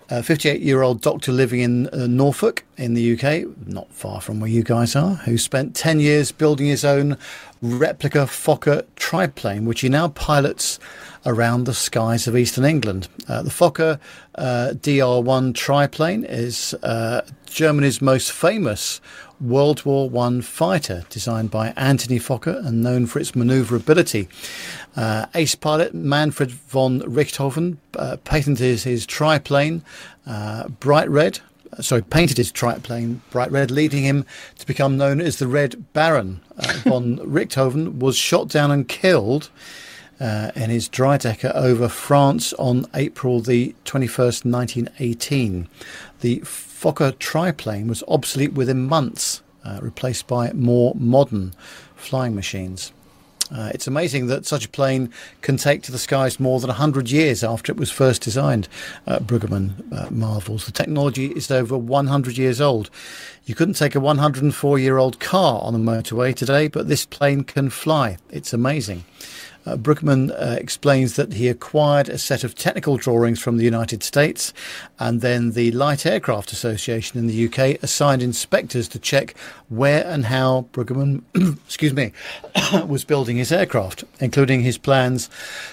58 0.09 0.61
year 0.61 0.83
old 0.83 1.01
doctor 1.01 1.33
living 1.33 1.61
in 1.61 1.89
uh, 1.89 2.07
Norfolk 2.07 2.65
in 2.77 2.95
the 2.95 3.19
UK, 3.19 3.67
not 3.67 3.93
far 3.93 4.21
from 4.21 4.41
where 4.41 4.51
you 4.51 4.63
guys 4.63 4.95
are, 4.95 5.15
who 5.17 5.39
spent 5.39 5.75
10 5.75 6.01
years 6.01 6.31
building 6.31 6.67
his 6.67 6.85
own 6.85 7.17
replica 7.61 8.27
Fokker 8.27 8.85
triplane, 8.97 9.65
which 9.65 9.81
he 9.81 9.89
now 9.89 10.09
pilots 10.09 10.79
around 11.25 11.65
the 11.65 11.75
skies 11.75 12.27
of 12.27 12.37
eastern 12.37 12.65
England. 12.65 13.09
Uh, 13.29 13.43
the 13.43 13.51
Fokker 13.51 13.99
uh, 14.35 14.73
DR1 14.75 15.55
triplane 15.55 16.25
is 16.25 16.75
uh, 16.83 17.23
Germany's 17.47 18.03
most 18.03 18.33
famous 18.33 19.01
World 19.43 19.85
War 19.85 20.09
One 20.09 20.41
fighter, 20.41 21.05
designed 21.11 21.51
by 21.51 21.73
Anthony 21.77 22.19
Fokker 22.19 22.65
and 22.65 22.83
known 22.83 23.07
for 23.07 23.19
its 23.19 23.33
manoeuvrability. 23.33 24.29
Uh, 24.97 25.27
ace 25.35 25.55
pilot 25.55 25.95
Manfred 25.95 26.51
von 26.53 27.01
Richthofen 27.01 27.79
uh, 27.97 28.17
patented 28.25 28.81
his 28.81 29.05
triplane 29.05 29.83
uh, 30.27 30.69
bright 30.69 31.11
red. 31.11 31.41
Sorry, 31.81 32.03
painted 32.03 32.37
his 32.37 32.53
triplane 32.53 33.23
bright 33.31 33.51
red, 33.51 33.71
leading 33.71 34.05
him 34.05 34.27
to 34.59 34.67
become 34.67 34.97
known 34.97 35.21
as 35.21 35.39
the 35.39 35.49
Red 35.49 35.93
Baron. 35.93 36.41
Uh, 36.57 36.73
von 36.85 37.19
Richthofen 37.19 37.99
was 37.99 38.17
shot 38.17 38.49
down 38.49 38.71
and 38.71 38.87
killed 38.87 39.51
uh, 40.23 40.53
in 40.55 40.71
his 40.71 40.89
Dreidecker 40.89 41.53
over 41.55 41.89
France 41.89 42.53
on 42.55 42.87
April 42.95 43.41
the 43.41 43.75
21st, 43.85 44.45
1918. 44.45 45.69
The 46.23 46.39
Fokker 46.45 47.19
triplane 47.19 47.89
was 47.89 48.05
obsolete 48.07 48.53
within 48.53 48.87
months, 48.87 49.43
uh, 49.65 49.81
replaced 49.83 50.29
by 50.29 50.53
more 50.53 50.95
modern 50.95 51.53
flying 51.97 52.37
machines. 52.37 52.93
Uh, 53.53 53.73
it's 53.75 53.89
amazing 53.89 54.29
that 54.29 54.47
such 54.47 54.65
a 54.65 54.69
plane 54.69 55.13
can 55.41 55.57
take 55.57 55.83
to 55.83 55.91
the 55.91 55.99
skies 55.99 56.39
more 56.39 56.61
than 56.61 56.69
100 56.69 57.11
years 57.11 57.43
after 57.43 57.73
it 57.73 57.77
was 57.77 57.91
first 57.91 58.23
designed. 58.23 58.69
Uh, 59.05 59.19
Bruggeman 59.19 59.73
uh, 59.93 60.09
marvels. 60.11 60.65
The 60.65 60.71
technology 60.71 61.27
is 61.27 61.51
over 61.51 61.77
100 61.77 62.39
years 62.39 62.61
old. 62.61 62.89
You 63.45 63.57
couldn't 63.57 63.75
take 63.75 63.97
a 63.97 64.01
104 64.01 64.79
year 64.79 64.99
old 64.99 65.19
car 65.19 65.61
on 65.61 65.73
the 65.73 65.81
motorway 65.81 66.37
today, 66.37 66.69
but 66.69 66.87
this 66.87 67.05
plane 67.05 67.43
can 67.43 67.69
fly. 67.69 68.17
It's 68.31 68.53
amazing. 68.53 69.05
Uh, 69.65 69.77
Brookman 69.77 70.33
uh, 70.33 70.57
explains 70.59 71.15
that 71.17 71.35
he 71.35 71.49
acquired 71.49 72.09
a 72.09 72.19
set 72.19 72.43
of 72.43 72.55
technical 72.55 72.97
drawings 72.97 73.41
from 73.41 73.59
the 73.59 73.65
United 73.65 74.03
States, 74.03 74.53
and 74.99 75.21
then 75.21 75.53
the 75.53 75.71
Light 75.73 76.05
Aircraft 76.05 76.53
Association 76.53 77.19
in 77.19 77.29
the 77.29 77.47
UK 77.47 77.83
assigned 77.83 78.23
inspectors 78.23 78.89
to 78.89 78.99
check 78.99 79.35
where 79.69 80.05
and 80.07 80.27
how 80.27 80.67
Bruggeman, 80.73 81.23
excuse 81.67 81.93
me, 81.93 82.13
was 82.87 83.05
building 83.05 83.37
his 83.37 83.53
aircraft, 83.53 84.05
including 84.19 84.63
his 84.63 84.79
plans 84.79 85.31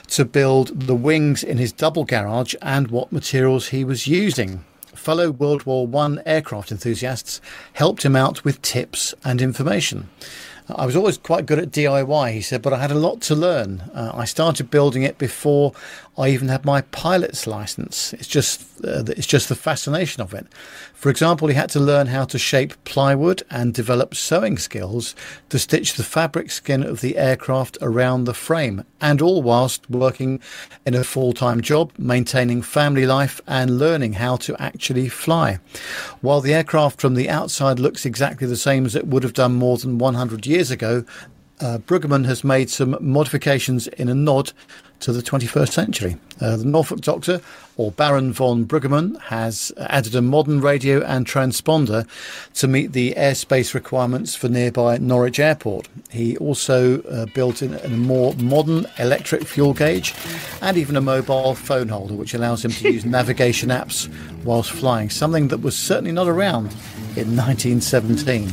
to 0.08 0.24
build 0.24 0.80
the 0.80 0.96
wings 0.96 1.44
in 1.44 1.58
his 1.58 1.72
double 1.72 2.04
garage 2.04 2.54
and 2.62 2.90
what 2.90 3.12
materials 3.12 3.70
he 3.70 3.84
was 3.84 4.06
using. 4.06 4.64
Fellow 4.94 5.32
World 5.32 5.64
War 5.64 5.88
One 5.88 6.22
aircraft 6.26 6.72
enthusiasts 6.72 7.42
helped 7.74 8.04
him 8.04 8.16
out 8.16 8.44
with 8.44 8.62
tips 8.62 9.16
and 9.24 9.42
information. 9.42 10.10
I 10.76 10.86
was 10.86 10.96
always 10.96 11.18
quite 11.18 11.46
good 11.46 11.60
at 11.60 11.72
DIY, 11.72 12.32
he 12.32 12.42
said, 12.42 12.62
but 12.62 12.74
I 12.74 12.80
had 12.80 12.92
a 12.92 12.96
lot 12.96 13.22
to 13.22 13.36
learn. 13.36 13.82
Uh, 13.94 14.12
I 14.14 14.26
started 14.26 14.70
building 14.70 15.04
it 15.04 15.18
before 15.18 15.74
I 16.20 16.30
even 16.32 16.50
had 16.50 16.66
my 16.66 16.82
pilot's 16.82 17.48
license. 17.48 18.12
It's 18.12 18.28
just 18.28 18.62
uh, 18.84 19.06
it's 19.08 19.26
just 19.26 19.48
the 19.48 19.56
fascination 19.56 20.22
of 20.22 20.34
it. 20.34 20.48
For 20.94 21.10
example, 21.10 21.48
he 21.48 21.54
had 21.54 21.70
to 21.70 21.80
learn 21.80 22.08
how 22.08 22.26
to 22.26 22.38
shape 22.38 22.74
plywood 22.84 23.42
and 23.50 23.74
develop 23.74 24.14
sewing 24.14 24.58
skills 24.58 25.16
to 25.48 25.58
stitch 25.58 25.94
the 25.94 26.04
fabric 26.04 26.52
skin 26.52 26.84
of 26.84 27.00
the 27.00 27.18
aircraft 27.18 27.78
around 27.82 28.26
the 28.26 28.34
frame, 28.34 28.84
and 29.00 29.22
all 29.22 29.42
whilst 29.42 29.90
working 29.90 30.42
in 30.86 30.94
a 30.94 31.06
full-time 31.06 31.62
job, 31.62 31.94
maintaining 31.98 32.62
family 32.62 33.06
life 33.06 33.40
and 33.48 33.80
learning 33.80 34.14
how 34.14 34.36
to 34.36 34.62
actually 34.62 35.08
fly. 35.08 35.60
While 36.20 36.42
the 36.42 36.54
aircraft 36.54 37.00
from 37.00 37.14
the 37.14 37.30
outside 37.30 37.80
looks 37.80 38.06
exactly 38.06 38.46
the 38.46 38.58
same 38.58 38.86
as 38.86 38.94
it 38.94 39.08
would 39.08 39.24
have 39.24 39.34
done 39.34 39.56
more 39.56 39.78
than 39.78 39.98
100 39.98 40.46
years 40.46 40.70
ago, 40.70 41.06
uh, 41.62 41.78
Bruggeman 41.78 42.26
has 42.26 42.44
made 42.44 42.70
some 42.70 42.98
modifications 43.00 43.88
in 43.88 44.10
a 44.10 44.16
nod 44.16 44.52
to 45.00 45.14
the 45.14 45.22
21st 45.22 45.70
century. 45.70 46.18
Uh, 46.42 46.56
the 46.56 46.66
Norfolk 46.66 47.02
Doctor, 47.02 47.42
or 47.76 47.92
Baron 47.92 48.32
von 48.32 48.66
Bruggeman, 48.66 49.20
has 49.24 49.74
added 49.78 50.16
a 50.16 50.22
modern 50.22 50.62
radio 50.62 51.04
and 51.04 51.26
transponder 51.26 52.08
to 52.56 52.68
meet 52.68 52.94
the 52.94 53.14
airspace 53.18 53.74
requirements 53.74 54.36
for 54.36 54.48
nearby 54.48 54.98
Norwich 54.98 55.40
Airport. 55.40 55.90
He 56.10 56.38
also 56.38 57.02
uh, 57.04 57.26
built 57.34 57.62
in 57.62 57.74
a 57.74 57.90
more 57.90 58.34
modern 58.36 58.86
electric 59.00 59.44
fuel 59.46 59.74
gauge 59.74 60.14
and 60.62 60.78
even 60.78 60.96
a 60.96 61.02
mobile 61.02 61.56
phone 61.56 61.90
holder, 61.90 62.14
which 62.14 62.34
allows 62.34 62.64
him 62.64 62.72
to 62.72 62.92
use 62.92 63.06
navigation 63.20 63.70
apps 63.70 64.10
whilst 64.44 64.72
flying, 64.72 65.10
something 65.10 65.50
that 65.50 65.62
was 65.62 65.78
certainly 65.78 66.12
not 66.12 66.28
around 66.28 66.74
in 67.16 67.36
1917. 67.36 68.52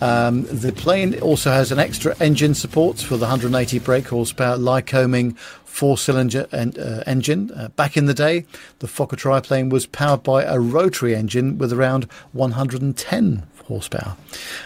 Um, 0.00 0.42
the 0.44 0.72
plane 0.72 1.18
also 1.20 1.50
has 1.50 1.72
an 1.72 1.78
extra 1.78 2.14
engine 2.20 2.54
support 2.54 2.98
for 2.98 3.16
the 3.16 3.26
180 3.26 3.78
brake 3.80 4.08
horsepower 4.08 4.56
Lycoming 4.56 5.36
four 5.76 5.98
cylinder 5.98 6.46
en- 6.52 6.78
uh, 6.78 7.02
engine. 7.06 7.50
Uh, 7.50 7.68
back 7.68 7.98
in 7.98 8.06
the 8.06 8.14
day, 8.14 8.46
the 8.78 8.86
Fokker 8.86 9.16
triplane 9.16 9.68
was 9.68 9.84
powered 9.84 10.22
by 10.22 10.42
a 10.42 10.58
rotary 10.58 11.14
engine 11.14 11.58
with 11.58 11.70
around 11.70 12.04
110 12.32 13.42
horsepower. 13.66 14.16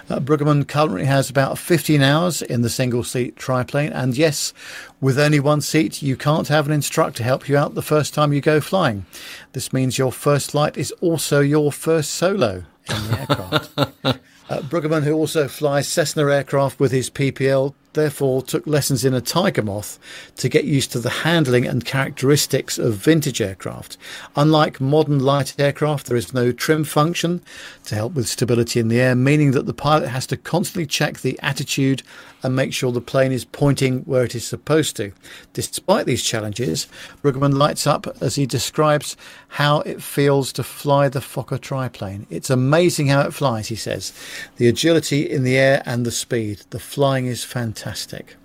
Uh, 0.09 0.21
Bruggeman 0.21 0.69
currently 0.69 1.07
has 1.07 1.29
about 1.29 1.59
15 1.59 2.01
hours 2.01 2.43
in 2.43 2.63
the 2.63 2.71
single 2.71 3.03
seat 3.03 3.35
triplane, 3.35 3.93
and 3.93 4.17
yes, 4.17 4.55
with 5.01 5.19
only 5.19 5.41
one 5.41 5.61
seat, 5.61 6.01
you 6.01 6.17
can't 6.17 6.47
have 6.47 6.67
an 6.67 6.73
instructor 6.73 7.25
help 7.25 7.49
you 7.49 7.57
out 7.57 7.75
the 7.75 7.83
first 7.83 8.15
time 8.15 8.33
you 8.33 8.41
go 8.41 8.61
flying. 8.61 9.05
This 9.53 9.73
means 9.73 9.99
your 9.99 10.13
first 10.13 10.53
flight 10.53 10.77
is 10.77 10.93
also 11.01 11.41
your 11.41 11.73
first 11.73 12.13
solo 12.13 12.65
in 12.89 13.09
the 13.09 13.19
aircraft. 13.19 14.21
Uh, 14.51 14.61
who 14.63 15.13
also 15.13 15.47
flies 15.47 15.87
Cessna 15.87 16.29
aircraft 16.29 16.81
with 16.81 16.91
his 16.91 17.09
PPL, 17.09 17.73
therefore 17.93 18.43
took 18.43 18.67
lessons 18.67 19.05
in 19.05 19.15
a 19.15 19.21
Tiger 19.21 19.63
Moth 19.63 19.99
to 20.37 20.49
get 20.49 20.65
used 20.65 20.93
to 20.93 20.99
the 20.99 21.11
handling 21.11 21.67
and 21.67 21.85
characteristics 21.85 22.79
of 22.79 22.95
vintage 22.95 23.41
aircraft. 23.41 23.97
Unlike 24.37 24.81
modern 24.81 25.19
light 25.19 25.55
aircraft, 25.59 26.07
there 26.07 26.17
is 26.17 26.33
no 26.35 26.53
trim 26.53 26.85
function 26.85 27.43
to 27.85 27.95
help 27.95 28.15
with 28.15 28.29
stability 28.29 28.81
in 28.81 28.89
the 28.89 29.01
air, 29.01 29.15
meaning 29.15 29.53
that 29.53 29.67
the 29.67 29.75
pilot 29.75 30.09
has 30.09 30.27
to 30.29 30.37
constantly 30.37 30.87
check 30.87 31.21
the 31.21 31.39
attitude 31.43 32.03
and 32.43 32.57
make 32.57 32.73
sure 32.73 32.93
the 32.93 33.01
plane 33.01 33.33
is 33.33 33.45
pointing 33.45 34.01
where 34.01 34.25
it 34.25 34.35
is 34.35 34.47
supposed 34.47 34.97
to. 34.97 35.13
Despite 35.53 36.07
these 36.07 36.23
challenges, 36.23 36.89
Bruggeman 37.23 37.55
lights 37.55 37.87
up 37.87 38.07
as 38.21 38.35
he 38.35 38.47
describes 38.47 39.17
how 39.49 39.81
it 39.81 40.03
feels 40.03 40.53
to 40.55 40.63
fly 40.63 41.09
the 41.09 41.21
Fokker 41.21 41.61
triplane. 41.61 42.27
It's 42.31 42.51
amazing 42.51 43.09
how 43.09 43.23
it 43.23 43.35
flies, 43.35 43.69
he 43.69 43.77
says. 43.77 44.13
The 44.57 44.69
agility 44.69 45.29
in 45.29 45.45
the 45.45 45.59
air 45.59 45.83
and 45.87 46.05
the 46.05 46.11
speed. 46.11 46.63
The 46.71 46.79
flying 46.79 47.27
is 47.27 47.45
fantastic. 47.45 48.37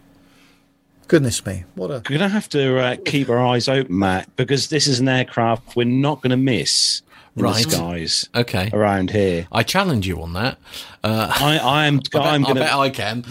Goodness 1.08 1.46
me, 1.46 1.66
what 1.76 1.92
a 1.92 2.02
We're 2.10 2.18
going 2.18 2.20
to 2.22 2.30
have 2.30 2.50
to 2.50 2.80
uh, 2.80 2.96
keep 3.06 3.30
our 3.30 3.38
eyes 3.38 3.68
open, 3.68 4.00
Matt, 4.00 4.36
because 4.38 4.70
this 4.70 4.88
is 4.88 5.00
an 5.00 5.08
aircraft 5.08 5.76
we're 5.76 5.86
not 5.86 6.22
going 6.22 6.32
to 6.32 6.38
miss 6.38 7.04
in 7.36 7.44
Right. 7.44 7.64
the 7.66 7.72
skies 7.72 8.30
Okay. 8.36 8.70
around 8.74 9.12
here. 9.12 9.48
I 9.52 9.64
challenge 9.64 10.08
you 10.08 10.22
on 10.22 10.34
that. 10.34 10.58
Uh, 11.04 11.28
I, 11.40 11.58
I 11.58 11.86
am. 11.88 12.00
I 12.16 12.18
bet, 12.18 12.22
I'm 12.22 12.44
I 12.44 12.48
going 12.48 12.58
bet 12.58 12.70
to. 12.72 12.78
I 12.78 12.90
can. 12.90 13.26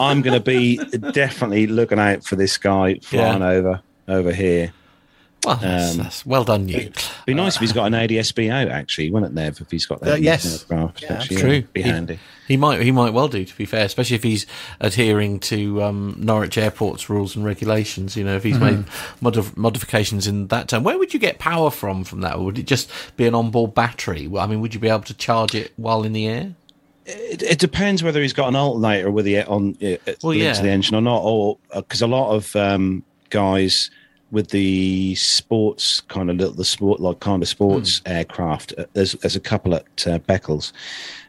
I'm 0.00 0.22
going 0.22 0.34
to 0.38 0.44
be 0.44 0.76
definitely 1.12 1.66
looking 1.66 1.98
out 1.98 2.24
for 2.24 2.36
this 2.36 2.56
guy 2.58 2.98
flying 3.02 3.40
Yeah. 3.42 3.48
over 3.48 3.80
over 4.08 4.32
here. 4.32 4.72
Well, 5.46 5.56
that's, 5.56 5.92
Um, 5.92 5.98
that's 5.98 6.26
well 6.26 6.44
done, 6.44 6.68
you. 6.68 6.90
Be 7.24 7.34
nice 7.34 7.54
if 7.54 7.60
he's 7.60 7.72
got 7.72 7.86
an 7.86 7.92
ADSB 7.94 8.50
out, 8.50 8.68
actually, 8.68 9.10
wouldn't 9.10 9.32
it, 9.32 9.34
Nev? 9.34 9.60
If 9.60 9.70
he's 9.70 9.86
got 9.86 10.00
that 10.00 10.14
Uh, 10.14 10.16
yes. 10.16 10.62
aircraft, 10.62 11.02
Yeah, 11.02 11.12
actually, 11.14 11.36
True. 11.36 11.62
Be 11.72 11.82
He- 11.82 11.88
handy. 11.88 12.18
He 12.48 12.56
might 12.56 12.80
he 12.82 12.92
might 12.92 13.12
well 13.12 13.26
do, 13.26 13.44
to 13.44 13.56
be 13.56 13.64
fair, 13.64 13.84
especially 13.84 14.14
if 14.14 14.22
he's 14.22 14.46
adhering 14.80 15.40
to 15.40 15.82
um, 15.82 16.14
Norwich 16.16 16.56
Airport's 16.56 17.10
rules 17.10 17.34
and 17.34 17.44
regulations. 17.44 18.16
You 18.16 18.22
know, 18.22 18.36
if 18.36 18.44
he's 18.44 18.58
made 18.60 18.84
modif- 19.20 19.56
modifications 19.56 20.28
in 20.28 20.46
that 20.48 20.68
time, 20.68 20.84
where 20.84 20.96
would 20.96 21.12
you 21.12 21.18
get 21.18 21.40
power 21.40 21.70
from 21.72 22.04
from 22.04 22.20
that? 22.20 22.36
Or 22.36 22.44
would 22.44 22.58
it 22.58 22.66
just 22.66 22.88
be 23.16 23.26
an 23.26 23.34
onboard 23.34 23.74
battery? 23.74 24.30
I 24.38 24.46
mean, 24.46 24.60
would 24.60 24.74
you 24.74 24.78
be 24.80 24.88
able 24.88 25.00
to 25.00 25.14
charge 25.14 25.56
it 25.56 25.72
while 25.76 26.04
in 26.04 26.12
the 26.12 26.28
air? 26.28 26.54
It, 27.04 27.42
it 27.42 27.58
depends 27.58 28.04
whether 28.04 28.22
he's 28.22 28.32
got 28.32 28.46
an 28.48 28.54
alternator 28.56 29.10
with 29.10 29.24
the 29.24 29.42
on 29.44 29.76
uh, 29.82 29.96
Well, 30.22 30.30
linked 30.30 30.44
yeah. 30.44 30.52
to 30.52 30.62
the 30.62 30.70
engine 30.70 30.94
or 30.94 31.00
not, 31.02 31.22
or 31.24 31.58
because 31.74 32.00
a 32.00 32.06
lot 32.06 32.32
of 32.32 32.54
um, 32.54 33.02
guys 33.30 33.90
with 34.30 34.48
the 34.50 35.14
sports 35.14 36.00
kind 36.02 36.30
of 36.30 36.36
little 36.36 36.54
the 36.54 36.64
sport 36.64 37.00
like 37.00 37.20
kind 37.20 37.42
of 37.42 37.48
sports 37.48 38.00
Hmm. 38.04 38.12
aircraft. 38.12 38.74
Uh, 38.76 38.84
there's 38.92 39.12
there's 39.12 39.36
a 39.36 39.40
couple 39.40 39.74
at 39.74 39.84
uh, 40.06 40.18
Beccles 40.20 40.72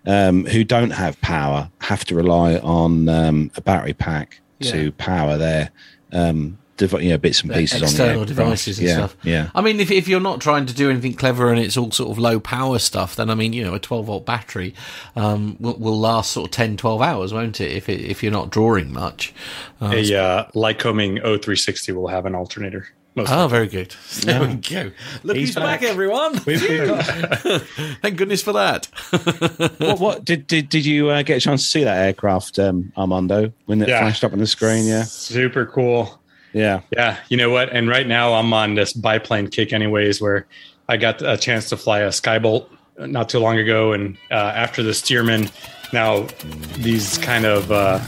um, 0.06 0.46
who 0.46 0.64
don't 0.64 0.92
have 0.92 1.20
power, 1.22 1.70
have 1.82 2.06
to 2.06 2.16
rely 2.16 2.58
on 2.58 3.08
um, 3.10 3.52
a 3.56 3.62
battery 3.62 3.94
pack 3.94 4.40
Yeah. 4.60 4.72
to 4.72 4.92
power 4.94 5.38
their 5.38 5.70
um, 6.12 6.58
dev- 6.78 7.02
you 7.02 7.10
know 7.10 7.18
bits 7.18 7.42
and 7.42 7.52
pieces 7.52 7.82
on 7.82 7.88
external 7.88 8.08
the 8.08 8.20
aircraft. 8.22 8.28
devices 8.38 8.80
and 8.80 8.88
yeah, 8.88 8.94
stuff. 8.96 9.18
Yeah. 9.24 9.50
I 9.54 9.62
mean, 9.62 9.80
if 9.80 9.92
if 9.92 10.08
you're 10.08 10.20
not 10.22 10.40
trying 10.42 10.66
to 10.68 10.74
do 10.74 10.90
anything 10.90 11.14
clever 11.14 11.50
and 11.52 11.60
it's 11.60 11.76
all 11.78 11.92
sort 11.92 12.12
of 12.12 12.18
low 12.18 12.40
power 12.40 12.80
stuff, 12.80 13.16
then 13.16 13.30
I 13.30 13.36
mean, 13.36 13.54
you 13.54 13.64
know, 13.64 13.74
a 13.74 13.80
12 13.80 14.06
volt 14.06 14.26
battery 14.26 14.74
um, 15.16 15.58
will, 15.60 15.78
will 15.78 16.00
last 16.00 16.32
sort 16.32 16.48
of 16.48 16.52
10, 16.52 16.78
12 16.78 17.02
hours, 17.02 17.34
won't 17.34 17.60
it? 17.60 17.72
If 17.72 17.90
it, 17.90 18.02
if 18.02 18.24
you're 18.24 18.32
not 18.32 18.50
drawing 18.50 18.94
much. 18.94 19.34
Uh, 19.82 19.92
A 19.94 20.16
uh, 20.16 20.46
Lycoming 20.56 21.22
O360 21.24 21.94
will 21.96 22.08
have 22.08 22.26
an 22.26 22.36
alternator. 22.36 22.88
Most 23.16 23.32
Oh, 23.32 23.48
very 23.48 23.66
good. 23.68 23.96
There 24.22 24.40
we 24.48 24.54
go. 24.56 24.92
Look, 25.24 25.38
He's 25.38 25.50
he's, 25.50 25.56
back, 25.56 25.82
back. 25.82 25.90
everyone. 25.90 26.34
We've- 26.46 26.68
we've 26.68 26.88
got- 26.88 27.62
Thank 28.04 28.16
goodness 28.18 28.44
for 28.44 28.54
that. 28.54 28.86
what, 29.80 30.00
what 30.00 30.26
did 30.26 30.46
did 30.46 30.70
did 30.70 30.86
you 30.86 31.10
uh, 31.10 31.24
get 31.24 31.38
a 31.38 31.40
chance 31.40 31.64
to 31.64 31.68
see 31.68 31.84
that 31.84 31.98
aircraft, 31.98 32.60
um, 32.60 32.92
Armando, 32.96 33.52
when 33.66 33.82
it 33.82 33.90
Yeah. 33.90 34.02
flashed 34.02 34.24
up 34.24 34.34
on 34.34 34.40
the 34.40 34.46
screen? 34.48 34.86
Yeah, 34.86 35.04
Super 35.04 35.66
cool. 35.66 36.20
Yeah. 36.58 36.82
Yeah, 36.92 37.18
you 37.30 37.38
know 37.38 37.50
what? 37.50 37.70
And 37.70 37.88
right 37.88 38.08
now 38.08 38.34
I'm 38.34 38.54
on 38.54 38.76
this 38.76 38.94
biplane 38.94 39.48
kick, 39.48 39.74
anyways, 39.74 40.22
where 40.22 40.46
I 40.90 40.98
got 40.98 41.22
a 41.22 41.38
chance 41.38 41.70
to 41.70 41.78
fly 41.78 42.00
a 42.00 42.10
Skybolt 42.10 42.68
not 43.00 43.30
too 43.30 43.40
long 43.40 43.58
ago, 43.58 43.94
and 43.94 44.18
uh, 44.32 44.36
after 44.36 44.82
the 44.82 44.92
Stearman, 44.92 45.52
now 45.94 46.28
these 46.78 47.18
kind 47.20 47.46
of 47.46 47.72
uh, 47.72 48.00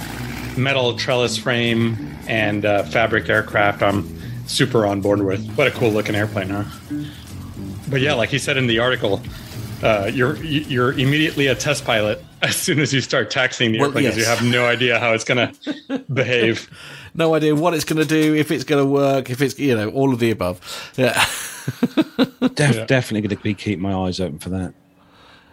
metal 0.58 0.96
trellis 0.98 1.38
frame 1.38 1.96
and 2.28 2.66
uh, 2.66 2.84
fabric 2.84 3.30
aircraft, 3.30 3.84
I'm 3.84 4.08
super 4.48 4.86
on 4.86 5.02
board 5.02 5.22
with. 5.22 5.46
What 5.56 5.68
a 5.68 5.72
cool 5.72 5.92
looking 5.92 6.16
airplane, 6.16 6.50
huh? 6.50 6.64
But 7.90 8.02
yeah, 8.02 8.14
like 8.14 8.30
he 8.30 8.40
said 8.40 8.58
in 8.58 8.68
the 8.68 8.80
article, 8.80 9.22
uh, 9.84 10.10
you're 10.14 10.36
you're 10.38 10.94
immediately 10.94 11.48
a 11.48 11.56
test 11.56 11.86
pilot 11.86 12.24
as 12.42 12.56
soon 12.56 12.80
as 12.80 12.94
you 12.94 13.02
start 13.02 13.30
taxing 13.32 13.72
the 13.72 13.80
Well, 13.80 13.88
airplane 13.90 14.06
because 14.06 14.18
you 14.18 14.24
yes. 14.24 14.40
have 14.40 14.50
no 14.50 14.66
idea 14.66 15.00
how 15.00 15.14
it's 15.14 15.24
going 15.24 15.54
to 15.90 16.00
behave. 16.14 16.70
No 17.20 17.36
idea 17.36 17.54
what 17.54 17.74
it's 17.74 17.84
going 17.84 18.02
to 18.02 18.08
do, 18.08 18.34
if 18.34 18.50
it's 18.50 18.64
going 18.64 18.82
to 18.82 18.90
work, 18.90 19.30
if 19.30 19.42
it's, 19.42 19.60
you 19.60 19.76
know, 19.76 19.90
all 19.90 20.14
of 20.14 20.20
the 20.20 20.32
above. 20.32 20.62
Yeah. 20.96 21.14
Def- 22.56 22.76
Yeah. 22.78 22.86
Definitely 22.86 23.22
going 23.28 23.38
to 23.38 23.44
be 23.44 23.54
keeping 23.54 23.82
my 23.82 23.94
eyes 23.94 24.20
open 24.22 24.40
for 24.40 24.50
that. 24.50 24.74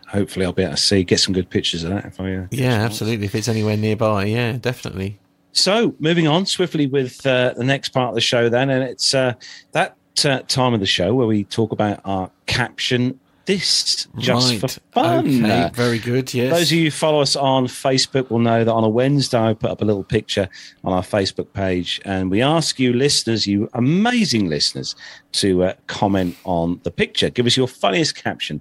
Hopefully, 0.08 0.46
I'll 0.46 0.52
be 0.52 0.62
able 0.62 0.76
to 0.76 0.80
see 0.80 1.02
get 1.02 1.18
some 1.18 1.34
good 1.34 1.50
pictures 1.50 1.82
of 1.82 1.90
that. 1.90 2.04
If 2.04 2.20
I, 2.20 2.32
uh, 2.34 2.46
Yeah, 2.52 2.74
absolutely. 2.84 3.26
If 3.26 3.34
it's 3.34 3.48
anywhere 3.48 3.76
nearby. 3.76 4.26
Yeah, 4.26 4.52
definitely. 4.52 5.18
So, 5.50 5.94
moving 5.98 6.28
on 6.28 6.46
swiftly 6.46 6.86
with 6.86 7.26
uh, 7.26 7.54
the 7.56 7.64
next 7.64 7.88
part 7.88 8.10
of 8.10 8.14
the 8.14 8.20
show, 8.20 8.48
then, 8.48 8.70
and 8.70 8.84
it's 8.84 9.12
uh, 9.14 9.32
that 9.72 9.96
uh, 10.24 10.40
time 10.46 10.72
of 10.74 10.78
the 10.80 10.86
show 10.86 11.14
where 11.14 11.26
we 11.26 11.42
talk 11.44 11.72
about 11.72 12.00
our 12.04 12.30
caption. 12.46 13.18
This 13.46 14.08
just 14.18 14.50
right. 14.50 14.60
for 14.60 14.68
fun. 14.90 15.44
Okay, 15.44 15.70
very 15.72 16.00
good. 16.00 16.34
Yes. 16.34 16.52
Those 16.52 16.72
of 16.72 16.78
you 16.78 16.84
who 16.86 16.90
follow 16.90 17.20
us 17.20 17.36
on 17.36 17.68
Facebook 17.68 18.28
will 18.28 18.40
know 18.40 18.64
that 18.64 18.72
on 18.72 18.82
a 18.82 18.88
Wednesday 18.88 19.38
I 19.38 19.54
put 19.54 19.70
up 19.70 19.80
a 19.80 19.84
little 19.84 20.02
picture 20.02 20.48
on 20.82 20.92
our 20.92 21.02
Facebook 21.02 21.52
page, 21.52 22.00
and 22.04 22.28
we 22.28 22.42
ask 22.42 22.80
you 22.80 22.92
listeners, 22.92 23.46
you 23.46 23.68
amazing 23.72 24.48
listeners, 24.48 24.96
to 25.32 25.62
uh, 25.62 25.74
comment 25.86 26.36
on 26.44 26.80
the 26.82 26.90
picture. 26.90 27.30
Give 27.30 27.46
us 27.46 27.56
your 27.56 27.68
funniest 27.68 28.16
caption. 28.16 28.60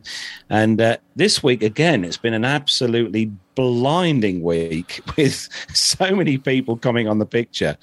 And 0.52 0.80
uh, 0.80 0.98
this 1.16 1.42
week 1.42 1.64
again, 1.64 2.06
it's 2.06 2.18
been 2.18 2.36
an 2.36 2.46
absolutely 2.46 3.32
blinding 3.56 4.44
week 4.44 5.02
with 5.18 5.50
so 5.74 6.16
many 6.16 6.38
people 6.38 6.78
coming 6.78 7.08
on 7.08 7.18
the 7.18 7.26
picture. 7.26 7.76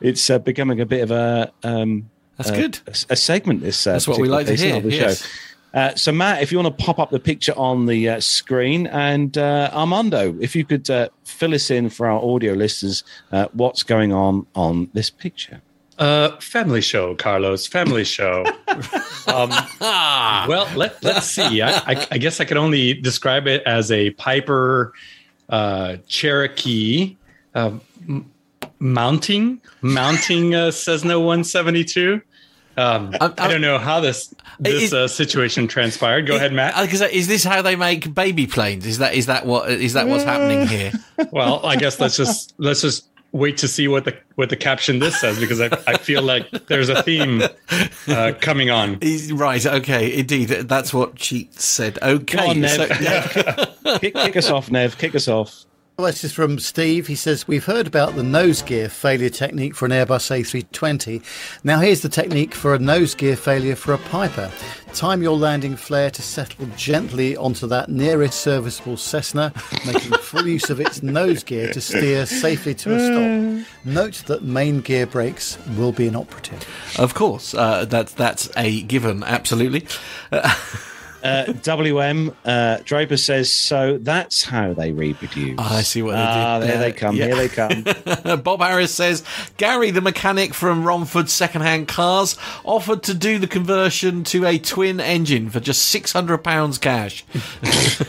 It's 0.00 0.28
uh, 0.28 0.40
becoming 0.40 0.80
a 0.80 0.86
bit 0.86 1.02
of 1.02 1.12
a 1.12 1.52
um, 1.62 2.10
That's 2.38 2.50
good. 2.50 2.80
a, 2.88 3.12
a 3.12 3.16
segment. 3.16 3.60
This 3.60 3.86
uh, 3.86 3.92
That's 3.92 4.08
what 4.08 4.18
we 4.18 4.28
like 4.28 4.46
to 4.46 4.56
hear. 4.56 4.78
of 4.78 4.82
the 4.82 4.90
Yes. 4.90 5.22
show. 5.22 5.28
Uh, 5.72 5.94
so, 5.94 6.10
Matt, 6.10 6.42
if 6.42 6.50
you 6.50 6.58
want 6.58 6.76
to 6.76 6.84
pop 6.84 6.98
up 6.98 7.10
the 7.10 7.20
picture 7.20 7.52
on 7.56 7.86
the 7.86 8.08
uh, 8.08 8.20
screen, 8.20 8.86
and 8.88 9.38
uh, 9.38 9.70
Armando, 9.72 10.36
if 10.40 10.56
you 10.56 10.64
could 10.64 10.90
uh, 10.90 11.08
fill 11.24 11.54
us 11.54 11.70
in 11.70 11.88
for 11.90 12.08
our 12.08 12.20
audio 12.20 12.54
listeners, 12.54 13.04
uh, 13.30 13.46
what's 13.52 13.82
going 13.82 14.12
on 14.12 14.46
on 14.54 14.90
this 14.94 15.10
picture? 15.10 15.62
Uh, 16.00 16.34
family 16.40 16.80
show, 16.80 17.14
Carlos. 17.14 17.66
Family 17.66 18.04
show. 18.04 18.44
um, 19.26 19.50
well, 19.80 20.66
let, 20.74 21.02
let's 21.04 21.26
see. 21.26 21.60
I, 21.60 21.72
I, 21.72 22.06
I 22.12 22.18
guess 22.18 22.40
I 22.40 22.46
could 22.46 22.56
only 22.56 22.94
describe 22.94 23.46
it 23.46 23.62
as 23.64 23.92
a 23.92 24.10
Piper 24.12 24.94
uh, 25.50 25.98
Cherokee 26.08 27.16
uh, 27.54 27.72
m- 28.08 28.30
mounting, 28.78 29.60
mounting 29.82 30.54
uh, 30.54 30.70
Cessna 30.70 31.18
172. 31.18 32.22
Um, 32.76 33.14
I'm- 33.20 33.34
I 33.38 33.48
don't 33.48 33.60
know 33.60 33.78
how 33.78 34.00
this 34.00 34.32
this 34.58 34.84
Is- 34.84 34.94
uh, 34.94 35.08
situation 35.08 35.66
transpired. 35.68 36.26
Go 36.26 36.36
ahead, 36.36 36.52
Matt. 36.52 36.74
Because 36.80 37.00
is 37.02 37.26
this 37.28 37.44
how 37.44 37.62
they 37.62 37.76
make 37.76 38.14
baby 38.14 38.46
planes? 38.46 38.86
Is 38.86 38.98
that 38.98 39.14
is 39.14 39.26
that 39.26 39.44
what 39.46 39.70
is 39.70 39.92
that 39.94 40.06
what's 40.08 40.24
happening 40.24 40.66
here? 40.66 40.92
Well, 41.32 41.60
I 41.66 41.76
guess 41.76 42.00
let's 42.00 42.16
just 42.16 42.54
let's 42.58 42.80
just 42.80 43.06
wait 43.32 43.58
to 43.58 43.68
see 43.68 43.86
what 43.88 44.04
the 44.06 44.16
what 44.36 44.48
the 44.48 44.56
caption 44.56 44.98
this 45.00 45.20
says 45.20 45.38
because 45.38 45.60
I, 45.60 45.66
I 45.86 45.96
feel 45.98 46.22
like 46.22 46.66
there's 46.66 46.88
a 46.88 47.02
theme 47.02 47.42
uh, 48.08 48.32
coming 48.40 48.70
on. 48.70 48.98
Is- 49.02 49.32
right. 49.32 49.64
Okay. 49.64 50.18
Indeed. 50.18 50.46
That's 50.48 50.92
what 50.94 51.20
she 51.22 51.48
said. 51.52 51.98
Okay. 52.02 52.48
On, 52.50 52.60
Nev. 52.60 52.70
so- 52.70 53.66
kick, 53.98 54.14
kick 54.14 54.36
us 54.36 54.48
off, 54.50 54.70
Nev. 54.70 54.96
Kick 54.98 55.14
us 55.14 55.28
off. 55.28 55.64
Well, 56.00 56.06
this 56.06 56.24
is 56.24 56.32
from 56.32 56.58
Steve. 56.58 57.08
He 57.08 57.14
says, 57.14 57.46
We've 57.46 57.66
heard 57.66 57.86
about 57.86 58.16
the 58.16 58.22
nose 58.22 58.62
gear 58.62 58.88
failure 58.88 59.28
technique 59.28 59.74
for 59.74 59.84
an 59.84 59.90
Airbus 59.90 60.30
A320. 60.30 61.22
Now, 61.62 61.78
here's 61.78 62.00
the 62.00 62.08
technique 62.08 62.54
for 62.54 62.74
a 62.74 62.78
nose 62.78 63.14
gear 63.14 63.36
failure 63.36 63.76
for 63.76 63.92
a 63.92 63.98
Piper. 63.98 64.50
Time 64.94 65.22
your 65.22 65.36
landing 65.36 65.76
flare 65.76 66.10
to 66.12 66.22
settle 66.22 66.64
gently 66.74 67.36
onto 67.36 67.66
that 67.66 67.90
nearest 67.90 68.40
serviceable 68.40 68.96
Cessna, 68.96 69.52
making 69.84 70.12
full 70.12 70.46
use 70.46 70.70
of 70.70 70.80
its 70.80 71.02
nose 71.02 71.44
gear 71.44 71.70
to 71.70 71.82
steer 71.82 72.24
safely 72.24 72.74
to 72.76 72.94
a 72.94 72.98
stop. 72.98 73.68
Note 73.84 74.22
that 74.26 74.42
main 74.42 74.80
gear 74.80 75.04
brakes 75.04 75.58
will 75.76 75.92
be 75.92 76.06
inoperative. 76.06 76.66
Of 76.98 77.12
course, 77.12 77.52
uh, 77.52 77.84
that's 77.84 78.14
that's 78.14 78.48
a 78.56 78.80
given. 78.84 79.22
Absolutely. 79.22 79.86
Uh, 80.32 80.50
WM 81.22 82.34
uh, 82.44 82.78
Draper 82.84 83.16
says, 83.16 83.50
so 83.52 83.98
that's 83.98 84.42
how 84.44 84.72
they 84.72 84.92
reproduce. 84.92 85.58
I 85.58 85.82
see 85.82 86.02
what 86.02 86.12
they 86.12 86.18
Ah, 86.18 86.58
did 86.58 86.68
there 86.68 86.78
there. 86.78 86.90
they 86.90 86.92
come. 86.92 87.16
Yeah. 87.16 87.26
Here 87.26 87.36
they 87.36 87.48
come. 87.48 88.40
Bob 88.42 88.60
Harris 88.60 88.94
says 88.94 89.22
Gary, 89.56 89.90
the 89.90 90.00
mechanic 90.00 90.54
from 90.54 90.84
Romford 90.84 91.28
Secondhand 91.28 91.88
Cars, 91.88 92.36
offered 92.64 93.02
to 93.04 93.14
do 93.14 93.38
the 93.38 93.46
conversion 93.46 94.24
to 94.24 94.46
a 94.46 94.58
twin 94.58 95.00
engine 95.00 95.50
for 95.50 95.60
just 95.60 95.84
six 95.84 96.12
hundred 96.12 96.38
pounds 96.38 96.78
cash. 96.78 97.24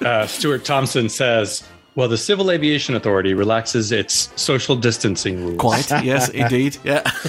Uh, 0.00 0.26
Stuart 0.26 0.64
Thompson 0.64 1.08
says, 1.08 1.64
well, 1.98 2.06
the 2.06 2.16
Civil 2.16 2.52
Aviation 2.52 2.94
Authority 2.94 3.34
relaxes 3.34 3.90
its 3.90 4.30
social 4.40 4.76
distancing 4.76 5.44
rules. 5.44 5.58
Quite, 5.58 5.90
yes, 6.04 6.28
indeed. 6.28 6.78
Yeah. 6.84 7.02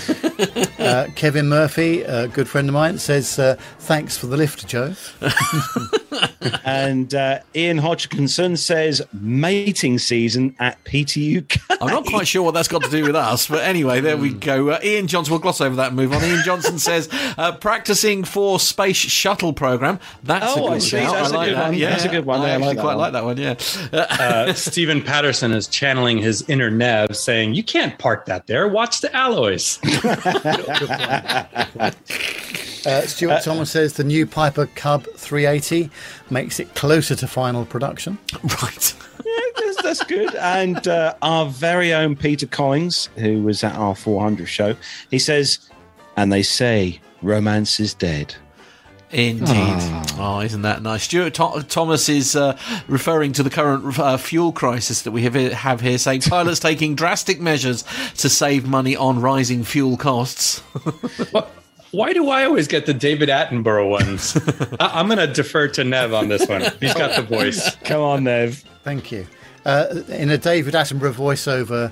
Uh, 0.79 1.07
Kevin 1.13 1.49
Murphy, 1.49 2.01
a 2.03 2.27
good 2.29 2.47
friend 2.47 2.67
of 2.69 2.73
mine, 2.73 2.97
says, 2.97 3.37
uh, 3.37 3.57
Thanks 3.79 4.17
for 4.17 4.27
the 4.27 4.37
lift, 4.37 4.65
Joe. 4.65 4.95
and 6.63 7.13
uh, 7.13 7.39
Ian 7.55 7.77
Hodgkinson 7.79 8.57
says 8.57 9.01
mating 9.13 9.99
season 9.99 10.55
at 10.59 10.81
PTUK. 10.85 11.59
I'm 11.81 11.87
not 11.87 12.05
quite 12.05 12.27
sure 12.27 12.43
what 12.43 12.53
that's 12.53 12.67
got 12.67 12.83
to 12.83 12.89
do 12.89 13.03
with 13.03 13.15
us, 13.15 13.47
but 13.47 13.63
anyway, 13.63 14.01
there 14.01 14.17
we 14.17 14.33
go. 14.33 14.69
Uh, 14.69 14.79
Ian 14.83 15.07
Johnson, 15.07 15.31
we'll 15.31 15.39
gloss 15.41 15.61
over 15.61 15.75
that 15.77 15.87
and 15.87 15.95
move 15.95 16.13
on. 16.13 16.23
Ian 16.23 16.43
Johnson 16.43 16.79
says, 16.89 17.09
uh, 17.37 17.53
practicing 17.53 18.23
for 18.23 18.59
space 18.59 18.97
shuttle 18.97 19.53
program. 19.53 19.99
That's 20.23 20.55
Oh, 20.57 20.67
a 20.67 20.71
I 20.71 20.73
good 20.75 20.81
see. 20.83 20.89
shout. 20.89 21.13
That's 21.13 21.31
I 21.31 21.35
a 21.35 21.37
like 21.37 21.47
good 21.49 21.57
that. 21.57 21.63
one. 21.69 21.73
Yeah. 21.75 21.89
That's 21.91 22.05
a 22.05 22.09
good 22.09 22.25
one. 22.25 22.41
I 22.41 22.45
Yeah, 22.45 22.51
I 22.51 22.55
actually 22.55 22.67
like 22.67 22.77
quite 22.79 22.95
one. 22.95 22.97
like 22.97 23.13
that 23.13 23.25
one, 23.25 23.37
yeah. 23.37 23.55
Uh, 24.19 24.53
Stephen 24.53 25.01
Patterson 25.01 25.51
is 25.51 25.67
channeling 25.67 26.17
his 26.17 26.47
inner 26.49 26.71
Nev, 26.71 27.15
saying, 27.15 27.53
"You 27.53 27.63
can't 27.63 27.97
park 27.99 28.25
that 28.25 28.47
there. 28.47 28.67
Watch 28.67 29.01
the 29.01 29.15
alloys." 29.15 29.79
Uh, 32.85 33.01
Stuart 33.01 33.41
Thomas 33.43 33.71
says 33.71 33.93
the 33.93 34.03
new 34.03 34.25
Piper 34.25 34.67
Cub 34.75 35.05
380 35.15 35.89
makes 36.29 36.59
it 36.59 36.73
closer 36.75 37.15
to 37.15 37.27
final 37.27 37.65
production. 37.65 38.17
right. 38.43 38.95
that's, 39.55 39.81
that's 39.83 40.03
good. 40.05 40.33
And 40.35 40.87
uh, 40.87 41.15
our 41.21 41.47
very 41.47 41.93
own 41.93 42.15
Peter 42.15 42.47
Collins, 42.47 43.09
who 43.17 43.43
was 43.43 43.63
at 43.63 43.75
our 43.75 43.95
400 43.95 44.47
show, 44.47 44.75
he 45.11 45.19
says, 45.19 45.59
and 46.15 46.31
they 46.31 46.43
say 46.43 47.01
romance 47.21 47.79
is 47.79 47.93
dead. 47.93 48.35
Indeed. 49.11 49.77
Oh, 50.19 50.41
isn't 50.43 50.61
that 50.61 50.83
nice? 50.83 51.03
Stuart 51.03 51.33
Tho- 51.33 51.61
Thomas 51.61 52.09
is 52.09 52.35
uh, 52.35 52.57
referring 52.87 53.33
to 53.33 53.43
the 53.43 53.49
current 53.49 53.97
uh, 53.97 54.17
fuel 54.17 54.51
crisis 54.51 55.01
that 55.01 55.11
we 55.11 55.23
have, 55.23 55.33
have 55.33 55.81
here, 55.81 55.97
saying 55.97 56.21
pilots 56.29 56.59
taking 56.59 56.93
drastic 56.93 57.39
measures 57.39 57.83
to 58.17 58.29
save 58.29 58.67
money 58.67 58.95
on 58.95 59.19
rising 59.19 59.63
fuel 59.63 59.97
costs. 59.97 60.61
Why 61.91 62.13
do 62.13 62.29
I 62.29 62.45
always 62.45 62.67
get 62.67 62.85
the 62.85 62.93
David 62.93 63.29
Attenborough 63.29 63.89
ones? 63.89 64.37
I- 64.79 64.99
I'm 64.99 65.07
going 65.07 65.17
to 65.19 65.27
defer 65.27 65.67
to 65.69 65.83
Nev 65.83 66.13
on 66.13 66.27
this 66.29 66.47
one. 66.47 66.61
He's 66.79 66.93
got 66.93 67.15
the 67.15 67.23
voice. 67.23 67.75
Come 67.83 68.01
on, 68.01 68.23
Nev. 68.25 68.63
Thank 68.83 69.11
you. 69.11 69.25
Uh, 69.65 70.01
in 70.09 70.29
a 70.29 70.37
David 70.37 70.73
Attenborough 70.73 71.13
voiceover, 71.13 71.91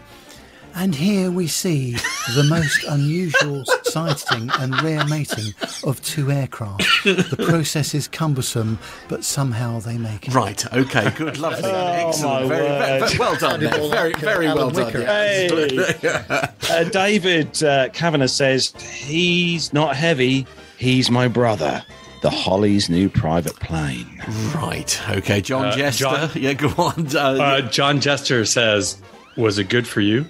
and 0.78 0.94
here 0.96 1.32
we 1.32 1.48
see 1.48 1.94
the 2.36 2.44
most 2.50 2.84
unusual 2.88 3.64
sighting 3.84 4.50
and 4.60 4.80
rare 4.82 5.04
mating 5.06 5.54
of 5.84 6.02
two 6.04 6.32
aircraft. 6.32 6.84
The 7.04 7.46
process 7.50 7.94
is 7.94 8.08
cumbersome, 8.08 8.78
but 9.10 9.24
somehow 9.24 9.80
they 9.80 9.98
make 9.98 10.28
it. 10.28 10.34
right. 10.34 10.64
Okay. 10.74 11.10
Good. 11.16 11.38
Lovely. 11.40 11.64
my 11.72 11.96
Excellent. 12.04 12.48
Very, 12.48 12.68
very, 12.68 13.00
word. 13.02 13.10
very 13.10 13.18
well 13.20 13.36
done. 13.36 13.40
Sounded 13.62 13.90
Very, 13.92 14.14
very 14.14 14.46
well 14.48 14.60
Alan 14.60 14.74
done. 14.76 14.86
Whicker. 14.86 15.00
yeah. 15.02 16.24
Hey. 16.30 16.50
uh, 16.70 16.84
David 16.86 17.64
uh, 17.64 17.90
Kavanagh 17.90 18.28
says, 18.28 18.72
he's 18.82 19.74
not 19.74 19.96
heavy, 19.96 20.46
he's 20.78 21.10
my 21.10 21.28
brother. 21.28 21.84
The 22.24 22.30
Hollies 22.32 22.90
new 22.90 23.10
private 23.10 23.56
plane. 23.60 24.22
Right. 24.56 25.00
Okay. 25.10 25.40
John 25.42 25.66
Uh, 25.68 25.76
Jester. 25.76 26.04
John- 26.04 26.30
Yeah. 26.36 26.54
Go 26.54 26.70
on. 26.78 27.16
Uh, 27.16 27.20
Uh, 27.20 27.62
John 27.62 28.02
Jester 28.02 28.44
says, 28.44 29.00
"Was 29.38 29.60
it 29.60 29.70
good 29.70 29.88
for 29.88 30.02
you?" 30.02 30.26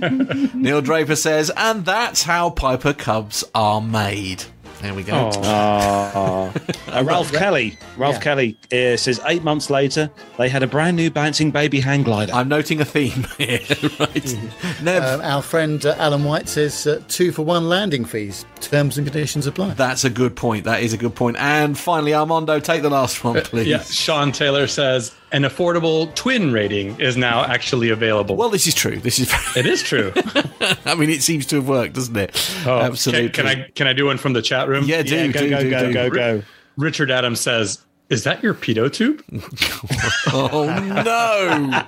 Neil 0.54 0.80
Draper 0.80 1.16
says, 1.16 1.50
and 1.56 1.84
that's 1.84 2.22
how 2.22 2.50
Piper 2.50 2.92
Cubs 2.92 3.44
are 3.54 3.80
made. 3.80 4.44
There 4.82 4.94
we 4.94 5.02
go. 5.02 5.30
Uh, 6.94 7.02
Ralph 7.04 7.32
Kelly. 7.32 7.76
Ralph 7.96 8.16
Yeah. 8.16 8.20
Kelly 8.20 8.58
uh, 8.72 8.96
says 8.96 9.20
eight 9.26 9.42
months 9.42 9.68
later 9.70 10.10
they 10.38 10.48
had 10.48 10.62
a 10.62 10.66
brand 10.66 10.96
new 10.96 11.10
bouncing 11.10 11.50
baby 11.50 11.80
hang 11.80 12.02
glider. 12.04 12.32
I'm 12.32 12.48
noting 12.48 12.80
a 12.80 12.84
theme 12.84 13.26
here. 13.38 13.58
right. 13.98 14.36
Nev, 14.82 15.02
Um, 15.02 15.20
our 15.22 15.42
friend 15.42 15.84
uh, 15.84 15.94
Alan 15.98 16.22
White 16.24 16.48
says 16.48 16.86
uh, 16.86 17.02
two 17.08 17.32
for 17.32 17.42
one 17.42 17.68
landing 17.68 18.04
fees. 18.04 18.44
Terms 18.60 18.96
and 18.98 19.06
conditions 19.06 19.46
apply. 19.46 19.74
that's 19.74 20.04
a 20.04 20.10
good 20.10 20.36
point. 20.36 20.64
That 20.64 20.82
is 20.82 20.92
a 20.92 20.96
good 20.98 21.14
point. 21.16 21.36
And 21.38 21.76
finally, 21.78 22.14
Armando, 22.14 22.60
take 22.60 22.82
the 22.82 22.90
last 22.90 23.24
one, 23.24 23.40
please. 23.42 23.66
Yeah. 23.66 23.82
Sean 23.82 24.30
Taylor 24.32 24.66
says 24.68 25.12
an 25.34 25.42
affordable 25.42 26.14
twin 26.14 26.52
rating 26.52 26.98
is 27.00 27.16
now 27.16 27.42
actually 27.44 27.90
available. 27.90 28.36
Well, 28.36 28.50
this 28.50 28.68
is 28.68 28.74
true. 28.74 28.96
This 29.00 29.18
is. 29.18 29.32
it 29.56 29.66
is 29.66 29.82
true. 29.82 30.12
I 30.86 30.94
mean, 30.94 31.10
it 31.10 31.22
seems 31.22 31.44
to 31.46 31.56
have 31.56 31.68
worked, 31.68 31.94
doesn't 31.94 32.16
it? 32.16 32.30
Oh, 32.64 32.78
Absolutely. 32.78 33.30
Can, 33.30 33.46
can 33.46 33.58
I 33.62 33.68
can 33.74 33.86
I 33.88 33.92
do 33.92 34.06
one 34.06 34.16
from 34.16 34.32
the 34.32 34.42
chat 34.42 34.68
room? 34.68 34.84
Yeah, 34.86 35.02
do 35.02 35.16
yeah, 35.16 35.26
go, 35.26 35.40
do 35.40 35.50
go, 35.50 35.62
do, 35.62 35.70
go, 35.70 35.86
do. 35.88 35.92
go, 35.92 36.10
go. 36.10 36.42
Richard 36.76 37.10
Adams 37.10 37.40
says, 37.40 37.84
"Is 38.10 38.22
that 38.24 38.44
your 38.44 38.54
pedo 38.54 38.90
tube?" 38.92 39.22
Oh 40.32 40.66
no! 41.04 41.84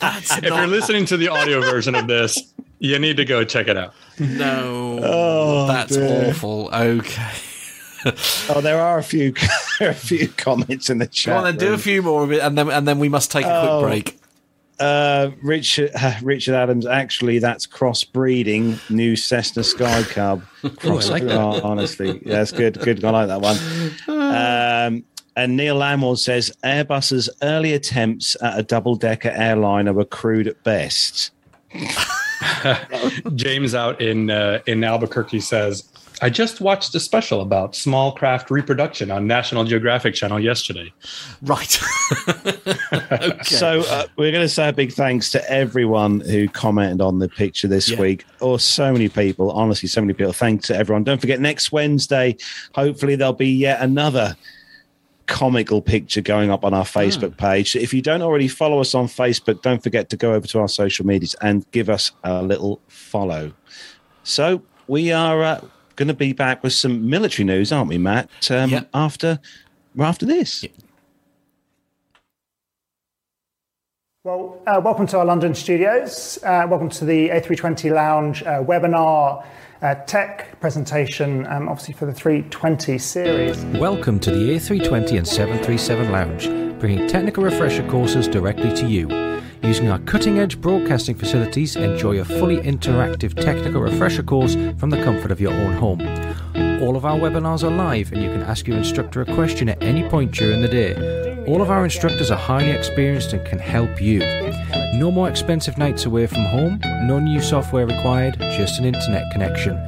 if 0.00 0.42
you're 0.44 0.66
listening 0.68 1.06
to 1.06 1.16
the 1.16 1.28
audio 1.28 1.60
version 1.60 1.94
of 1.96 2.06
this, 2.06 2.52
you 2.78 2.98
need 3.00 3.16
to 3.18 3.24
go 3.24 3.42
check 3.44 3.66
it 3.68 3.76
out. 3.76 3.94
No, 4.18 5.00
Oh, 5.02 5.66
that's 5.66 5.96
dear. 5.96 6.28
awful. 6.30 6.70
Okay, 6.72 7.32
Oh, 8.48 8.60
there 8.60 8.80
are 8.80 8.98
a 8.98 9.02
few, 9.02 9.34
a 9.80 9.92
few 9.94 10.28
comments 10.28 10.88
in 10.90 10.98
the 10.98 11.06
chat. 11.06 11.34
Well, 11.34 11.44
then, 11.44 11.56
do 11.56 11.74
a 11.74 11.78
few 11.78 12.02
more 12.02 12.22
of 12.22 12.32
it, 12.32 12.40
and 12.40 12.56
then 12.56 12.70
and 12.70 12.86
then 12.86 12.98
we 12.98 13.08
must 13.08 13.30
take 13.32 13.44
a 13.44 13.48
quick 13.60 13.70
Oh. 13.70 13.82
break. 13.82 14.18
Uh, 14.78 15.30
Richard 15.42 15.90
uh, 15.94 16.14
Richard 16.22 16.54
Adams. 16.54 16.86
Actually, 16.86 17.38
that's 17.38 17.66
crossbreeding. 17.66 18.78
New 18.90 19.16
Cessna 19.16 19.64
Sky 19.64 20.02
Cub. 20.04 20.42
Cross, 20.76 21.10
like 21.10 21.22
oh, 21.24 21.60
honestly, 21.62 22.20
yeah, 22.24 22.36
that's 22.36 22.52
good. 22.52 22.78
Good. 22.80 23.02
I 23.04 23.10
like 23.10 23.28
that 23.28 23.40
one. 23.40 23.56
Um, 24.08 25.04
and 25.34 25.56
Neil 25.56 25.76
Lamore 25.78 26.18
says 26.18 26.52
Airbus's 26.62 27.28
early 27.42 27.72
attempts 27.74 28.36
at 28.42 28.58
a 28.58 28.62
double-decker 28.62 29.30
airliner 29.30 29.92
were 29.92 30.04
crude 30.04 30.46
at 30.46 30.62
best. 30.62 31.30
James 33.34 33.74
out 33.74 34.00
in 34.00 34.30
uh, 34.30 34.60
in 34.66 34.84
Albuquerque 34.84 35.40
says, 35.40 35.84
"I 36.22 36.30
just 36.30 36.60
watched 36.60 36.94
a 36.94 37.00
special 37.00 37.40
about 37.40 37.74
small 37.74 38.12
craft 38.12 38.50
reproduction 38.50 39.10
on 39.10 39.26
National 39.26 39.64
Geographic 39.64 40.14
Channel 40.14 40.40
yesterday." 40.40 40.92
Right. 41.42 41.78
okay. 43.12 43.42
So 43.44 43.80
uh, 43.80 44.06
we're 44.16 44.32
going 44.32 44.44
to 44.44 44.48
say 44.48 44.68
a 44.68 44.72
big 44.72 44.92
thanks 44.92 45.30
to 45.32 45.50
everyone 45.50 46.20
who 46.20 46.48
commented 46.48 47.00
on 47.00 47.18
the 47.18 47.28
picture 47.28 47.68
this 47.68 47.90
Yeah. 47.90 48.00
week. 48.00 48.24
Oh, 48.40 48.56
so 48.56 48.92
many 48.92 49.08
people, 49.08 49.50
honestly, 49.50 49.88
so 49.88 50.00
many 50.00 50.12
people. 50.12 50.32
Thanks 50.32 50.66
to 50.68 50.76
everyone. 50.76 51.04
Don't 51.04 51.20
forget 51.20 51.40
next 51.40 51.72
Wednesday. 51.72 52.36
Hopefully 52.74 53.16
there'll 53.16 53.32
be 53.32 53.50
yet 53.50 53.80
another 53.80 54.36
comical 55.26 55.82
picture 55.82 56.20
going 56.20 56.50
up 56.50 56.64
on 56.64 56.72
our 56.72 56.84
Facebook 56.84 57.36
page. 57.36 57.74
If 57.74 57.92
you 57.92 58.00
don't 58.00 58.22
already 58.22 58.48
follow 58.48 58.80
us 58.80 58.94
on 58.94 59.06
Facebook, 59.06 59.60
don't 59.60 59.82
forget 59.82 60.08
to 60.10 60.16
go 60.16 60.34
over 60.34 60.46
to 60.46 60.60
our 60.60 60.68
social 60.68 61.04
medias 61.04 61.34
and 61.42 61.68
give 61.72 61.90
us 61.90 62.12
a 62.22 62.42
little 62.42 62.80
follow. 62.88 63.52
So 64.22 64.62
we 64.86 65.10
are 65.12 65.42
uh, 65.42 65.60
going 65.96 66.08
to 66.08 66.14
be 66.14 66.32
back 66.32 66.62
with 66.62 66.72
some 66.72 67.08
military 67.08 67.44
news, 67.44 67.72
aren't 67.72 67.88
we, 67.88 67.98
Matt? 67.98 68.28
Um, 68.50 68.70
Yeah. 68.70 68.84
After 68.94 69.40
after 69.98 70.26
this. 70.26 70.64
Well, 74.24 74.60
uh, 74.66 74.80
welcome 74.84 75.06
to 75.08 75.18
our 75.18 75.24
London 75.24 75.54
studios. 75.54 76.38
Uh, 76.42 76.66
welcome 76.68 76.90
to 76.90 77.04
the 77.04 77.28
A320 77.28 77.92
Lounge 77.92 78.42
uh, 78.42 78.62
webinar 78.62 79.46
uh, 79.82 79.94
tech 80.06 80.60
presentation, 80.60 81.46
um, 81.46 81.68
obviously 81.68 81.94
for 81.94 82.06
the 82.06 82.12
320 82.12 82.98
series. 82.98 83.64
Welcome 83.78 84.18
to 84.20 84.30
the 84.32 84.56
A320 84.56 85.18
and 85.18 85.28
737 85.28 86.10
Lounge, 86.10 86.80
bringing 86.80 87.06
technical 87.06 87.44
refresher 87.44 87.88
courses 87.88 88.26
directly 88.26 88.74
to 88.74 88.86
you. 88.88 89.35
Using 89.62 89.88
our 89.88 89.98
cutting 90.00 90.38
edge 90.38 90.60
broadcasting 90.60 91.16
facilities, 91.16 91.76
enjoy 91.76 92.18
a 92.18 92.24
fully 92.24 92.58
interactive 92.58 93.34
technical 93.34 93.80
refresher 93.80 94.22
course 94.22 94.54
from 94.78 94.90
the 94.90 95.02
comfort 95.02 95.30
of 95.30 95.40
your 95.40 95.52
own 95.52 95.74
home. 95.74 96.00
All 96.82 96.96
of 96.96 97.04
our 97.04 97.18
webinars 97.18 97.64
are 97.64 97.70
live 97.70 98.12
and 98.12 98.22
you 98.22 98.30
can 98.30 98.42
ask 98.42 98.66
your 98.66 98.76
instructor 98.76 99.22
a 99.22 99.34
question 99.34 99.68
at 99.68 99.82
any 99.82 100.08
point 100.08 100.32
during 100.32 100.60
the 100.60 100.68
day. 100.68 101.44
All 101.46 101.62
of 101.62 101.70
our 101.70 101.84
instructors 101.84 102.30
are 102.30 102.38
highly 102.38 102.70
experienced 102.70 103.32
and 103.32 103.46
can 103.46 103.58
help 103.58 104.00
you. 104.00 104.20
No 104.94 105.10
more 105.10 105.28
expensive 105.28 105.78
nights 105.78 106.04
away 106.04 106.26
from 106.26 106.44
home, 106.44 106.80
no 107.06 107.18
new 107.18 107.40
software 107.40 107.86
required, 107.86 108.36
just 108.38 108.78
an 108.78 108.84
internet 108.84 109.30
connection. 109.32 109.78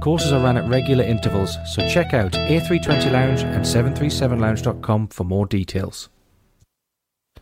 Courses 0.00 0.32
are 0.32 0.42
run 0.42 0.58
at 0.58 0.68
regular 0.68 1.04
intervals, 1.04 1.56
so 1.66 1.88
check 1.88 2.12
out 2.12 2.32
A320 2.32 3.10
Lounge 3.10 3.42
and 3.42 3.64
737lounge.com 3.64 5.08
for 5.08 5.24
more 5.24 5.46
details. 5.46 6.10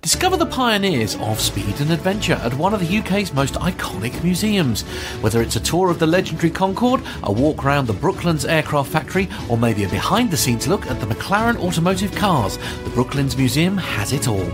Discover 0.02 0.38
the 0.38 0.46
pioneers 0.46 1.14
of 1.20 1.38
speed 1.38 1.80
and 1.80 1.92
adventure 1.92 2.32
at 2.32 2.54
one 2.54 2.74
of 2.74 2.80
the 2.80 2.98
UK's 2.98 3.32
most 3.32 3.54
iconic 3.54 4.20
museums. 4.24 4.82
Whether 5.20 5.40
it's 5.40 5.54
a 5.54 5.60
tour 5.60 5.90
of 5.92 6.00
the 6.00 6.08
legendary 6.08 6.50
Concorde, 6.50 7.04
a 7.22 7.30
walk 7.30 7.64
around 7.64 7.86
the 7.86 7.92
Brooklands 7.92 8.44
Aircraft 8.44 8.90
Factory, 8.90 9.28
or 9.48 9.56
maybe 9.56 9.84
a 9.84 9.88
behind 9.88 10.32
the 10.32 10.36
scenes 10.36 10.66
look 10.66 10.88
at 10.88 10.98
the 10.98 11.06
McLaren 11.06 11.56
automotive 11.56 12.12
cars, 12.16 12.58
the 12.82 12.90
Brooklands 12.90 13.36
Museum 13.36 13.78
has 13.78 14.12
it 14.12 14.26
all. 14.26 14.50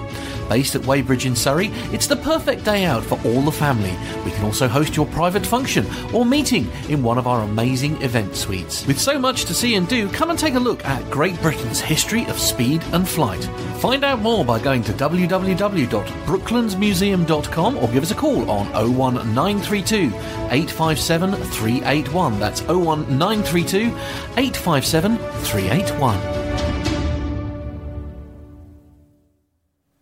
Based 0.50 0.74
at 0.74 0.84
Weybridge 0.84 1.24
in 1.24 1.34
Surrey, 1.34 1.68
it's 1.92 2.06
the 2.06 2.16
perfect 2.16 2.64
day 2.64 2.84
out 2.84 3.02
for 3.02 3.18
all 3.24 3.40
the 3.40 3.50
family. 3.50 3.96
We 4.26 4.32
can 4.32 4.44
also 4.44 4.68
host 4.68 4.96
your 4.96 5.06
private 5.06 5.46
function 5.46 5.86
or 6.12 6.26
meeting 6.26 6.70
in 6.90 7.02
one 7.02 7.16
of 7.16 7.26
our 7.26 7.42
amazing 7.42 8.00
event 8.02 8.36
suites. 8.36 8.86
With 8.86 9.00
so 9.00 9.18
much 9.18 9.46
to 9.46 9.54
see 9.54 9.76
and 9.76 9.88
do, 9.88 10.10
come 10.10 10.28
and 10.28 10.38
take 10.38 10.54
a 10.54 10.60
look 10.60 10.84
at 10.84 11.10
Great 11.10 11.40
Britain's 11.40 11.80
history 11.80 12.26
of 12.26 12.38
speed 12.38 12.82
and 12.92 13.08
flight. 13.08 13.48
Find 13.78 14.04
out 14.04 14.20
more 14.20 14.44
by 14.44 14.58
going 14.58 14.82
to 14.82 14.92
www.brooklandsmuseum.com 14.92 17.78
or 17.78 17.88
give 17.88 18.02
us 18.02 18.10
a 18.10 18.14
call 18.14 18.50
on 18.50 18.66
01932 18.72 20.06
857 20.06 21.34
381. 21.34 22.40
That's 22.40 22.60
01932 22.62 23.96
857 24.36 25.16
381. 25.16 26.18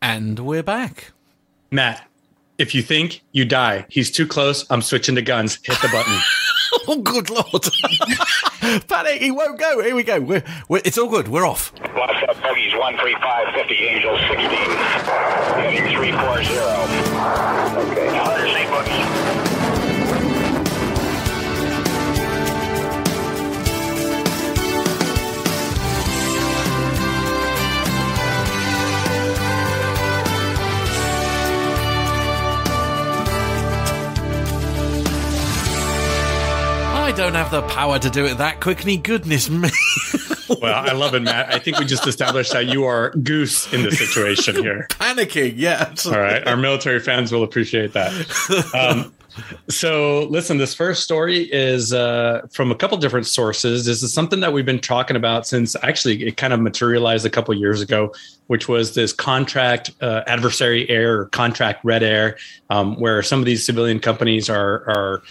And 0.01 0.39
we're 0.39 0.63
back. 0.63 1.13
Matt, 1.71 2.09
if 2.57 2.75
you 2.75 2.81
think 2.81 3.23
you 3.33 3.45
die, 3.45 3.85
he's 3.91 4.11
too 4.11 4.27
close. 4.27 4.65
I'm 4.71 4.81
switching 4.81 5.17
to 5.17 5.23
guns. 5.23 5.59
Hit 5.63 5.79
the 5.83 5.89
button. 5.89 6.19
Oh, 6.89 6.97
good 6.99 7.31
lord. 7.31 7.65
Panic, 8.89 9.21
he 9.21 9.31
won't 9.31 9.59
go. 9.59 9.83
Here 9.83 9.95
we 9.95 10.05
go. 10.05 10.21
We're, 10.21 10.45
we're, 10.69 10.83
it's 10.85 10.99
all 10.99 11.09
good. 11.09 11.29
We're 11.29 11.47
off. 11.47 11.73
Lost 11.97 12.23
up 12.29 12.41
buggies 12.43 12.73
135, 12.75 13.55
50, 13.55 13.75
Angels 13.75 14.21
16, 14.29 14.39
heading 14.47 15.97
340. 15.97 16.47
Okay. 17.91 18.07
100 18.13 18.53
St. 18.53 18.71
Buggy. 18.71 19.46
I 37.07 37.13
don't 37.13 37.35
have 37.35 37.53
the 37.53 37.63
power 37.63 38.01
to 38.01 38.11
do 38.11 38.27
it 38.27 38.39
that 38.39 38.61
quickly. 38.61 38.97
Goodness 38.97 39.49
me. 39.49 39.71
well, 40.61 40.75
I 40.75 40.91
love 40.91 41.15
it, 41.15 41.23
Matt. 41.23 41.55
I 41.55 41.61
think 41.61 41.79
we 41.79 41.85
just 41.85 42.05
established 42.05 42.53
that 42.53 42.67
you 42.67 42.83
are 42.83 43.11
goose 43.11 43.73
in 43.73 43.85
this 43.85 43.97
situation 43.97 44.57
here. 44.57 44.89
Panicking, 44.91 45.53
yeah. 45.55 45.95
All 46.05 46.19
right. 46.19 46.45
Our 46.45 46.57
military 46.57 46.99
fans 46.99 47.31
will 47.31 47.45
appreciate 47.45 47.93
that. 47.93 48.13
Um, 48.75 49.15
so, 49.69 50.25
listen, 50.31 50.59
this 50.59 50.75
first 50.75 51.05
story 51.05 51.45
is 51.53 51.93
uh, 51.93 52.45
from 52.51 52.73
a 52.73 52.75
couple 52.75 52.99
different 52.99 53.29
sources. 53.29 53.85
This 53.85 54.03
is 54.03 54.13
something 54.13 54.41
that 54.41 54.53
we've 54.53 54.67
been 54.67 54.81
talking 54.81 55.17
about 55.17 55.47
since 55.47 55.77
actually 55.85 56.25
it 56.27 56.37
kind 56.37 56.53
of 56.53 56.61
materialized 56.61 57.25
a 57.25 57.31
couple 57.31 57.55
years 57.55 57.81
ago, 57.81 58.13
which 58.49 58.67
was 58.67 58.95
this 58.95 59.13
contract 59.13 59.93
uh, 60.01 60.23
adversary 60.27 60.91
air 60.91 61.21
or 61.21 61.27
contract 61.27 61.85
red 61.85 62.03
air, 62.03 62.37
um, 62.71 62.99
where 62.99 63.23
some 63.23 63.39
of 63.39 63.45
these 63.45 63.65
civilian 63.65 64.01
companies 64.01 64.51
are 64.51 64.83
are 64.89 65.23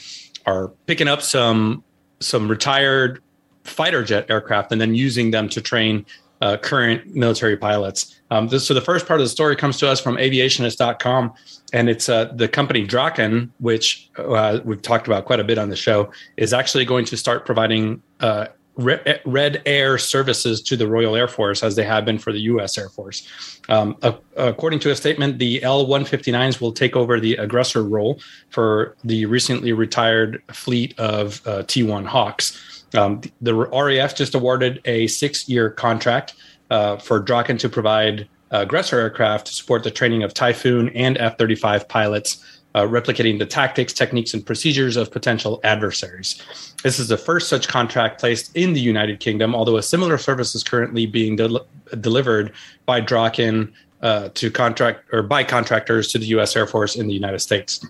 are 0.46 0.70
picking 0.88 1.08
up 1.08 1.22
some 1.22 1.84
some 2.20 2.48
retired 2.48 3.22
fighter 3.64 4.04
jet 4.04 4.26
aircraft 4.30 4.72
and 4.72 4.80
then 4.80 4.96
using 4.96 5.32
them 5.32 5.50
to 5.50 5.62
train 5.62 6.06
uh, 6.42 6.58
current 6.58 7.16
military 7.16 7.58
pilots. 7.58 8.20
Um, 8.32 8.48
this, 8.48 8.68
so 8.68 8.74
the 8.74 8.82
first 8.82 9.08
part 9.08 9.20
of 9.20 9.26
the 9.26 9.30
story 9.30 9.56
comes 9.56 9.78
to 9.78 9.90
us 9.90 10.00
from 10.00 10.18
aviationist.com, 10.18 11.34
and 11.74 11.90
it's 11.90 12.10
uh, 12.10 12.26
the 12.26 12.48
company 12.48 12.86
Draken, 12.86 13.52
which 13.60 14.10
uh, 14.18 14.60
we've 14.64 14.82
talked 14.82 15.08
about 15.08 15.26
quite 15.26 15.40
a 15.40 15.44
bit 15.44 15.58
on 15.58 15.70
the 15.70 15.76
show, 15.76 16.12
is 16.38 16.54
actually 16.54 16.86
going 16.86 17.06
to 17.06 17.18
start 17.18 17.46
providing 17.46 18.02
uh, 18.20 18.48
red 18.78 19.62
air 19.66 19.98
services 19.98 20.62
to 20.64 20.76
the 20.76 20.88
Royal 20.88 21.16
Air 21.16 21.28
Force 21.28 21.64
as 21.64 21.76
they 21.76 21.84
have 21.84 22.06
been 22.06 22.20
for 22.20 22.32
the 22.32 22.42
U.S. 22.42 22.78
Air 22.78 22.90
Force. 22.90 23.28
Um, 23.70 23.98
according 24.36 24.80
to 24.80 24.92
a 24.92 24.96
statement, 24.96 25.40
the 25.40 25.64
L-159s 25.64 26.60
will 26.60 26.72
take 26.72 26.96
over 26.96 27.20
the 27.20 27.36
aggressor 27.36 27.84
role 27.84 28.20
for 28.50 28.96
the 29.04 29.26
recently 29.26 29.72
retired 29.72 30.42
fleet 30.52 30.98
of 31.00 31.46
uh, 31.48 31.64
T-1 31.64 32.06
Hawks. 32.06 32.86
Um, 32.94 33.22
the 33.42 33.56
RAF 33.56 34.16
just 34.16 34.36
awarded 34.36 34.82
a 34.86 35.08
six-year 35.08 35.72
contract 35.72 36.34
uh, 36.70 36.98
for 36.98 37.20
Draken 37.20 37.58
to 37.60 37.70
provide 37.70 38.28
aggressor 38.52 39.00
aircraft 39.00 39.48
to 39.48 39.54
support 39.54 39.84
the 39.84 39.92
training 39.92 40.24
of 40.24 40.34
Typhoon 40.34 40.90
and 40.90 41.18
F-35 41.18 41.88
pilots, 41.88 42.44
uh, 42.76 42.82
replicating 42.82 43.40
the 43.40 43.46
tactics, 43.46 43.94
techniques, 43.94 44.34
and 44.34 44.46
procedures 44.46 44.98
of 44.98 45.10
potential 45.10 45.62
adversaries. 45.64 46.42
This 46.84 47.00
is 47.00 47.08
the 47.08 47.18
first 47.18 47.48
such 47.48 47.70
contract 47.70 48.20
placed 48.20 48.56
in 48.56 48.74
the 48.74 48.82
United 48.82 49.22
Kingdom, 49.22 49.56
although 49.56 49.78
a 49.78 49.84
similar 49.84 50.18
service 50.18 50.54
is 50.54 50.64
currently 50.64 51.06
being 51.06 51.38
del- 51.38 51.66
delivered 52.02 52.52
by 52.86 53.00
Draken 53.00 53.74
uh, 54.02 54.30
to 54.34 54.52
contract 54.52 55.06
or 55.14 55.24
by 55.24 55.42
contractors 55.44 56.10
to 56.10 56.20
the 56.20 56.26
U.S. 56.28 56.54
Air 56.56 56.68
Force 56.68 56.98
in 56.98 57.08
the 57.08 57.14
United 57.14 57.40
States. 57.40 57.84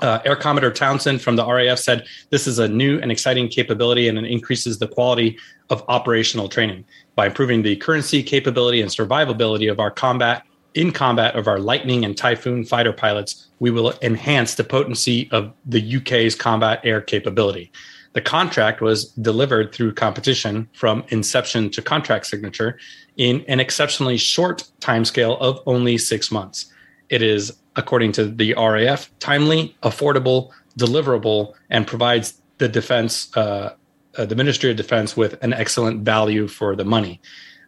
Uh, 0.00 0.20
Air 0.24 0.36
Commodore 0.36 0.70
Townsend 0.70 1.20
from 1.20 1.36
the 1.36 1.44
RAF 1.44 1.78
said 1.78 2.06
this 2.30 2.46
is 2.46 2.60
a 2.60 2.68
new 2.68 3.00
and 3.00 3.10
exciting 3.12 3.48
capability 3.48 4.08
and 4.08 4.18
it 4.18 4.24
increases 4.24 4.78
the 4.78 4.88
quality 4.88 5.36
of 5.70 5.84
operational 5.88 6.48
training 6.48 6.84
by 7.14 7.26
improving 7.26 7.62
the 7.62 7.76
currency, 7.76 8.22
capability, 8.22 8.80
and 8.80 8.90
survivability 8.90 9.70
of 9.70 9.78
our 9.78 9.90
combat 9.90 10.44
in 10.74 10.92
combat 10.92 11.36
of 11.36 11.46
our 11.46 11.58
Lightning 11.58 12.04
and 12.04 12.16
Typhoon 12.16 12.64
fighter 12.64 12.92
pilots. 12.92 13.48
We 13.58 13.70
will 13.70 13.94
enhance 14.02 14.54
the 14.54 14.64
potency 14.64 15.28
of 15.30 15.52
the 15.66 15.96
UK's 15.96 16.34
combat 16.34 16.80
air 16.84 17.00
capability. 17.00 17.70
The 18.14 18.20
contract 18.20 18.80
was 18.80 19.06
delivered 19.12 19.74
through 19.74 19.94
competition 19.94 20.68
from 20.74 21.04
inception 21.08 21.70
to 21.70 21.82
contract 21.82 22.26
signature 22.26 22.78
in 23.16 23.44
an 23.48 23.60
exceptionally 23.60 24.18
short 24.18 24.68
timescale 24.80 25.40
of 25.40 25.60
only 25.66 25.96
six 25.96 26.30
months. 26.30 26.66
It 27.08 27.22
is 27.22 27.56
according 27.76 28.12
to 28.12 28.26
the 28.26 28.54
RAF, 28.54 29.10
timely, 29.18 29.76
affordable, 29.82 30.50
deliverable, 30.78 31.54
and 31.70 31.86
provides 31.86 32.40
the 32.58 32.68
defense, 32.68 33.34
uh, 33.36 33.74
uh, 34.16 34.24
the 34.26 34.36
Ministry 34.36 34.70
of 34.70 34.76
Defense, 34.76 35.16
with 35.16 35.42
an 35.42 35.54
excellent 35.54 36.02
value 36.02 36.48
for 36.48 36.76
the 36.76 36.84
money. 36.84 37.20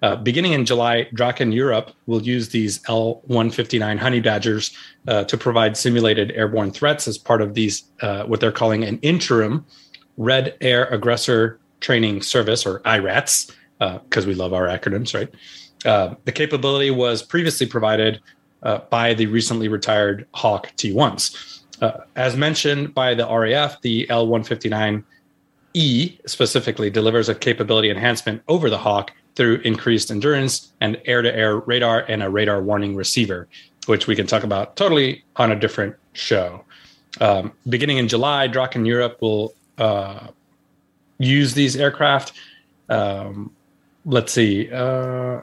Uh, 0.04 0.14
beginning 0.16 0.52
in 0.52 0.66
July, 0.66 1.08
Draken 1.14 1.50
Europe 1.50 1.92
will 2.04 2.20
use 2.20 2.50
these 2.50 2.78
L 2.88 3.22
159 3.24 3.96
Honey 3.96 4.20
Badgers 4.20 4.76
uh, 5.08 5.24
to 5.24 5.38
provide 5.38 5.78
simulated 5.78 6.30
airborne 6.32 6.72
threats 6.72 7.08
as 7.08 7.16
part 7.16 7.40
of 7.40 7.54
these, 7.54 7.84
uh, 8.02 8.24
what 8.24 8.38
they're 8.38 8.52
calling 8.52 8.84
an 8.84 8.98
interim 8.98 9.64
Red 10.18 10.58
Air 10.60 10.84
Aggressor 10.88 11.58
Training 11.80 12.20
Service, 12.20 12.66
or 12.66 12.82
IRATS, 12.84 13.50
because 13.78 14.26
we 14.26 14.34
love 14.34 14.52
our 14.52 14.66
acronyms, 14.66 15.14
right? 15.14 15.30
Uh, 15.86 16.14
the 16.26 16.32
capability 16.32 16.90
was 16.90 17.22
previously 17.22 17.66
provided 17.66 18.20
uh, 18.62 18.80
by 18.90 19.14
the 19.14 19.24
recently 19.24 19.68
retired 19.68 20.26
Hawk 20.34 20.70
T1s. 20.76 21.62
Uh, 21.80 22.00
as 22.14 22.36
mentioned 22.36 22.92
by 22.92 23.14
the 23.14 23.26
RAF, 23.26 23.80
the 23.80 24.06
L159E 24.10 26.28
specifically 26.28 26.90
delivers 26.90 27.30
a 27.30 27.34
capability 27.34 27.88
enhancement 27.88 28.42
over 28.48 28.68
the 28.68 28.76
Hawk 28.76 29.10
through 29.36 29.56
increased 29.64 30.10
endurance 30.10 30.72
and 30.80 31.00
air 31.06 31.22
to 31.22 31.34
air 31.34 31.58
radar 31.58 32.00
and 32.00 32.22
a 32.22 32.30
radar 32.30 32.62
warning 32.62 32.94
receiver, 32.94 33.48
which 33.86 34.06
we 34.06 34.14
can 34.14 34.26
talk 34.26 34.44
about 34.44 34.76
totally 34.76 35.24
on 35.36 35.50
a 35.50 35.56
different 35.58 35.96
show. 36.12 36.64
Um, 37.20 37.52
beginning 37.68 37.98
in 37.98 38.08
July, 38.08 38.46
Draken 38.46 38.84
Europe 38.84 39.20
will 39.20 39.54
uh, 39.78 40.28
use 41.18 41.54
these 41.54 41.76
aircraft. 41.76 42.32
Um, 42.88 43.52
let's 44.04 44.32
see. 44.32 44.70
Uh, 44.70 45.40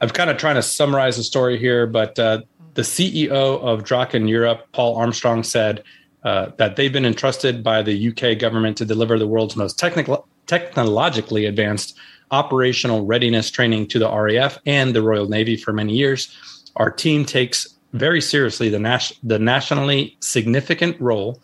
I'm 0.00 0.10
kind 0.10 0.30
of 0.30 0.36
trying 0.36 0.56
to 0.56 0.62
summarize 0.62 1.16
the 1.16 1.24
story 1.24 1.58
here, 1.58 1.86
but 1.86 2.18
uh, 2.18 2.42
the 2.74 2.82
CEO 2.82 3.30
of 3.30 3.84
Draken 3.84 4.28
Europe, 4.28 4.66
Paul 4.72 4.96
Armstrong, 4.96 5.42
said 5.42 5.82
uh, 6.24 6.50
that 6.56 6.76
they've 6.76 6.92
been 6.92 7.06
entrusted 7.06 7.62
by 7.62 7.82
the 7.82 8.08
UK 8.08 8.38
government 8.38 8.76
to 8.78 8.84
deliver 8.84 9.18
the 9.18 9.26
world's 9.26 9.56
most 9.56 9.78
technical, 9.78 10.26
technologically 10.46 11.46
advanced 11.46 11.96
operational 12.34 13.06
readiness 13.06 13.48
training 13.50 13.86
to 13.86 13.98
the 14.00 14.10
RAF 14.10 14.58
and 14.66 14.94
the 14.94 15.02
Royal 15.02 15.28
Navy 15.28 15.56
for 15.56 15.72
many 15.72 15.94
years. 15.94 16.36
Our 16.76 16.90
team 16.90 17.24
takes 17.24 17.78
very 17.92 18.20
seriously 18.20 18.68
the, 18.68 18.80
nas- 18.80 19.12
the 19.22 19.38
nationally 19.38 20.16
significant 20.20 21.00
role 21.00 21.40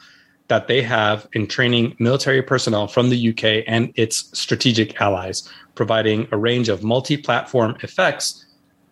that 0.49 0.67
they 0.67 0.83
have 0.83 1.29
in 1.33 1.47
training 1.47 1.95
military 2.01 2.43
personnel 2.43 2.89
from 2.89 3.09
the 3.09 3.31
UK 3.31 3.65
and 3.69 3.93
its 3.95 4.37
strategic 4.37 5.01
allies, 5.01 5.49
providing 5.77 6.27
a 6.33 6.37
range 6.37 6.69
of 6.69 6.83
multi 6.83 7.17
platform 7.17 7.77
effects 7.83 8.45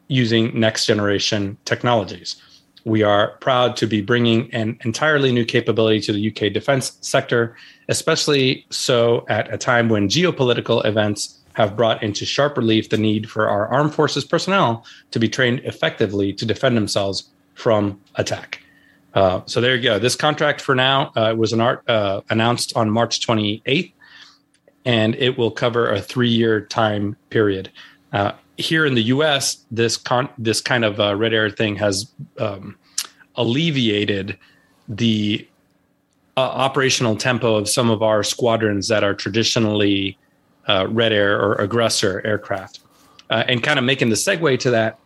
using 0.07 0.59
next 0.59 0.87
generation 0.87 1.59
technologies. 1.65 2.41
We 2.85 3.03
are 3.03 3.33
proud 3.41 3.77
to 3.79 3.87
be 3.89 4.01
bringing 4.01 4.55
an 4.55 4.79
entirely 4.85 5.33
new 5.33 5.45
capability 5.45 6.01
to 6.03 6.13
the 6.13 6.29
UK 6.31 6.53
defense 6.53 6.97
sector, 7.01 7.57
especially 7.89 8.65
so 8.71 9.27
at 9.29 9.53
a 9.53 9.59
time 9.59 9.89
when 9.89 10.09
geopolitical 10.09 10.85
events 10.87 11.38
have 11.59 11.77
brought 11.77 12.05
into 12.05 12.25
sharp 12.25 12.57
relief 12.57 12.89
the 12.89 12.97
need 12.97 13.29
for 13.29 13.49
our 13.49 13.67
armed 13.67 13.93
forces 13.93 14.25
personnel 14.25 14.85
to 15.11 15.19
be 15.19 15.29
trained 15.29 15.59
effectively 15.65 16.33
to 16.33 16.47
defend 16.47 16.77
themselves 16.77 17.31
from 17.55 18.01
attack. 18.15 18.63
Uh, 19.13 19.41
so 19.47 19.61
there 19.61 19.75
you 19.75 19.83
go. 19.83 19.99
This 19.99 20.15
contract 20.15 20.61
for 20.61 20.77
now 20.77 21.11
uh, 21.17 21.35
was 21.37 21.53
an 21.53 21.61
art, 21.61 21.83
uh, 21.91 22.21
announced 22.31 22.77
on 22.77 22.89
March 22.89 23.27
28th, 23.27 23.93
and 24.85 25.17
it 25.17 25.37
will 25.37 25.51
cover 25.51 25.91
a 25.91 26.01
three-year 26.01 26.61
time 26.61 27.17
period. 27.29 27.73
Uh, 28.13 28.33
here 28.57 28.87
in 28.87 28.95
the 28.95 29.03
U.S., 29.15 29.65
this 29.73 29.97
con- 29.97 30.31
this 30.39 30.61
kind 30.61 30.85
of 30.85 31.01
uh, 31.01 31.17
red 31.17 31.35
air 31.35 31.51
thing 31.51 31.75
has 31.77 32.09
um, 32.39 32.77
alleviated 33.35 34.39
the 34.89 35.47
uh, 36.37 36.41
operational 36.41 37.17
tempo 37.17 37.57
of 37.57 37.69
some 37.69 37.91
of 37.91 38.01
our 38.01 38.23
squadrons 38.23 38.87
that 38.87 39.03
are 39.03 39.15
traditionally 39.15 40.17
red 40.69 41.13
air 41.13 41.41
or 41.41 41.55
aggressor 41.55 42.23
aircraft, 42.25 42.81
and 43.31 43.63
kind 43.63 43.79
of 43.79 43.85
making 43.85 44.11
the 44.11 44.17
segue 44.17 44.59
to 44.61 44.71
that 44.71 44.99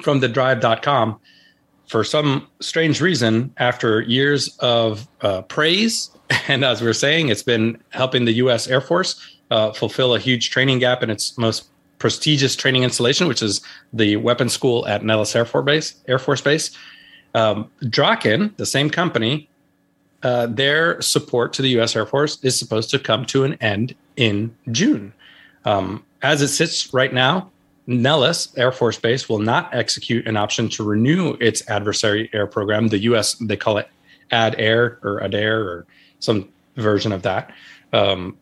from 0.00 0.20
the 0.20 0.28
drive.com 0.28 1.18
for 1.92 2.04
some 2.04 2.48
strange 2.60 3.02
reason, 3.02 3.52
after 3.58 4.00
years 4.00 4.56
of 4.60 5.06
uh, 5.20 5.42
praise, 5.42 6.10
and 6.48 6.64
as 6.64 6.80
we 6.80 6.88
are 6.88 6.94
saying, 6.94 7.28
it's 7.28 7.42
been 7.42 7.78
helping 7.90 8.24
the 8.24 8.32
U.S. 8.34 8.66
Air 8.66 8.80
Force 8.80 9.20
uh, 9.50 9.72
fulfill 9.72 10.14
a 10.14 10.18
huge 10.18 10.48
training 10.48 10.78
gap 10.78 11.02
in 11.02 11.10
its 11.10 11.36
most 11.36 11.68
prestigious 11.98 12.56
training 12.56 12.82
installation, 12.82 13.28
which 13.28 13.42
is 13.42 13.60
the 13.92 14.16
weapons 14.16 14.54
school 14.54 14.86
at 14.88 15.04
Nellis 15.04 15.36
Air 15.36 15.44
Force 15.44 15.66
Base. 15.66 15.94
Air 16.08 16.18
Force 16.18 16.40
Base. 16.40 16.70
Um, 17.34 17.70
Draken, 17.88 18.54
the 18.56 18.66
same 18.66 18.88
company, 18.88 19.50
uh, 20.22 20.46
their 20.46 21.00
support 21.02 21.52
to 21.52 21.62
the 21.62 21.68
U.S. 21.70 21.94
Air 21.94 22.06
Force 22.06 22.42
is 22.42 22.58
supposed 22.58 22.88
to 22.90 22.98
come 22.98 23.26
to 23.26 23.44
an 23.44 23.54
end 23.54 23.94
in 24.16 24.54
June. 24.70 25.12
Um, 25.64 26.04
as 26.22 26.42
it 26.42 26.48
sits 26.48 26.92
right 26.92 27.12
now, 27.12 27.50
Nellis 27.86 28.56
Air 28.56 28.72
Force 28.72 28.98
Base 28.98 29.28
will 29.28 29.40
not 29.40 29.74
execute 29.74 30.26
an 30.26 30.36
option 30.36 30.68
to 30.70 30.84
renew 30.84 31.36
its 31.40 31.68
adversary 31.68 32.30
air 32.32 32.46
program. 32.46 32.88
The 32.88 32.98
U.S. 33.00 33.34
they 33.34 33.56
call 33.56 33.78
it 33.78 33.88
Ad 34.30 34.54
Air 34.58 34.98
or 35.02 35.18
Adair 35.18 35.60
or 35.60 35.86
some 36.20 36.48
version 36.76 37.12
of 37.12 37.22
that. 37.22 37.52
Um, 37.92 38.36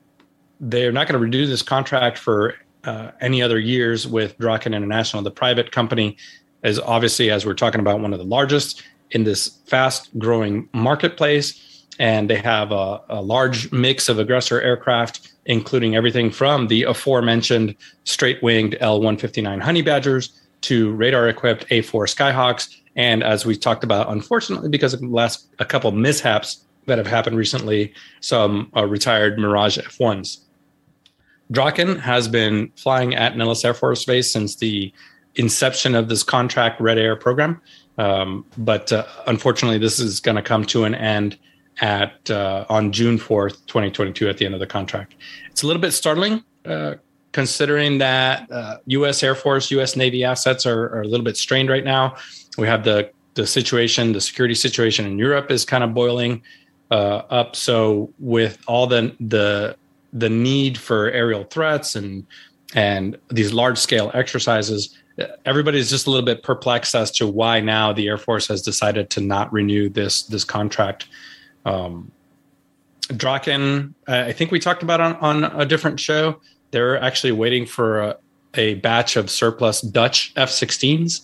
they're 0.61 0.93
not 0.93 1.07
going 1.09 1.19
to 1.19 1.23
renew 1.23 1.47
this 1.47 1.63
contract 1.63 2.19
for 2.19 2.55
uh, 2.85 3.11
any 3.21 3.43
other 3.43 3.59
years 3.59 4.07
with 4.07 4.39
Draken 4.39 4.75
International. 4.75 5.23
The 5.23 5.31
private 5.31 5.73
company 5.73 6.17
is 6.63 6.79
obviously, 6.79 7.31
as 7.31 7.47
we're 7.47 7.55
talking 7.55 7.81
about, 7.81 8.01
one 8.01 8.13
of 8.13 8.19
the 8.19 8.25
largest 8.25 8.83
in 9.11 9.25
this 9.25 9.59
fast 9.67 10.17
growing 10.19 10.69
marketplace. 10.73 11.85
And 11.99 12.31
they 12.31 12.37
have 12.37 12.73
a, 12.73 13.01
a 13.09 13.21
large 13.21 13.73
mix 13.73 14.09
of 14.09 14.19
aggressor 14.19 14.61
aircraft, 14.61 15.33
including 15.51 15.97
everything 15.97 16.31
from 16.31 16.69
the 16.69 16.85
aforementioned 16.85 17.75
straight 18.05 18.41
winged 18.41 18.77
L 18.79 18.99
159 18.99 19.59
Honey 19.61 19.83
Badgers 19.83 20.41
to 20.61 20.93
radar 20.93 21.29
equipped 21.29 21.67
A 21.71 21.83
4 21.83 22.07
Skyhawks. 22.07 22.69
And 22.95 23.25
as 23.25 23.45
we 23.45 23.57
talked 23.57 23.83
about, 23.83 24.09
unfortunately, 24.09 24.69
because 24.69 24.95
of 24.95 25.03
last 25.03 25.49
a 25.59 25.65
couple 25.65 25.91
mishaps 25.91 26.65
that 26.87 26.99
have 26.99 27.07
happened 27.09 27.37
recently, 27.37 27.93
some 28.21 28.71
uh, 28.77 28.87
retired 28.87 29.41
Mirage 29.41 29.77
F1s. 29.79 30.39
Draken 31.51 31.99
has 31.99 32.29
been 32.29 32.71
flying 32.77 33.17
at 33.17 33.37
Nellis 33.37 33.65
Air 33.65 33.75
Force 33.75 34.05
Base 34.05 34.31
since 34.31 34.55
the 34.55 34.93
inception 35.35 35.97
of 35.97 36.09
this 36.09 36.23
contract 36.23 36.81
Red 36.81 36.97
Air 36.97 37.17
program. 37.17 37.61
Um, 37.99 38.47
but 38.57 38.93
uh, 38.93 39.05
unfortunately, 39.27 39.79
this 39.79 39.99
is 39.99 40.21
going 40.21 40.37
to 40.37 40.43
come 40.43 40.65
to 40.67 40.85
an 40.85 40.95
end 40.95 41.37
at 41.81 42.31
uh, 42.31 42.67
on 42.69 42.93
June 42.93 43.19
4th, 43.19 43.67
2022, 43.67 44.29
at 44.29 44.39
the 44.39 44.45
end 44.45 44.55
of 44.55 44.61
the 44.61 44.67
contract. 44.67 45.15
It's 45.51 45.63
a 45.63 45.67
little 45.67 45.81
bit 45.81 45.93
startling 45.93 46.45
uh, 46.67 46.95
considering 47.33 47.99
that 47.99 48.49
U.S. 48.87 49.23
Uh, 49.23 49.27
Air 49.27 49.35
Force, 49.35 49.71
U.S. 49.71 49.97
Navy 49.97 50.25
assets 50.25 50.67
are, 50.67 50.87
are, 50.95 51.03
a 51.03 51.07
little 51.07 51.25
bit 51.25 51.37
strained 51.37 51.71
right 51.71 51.85
now. 51.85 52.17
We 52.59 52.67
have 52.67 52.85
the 52.85 53.11
the 53.35 53.47
situation, 53.47 54.13
the 54.13 54.21
security 54.21 54.55
situation 54.55 55.07
in 55.07 55.17
Europe 55.17 55.51
is 55.51 55.65
kind 55.65 55.85
of 55.85 55.95
boiling 55.95 56.43
uh, 56.91 57.23
up. 57.31 57.57
So 57.57 58.13
with 58.19 58.59
all 58.67 58.87
the 58.87 59.15
the 59.21 59.77
the 60.13 60.29
need 60.29 60.77
for 60.77 61.11
aerial 61.13 61.45
threats 61.45 61.95
and 61.95 62.27
and 62.75 63.17
these 63.31 63.53
large 63.53 63.79
scale 63.79 64.11
exercises 64.15 64.97
everybody's 65.45 65.91
just 65.91 66.07
a 66.07 66.11
little 66.11 66.25
bit 66.25 66.43
perplexed 66.43 66.95
as 66.95 67.11
to 67.11 67.27
why 67.27 67.61
now 67.61 67.93
the 67.93 68.09
air 68.09 68.17
force 68.17 68.47
has 68.49 68.63
decided 68.63 69.11
to 69.11 69.21
not 69.21 69.53
renew 69.53 69.89
this 69.89 70.23
this 70.23 70.45
contract 70.45 71.09
um, 71.65 72.11
Draken, 73.17 73.95
I 74.07 74.33
think 74.33 74.51
we 74.51 74.61
talked 74.61 74.83
about 74.83 75.01
on, 75.01 75.17
on 75.17 75.45
a 75.61 75.67
different 75.67 75.99
show. 75.99 76.41
They're 76.71 77.01
actually 77.01 77.33
waiting 77.33 77.67
for 77.67 78.01
a, 78.01 78.17
a 78.55 78.75
batch 78.75 79.17
of 79.17 79.31
surplus 79.31 79.81
Dutch 79.81 80.33
F-16s. 80.37 81.23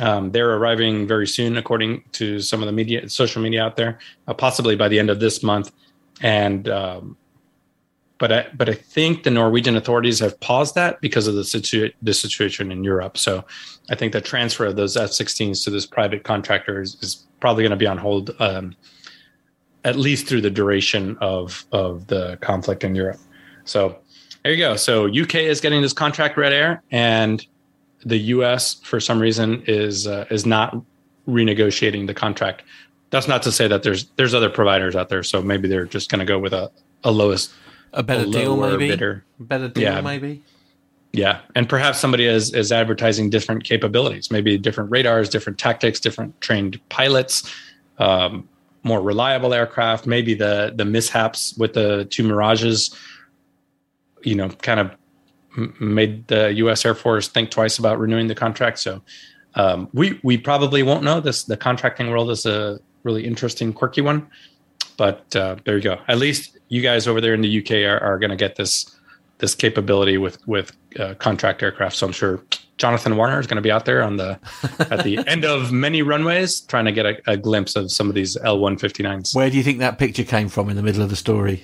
Um, 0.00 0.30
they're 0.32 0.56
arriving 0.56 1.06
very 1.06 1.26
soon, 1.26 1.56
according 1.56 2.02
to 2.12 2.40
some 2.40 2.60
of 2.60 2.66
the 2.66 2.72
media, 2.72 3.08
social 3.08 3.42
media 3.42 3.64
out 3.64 3.76
there, 3.76 3.98
uh, 4.26 4.34
possibly 4.34 4.76
by 4.76 4.88
the 4.88 4.98
end 4.98 5.10
of 5.10 5.20
this 5.20 5.42
month. 5.42 5.72
And 6.20 6.68
um, 6.68 7.16
but 8.18 8.32
I, 8.32 8.46
but 8.54 8.68
I 8.68 8.74
think 8.74 9.22
the 9.22 9.30
Norwegian 9.30 9.76
authorities 9.76 10.18
have 10.18 10.38
paused 10.40 10.74
that 10.74 11.00
because 11.00 11.28
of 11.28 11.36
the, 11.36 11.44
situ- 11.44 11.92
the 12.02 12.12
situation 12.12 12.72
in 12.72 12.82
Europe. 12.82 13.16
So 13.16 13.44
I 13.90 13.94
think 13.94 14.12
the 14.12 14.20
transfer 14.20 14.66
of 14.66 14.76
those 14.76 14.96
F-16s 14.96 15.62
to 15.64 15.70
this 15.70 15.86
private 15.86 16.24
contractor 16.24 16.82
is, 16.82 16.96
is 17.00 17.26
probably 17.40 17.62
going 17.62 17.70
to 17.70 17.76
be 17.76 17.86
on 17.86 17.96
hold 17.96 18.34
um, 18.40 18.74
at 19.84 19.96
least 19.96 20.26
through 20.26 20.40
the 20.40 20.50
duration 20.50 21.16
of 21.20 21.64
of 21.72 22.06
the 22.08 22.38
conflict 22.40 22.84
in 22.84 22.94
Europe. 22.94 23.18
So 23.64 23.98
there 24.42 24.52
you 24.52 24.58
go. 24.58 24.76
So 24.76 25.06
UK 25.06 25.36
is 25.36 25.60
getting 25.60 25.82
this 25.82 25.92
contract 25.92 26.36
Red 26.36 26.52
Air, 26.52 26.82
and 26.90 27.44
the 28.04 28.18
US 28.18 28.74
for 28.74 29.00
some 29.00 29.18
reason 29.18 29.62
is 29.66 30.06
uh, 30.06 30.26
is 30.30 30.46
not 30.46 30.76
renegotiating 31.28 32.06
the 32.06 32.14
contract. 32.14 32.62
That's 33.10 33.28
not 33.28 33.42
to 33.42 33.52
say 33.52 33.68
that 33.68 33.82
there's 33.82 34.06
there's 34.16 34.34
other 34.34 34.50
providers 34.50 34.96
out 34.96 35.08
there. 35.08 35.22
So 35.22 35.42
maybe 35.42 35.68
they're 35.68 35.86
just 35.86 36.10
going 36.10 36.20
to 36.20 36.24
go 36.24 36.38
with 36.38 36.52
a, 36.52 36.70
a 37.04 37.10
lowest 37.10 37.52
a 37.92 38.02
better 38.02 38.24
a 38.24 38.30
deal, 38.30 38.56
maybe. 38.56 38.88
Bidder. 38.88 39.24
Better 39.38 39.68
deal, 39.68 39.82
yeah. 39.84 40.00
maybe. 40.00 40.42
Yeah, 41.12 41.40
and 41.54 41.68
perhaps 41.68 41.98
somebody 41.98 42.26
is 42.26 42.52
is 42.52 42.70
advertising 42.70 43.30
different 43.30 43.64
capabilities, 43.64 44.30
maybe 44.30 44.58
different 44.58 44.90
radars, 44.90 45.28
different 45.28 45.58
tactics, 45.58 46.00
different 46.00 46.38
trained 46.40 46.78
pilots, 46.90 47.50
um, 47.98 48.46
more 48.88 49.00
reliable 49.00 49.54
aircraft. 49.54 50.06
Maybe 50.06 50.34
the 50.34 50.72
the 50.74 50.84
mishaps 50.84 51.54
with 51.56 51.74
the 51.74 52.06
two 52.06 52.24
Mirages, 52.24 52.94
you 54.22 54.34
know, 54.34 54.48
kind 54.48 54.80
of 54.80 54.90
made 55.80 56.26
the 56.28 56.52
U.S. 56.54 56.84
Air 56.84 56.94
Force 56.94 57.28
think 57.28 57.50
twice 57.50 57.78
about 57.78 57.98
renewing 57.98 58.26
the 58.26 58.34
contract. 58.34 58.78
So 58.80 59.02
um, 59.54 59.88
we 59.92 60.18
we 60.22 60.36
probably 60.38 60.82
won't 60.82 61.04
know 61.04 61.20
this. 61.20 61.44
The 61.44 61.56
contracting 61.56 62.10
world 62.10 62.30
is 62.30 62.46
a 62.46 62.80
really 63.04 63.24
interesting, 63.24 63.72
quirky 63.72 64.00
one. 64.00 64.26
But 64.96 65.34
uh, 65.36 65.56
there 65.64 65.76
you 65.76 65.82
go. 65.82 65.98
At 66.08 66.18
least 66.18 66.58
you 66.68 66.82
guys 66.82 67.06
over 67.06 67.20
there 67.20 67.34
in 67.34 67.40
the 67.40 67.58
UK 67.60 67.70
are, 67.90 68.00
are 68.00 68.18
going 68.18 68.30
to 68.30 68.36
get 68.36 68.56
this 68.56 68.96
this 69.38 69.54
capability 69.54 70.18
with 70.18 70.38
with 70.46 70.72
uh, 70.98 71.14
contract 71.14 71.62
aircraft. 71.62 71.96
So 71.96 72.06
I'm 72.06 72.12
sure 72.12 72.42
Jonathan 72.78 73.16
Warner 73.16 73.38
is 73.38 73.46
going 73.46 73.56
to 73.56 73.62
be 73.62 73.70
out 73.70 73.84
there 73.84 74.02
on 74.02 74.16
the 74.16 74.38
at 74.90 75.04
the 75.04 75.18
end 75.26 75.44
of 75.44 75.72
many 75.72 76.00
runways 76.02 76.60
trying 76.62 76.84
to 76.86 76.92
get 76.92 77.04
a, 77.06 77.20
a 77.26 77.36
glimpse 77.36 77.76
of 77.76 77.90
some 77.92 78.08
of 78.08 78.14
these 78.14 78.36
L159s. 78.36 79.34
Where 79.34 79.50
do 79.50 79.56
you 79.56 79.62
think 79.62 79.80
that 79.80 79.98
picture 79.98 80.24
came 80.24 80.48
from 80.48 80.70
in 80.70 80.76
the 80.76 80.82
middle 80.82 81.02
of 81.02 81.10
the 81.10 81.16
story? 81.16 81.62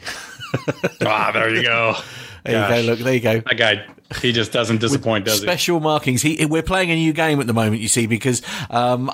ah, 1.06 1.30
there 1.32 1.48
you 1.54 1.62
go. 1.62 1.94
There 2.44 2.52
Gosh. 2.52 2.76
you 2.76 2.82
go. 2.82 2.90
Look, 2.90 2.98
there 2.98 3.14
you 3.14 3.20
go. 3.20 3.40
That 3.40 3.56
guy 3.56 3.86
he 4.20 4.32
just 4.32 4.52
doesn't 4.52 4.78
disappoint, 4.78 5.24
does 5.24 5.36
special 5.36 5.46
he? 5.46 5.54
Special 5.54 5.80
markings. 5.80 6.22
He, 6.22 6.44
we're 6.46 6.62
playing 6.62 6.90
a 6.90 6.94
new 6.94 7.12
game 7.12 7.40
at 7.40 7.46
the 7.46 7.52
moment, 7.52 7.80
you 7.80 7.88
see, 7.88 8.06
because 8.06 8.42
um, 8.70 9.08
uh, 9.10 9.12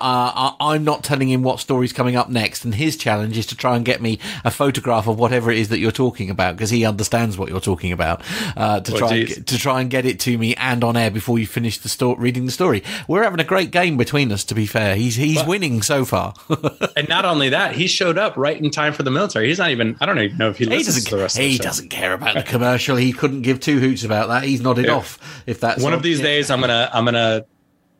I, 0.58 0.74
am 0.74 0.84
not 0.84 1.04
telling 1.04 1.28
him 1.28 1.42
what 1.42 1.60
story's 1.60 1.92
coming 1.92 2.16
up 2.16 2.28
next, 2.30 2.64
and 2.64 2.74
his 2.74 2.96
challenge 2.96 3.36
is 3.36 3.46
to 3.46 3.56
try 3.56 3.76
and 3.76 3.84
get 3.84 4.00
me 4.00 4.18
a 4.44 4.50
photograph 4.50 5.06
of 5.06 5.18
whatever 5.18 5.50
it 5.50 5.58
is 5.58 5.68
that 5.68 5.78
you're 5.78 5.92
talking 5.92 6.30
about, 6.30 6.56
because 6.56 6.70
he 6.70 6.84
understands 6.84 7.36
what 7.36 7.50
you're 7.50 7.60
talking 7.60 7.92
about. 7.92 8.22
Uh, 8.56 8.80
to 8.80 8.92
well, 8.92 9.08
try 9.08 9.16
and, 9.16 9.46
to 9.46 9.58
try 9.58 9.80
and 9.80 9.90
get 9.90 10.06
it 10.06 10.18
to 10.20 10.38
me 10.38 10.54
and 10.56 10.82
on 10.82 10.96
air 10.96 11.10
before 11.10 11.38
you 11.38 11.46
finish 11.46 11.78
the 11.78 11.88
sto- 11.88 12.16
reading 12.16 12.46
the 12.46 12.52
story. 12.52 12.82
We're 13.06 13.22
having 13.22 13.40
a 13.40 13.44
great 13.44 13.70
game 13.70 13.96
between 13.96 14.32
us. 14.32 14.44
To 14.44 14.54
be 14.54 14.66
fair, 14.66 14.96
he's 14.96 15.16
he's 15.16 15.38
but, 15.38 15.48
winning 15.48 15.82
so 15.82 16.04
far. 16.04 16.34
and 16.96 17.08
not 17.08 17.24
only 17.24 17.50
that, 17.50 17.74
he 17.74 17.86
showed 17.86 18.18
up 18.18 18.36
right 18.36 18.58
in 18.60 18.70
time 18.70 18.92
for 18.92 19.02
the 19.02 19.10
military. 19.10 19.48
He's 19.48 19.58
not 19.58 19.70
even. 19.70 19.96
I 20.00 20.06
don't 20.06 20.18
even 20.18 20.38
know 20.38 20.50
if 20.50 20.58
he, 20.58 20.64
he 20.64 20.82
doesn't. 20.82 21.04
To 21.04 21.16
the 21.16 21.22
rest 21.22 21.36
he 21.36 21.58
doesn't 21.58 21.88
care 21.88 22.14
about 22.14 22.34
the 22.34 22.42
commercial. 22.42 22.96
He 22.96 23.12
couldn't 23.12 23.42
give 23.42 23.60
two 23.60 23.78
hoots 23.78 24.04
about 24.04 24.28
that. 24.28 24.44
He's 24.44 24.60
not. 24.60 24.70
nodded 24.70 24.89
yeah. 24.90 24.96
off. 24.96 25.42
If 25.46 25.60
that's 25.60 25.82
one 25.82 25.92
of 25.92 26.02
these 26.02 26.18
yeah. 26.18 26.26
days, 26.26 26.50
I'm 26.50 26.60
gonna 26.60 26.90
I'm 26.92 27.04
gonna 27.04 27.44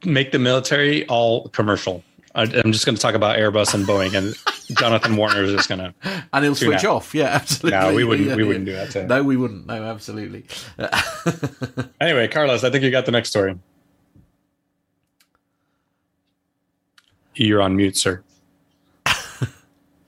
make 0.04 0.32
the 0.32 0.38
military 0.38 1.06
all 1.06 1.48
commercial. 1.48 2.04
I, 2.34 2.42
am 2.42 2.70
just 2.70 2.86
going 2.86 2.94
to 2.94 3.02
talk 3.02 3.16
about 3.16 3.38
Airbus 3.38 3.74
and 3.74 3.84
Boeing, 3.84 4.14
and 4.14 4.36
Jonathan 4.78 5.16
Warner 5.16 5.42
is 5.42 5.52
just 5.52 5.68
going 5.68 5.80
to 5.80 5.94
and 6.32 6.44
he'll 6.44 6.54
switch 6.54 6.84
out. 6.84 6.96
off. 6.96 7.14
Yeah, 7.14 7.24
absolutely. 7.32 7.80
No, 7.80 7.92
we 7.92 8.04
wouldn't. 8.04 8.36
We 8.36 8.44
wouldn't 8.44 8.66
do 8.66 8.72
that. 8.72 8.90
To 8.92 9.06
no, 9.06 9.22
we 9.22 9.36
wouldn't. 9.36 9.66
No, 9.66 9.82
absolutely. 9.82 10.44
anyway, 12.00 12.28
Carlos, 12.28 12.62
I 12.62 12.70
think 12.70 12.84
you 12.84 12.90
got 12.90 13.06
the 13.06 13.12
next 13.12 13.30
story. 13.30 13.58
You're 17.34 17.62
on 17.62 17.74
mute, 17.74 17.96
sir 17.96 18.22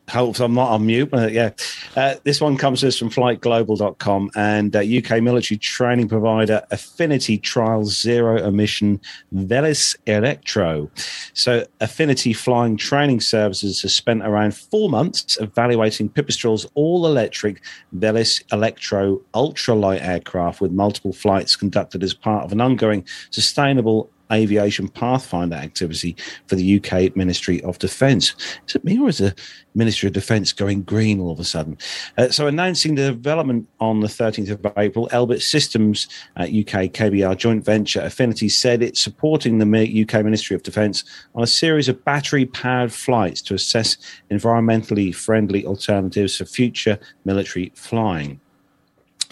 hopes 0.09 0.41
I'm 0.41 0.55
not 0.55 0.71
on 0.71 0.87
mute. 0.87 1.11
But 1.11 1.33
yeah, 1.33 1.51
uh, 1.97 2.17
this 2.25 2.41
one 2.41 2.57
comes 2.57 2.81
to 2.81 2.89
us 2.89 2.99
from 2.99 3.11
flightglobal.com 3.11 4.31
and 4.35 4.75
uh, 4.75 4.81
UK 4.81 5.23
military 5.23 5.59
training 5.59 6.09
provider 6.09 6.63
Affinity 6.71 7.39
trials 7.39 8.01
zero 8.01 8.37
emission 8.37 9.01
Velis 9.33 9.97
Electro. 10.07 10.91
So, 11.35 11.67
Affinity 11.81 12.33
Flying 12.33 12.77
Training 12.77 13.21
Services 13.21 13.83
has 13.83 13.95
spent 13.95 14.23
around 14.23 14.55
four 14.55 14.89
months 14.89 15.39
evaluating 15.41 16.09
Pipistrel's 16.09 16.67
all 16.75 17.07
electric 17.07 17.63
Velis 17.97 18.43
Electro 18.53 19.21
ultralight 19.35 20.03
aircraft 20.03 20.61
with 20.61 20.73
multiple 20.73 21.13
flights 21.13 21.57
conducted 21.57 22.03
as 22.03 22.15
part 22.15 22.45
of 22.45 22.53
an 22.53 22.61
ongoing 22.61 23.05
sustainable 23.31 24.11
aviation 24.33 24.89
pathfinder 24.89 25.57
activity 25.57 26.17
for 26.47 26.57
the 26.57 26.77
UK 26.77 27.15
Ministry 27.17 27.61
of 27.63 27.79
Defence. 27.79 28.35
Is 28.69 28.77
it 28.77 28.85
me 28.85 28.99
or 28.99 29.09
is 29.09 29.19
the 29.19 29.35
Ministry 29.75 30.07
of 30.07 30.13
Defence 30.13 30.53
going 30.53 30.83
green 30.83 31.21
all 31.21 31.33
of 31.33 31.41
a 31.41 31.45
sudden? 31.45 31.77
Uh, 32.19 32.29
so, 32.29 32.47
announcing 32.47 32.95
the 32.95 33.13
development 33.13 33.69
on 33.81 34.01
the 34.01 34.09
13th 34.09 34.51
of 34.51 34.73
April, 34.77 35.09
Elbit 35.13 35.43
Systems 35.43 36.09
uh, 36.37 36.43
UK 36.43 36.91
KBR 36.93 37.37
joint 37.37 37.65
venture 37.65 38.01
Affinity 38.01 38.49
said 38.49 38.83
it's 38.83 39.01
supporting 39.01 39.59
the 39.59 40.03
UK 40.03 40.25
Ministry 40.25 40.55
of 40.57 40.63
Defence 40.63 41.05
on 41.35 41.43
a 41.43 41.47
series 41.47 41.89
of 41.89 42.05
battery 42.05 42.47
powered 42.47 42.93
flights 42.93 43.43
to 43.43 43.55
assess 43.55 43.97
environmentally 44.31 45.15
friendly 45.15 45.65
alternatives 45.67 46.37
for 46.37 46.45
future 46.45 46.99
military 47.25 47.73
flying. 47.75 48.41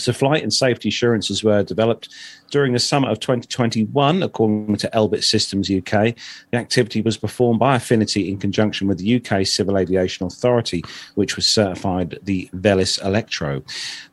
So, 0.01 0.13
flight 0.13 0.43
and 0.43 0.53
safety 0.53 0.89
assurances 0.89 1.45
were 1.45 1.63
developed 1.63 2.09
during 2.51 2.73
the 2.73 2.79
summer 2.79 3.09
of 3.09 3.21
2021, 3.21 4.23
according 4.23 4.77
to 4.77 4.91
Elbit 4.93 5.25
Systems 5.25 5.71
UK. 5.71 6.15
The 6.51 6.57
activity 6.57 7.01
was 7.01 7.17
performed 7.17 7.61
by 7.61 7.77
Affinity 7.77 8.29
in 8.29 8.39
conjunction 8.39 8.89
with 8.89 8.99
the 8.99 9.17
UK 9.17 9.47
Civil 9.47 9.79
Aviation 9.79 10.27
Authority, 10.27 10.83
which 11.15 11.37
was 11.37 11.47
certified 11.47 12.19
the 12.23 12.49
Velis 12.53 12.99
Electro. 13.05 13.63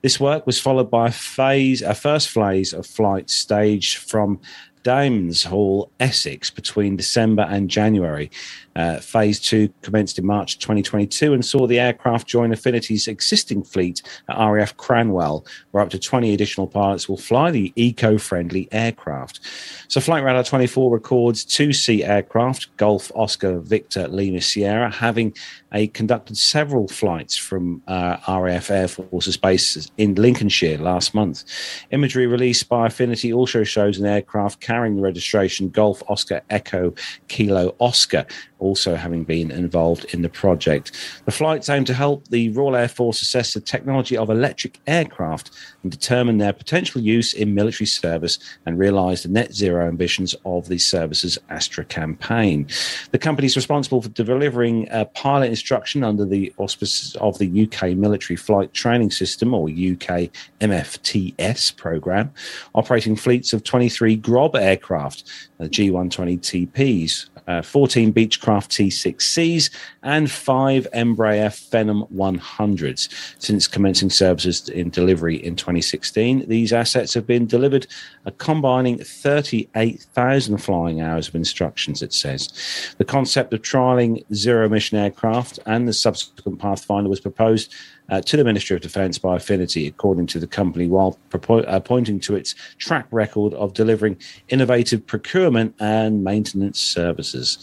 This 0.01 0.19
work 0.19 0.45
was 0.45 0.59
followed 0.59 0.91
by 0.91 1.07
a 1.07 1.11
phase, 1.11 1.81
a 1.81 1.95
first 1.95 2.29
phase 2.29 2.73
of 2.73 2.85
flight 2.85 3.29
staged 3.29 3.97
from 3.97 4.39
Damyns 4.87 5.45
Hall, 5.45 5.91
Essex, 5.99 6.49
between 6.49 6.95
December 6.95 7.41
and 7.49 7.69
January. 7.69 8.31
Uh, 8.73 8.99
phase 8.99 9.37
two 9.37 9.67
commenced 9.81 10.17
in 10.17 10.25
March 10.25 10.59
2022 10.59 11.33
and 11.33 11.43
saw 11.43 11.67
the 11.67 11.77
aircraft 11.77 12.25
join 12.25 12.53
Affinity's 12.53 13.05
existing 13.09 13.63
fleet 13.63 14.01
at 14.29 14.37
RAF 14.37 14.77
Cranwell, 14.77 15.45
where 15.71 15.83
up 15.83 15.89
to 15.89 15.99
20 15.99 16.33
additional 16.33 16.67
pilots 16.67 17.09
will 17.09 17.17
fly 17.17 17.51
the 17.51 17.73
eco 17.75 18.17
friendly 18.17 18.69
aircraft. 18.71 19.41
So, 19.89 19.99
Flight 19.99 20.23
Radar 20.23 20.45
24 20.45 20.93
records 20.93 21.43
two 21.43 21.73
C 21.73 22.05
aircraft, 22.05 22.69
Golf 22.77 23.11
Oscar 23.13 23.59
Victor 23.59 24.07
Lima 24.07 24.39
Sierra, 24.39 24.89
having 24.89 25.33
a, 25.73 25.87
conducted 25.87 26.37
several 26.37 26.87
flights 26.87 27.35
from 27.35 27.81
uh, 27.87 28.17
RAF 28.27 28.69
Air 28.69 28.87
Force's 28.87 29.37
base 29.37 29.89
in 29.97 30.15
Lincolnshire 30.15 30.77
last 30.77 31.13
month. 31.13 31.43
Imagery 31.91 32.27
released 32.27 32.69
by 32.69 32.87
Affinity 32.87 33.33
also 33.33 33.63
shows 33.63 33.97
an 33.97 34.05
aircraft 34.05 34.61
carrying 34.61 34.95
the 34.95 35.01
registration 35.01 35.69
Golf 35.69 36.01
Oscar 36.07 36.41
Echo 36.49 36.93
Kilo 37.27 37.75
Oscar 37.79 38.25
also 38.59 38.95
having 38.95 39.23
been 39.23 39.51
involved 39.51 40.05
in 40.13 40.21
the 40.21 40.29
project. 40.29 40.91
The 41.25 41.31
flights 41.31 41.69
aim 41.69 41.85
to 41.85 41.93
help 41.93 42.27
the 42.29 42.49
Royal 42.49 42.75
Air 42.75 42.87
Force 42.87 43.21
assess 43.21 43.53
the 43.53 43.61
technology 43.61 44.17
of 44.17 44.29
electric 44.29 44.79
aircraft 44.87 45.51
and 45.83 45.91
determine 45.91 46.37
their 46.37 46.53
potential 46.53 47.01
use 47.01 47.33
in 47.33 47.53
military 47.53 47.87
service 47.87 48.39
and 48.65 48.79
realise 48.79 49.23
the 49.23 49.29
net 49.29 49.53
zero 49.53 49.87
ambitions 49.87 50.35
of 50.45 50.67
the 50.67 50.77
service's 50.77 51.37
Astra 51.49 51.85
campaign. 51.85 52.67
The 53.11 53.19
company 53.19 53.45
is 53.45 53.55
responsible 53.55 54.01
for 54.01 54.09
delivering 54.09 54.87
pilot 55.13 55.49
instruction 55.49 56.03
under 56.03 56.25
the 56.25 56.53
auspices 56.57 57.15
of 57.17 57.37
the 57.37 57.63
UK 57.63 57.95
Military 57.95 58.37
Flight 58.37 58.73
Training 58.73 59.11
System 59.11 59.53
or 59.53 59.69
UK 59.69 60.29
MFTS 60.61 61.75
program, 61.75 62.33
operating 62.75 63.15
fleets 63.15 63.53
of 63.53 63.63
23 63.63 64.15
Grob 64.17 64.55
aircraft, 64.55 65.23
the 65.57 65.69
G120 65.69 66.39
TPs, 66.39 67.27
uh, 67.47 67.61
14 67.61 68.13
Beechcraft 68.13 68.69
T6Cs, 68.69 69.69
and 70.03 70.29
five 70.29 70.87
Embraer 70.93 71.49
Phenom 71.49 72.11
100s. 72.11 73.09
Since 73.39 73.67
commencing 73.67 74.09
services 74.09 74.69
in 74.69 74.89
delivery 74.89 75.37
in 75.37 75.55
2016, 75.55 76.47
these 76.47 76.73
assets 76.73 77.13
have 77.13 77.25
been 77.25 77.45
delivered, 77.45 77.87
a 78.25 78.31
combining 78.31 78.97
38,000 78.97 80.57
flying 80.57 81.01
hours 81.01 81.27
of 81.27 81.35
instructions, 81.35 82.01
it 82.01 82.13
says. 82.13 82.49
The 82.97 83.05
concept 83.05 83.53
of 83.53 83.61
trialling 83.61 84.23
zero 84.33 84.65
emission 84.65 84.97
aircraft 84.97 85.59
and 85.65 85.87
the 85.87 85.93
subsequent 85.93 86.59
Pathfinder 86.59 87.09
was 87.09 87.19
proposed 87.19 87.73
uh, 88.09 88.21
to 88.21 88.37
the 88.37 88.43
Ministry 88.43 88.75
of 88.75 88.81
Defence 88.81 89.17
by 89.17 89.35
Affinity, 89.35 89.87
according 89.87 90.27
to 90.27 90.39
the 90.39 90.47
company, 90.47 90.87
while 90.87 91.17
propo- 91.29 91.67
uh, 91.67 91.79
pointing 91.79 92.19
to 92.21 92.35
its 92.35 92.55
track 92.77 93.07
record 93.11 93.53
of 93.55 93.73
delivering 93.73 94.17
innovative 94.49 95.05
procurement 95.05 95.75
and 95.79 96.23
maintenance 96.23 96.79
services. 96.79 97.57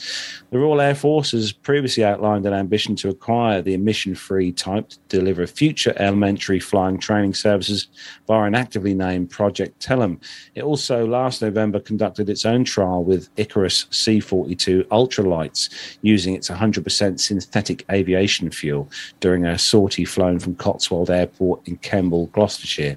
The 0.50 0.58
Royal 0.58 0.80
Air 0.80 0.94
Force 0.94 1.32
has 1.32 1.52
previously 1.52 2.04
outlined 2.04 2.46
an 2.46 2.52
ambition 2.52 2.94
to 2.96 3.08
acquire 3.08 3.62
the 3.62 3.74
emission 3.74 4.14
free 4.14 4.52
type 4.52 4.90
to 4.90 4.98
deliver 5.08 5.46
future 5.46 5.94
elementary 5.96 6.60
flying 6.60 6.98
training 6.98 7.34
services 7.34 7.88
via 8.26 8.44
an 8.44 8.54
actively 8.54 8.94
named 8.94 9.30
Project 9.30 9.80
Telem. 9.80 10.20
It 10.54 10.62
also 10.62 11.06
last 11.06 11.42
November 11.42 11.80
conducted 11.80 12.28
its 12.28 12.44
own 12.44 12.64
trial 12.64 13.04
with 13.04 13.34
Ikarus 13.36 13.92
C 13.92 14.20
42 14.20 14.84
ultralights 14.84 15.96
using 16.02 16.34
its 16.34 16.48
100% 16.50 17.20
synthetic 17.20 17.84
aviation 17.90 18.50
fuel 18.50 18.90
during 19.20 19.44
a 19.44 19.58
sortie 19.58 20.04
flown 20.04 20.33
from 20.38 20.54
Cotswold 20.56 21.10
Airport 21.10 21.66
in 21.66 21.76
Kemble, 21.78 22.26
Gloucestershire. 22.28 22.96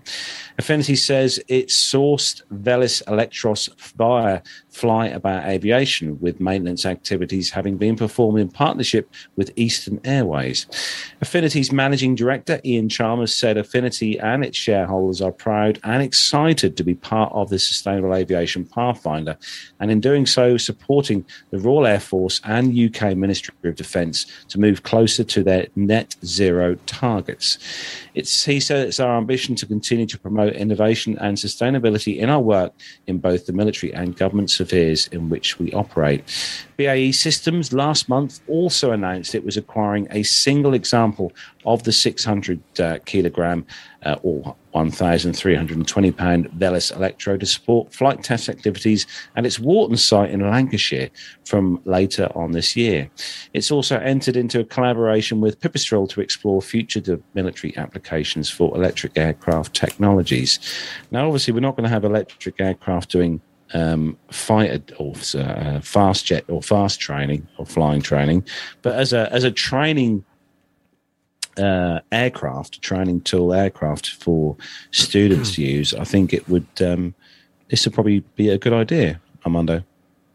Affinity 0.58 0.96
says 0.96 1.40
it 1.48 1.68
sourced 1.68 2.42
Velis 2.52 3.02
Electros 3.08 3.70
via 3.98 4.42
Fly 4.78 5.08
About 5.08 5.46
Aviation, 5.46 6.20
with 6.20 6.40
maintenance 6.40 6.86
activities 6.86 7.50
having 7.50 7.78
been 7.78 7.96
performed 7.96 8.40
in 8.40 8.48
partnership 8.48 9.10
with 9.36 9.52
Eastern 9.56 10.00
Airways. 10.04 10.68
Affinity's 11.20 11.72
managing 11.72 12.14
director, 12.14 12.62
Ian 12.64 12.88
Chalmers, 12.88 13.34
said 13.34 13.58
Affinity 13.58 14.20
and 14.20 14.46
its 14.46 14.58
shareholders 14.58 15.20
are 15.20 15.32
proud 15.32 15.80
and 15.84 16.04
excited 16.04 16.78
to 16.78 16.84
be 16.84 16.94
part 16.94 17.34
of 17.34 17.50
the 17.50 17.58
Sustainable 17.58 18.14
Aviation 18.14 18.66
Pathfinder, 18.66 19.36
and 19.80 19.90
in 19.90 20.00
doing 20.00 20.28
so, 20.28 20.58
supporting 20.58 21.26
the 21.50 21.60
Royal 21.60 21.88
Air 21.88 22.00
Force 22.00 22.40
and 22.44 22.78
UK 22.78 23.18
Ministry 23.18 23.56
of 23.64 23.76
Defence 23.76 24.26
to 24.50 24.60
move 24.60 24.84
closer 24.84 25.24
to 25.24 25.44
their 25.44 25.68
net 25.76 26.16
zero 26.24 26.76
targets. 26.86 27.58
It's, 28.14 28.46
he 28.46 28.60
said 28.60 28.88
it's 28.88 29.00
our 29.00 29.18
ambition 29.18 29.56
to 29.56 29.66
continue 29.66 30.06
to 30.06 30.20
promote 30.20 30.54
innovation 30.54 31.18
and 31.20 31.36
sustainability 31.36 32.18
in 32.18 32.30
our 32.30 32.42
work 32.42 32.74
in 33.08 33.18
both 33.18 33.46
the 33.46 33.54
military 33.54 33.94
and 33.94 34.16
government 34.16 34.50
spheres 34.68 35.08
in 35.08 35.30
which 35.30 35.60
we 35.60 35.72
operate. 35.72 36.24
BAE 36.78 37.12
Systems 37.12 37.74
last 37.74 38.08
month 38.08 38.40
also 38.48 38.92
announced 38.92 39.34
it 39.34 39.46
was 39.46 39.58
acquiring 39.58 40.08
a 40.12 40.24
single 40.24 40.74
example 40.74 41.32
of 41.66 41.84
the 41.84 41.92
600 41.92 42.62
uh, 42.80 43.00
kilogram 43.06 43.66
uh, 44.06 44.18
or 44.22 44.56
1,320 44.72 46.12
pound 46.12 46.52
Velis 46.52 46.96
Electro 46.96 47.36
to 47.36 47.46
support 47.48 47.92
flight 47.92 48.22
test 48.24 48.48
activities 48.48 49.08
at 49.36 49.46
its 49.46 49.60
Warton 49.60 49.98
site 49.98 50.30
in 50.30 50.42
Lancashire 50.42 51.10
from 51.46 51.82
later 51.86 52.30
on 52.36 52.52
this 52.52 52.76
year. 52.76 53.10
It's 53.54 53.72
also 53.72 53.98
entered 53.98 54.36
into 54.36 54.60
a 54.60 54.64
collaboration 54.64 55.42
with 55.42 55.60
Pipistrel 55.60 56.08
to 56.10 56.22
explore 56.22 56.62
future 56.62 57.20
military 57.34 57.76
applications 57.76 58.52
for 58.52 58.76
electric 58.76 59.18
aircraft 59.18 59.74
technologies. 59.74 60.60
Now, 61.10 61.26
obviously, 61.26 61.54
we're 61.54 61.62
not 61.62 61.76
going 61.76 61.86
to 61.86 61.90
have 61.90 62.06
electric 62.06 62.62
aircraft 62.62 63.10
doing 63.10 63.42
um, 63.74 64.18
fighter 64.32 64.82
or 64.98 65.14
uh, 65.36 65.80
fast 65.82 66.26
jet 66.26 66.46
or 66.48 66.62
fast 66.62 67.00
training 67.00 67.48
or 67.58 67.66
flying 67.66 68.02
training, 68.02 68.46
but 68.82 68.96
as 68.96 69.14
a 69.14 69.32
as 69.34 69.44
a 69.44 69.52
training 69.52 70.24
uh, 71.58 72.00
aircraft, 72.12 72.82
training 72.82 73.22
tool 73.22 73.54
aircraft 73.54 74.10
for 74.10 74.56
students 74.92 75.56
to 75.56 75.62
use, 75.62 75.94
I 75.94 76.04
think 76.04 76.34
it 76.34 76.48
would 76.50 76.68
um, 76.82 77.14
this 77.70 77.86
would 77.86 77.94
probably 77.94 78.20
be 78.36 78.50
a 78.50 78.58
good 78.58 78.74
idea, 78.74 79.20
Armando. 79.46 79.84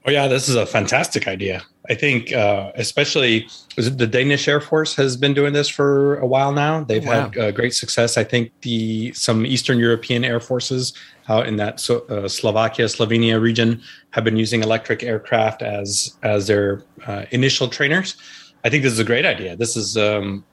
Oh 0.04 0.10
yeah, 0.10 0.26
this 0.26 0.48
is 0.48 0.56
a 0.56 0.66
fantastic 0.66 1.28
idea. 1.28 1.62
I 1.92 1.94
think, 1.94 2.32
uh, 2.32 2.72
especially 2.74 3.46
the 3.76 4.06
Danish 4.06 4.48
Air 4.48 4.62
Force 4.62 4.96
has 4.96 5.14
been 5.14 5.34
doing 5.34 5.52
this 5.52 5.68
for 5.68 6.16
a 6.20 6.26
while 6.26 6.50
now. 6.50 6.84
They've 6.84 7.04
wow. 7.04 7.28
had 7.28 7.38
uh, 7.38 7.50
great 7.50 7.74
success. 7.74 8.16
I 8.16 8.24
think 8.24 8.50
the 8.62 9.12
some 9.12 9.44
Eastern 9.44 9.78
European 9.78 10.24
air 10.24 10.40
forces 10.40 10.94
out 11.28 11.46
in 11.46 11.56
that 11.58 11.80
so, 11.80 11.94
uh, 12.08 12.28
Slovakia, 12.28 12.86
Slovenia 12.86 13.38
region 13.38 13.82
have 14.14 14.24
been 14.24 14.38
using 14.38 14.62
electric 14.62 15.02
aircraft 15.02 15.60
as 15.60 16.16
as 16.22 16.46
their 16.46 16.82
uh, 17.06 17.26
initial 17.30 17.68
trainers. 17.68 18.16
I 18.64 18.70
think 18.70 18.84
this 18.84 18.94
is 18.94 18.98
a 19.06 19.10
great 19.12 19.26
idea. 19.26 19.54
This 19.54 19.76
is, 19.76 19.98
um, 19.98 20.46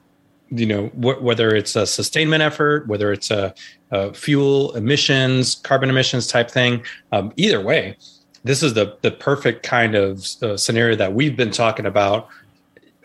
you 0.50 0.66
know, 0.66 0.88
wh- 0.88 1.22
whether 1.22 1.48
it's 1.56 1.74
a 1.74 1.86
sustainment 1.86 2.42
effort, 2.42 2.86
whether 2.86 3.12
it's 3.16 3.30
a, 3.30 3.54
a 3.92 4.12
fuel 4.12 4.76
emissions, 4.76 5.54
carbon 5.54 5.88
emissions 5.88 6.26
type 6.26 6.50
thing. 6.50 6.84
Um, 7.12 7.32
either 7.36 7.62
way, 7.70 7.96
this 8.44 8.62
is 8.62 8.74
the 8.74 8.96
the 9.02 9.10
perfect 9.10 9.62
kind 9.62 9.94
of 9.94 10.26
uh, 10.42 10.56
scenario 10.56 10.96
that 10.96 11.12
we've 11.12 11.36
been 11.36 11.50
talking 11.50 11.86
about 11.86 12.28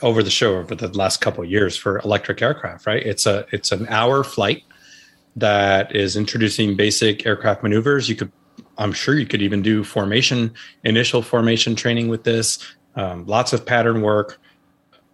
over 0.02 0.22
the 0.22 0.30
show 0.30 0.58
over 0.58 0.76
the 0.76 0.88
last 0.90 1.22
couple 1.22 1.44
years 1.44 1.78
for 1.78 2.00
electric 2.00 2.42
aircraft. 2.42 2.86
Right? 2.86 3.06
It's 3.06 3.26
a 3.26 3.46
it's 3.52 3.72
an 3.72 3.88
hour 3.90 4.24
flight 4.24 4.64
that 5.36 5.96
is 5.96 6.16
introducing 6.16 6.76
basic 6.76 7.26
aircraft 7.26 7.62
maneuvers. 7.62 8.08
You 8.08 8.16
could, 8.16 8.32
I'm 8.78 8.94
sure, 8.94 9.18
you 9.18 9.26
could 9.26 9.42
even 9.42 9.62
do 9.62 9.84
formation 9.84 10.54
initial 10.84 11.22
formation 11.22 11.76
training 11.76 12.08
with 12.08 12.24
this. 12.24 12.60
Um, 12.96 13.26
lots 13.26 13.52
of 13.52 13.66
pattern 13.66 14.02
work. 14.02 14.40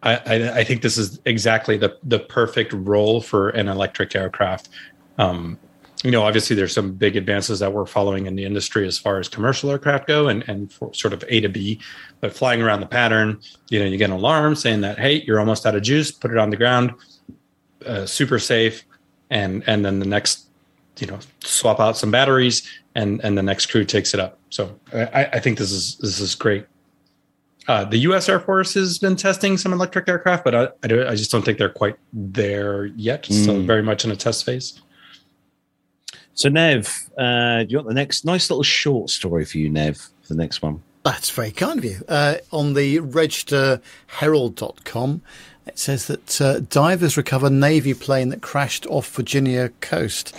I, 0.03 0.15
I, 0.15 0.57
I, 0.60 0.64
think 0.64 0.81
this 0.81 0.98
is 0.98 1.19
exactly 1.26 1.77
the 1.77 1.98
the 2.03 2.19
perfect 2.19 2.73
role 2.73 3.22
for 3.22 3.49
an 3.49 3.68
electric 3.68 4.15
aircraft. 4.15 4.69
Um, 5.18 5.60
you 6.03 6.11
know, 6.11 6.23
obviously 6.23 6.56
there's 6.56 6.73
some 6.73 6.94
big 6.94 7.15
advances 7.15 7.60
that 7.60 7.72
we're 7.73 7.86
following 7.86 8.26
in 8.26 8.36
the 8.36 8.44
industry 8.45 8.88
as 8.88 8.98
far 8.98 9.19
as 9.19 9.30
commercial 9.30 9.69
aircraft 9.69 10.07
go 10.07 10.28
and, 10.30 10.44
and 10.48 10.72
for 10.73 10.94
sort 10.94 11.14
of 11.14 11.23
A 11.28 11.41
to 11.41 11.49
B, 11.49 11.80
but 12.22 12.34
flying 12.34 12.61
around 12.61 12.80
the 12.80 12.88
pattern, 12.88 13.40
you 13.69 13.80
know, 13.80 13.86
you 13.86 13.98
get 13.98 14.10
an 14.10 14.15
alarm 14.15 14.56
saying 14.56 14.82
that, 14.82 14.98
hey, 14.98 15.22
you're 15.28 15.40
almost 15.40 15.65
out 15.65 15.76
of 15.76 15.84
juice, 15.84 16.11
put 16.11 16.32
it 16.32 16.38
on 16.38 16.49
the 16.49 16.57
ground, 16.57 16.94
uh, 17.86 18.06
super 18.06 18.40
safe. 18.40 18.84
And, 19.30 19.64
and 19.68 19.86
then 19.86 19.99
the 19.99 20.06
next, 20.07 20.48
you 20.99 21.07
know, 21.07 21.19
swap 21.44 21.80
out 21.80 21.95
some 21.98 22.11
batteries 22.11 22.68
and, 22.95 23.22
and 23.23 23.38
the 23.38 23.44
next 23.44 23.68
crew 23.68 23.86
takes 23.86 24.14
it 24.14 24.19
up. 24.19 24.38
So 24.49 24.78
I, 24.94 25.30
I 25.34 25.40
think 25.40 25.57
this 25.57 25.72
is, 25.72 25.98
this 25.98 26.19
is 26.19 26.36
great. 26.36 26.65
Uh, 27.68 27.86
the 27.86 27.98
U.S. 27.99 28.28
Air 28.28 28.40
Force 28.40 28.73
has 28.73 28.98
been 28.98 29.15
testing 29.15 29.56
some 29.56 29.72
electric 29.72 30.10
aircraft, 30.10 30.44
but 30.44 30.56
I, 30.56 30.68
I, 30.84 30.88
do, 30.88 31.07
I 31.07 31.15
just 31.15 31.32
don't 31.32 31.45
think 31.45 31.60
they're 31.60 31.69
quite 31.69 31.95
there 32.11 32.88
yet. 32.88 33.26
Still 33.26 33.56
Mm. 33.57 33.68
very 33.68 33.84
much 33.84 34.03
in 34.03 34.10
a 34.11 34.15
test 34.15 34.44
phase. 34.45 34.82
So, 36.42 36.50
Nev, 36.50 37.10
uh, 37.20 37.62
do 37.62 37.68
you 37.70 37.78
want 37.78 37.88
the 37.88 37.94
next 37.94 38.26
nice 38.26 38.50
little 38.50 38.64
short 38.64 39.12
story 39.12 39.46
for 39.46 39.60
you, 39.60 39.70
Nev, 39.70 39.98
for 39.98 40.30
the 40.30 40.34
next 40.34 40.64
one? 40.64 40.82
That's 41.04 41.30
very 41.30 41.52
kind 41.52 41.78
of 41.78 41.86
you. 41.86 42.00
Uh, 42.08 42.38
on 42.52 42.74
the 42.74 42.98
registerherald.com, 42.98 45.22
it 45.68 45.78
says 45.78 46.08
that 46.08 46.42
uh, 46.42 46.60
divers 46.62 47.18
recover 47.18 47.50
Navy 47.50 47.94
plane 47.94 48.30
that 48.30 48.42
crashed 48.42 48.88
off 48.88 49.08
Virginia 49.14 49.70
coast. 49.80 50.36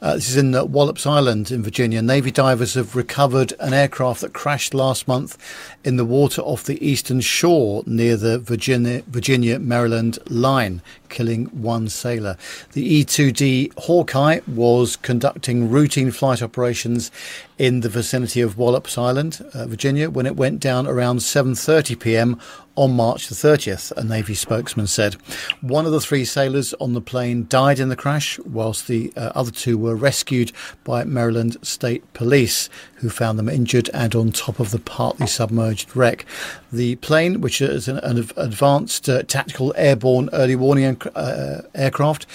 Uh, 0.00 0.14
this 0.14 0.30
is 0.30 0.36
in 0.36 0.54
uh, 0.54 0.64
Wallops 0.64 1.06
Island 1.06 1.50
in 1.50 1.62
Virginia. 1.62 2.00
Navy 2.00 2.30
divers 2.30 2.74
have 2.74 2.94
recovered 2.94 3.52
an 3.58 3.74
aircraft 3.74 4.20
that 4.20 4.32
crashed 4.32 4.72
last 4.72 5.08
month 5.08 5.36
in 5.84 5.96
the 5.96 6.04
water 6.04 6.40
off 6.42 6.64
the 6.64 6.84
eastern 6.86 7.20
shore 7.20 7.82
near 7.84 8.16
the 8.16 8.38
Virginia, 8.38 9.02
Virginia 9.08 9.58
Maryland 9.58 10.18
line, 10.28 10.82
killing 11.08 11.46
one 11.46 11.88
sailor. 11.88 12.36
The 12.72 12.94
E-2D 12.94 13.72
Hawkeye 13.76 14.40
was 14.46 14.94
conducting 14.96 15.68
routine 15.68 16.12
flight 16.12 16.42
operations 16.42 17.10
in 17.58 17.80
the 17.80 17.88
vicinity 17.90 18.40
of 18.40 18.56
Wallops 18.56 18.96
Island, 18.96 19.44
uh, 19.52 19.66
Virginia, 19.66 20.08
when 20.08 20.26
it 20.26 20.36
went 20.36 20.60
down 20.60 20.86
around 20.86 21.18
7:30 21.18 21.98
p.m. 22.00 22.40
on 22.80 22.96
March 22.96 23.28
the 23.28 23.34
30th. 23.34 23.92
A 23.98 24.02
Navy 24.02 24.32
spokesman 24.32 24.86
said 24.86 25.12
one 25.60 25.84
of 25.84 25.92
the 25.92 26.00
three 26.00 26.24
sailors 26.24 26.72
on 26.80 26.94
the 26.94 27.00
plane 27.02 27.44
died 27.46 27.78
in 27.78 27.90
the 27.90 27.94
crash, 27.94 28.38
whilst 28.38 28.88
the 28.88 29.12
uh, 29.16 29.32
other 29.34 29.50
two 29.50 29.76
were 29.76 29.94
rescued 29.94 30.50
by 30.82 31.04
Maryland 31.04 31.58
State 31.60 32.10
Police, 32.14 32.70
who 33.00 33.08
found 33.08 33.38
them 33.38 33.48
injured 33.48 33.90
and 33.94 34.14
on 34.14 34.30
top 34.30 34.60
of 34.60 34.70
the 34.70 34.78
partly 34.78 35.26
submerged 35.26 35.94
wreck. 35.96 36.24
The 36.72 36.96
plane, 36.96 37.40
which 37.40 37.60
is 37.60 37.88
an, 37.88 37.98
an 37.98 38.18
advanced 38.36 39.08
uh, 39.08 39.22
tactical 39.22 39.72
airborne 39.76 40.28
early 40.32 40.56
warning 40.56 41.00
uh, 41.14 41.62
aircraft, 41.74 42.26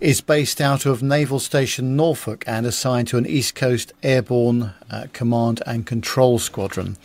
is 0.00 0.20
based 0.20 0.60
out 0.60 0.86
of 0.86 1.02
Naval 1.02 1.38
Station 1.38 1.96
Norfolk 1.96 2.44
and 2.46 2.66
assigned 2.66 3.08
to 3.08 3.16
an 3.16 3.26
East 3.26 3.54
Coast 3.54 3.92
Airborne 4.02 4.72
uh, 4.90 5.06
Command 5.12 5.62
and 5.66 5.86
Control 5.86 6.38
Squadron. 6.38 6.96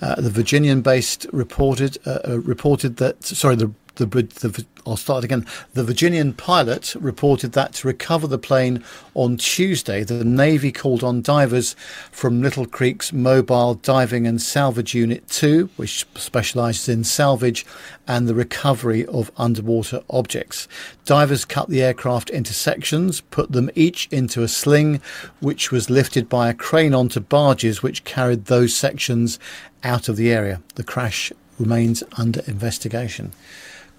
Uh, 0.00 0.20
the 0.20 0.30
Virginian-based 0.30 1.26
reported 1.32 1.98
uh, 2.06 2.18
uh, 2.26 2.40
reported 2.40 2.96
that 2.96 3.24
sorry 3.24 3.56
the 3.56 3.72
the, 4.06 4.22
the, 4.22 4.64
I'll 4.86 4.96
start 4.96 5.24
again. 5.24 5.46
The 5.74 5.84
Virginian 5.84 6.32
pilot 6.32 6.94
reported 6.94 7.52
that 7.52 7.74
to 7.74 7.86
recover 7.86 8.26
the 8.26 8.38
plane 8.38 8.82
on 9.14 9.36
Tuesday, 9.36 10.04
the 10.04 10.24
Navy 10.24 10.72
called 10.72 11.04
on 11.04 11.22
divers 11.22 11.76
from 12.10 12.40
Little 12.40 12.66
Creek's 12.66 13.12
Mobile 13.12 13.74
Diving 13.74 14.26
and 14.26 14.40
Salvage 14.40 14.94
Unit 14.94 15.28
2, 15.28 15.70
which 15.76 16.06
specialises 16.14 16.88
in 16.88 17.04
salvage 17.04 17.66
and 18.08 18.26
the 18.26 18.34
recovery 18.34 19.04
of 19.06 19.30
underwater 19.36 20.02
objects. 20.08 20.66
Divers 21.04 21.44
cut 21.44 21.68
the 21.68 21.82
aircraft 21.82 22.30
into 22.30 22.54
sections, 22.54 23.20
put 23.20 23.52
them 23.52 23.70
each 23.74 24.08
into 24.10 24.42
a 24.42 24.48
sling, 24.48 25.00
which 25.40 25.70
was 25.70 25.90
lifted 25.90 26.28
by 26.28 26.48
a 26.48 26.54
crane 26.54 26.94
onto 26.94 27.20
barges 27.20 27.82
which 27.82 28.04
carried 28.04 28.46
those 28.46 28.74
sections 28.74 29.38
out 29.84 30.08
of 30.08 30.16
the 30.16 30.32
area. 30.32 30.62
The 30.76 30.84
crash 30.84 31.32
remains 31.58 32.02
under 32.16 32.40
investigation 32.46 33.32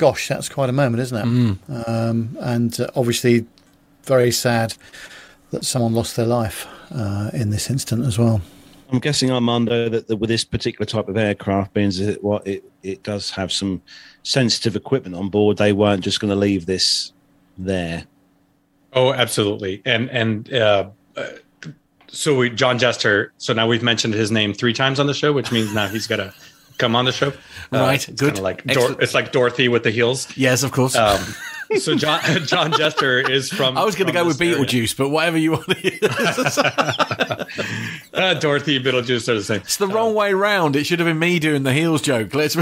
gosh, 0.02 0.28
that's 0.28 0.50
quite 0.50 0.68
a 0.68 0.74
moment, 0.74 1.00
isn't 1.00 1.16
it? 1.16 1.26
Mm. 1.26 1.88
Um, 1.88 2.38
and 2.42 2.80
uh, 2.80 2.90
obviously, 2.96 3.46
very 4.02 4.32
sad 4.32 4.74
that 5.52 5.64
someone 5.64 5.94
lost 5.94 6.16
their 6.16 6.26
life 6.26 6.66
uh, 6.90 7.30
in 7.34 7.52
this 7.52 7.70
incident 7.70 8.08
as 8.08 8.18
well. 8.18 8.42
I'm 8.92 8.98
guessing, 8.98 9.30
Armando, 9.30 9.90
that, 9.90 10.08
that 10.08 10.16
with 10.16 10.30
this 10.30 10.44
particular 10.44 10.88
type 10.88 11.08
of 11.08 11.18
aircraft, 11.18 11.76
being 11.76 11.92
it 11.94 12.24
what 12.24 12.46
it, 12.48 12.64
it 12.82 13.04
does 13.04 13.30
have 13.30 13.52
some 13.52 13.84
sensitive 14.24 14.76
equipment 14.76 15.16
on 15.16 15.30
board, 15.30 15.58
they 15.58 15.72
weren't 15.72 16.04
just 16.04 16.20
going 16.20 16.32
to 16.32 16.36
leave 16.36 16.66
this 16.66 17.14
there. 17.60 18.08
Oh, 18.94 19.14
absolutely. 19.14 19.84
And 19.86 20.10
and 20.10 20.52
uh, 20.52 20.90
uh, 21.16 21.28
so 22.08 22.36
we 22.36 22.50
John 22.50 22.80
Jester. 22.80 23.34
So 23.38 23.54
now 23.54 23.68
we've 23.68 23.84
mentioned 23.84 24.16
his 24.16 24.32
name 24.32 24.56
three 24.56 24.74
times 24.74 25.00
on 25.00 25.06
the 25.06 25.14
show, 25.14 25.32
which 25.32 25.52
means 25.52 25.76
now 25.76 25.88
he's 25.88 26.08
got 26.08 26.18
to 26.18 26.34
come 26.78 26.96
on 26.96 27.06
the 27.06 27.12
show. 27.12 27.34
Right, 27.72 28.08
it's 28.08 28.20
good. 28.20 28.40
Like 28.40 28.64
Dor- 28.66 29.02
it's 29.02 29.14
like 29.14 29.32
Dorothy 29.32 29.68
with 29.68 29.84
the 29.84 29.92
heels. 29.92 30.28
Yes, 30.36 30.64
of 30.64 30.72
course. 30.72 30.96
Um, 30.96 31.22
so 31.78 31.96
John 31.96 32.22
John 32.46 32.72
Jester 32.74 33.20
is 33.20 33.50
from. 33.50 33.78
I 33.78 33.84
was 33.84 33.96
going 33.96 34.08
to 34.08 34.14
go 34.14 34.26
with. 34.26 34.40
Beetlejuice, 34.40 34.98
but 34.98 35.10
whatever 35.10 35.38
you 35.38 35.52
want. 35.52 35.68
Uh, 38.14 38.34
Dorothy, 38.36 38.78
Beetlejuice 38.82 39.28
are 39.30 39.36
the 39.36 39.44
same. 39.44 39.62
It's 39.62 39.78
the 39.78 39.88
wrong 39.88 40.14
way 40.14 40.34
round. 40.34 40.76
It 40.76 40.86
should 40.86 41.00
have 41.00 41.08
been 41.08 41.18
me 41.20 41.40
doing 41.40 41.64
the 41.64 41.74
heels 41.74 42.02
joke. 42.02 42.34
Let's. 42.34 42.56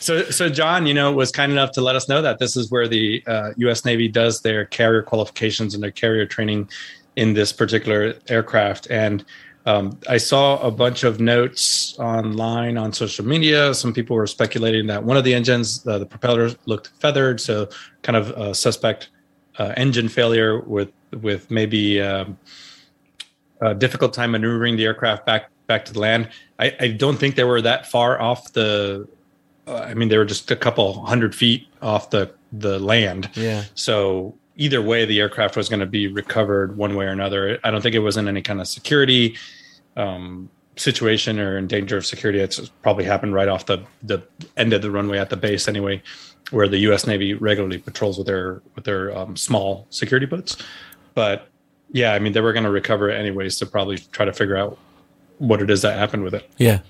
so, 0.00 0.24
so 0.30 0.48
John, 0.48 0.86
you 0.86 0.94
know, 0.94 1.12
was 1.12 1.30
kind 1.30 1.52
enough 1.52 1.72
to 1.72 1.82
let 1.82 1.94
us 1.94 2.08
know 2.08 2.22
that 2.22 2.38
this 2.38 2.56
is 2.56 2.70
where 2.70 2.88
the 2.88 3.22
uh, 3.26 3.50
U.S. 3.58 3.84
Navy 3.84 4.08
does 4.08 4.40
their 4.40 4.64
carrier 4.64 5.02
qualifications 5.02 5.74
and 5.74 5.82
their 5.82 5.90
carrier 5.90 6.26
training 6.26 6.68
in 7.16 7.34
this 7.34 7.52
particular 7.52 8.14
aircraft. 8.28 8.86
And 8.90 9.24
um, 9.66 9.98
I 10.08 10.16
saw 10.16 10.60
a 10.60 10.70
bunch 10.70 11.04
of 11.04 11.20
notes 11.20 11.98
online 11.98 12.76
on 12.76 12.92
social 12.92 13.24
media. 13.24 13.74
Some 13.74 13.92
people 13.92 14.16
were 14.16 14.26
speculating 14.26 14.86
that 14.88 15.04
one 15.04 15.16
of 15.16 15.24
the 15.24 15.34
engines, 15.34 15.86
uh, 15.86 15.98
the 15.98 16.06
propellers, 16.06 16.56
looked 16.66 16.88
feathered, 17.00 17.40
so 17.40 17.68
kind 18.02 18.16
of 18.16 18.30
a 18.30 18.54
suspect 18.54 19.10
uh, 19.58 19.72
engine 19.76 20.08
failure 20.08 20.60
with 20.60 20.90
with 21.20 21.50
maybe. 21.50 22.00
Um, 22.00 22.38
a 23.62 23.74
difficult 23.74 24.12
time 24.12 24.32
maneuvering 24.32 24.76
the 24.76 24.84
aircraft 24.84 25.24
back 25.24 25.48
back 25.66 25.84
to 25.86 25.92
the 25.92 26.00
land. 26.00 26.28
I, 26.58 26.74
I 26.80 26.88
don't 26.88 27.16
think 27.16 27.36
they 27.36 27.44
were 27.44 27.62
that 27.62 27.90
far 27.90 28.20
off 28.20 28.52
the. 28.52 29.08
Uh, 29.66 29.76
I 29.76 29.94
mean, 29.94 30.08
they 30.08 30.18
were 30.18 30.24
just 30.24 30.50
a 30.50 30.56
couple 30.56 31.04
hundred 31.06 31.34
feet 31.34 31.68
off 31.80 32.10
the 32.10 32.34
the 32.52 32.78
land. 32.78 33.30
yeah. 33.34 33.64
So 33.74 34.34
either 34.56 34.82
way, 34.82 35.04
the 35.04 35.20
aircraft 35.20 35.56
was 35.56 35.68
going 35.68 35.80
to 35.80 35.86
be 35.86 36.08
recovered 36.08 36.76
one 36.76 36.94
way 36.94 37.06
or 37.06 37.10
another. 37.10 37.58
I 37.64 37.70
don't 37.70 37.80
think 37.80 37.94
it 37.94 38.00
was 38.00 38.16
in 38.16 38.28
any 38.28 38.42
kind 38.42 38.60
of 38.60 38.68
security 38.68 39.36
um, 39.96 40.50
situation 40.76 41.38
or 41.38 41.58
in 41.58 41.66
danger 41.66 41.96
of 41.96 42.06
security. 42.06 42.40
It's 42.40 42.68
probably 42.82 43.04
happened 43.04 43.34
right 43.34 43.48
off 43.48 43.66
the 43.66 43.78
the 44.02 44.22
end 44.56 44.72
of 44.72 44.82
the 44.82 44.90
runway 44.90 45.18
at 45.18 45.30
the 45.30 45.36
base 45.36 45.68
anyway, 45.68 46.02
where 46.50 46.68
the 46.68 46.78
U.S. 46.78 47.06
Navy 47.06 47.34
regularly 47.34 47.78
patrols 47.78 48.18
with 48.18 48.26
their 48.26 48.62
with 48.74 48.84
their 48.84 49.16
um, 49.16 49.36
small 49.36 49.86
security 49.90 50.26
boats. 50.26 50.56
But 51.14 51.48
yeah, 51.90 52.14
I 52.14 52.18
mean, 52.18 52.32
they 52.32 52.40
were 52.40 52.52
going 52.52 52.64
to 52.64 52.70
recover 52.70 53.10
it 53.10 53.18
anyways 53.18 53.56
to 53.58 53.66
probably 53.66 53.98
try 53.98 54.24
to 54.24 54.32
figure 54.32 54.56
out 54.56 54.78
what 55.38 55.60
it 55.60 55.70
is 55.70 55.82
that 55.82 55.98
happened 55.98 56.24
with 56.24 56.34
it. 56.34 56.48
Yeah. 56.56 56.80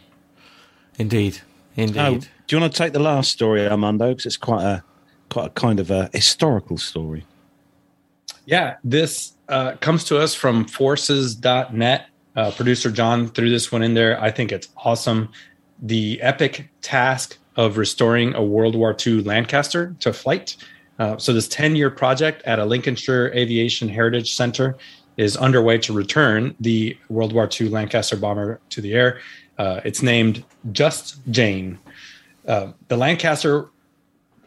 Indeed. 0.98 1.40
Indeed. 1.74 1.98
Oh, 1.98 2.18
do 2.18 2.56
you 2.56 2.60
want 2.60 2.72
to 2.72 2.78
take 2.78 2.92
the 2.92 3.00
last 3.00 3.30
story, 3.30 3.66
Armando? 3.66 4.10
Because 4.10 4.26
it's 4.26 4.36
quite 4.36 4.62
a 4.62 4.84
quite 5.30 5.46
a 5.46 5.50
kind 5.50 5.80
of 5.80 5.90
a 5.90 6.10
historical 6.12 6.76
story. 6.76 7.24
Yeah, 8.44 8.76
this 8.82 9.32
uh, 9.48 9.76
comes 9.76 10.04
to 10.04 10.18
us 10.18 10.34
from 10.34 10.66
forces.net. 10.66 12.06
Uh, 12.34 12.50
producer 12.52 12.90
John 12.90 13.28
threw 13.28 13.50
this 13.50 13.70
one 13.70 13.82
in 13.82 13.94
there. 13.94 14.20
I 14.20 14.30
think 14.30 14.52
it's 14.52 14.68
awesome. 14.76 15.28
The 15.80 16.20
epic 16.22 16.68
task 16.80 17.38
of 17.56 17.76
restoring 17.76 18.34
a 18.34 18.42
World 18.42 18.74
War 18.74 18.96
II 19.06 19.22
Lancaster 19.22 19.94
to 20.00 20.12
flight. 20.12 20.56
Uh, 20.98 21.18
so, 21.18 21.32
this 21.32 21.48
10 21.48 21.76
year 21.76 21.90
project 21.90 22.42
at 22.44 22.58
a 22.58 22.64
Lincolnshire 22.64 23.32
Aviation 23.34 23.88
Heritage 23.88 24.34
Center 24.34 24.76
is 25.16 25.36
underway 25.36 25.78
to 25.78 25.92
return 25.92 26.54
the 26.60 26.96
World 27.08 27.32
War 27.32 27.48
II 27.60 27.68
Lancaster 27.68 28.16
bomber 28.16 28.60
to 28.70 28.80
the 28.80 28.94
air. 28.94 29.20
Uh, 29.58 29.80
it's 29.84 30.02
named 30.02 30.44
Just 30.72 31.18
Jane. 31.30 31.78
Uh, 32.46 32.72
the 32.88 32.96
Lancaster 32.96 33.68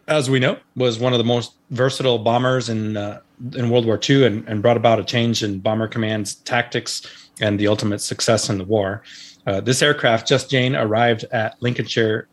as 0.07 0.29
we 0.29 0.39
know, 0.39 0.57
was 0.75 0.99
one 0.99 1.13
of 1.13 1.17
the 1.17 1.25
most 1.25 1.53
versatile 1.71 2.19
bombers 2.19 2.69
in 2.69 2.97
uh, 2.97 3.19
in 3.55 3.69
World 3.69 3.85
War 3.85 3.99
II 4.07 4.25
and, 4.25 4.47
and 4.47 4.61
brought 4.61 4.77
about 4.77 4.99
a 4.99 5.03
change 5.03 5.43
in 5.43 5.59
Bomber 5.59 5.87
Command's 5.87 6.35
tactics 6.35 7.29
and 7.41 7.59
the 7.59 7.67
ultimate 7.67 7.99
success 7.99 8.49
in 8.49 8.57
the 8.57 8.63
war. 8.63 9.03
Uh, 9.45 9.61
this 9.61 9.81
aircraft, 9.81 10.27
Just 10.27 10.49
Jane, 10.49 10.75
arrived 10.75 11.25
at 11.31 11.61
Lincolnshire 11.61 12.27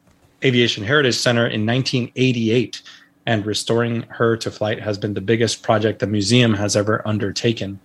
Aviation 0.45 0.85
Heritage 0.85 1.16
Center 1.16 1.47
in 1.47 1.66
1988, 1.66 2.83
and 3.27 3.47
restoring 3.47 4.03
her 4.09 4.37
to 4.39 4.51
flight 4.51 4.81
has 4.81 4.99
been 4.99 5.15
the 5.15 5.20
biggest 5.20 5.62
project 5.62 6.01
the 6.01 6.07
museum 6.07 6.55
has 6.55 6.74
ever 6.74 7.07
undertaken. 7.07 7.79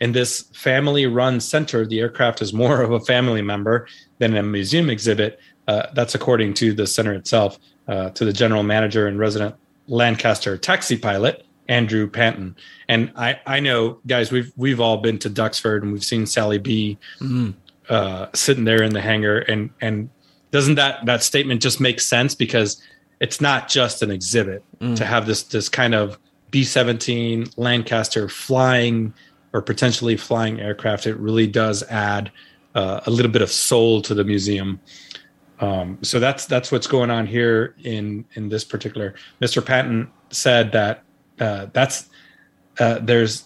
In 0.00 0.12
this 0.12 0.42
family 0.52 1.06
run 1.06 1.40
center, 1.40 1.86
the 1.86 2.00
aircraft 2.00 2.42
is 2.42 2.52
more 2.52 2.82
of 2.82 2.92
a 2.92 3.00
family 3.00 3.42
member 3.42 3.86
than 4.18 4.36
a 4.36 4.42
museum 4.42 4.90
exhibit. 4.90 5.40
Uh, 5.66 5.86
that's 5.94 6.14
according 6.14 6.54
to 6.54 6.72
the 6.72 6.86
center 6.86 7.14
itself, 7.14 7.58
uh, 7.88 8.10
to 8.10 8.24
the 8.24 8.32
general 8.32 8.62
manager 8.62 9.06
and 9.06 9.18
resident 9.18 9.54
Lancaster 9.88 10.56
taxi 10.56 10.96
pilot, 10.96 11.45
Andrew 11.68 12.08
Panton. 12.08 12.56
And 12.88 13.12
I, 13.16 13.40
I 13.46 13.60
know, 13.60 13.98
guys, 14.06 14.30
we've 14.30 14.52
we've 14.56 14.80
all 14.80 14.98
been 14.98 15.18
to 15.20 15.30
Duxford 15.30 15.82
and 15.82 15.92
we've 15.92 16.04
seen 16.04 16.26
Sally 16.26 16.58
B 16.58 16.98
uh, 17.88 18.26
sitting 18.34 18.64
there 18.64 18.82
in 18.82 18.92
the 18.92 19.00
hangar. 19.00 19.38
And 19.40 19.70
and 19.80 20.10
doesn't 20.50 20.76
that 20.76 21.04
that 21.06 21.22
statement 21.22 21.62
just 21.62 21.80
make 21.80 22.00
sense 22.00 22.34
because 22.34 22.82
it's 23.20 23.40
not 23.40 23.68
just 23.68 24.02
an 24.02 24.10
exhibit 24.10 24.62
to 24.96 25.04
have 25.04 25.26
this 25.26 25.42
this 25.44 25.68
kind 25.68 25.94
of 25.94 26.18
B 26.50 26.64
seventeen 26.64 27.46
Lancaster 27.56 28.28
flying 28.28 29.12
or 29.52 29.62
potentially 29.62 30.16
flying 30.16 30.60
aircraft. 30.60 31.06
It 31.06 31.16
really 31.16 31.46
does 31.46 31.82
add 31.84 32.30
uh, 32.74 33.00
a 33.06 33.10
little 33.10 33.30
bit 33.30 33.42
of 33.42 33.50
soul 33.50 34.02
to 34.02 34.14
the 34.14 34.24
museum. 34.24 34.80
Um, 35.60 35.98
so 36.02 36.20
that's 36.20 36.44
that's 36.44 36.70
what's 36.70 36.86
going 36.86 37.10
on 37.10 37.26
here 37.26 37.74
in 37.82 38.26
in 38.34 38.48
this 38.48 38.64
particular. 38.64 39.14
Mr. 39.40 39.64
Patton 39.64 40.10
said 40.30 40.72
that 40.72 41.02
uh, 41.40 41.66
that's 41.72 42.08
uh, 42.78 42.98
there's 43.00 43.44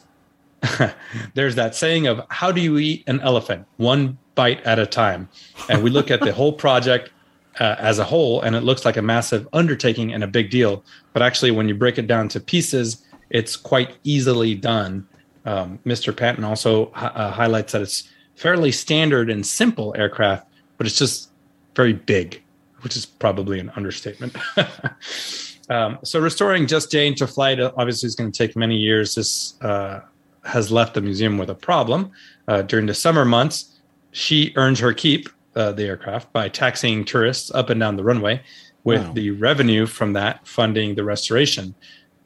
there's 1.35 1.55
that 1.55 1.75
saying 1.75 2.07
of 2.07 2.25
how 2.29 2.53
do 2.53 2.61
you 2.61 2.79
eat 2.79 3.05
an 3.07 3.21
elephant 3.21 3.67
one 3.77 4.19
bite 4.35 4.63
at 4.63 4.79
a 4.79 4.87
time, 4.87 5.29
and 5.69 5.83
we 5.83 5.91
look 5.91 6.11
at 6.11 6.21
the 6.21 6.33
whole 6.33 6.53
project 6.53 7.11
uh, 7.59 7.77
as 7.79 7.99
a 7.99 8.05
whole, 8.05 8.41
and 8.43 8.55
it 8.55 8.63
looks 8.63 8.85
like 8.85 8.97
a 8.97 9.03
massive 9.03 9.49
undertaking 9.53 10.13
and 10.13 10.23
a 10.23 10.27
big 10.27 10.51
deal. 10.51 10.85
But 11.13 11.23
actually, 11.23 11.51
when 11.51 11.69
you 11.69 11.75
break 11.75 11.99
it 11.99 12.07
down 12.07 12.29
to 12.29 12.41
pieces, 12.41 13.05
it's 13.31 13.57
quite 13.57 13.97
easily 14.05 14.55
done. 14.55 15.07
Um, 15.45 15.79
Mr. 15.87 16.17
Patton 16.17 16.45
also 16.45 16.87
uh, 16.93 17.31
highlights 17.31 17.73
that 17.73 17.83
it's 17.83 18.09
fairly 18.37 18.73
standard 18.73 19.31
and 19.31 19.47
simple 19.47 19.95
aircraft, 19.97 20.47
but 20.79 20.87
it's 20.87 20.99
just 20.99 21.31
very 21.75 21.93
big, 21.93 22.43
which 22.81 22.97
is 22.97 23.07
probably 23.07 23.59
an 23.59 23.71
understatement. 23.71 24.37
um, 25.71 25.99
so 26.03 26.21
restoring 26.21 26.67
Just 26.67 26.91
Jane 26.91 27.15
to 27.17 27.27
flight 27.27 27.61
uh, 27.61 27.73
obviously 27.77 28.07
is 28.09 28.15
going 28.17 28.31
to 28.31 28.37
take 28.37 28.57
many 28.57 28.77
years. 28.77 29.15
This 29.15 29.55
uh, 29.63 30.01
has 30.45 30.71
left 30.71 30.95
the 30.95 31.01
museum 31.01 31.39
with 31.39 31.49
a 31.49 31.55
problem. 31.55 32.11
Uh, 32.49 32.63
during 32.63 32.87
the 32.87 32.95
summer 32.95 33.25
months, 33.25 33.79
she 34.11 34.53
earns 34.57 34.81
her 34.81 34.93
keep, 34.93 35.29
uh, 35.55 35.73
the 35.73 35.85
aircraft, 35.85 36.33
by 36.33 36.49
taxiing 36.49 37.05
tourists 37.05 37.51
up 37.53 37.71
and 37.71 37.79
down 37.81 37.97
the 37.97 38.05
runway, 38.05 38.43
with 38.85 39.03
Wow. 39.07 39.13
the 39.13 39.31
revenue 39.31 39.87
from 39.87 40.15
that 40.15 40.47
funding 40.47 40.95
the 40.97 41.05
restoration. 41.05 41.75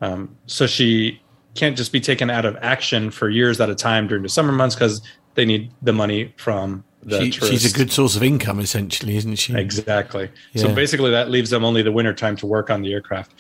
Um, 0.01 0.37
so 0.47 0.67
she 0.67 1.21
can't 1.55 1.77
just 1.77 1.93
be 1.93 2.01
taken 2.01 2.31
out 2.31 2.45
of 2.45 2.57
action 2.63 3.11
for 3.11 3.29
years 3.29 3.61
at 3.61 3.71
a 3.71 3.75
time 3.75 4.09
during 4.09 4.23
the 4.23 4.29
summer 4.29 4.53
months 4.53 4.75
because 4.75 5.03
they 5.35 5.45
need 5.45 5.71
the 5.83 5.93
money 5.93 6.33
from 6.37 6.85
She, 7.11 7.31
she's 7.31 7.71
a 7.71 7.77
good 7.77 7.93
source 7.93 8.17
of 8.17 8.23
income, 8.23 8.61
essentially, 8.61 9.17
isn't 9.17 9.37
she? 9.37 9.55
Exactly. 9.55 10.31
Yeah. 10.53 10.63
So 10.63 10.75
basically, 10.75 11.11
that 11.11 11.31
leaves 11.31 11.51
them 11.51 11.65
only 11.65 11.83
the 11.83 11.93
winter 11.93 12.15
time 12.15 12.37
to 12.37 12.47
work 12.47 12.71
on 12.71 12.83
the 12.83 12.93
aircraft. 12.93 13.33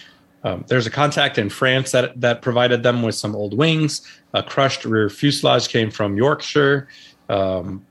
Um, 0.44 0.64
there's 0.68 0.86
a 0.86 0.90
contact 0.90 1.38
in 1.38 1.48
France 1.48 1.90
that 1.92 2.20
that 2.20 2.42
provided 2.42 2.82
them 2.82 3.02
with 3.02 3.14
some 3.14 3.34
old 3.34 3.56
wings. 3.56 4.06
A 4.34 4.42
crushed 4.42 4.84
rear 4.84 5.08
fuselage 5.08 5.68
came 5.68 5.90
from 5.90 6.16
Yorkshire. 6.16 6.88
Um, 7.28 7.84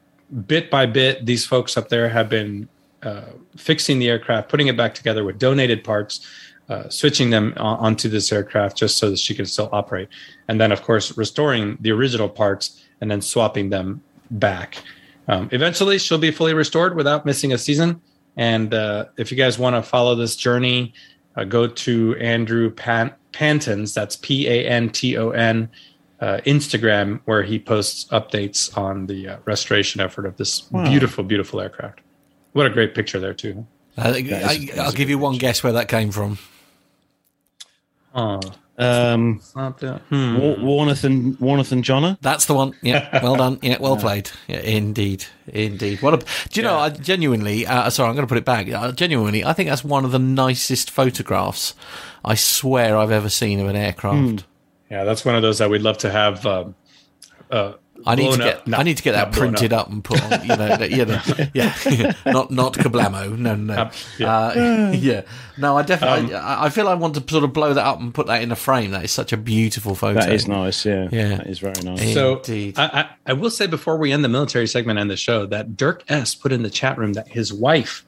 bit 0.48 0.70
by 0.70 0.86
bit, 0.86 1.26
these 1.26 1.46
folks 1.46 1.78
up 1.78 1.90
there 1.90 2.08
have 2.10 2.30
been 2.30 2.70
uh, 3.02 3.24
fixing 3.58 4.00
the 4.00 4.08
aircraft, 4.10 4.50
putting 4.50 4.68
it 4.68 4.78
back 4.78 4.94
together 4.94 5.24
with 5.24 5.40
donated 5.40 5.84
parts, 5.84 6.28
uh, 6.70 6.88
switching 6.90 7.32
them 7.32 7.54
on, 7.58 7.80
onto 7.80 8.08
this 8.08 8.32
aircraft 8.32 8.78
just 8.78 8.98
so 8.98 9.10
that 9.10 9.20
she 9.20 9.34
can 9.34 9.46
still 9.46 9.70
operate, 9.72 10.10
and 10.48 10.62
then 10.62 10.72
of 10.72 10.84
course 10.84 11.18
restoring 11.18 11.78
the 11.82 11.92
original 11.92 12.30
parts 12.30 12.84
and 13.02 13.10
then 13.10 13.22
swapping 13.22 13.70
them 13.70 14.02
back. 14.30 14.78
Um, 15.28 15.50
eventually, 15.52 15.98
she'll 15.98 16.18
be 16.18 16.32
fully 16.32 16.54
restored 16.54 16.96
without 16.96 17.26
missing 17.26 17.54
a 17.54 17.58
season. 17.58 18.02
And 18.36 18.74
uh, 18.74 19.06
if 19.18 19.32
you 19.32 19.38
guys 19.38 19.58
want 19.58 19.76
to 19.76 19.84
follow 19.84 20.16
this 20.16 20.36
journey, 20.36 20.94
uh, 21.36 21.44
go 21.44 21.68
to 21.68 22.16
Andrew 22.18 22.70
Pan- 22.72 23.14
Panton's, 23.32 23.94
that's 23.94 24.16
P 24.16 24.48
A 24.48 24.68
N 24.68 24.90
T 24.90 25.18
O 25.18 25.30
N, 25.30 25.70
uh, 26.20 26.40
Instagram, 26.46 27.22
where 27.26 27.44
he 27.44 27.60
posts 27.60 28.06
updates 28.12 28.76
on 28.78 29.08
the 29.08 29.30
uh, 29.30 29.38
restoration 29.46 30.02
effort 30.02 30.26
of 30.26 30.38
this 30.38 30.62
beautiful, 30.62 31.24
beautiful 31.24 31.62
aircraft. 31.62 32.02
What 32.54 32.66
a 32.66 32.70
great 32.70 32.94
picture 32.94 33.20
there, 33.20 33.34
too. 33.34 33.66
Uh, 33.98 34.14
I, 34.16 34.70
I'll 34.80 34.92
give 34.92 35.10
you 35.10 35.18
one 35.20 35.38
guess 35.38 35.64
where 35.64 35.74
that 35.74 35.88
came 35.88 36.12
from. 36.12 36.38
Oh, 38.16 38.42
Um, 38.76 39.40
not 39.56 39.78
the, 39.78 40.00
hmm. 40.10 40.38
Wa- 40.40 40.56
Warneth 40.56 41.04
and 41.04 41.38
Warneth 41.40 41.72
and 41.72 41.84
Jonna. 41.84 42.18
That's 42.22 42.46
the 42.46 42.56
one. 42.56 42.74
Yeah, 42.82 43.22
well 43.22 43.36
done. 43.36 43.60
Yeah, 43.62 43.78
well 43.80 43.98
played. 44.06 44.32
Yeah, 44.48 44.62
indeed, 44.62 45.26
indeed. 45.48 46.02
What 46.02 46.14
a 46.16 46.18
do 46.50 46.60
you 46.60 46.64
know? 46.64 46.78
I 46.78 46.90
genuinely, 46.90 47.68
uh, 47.68 47.90
sorry, 47.92 48.10
I'm 48.10 48.16
going 48.16 48.26
to 48.28 48.32
put 48.32 48.38
it 48.40 48.46
back. 48.46 48.68
Uh, 48.72 48.92
genuinely, 48.92 49.46
I 49.46 49.54
think 49.54 49.70
that's 49.70 49.84
one 49.84 50.06
of 50.06 50.12
the 50.12 50.20
nicest 50.20 50.90
photographs 50.90 51.76
I 52.26 52.34
swear 52.36 52.98
I've 52.98 53.12
ever 53.12 53.30
seen 53.30 53.60
of 53.60 53.68
an 53.68 53.76
aircraft. 53.76 54.46
Yeah, 54.90 55.04
that's 55.04 55.24
one 55.24 55.36
of 55.36 55.42
those 55.44 55.60
that 55.60 55.70
we'd 55.70 55.82
love 55.82 56.00
to 56.00 56.10
have. 56.12 56.46
Um, 56.46 56.76
uh, 57.52 57.74
I 58.06 58.16
need 58.16 58.32
to 58.34 58.38
get. 58.38 58.68
No, 58.68 58.78
I 58.78 58.84
need 58.84 58.98
to 58.98 59.04
get 59.04 59.14
that 59.14 59.32
printed 59.32 59.74
up. 59.74 59.90
and 59.90 60.04
put 60.04 60.22
on. 60.24 60.42
You 60.42 60.48
know, 60.50 60.56
that- 60.78 60.92
you 60.92 61.06
know 61.06 61.22
yeah, 61.54 62.14
not 62.26 62.52
not 62.52 62.74
kablamo. 62.74 63.38
No, 63.38 63.56
no. 63.56 63.74
Uh, 63.74 63.92
yeah. 64.18 64.36
Uh, 64.38 64.92
yeah. 64.96 65.22
No, 65.58 65.78
I 65.78 65.84
definitely. 65.84 66.34
Um, 66.34 66.44
I, 66.46 66.66
I 66.66 66.70
feel 66.70 66.88
I 66.88 66.94
want 66.96 67.16
to 67.16 67.24
sort 67.32 67.44
of 67.44 67.54
blow 67.54 67.74
that 67.74 67.86
up 67.86 68.00
and 68.00 68.14
put 68.14 68.28
that 68.28 68.42
in 68.42 68.52
a 68.52 68.56
frame. 68.56 68.92
That 68.92 69.04
is 69.04 69.12
such 69.12 69.32
a 69.34 69.38
beautiful 69.38 69.96
photo. 69.96 70.20
That 70.20 70.32
is 70.32 70.48
nice. 70.48 70.86
Yeah, 70.86 71.08
Yeah. 71.12 71.36
that 71.38 71.48
is 71.48 71.60
very 71.60 71.82
nice. 71.84 72.14
So 72.14 72.38
Indeed. 72.38 72.78
I, 72.80 72.86
I, 72.86 73.10
I 73.28 73.34
will 73.34 73.50
say 73.52 73.68
before 73.68 73.98
we 73.98 74.12
end 74.12 74.24
the 74.24 74.30
military 74.30 74.68
segment 74.68 75.00
and 75.00 75.10
the 75.10 75.18
show 75.18 75.46
that 75.48 75.78
Dirk 75.78 76.04
S 76.10 76.34
put 76.36 76.52
in 76.52 76.64
the 76.64 76.70
chat 76.70 76.98
room 76.98 77.14
that 77.14 77.28
his 77.28 77.54
wife 77.54 78.04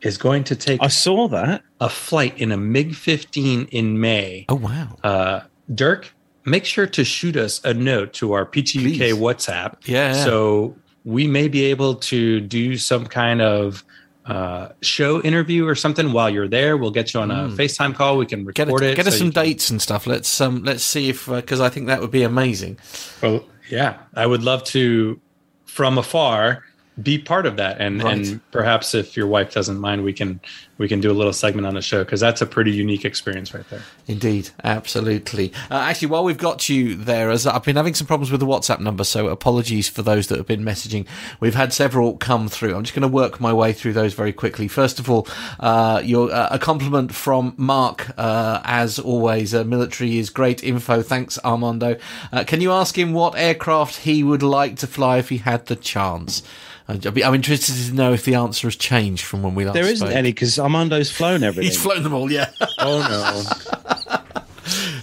is 0.00 0.16
going 0.18 0.42
to 0.44 0.56
take 0.56 0.82
I 0.82 0.88
saw 0.88 1.28
that. 1.28 1.62
a 1.80 1.88
flight 1.90 2.38
in 2.38 2.52
a 2.52 2.56
MiG 2.56 2.94
15 2.94 3.68
in 3.70 4.00
May. 4.00 4.46
Oh 4.48 4.54
wow. 4.54 4.96
Uh, 5.04 5.40
Dirk, 5.72 6.12
make 6.50 6.64
sure 6.64 6.86
to 6.86 7.04
shoot 7.04 7.36
us 7.36 7.60
a 7.64 7.72
note 7.72 8.12
to 8.14 8.32
our 8.32 8.44
PTUK 8.44 8.98
Please. 8.98 9.14
WhatsApp. 9.14 9.76
Yeah, 9.86 10.14
yeah. 10.14 10.24
So 10.24 10.76
we 11.04 11.26
may 11.26 11.48
be 11.48 11.64
able 11.64 11.94
to 11.94 12.40
do 12.40 12.76
some 12.76 13.06
kind 13.06 13.40
of 13.40 13.84
uh, 14.26 14.68
show 14.82 15.20
interview 15.22 15.66
or 15.66 15.74
something 15.74 16.12
while 16.12 16.28
you're 16.28 16.46
there. 16.48 16.76
We'll 16.76 16.90
get 16.90 17.14
you 17.14 17.20
on 17.20 17.30
a 17.30 17.48
FaceTime 17.48 17.94
call. 17.94 18.16
We 18.18 18.26
can 18.26 18.40
Hmm. 18.40 18.50
Get, 18.50 18.66
record 18.68 18.82
it, 18.82 18.96
get 18.96 19.06
us 19.06 19.18
some 19.18 19.32
can- 19.32 19.42
dates 19.44 19.70
and 19.70 19.80
stuff. 19.80 20.06
Let's 20.06 20.40
um 20.40 20.62
let's 20.62 20.84
see 20.84 21.08
if 21.08 21.26
because 21.26 21.60
I 21.60 21.68
think 21.70 21.86
that 21.86 22.00
would 22.00 22.10
be 22.10 22.22
amazing. 22.22 22.78
Well, 23.22 23.44
yeah, 23.70 23.98
I 24.14 24.26
would 24.26 24.42
love 24.42 24.62
to, 24.64 25.20
from 25.64 25.96
afar, 25.96 26.64
be 27.02 27.18
part 27.18 27.46
of 27.46 27.56
that, 27.56 27.80
and 27.80 28.02
Right. 28.02 28.14
and 28.14 28.40
perhaps 28.50 28.94
if 28.94 29.16
your 29.16 29.26
wife 29.26 29.52
doesn't 29.52 29.78
mind, 29.78 30.04
we 30.04 30.12
can 30.12 30.40
we 30.78 30.88
can 30.88 31.00
do 31.00 31.10
a 31.10 31.12
little 31.12 31.32
segment 31.34 31.66
on 31.66 31.74
the 31.74 31.82
show 31.82 32.02
because 32.04 32.20
that's 32.20 32.40
a 32.40 32.46
pretty 32.46 32.70
unique 32.70 33.04
experience 33.04 33.52
right 33.52 33.68
there. 33.68 33.82
Indeed, 34.06 34.48
absolutely. 34.64 35.52
Uh, 35.70 35.74
actually, 35.74 36.08
while 36.08 36.24
we've 36.24 36.38
got 36.38 36.68
you 36.70 36.94
there, 36.94 37.30
as 37.30 37.46
I've 37.46 37.64
been 37.64 37.76
having 37.76 37.94
some 37.94 38.06
problems 38.06 38.30
with 38.30 38.40
the 38.40 38.46
WhatsApp 38.46 38.80
number, 38.80 39.04
so 39.04 39.28
apologies 39.28 39.88
for 39.90 40.00
those 40.02 40.28
that 40.28 40.38
have 40.38 40.46
been 40.46 40.64
messaging. 40.64 41.06
We've 41.38 41.54
had 41.54 41.72
several 41.74 42.16
come 42.16 42.48
through. 42.48 42.74
I'm 42.74 42.82
just 42.84 42.94
going 42.94 43.02
to 43.02 43.08
work 43.14 43.40
my 43.40 43.52
way 43.52 43.72
through 43.74 43.92
those 43.92 44.14
very 44.14 44.32
quickly. 44.32 44.68
First 44.68 44.98
of 44.98 45.10
all, 45.10 45.28
uh, 45.60 46.00
your 46.02 46.32
uh, 46.32 46.48
a 46.50 46.58
compliment 46.58 47.14
from 47.14 47.52
Mark, 47.58 48.10
uh, 48.16 48.60
as 48.64 48.98
always. 48.98 49.54
Uh, 49.54 49.64
military 49.64 50.18
is 50.18 50.30
great 50.30 50.64
info. 50.64 51.02
Thanks, 51.02 51.38
Armando. 51.44 51.96
Uh, 52.32 52.44
can 52.44 52.60
you 52.62 52.72
ask 52.72 52.98
him 52.98 53.12
what 53.12 53.36
aircraft 53.36 53.96
he 53.98 54.22
would 54.22 54.42
like 54.42 54.76
to 54.76 54.86
fly 54.86 55.18
if 55.18 55.28
he 55.28 55.38
had 55.38 55.66
the 55.66 55.76
chance? 55.76 56.42
I'd 56.90 57.14
be- 57.14 57.24
I'm 57.24 57.34
interested 57.34 57.74
to 57.88 57.94
know 57.94 58.12
if 58.12 58.24
the 58.24 58.34
answer 58.34 58.66
has 58.66 58.76
changed 58.76 59.24
from 59.24 59.42
when 59.42 59.54
we 59.54 59.64
last 59.64 59.74
There 59.74 59.84
isn't 59.84 60.06
spoke. 60.08 60.16
any 60.16 60.32
because 60.32 60.58
Armando's 60.58 61.10
flown 61.10 61.42
everything. 61.42 61.70
He's 61.70 61.80
flown 61.80 62.02
them 62.02 62.12
all, 62.14 62.30
yeah. 62.30 62.50
Oh 62.78 63.00
no. 63.00 63.90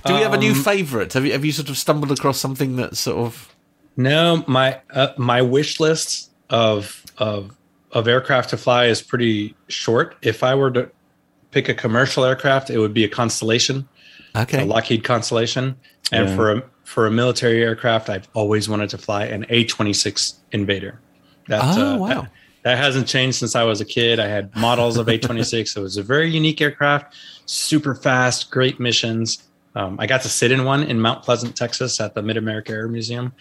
Do 0.05 0.13
we 0.13 0.21
have 0.21 0.33
a 0.33 0.37
new 0.37 0.51
Um, 0.51 0.63
favourite? 0.63 1.11
Have 1.13 1.25
you 1.25 1.31
have 1.33 1.43
you 1.43 1.51
sort 1.51 1.69
of 1.69 1.77
stumbled 1.77 2.11
across 2.11 2.39
something 2.39 2.75
that 2.77 2.95
sort 2.95 3.17
of 3.17 3.53
No, 3.97 4.43
my 4.47 4.79
uh, 4.91 5.09
my 5.17 5.41
wish 5.41 5.79
list 5.79 6.31
of 6.49 7.03
of 7.17 7.51
of 7.91 8.07
aircraft 8.07 8.49
to 8.51 8.57
fly 8.57 8.85
is 8.85 9.01
pretty 9.01 9.55
short. 9.67 10.15
If 10.21 10.43
I 10.43 10.55
were 10.55 10.71
to 10.71 10.89
pick 11.51 11.67
a 11.69 11.73
commercial 11.73 12.23
aircraft, 12.23 12.69
it 12.69 12.77
would 12.79 12.93
be 12.93 13.03
a 13.03 13.09
Constellation, 13.09 13.87
okay? 14.35 14.61
a 14.61 14.65
Lockheed 14.65 15.03
Constellation, 15.03 15.75
and 16.11 16.29
Yeah. 16.29 16.35
for 16.35 16.51
a 16.51 16.63
for 16.83 17.05
a 17.07 17.11
military 17.11 17.61
aircraft, 17.63 18.09
I've 18.09 18.27
always 18.33 18.69
wanted 18.69 18.89
to 18.91 18.97
fly 18.97 19.25
an 19.25 19.45
A 19.49 19.65
twenty 19.65 19.93
six 19.93 20.35
Invader. 20.53 20.99
That, 21.47 21.61
Oh, 21.77 21.95
uh, 21.95 21.97
wow. 21.97 22.07
that, 22.21 22.31
that 22.63 22.77
hasn't 22.77 23.07
changed 23.07 23.37
since 23.37 23.55
I 23.55 23.63
was 23.63 23.81
a 23.81 23.85
kid. 23.85 24.19
I 24.19 24.27
had 24.27 24.55
models 24.55 24.97
of 24.97 25.07
A 25.09 25.17
twenty 25.17 25.43
six. 25.43 25.73
so 25.73 25.81
It 25.81 25.83
was 25.83 25.97
a 25.97 26.03
very 26.03 26.29
unique 26.29 26.61
aircraft, 26.61 27.15
super 27.45 27.95
fast, 27.95 28.51
great 28.51 28.79
missions. 28.79 29.43
Um, 29.75 29.97
I 29.99 30.07
got 30.07 30.21
to 30.23 30.29
sit 30.29 30.51
in 30.51 30.63
one 30.65 30.83
in 30.83 30.99
Mount 30.99 31.23
Pleasant, 31.23 31.55
Texas, 31.55 31.99
at 32.01 32.15
the 32.15 32.21
Mid 32.23 32.35
America 32.37 32.71
Air 32.71 32.87
Museum. 32.87 33.31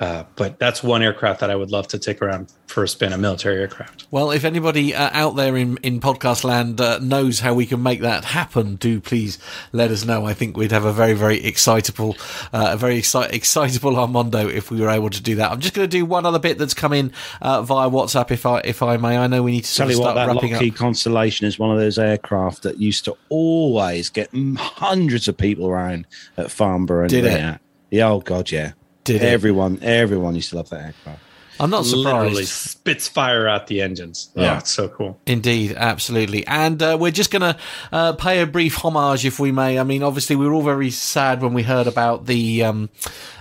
Uh, 0.00 0.24
but 0.34 0.58
that's 0.58 0.82
one 0.82 1.02
aircraft 1.02 1.40
that 1.40 1.50
I 1.50 1.54
would 1.54 1.70
love 1.70 1.86
to 1.88 1.98
take 1.98 2.22
around 2.22 2.50
for 2.66 2.82
a 2.82 2.88
spin, 2.88 3.12
a 3.12 3.18
military 3.18 3.60
aircraft. 3.60 4.06
Well, 4.10 4.30
if 4.30 4.46
anybody 4.46 4.94
uh, 4.94 5.10
out 5.12 5.36
there 5.36 5.58
in, 5.58 5.76
in 5.82 6.00
podcast 6.00 6.42
land 6.42 6.80
uh, 6.80 6.98
knows 7.00 7.40
how 7.40 7.52
we 7.52 7.66
can 7.66 7.82
make 7.82 8.00
that 8.00 8.24
happen, 8.24 8.76
do 8.76 8.98
please 8.98 9.38
let 9.72 9.90
us 9.90 10.06
know. 10.06 10.24
I 10.24 10.32
think 10.32 10.56
we'd 10.56 10.72
have 10.72 10.86
a 10.86 10.92
very, 10.92 11.12
very 11.12 11.44
excitable, 11.44 12.16
uh, 12.50 12.70
a 12.72 12.76
very 12.78 12.98
exci- 12.98 13.30
excitable 13.30 13.98
Armando 13.98 14.48
if 14.48 14.70
we 14.70 14.80
were 14.80 14.88
able 14.88 15.10
to 15.10 15.22
do 15.22 15.34
that. 15.34 15.52
I'm 15.52 15.60
just 15.60 15.74
going 15.74 15.88
to 15.88 15.96
do 15.96 16.06
one 16.06 16.24
other 16.24 16.38
bit 16.38 16.56
that's 16.56 16.72
come 16.72 16.94
in 16.94 17.12
uh, 17.42 17.60
via 17.60 17.90
WhatsApp, 17.90 18.30
if 18.30 18.46
I 18.46 18.60
if 18.60 18.82
I 18.82 18.96
may. 18.96 19.18
I 19.18 19.26
know 19.26 19.42
we 19.42 19.52
need 19.52 19.64
to 19.64 19.74
Tell 19.76 19.86
of 19.86 19.92
you 19.92 20.00
what, 20.00 20.14
that 20.14 20.28
wrapping 20.28 20.52
Lockheed 20.54 20.72
up. 20.72 20.78
Constellation 20.78 21.46
is 21.46 21.58
one 21.58 21.70
of 21.70 21.78
those 21.78 21.98
aircraft 21.98 22.62
that 22.62 22.78
used 22.78 23.04
to 23.04 23.16
always 23.28 24.08
get 24.08 24.30
hundreds 24.56 25.28
of 25.28 25.36
people 25.36 25.68
around 25.68 26.06
at 26.38 26.50
Farnborough. 26.50 27.02
And 27.02 27.10
Did 27.10 27.26
it? 27.26 27.32
yeah. 27.32 27.58
Yeah, 27.90 28.08
oh 28.08 28.20
god, 28.20 28.50
yeah. 28.50 28.72
Did 29.12 29.22
it? 29.22 29.32
everyone? 29.32 29.78
Everyone 29.82 30.34
used 30.34 30.50
to 30.50 30.56
love 30.56 30.70
that 30.70 30.80
aircraft. 30.84 31.22
I'm 31.58 31.68
not 31.68 31.84
Literally 31.84 32.46
surprised. 32.46 32.70
spits 32.70 33.06
fire 33.08 33.46
out 33.46 33.66
the 33.66 33.82
engines. 33.82 34.30
Yeah. 34.34 34.54
Oh, 34.54 34.58
it's 34.58 34.70
so 34.70 34.88
cool. 34.88 35.20
Indeed, 35.26 35.74
absolutely. 35.76 36.46
And 36.46 36.82
uh, 36.82 36.96
we're 36.98 37.10
just 37.10 37.30
going 37.30 37.42
to 37.42 37.56
uh, 37.92 38.12
pay 38.14 38.40
a 38.40 38.46
brief 38.46 38.76
homage, 38.76 39.26
if 39.26 39.38
we 39.38 39.52
may. 39.52 39.78
I 39.78 39.82
mean, 39.84 40.02
obviously, 40.02 40.36
we 40.36 40.46
were 40.46 40.54
all 40.54 40.62
very 40.62 40.88
sad 40.90 41.42
when 41.42 41.52
we 41.52 41.62
heard 41.62 41.86
about 41.86 42.24
the 42.24 42.64
um, 42.64 42.88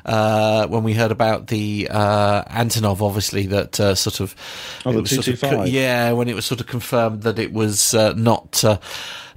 uh, 0.04 0.68
when 0.68 0.84
we 0.84 0.94
heard 0.96 1.12
about 1.12 1.48
the 1.48 1.88
uh, 1.90 2.44
Antonov. 2.44 3.00
Obviously, 3.02 3.46
that 3.48 3.80
uh, 3.80 3.96
sort 3.96 4.20
of 4.20 4.36
Oh, 4.86 4.91
the 4.91 5.08
sort 5.08 5.30
of 5.30 5.40
225. 5.40 5.70
yeah, 5.70 6.12
when 6.12 6.28
it 6.28 6.36
was 6.36 6.46
sort 6.46 6.60
of 6.60 6.68
confirmed 6.68 7.24
that 7.24 7.40
it 7.40 7.54
was 7.54 7.94
uh, 7.94 8.12
not. 8.18 8.66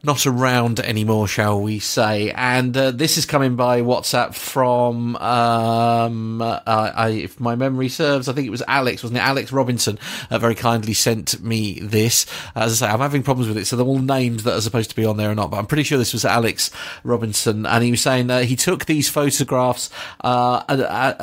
Not 0.05 0.27
around 0.27 0.81
anymore, 0.81 1.29
shall 1.29 1.61
we 1.61 1.79
say? 1.79 2.33
And 2.33 2.77
uh, 2.77 2.91
this 2.91 3.17
is 3.17 3.25
coming 3.25 3.55
by 3.55 3.83
WhatsApp 3.83 4.35
from, 4.35 5.15
um, 5.15 6.43
uh, 6.43 6.59
I, 6.67 7.11
if 7.11 7.39
my 7.39 7.55
memory 7.55 7.89
serves, 7.89 8.29
I 8.29 8.33
think 8.33 8.49
it 8.49 8.51
was 8.51 8.65
Alex, 8.67 9.05
wasn't 9.05 9.19
it? 9.19 9.23
Alex 9.23 9.53
Robinson 9.53 10.01
uh, 10.29 10.41
very 10.41 10.57
kindly 10.57 10.93
sent 10.93 11.41
me 11.41 11.79
this. 11.79 12.27
As 12.57 12.83
I 12.83 12.87
say, 12.87 12.93
I'm 12.93 12.99
having 12.99 13.23
problems 13.23 13.47
with 13.47 13.57
it, 13.57 13.67
so 13.67 13.77
they're 13.77 13.87
all 13.87 14.01
names 14.01 14.43
that 14.43 14.57
are 14.57 14.61
supposed 14.61 14.91
to 14.91 14.97
be 14.97 15.05
on 15.05 15.19
there 15.19 15.31
or 15.31 15.37
not. 15.37 15.53
But 15.53 15.59
I'm 15.59 15.67
pretty 15.67 15.85
sure 15.85 15.99
this 15.99 16.13
was 16.13 16.25
Alex 16.25 16.73
Robinson, 17.05 17.65
and 17.65 17.85
he 17.85 17.93
was 17.93 18.03
saying 18.03 18.27
that 18.27 18.47
he 18.47 18.57
took 18.57 18.87
these 18.87 19.09
photographs. 19.09 19.89
Uh, 20.21 20.65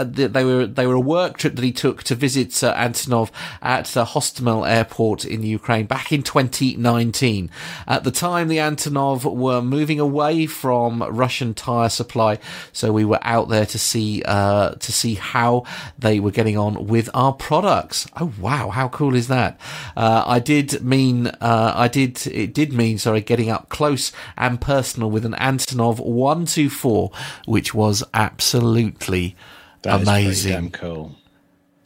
they 0.05 0.45
were 0.45 0.65
they 0.65 0.87
were 0.87 0.93
a 0.93 1.01
work 1.01 1.37
trip 1.37 1.57
that 1.57 1.65
he 1.65 1.73
took 1.73 2.03
to 2.03 2.15
visit 2.15 2.63
uh, 2.63 2.73
Antonov 2.75 3.29
at 3.61 3.87
the 3.87 4.05
Hostomel 4.05 4.65
airport 4.65 5.25
in 5.25 5.43
Ukraine 5.43 5.85
back 5.85 6.13
in 6.13 6.23
2019. 6.23 7.49
At 7.85 8.05
the 8.05 8.11
time, 8.11 8.47
the 8.47 8.68
Antonov 8.69 9.23
were 9.35 9.61
moving 9.61 9.99
away 9.99 10.45
from 10.45 11.01
Russian 11.03 11.53
tire 11.53 11.89
supply, 11.89 12.37
so 12.71 12.91
we 12.91 13.05
were 13.05 13.19
out 13.21 13.49
there 13.49 13.65
to 13.65 13.79
see 13.79 14.21
uh, 14.25 14.71
to 14.71 14.91
see 14.91 15.15
how 15.15 15.63
they 15.97 16.19
were 16.19 16.31
getting 16.31 16.57
on 16.57 16.87
with 16.87 17.09
our 17.13 17.33
products. 17.33 18.07
Oh 18.19 18.31
wow, 18.39 18.69
how 18.69 18.87
cool 18.89 19.15
is 19.15 19.27
that? 19.29 19.59
Uh, 19.97 20.23
I 20.25 20.39
did 20.39 20.83
mean 20.83 21.27
uh, 21.27 21.73
I 21.75 21.87
did 21.87 22.25
it 22.27 22.53
did 22.53 22.73
mean 22.73 22.97
sorry 22.97 23.21
getting 23.21 23.49
up 23.49 23.69
close 23.69 24.11
and 24.37 24.59
personal 24.61 25.09
with 25.09 25.25
an 25.25 25.33
Antonov 25.33 25.99
124, 25.99 27.11
which 27.45 27.73
was 27.73 28.03
absolutely 28.13 29.35
That 29.81 30.01
amazing. 30.01 30.51
damn 30.51 30.69
cool. 30.71 31.15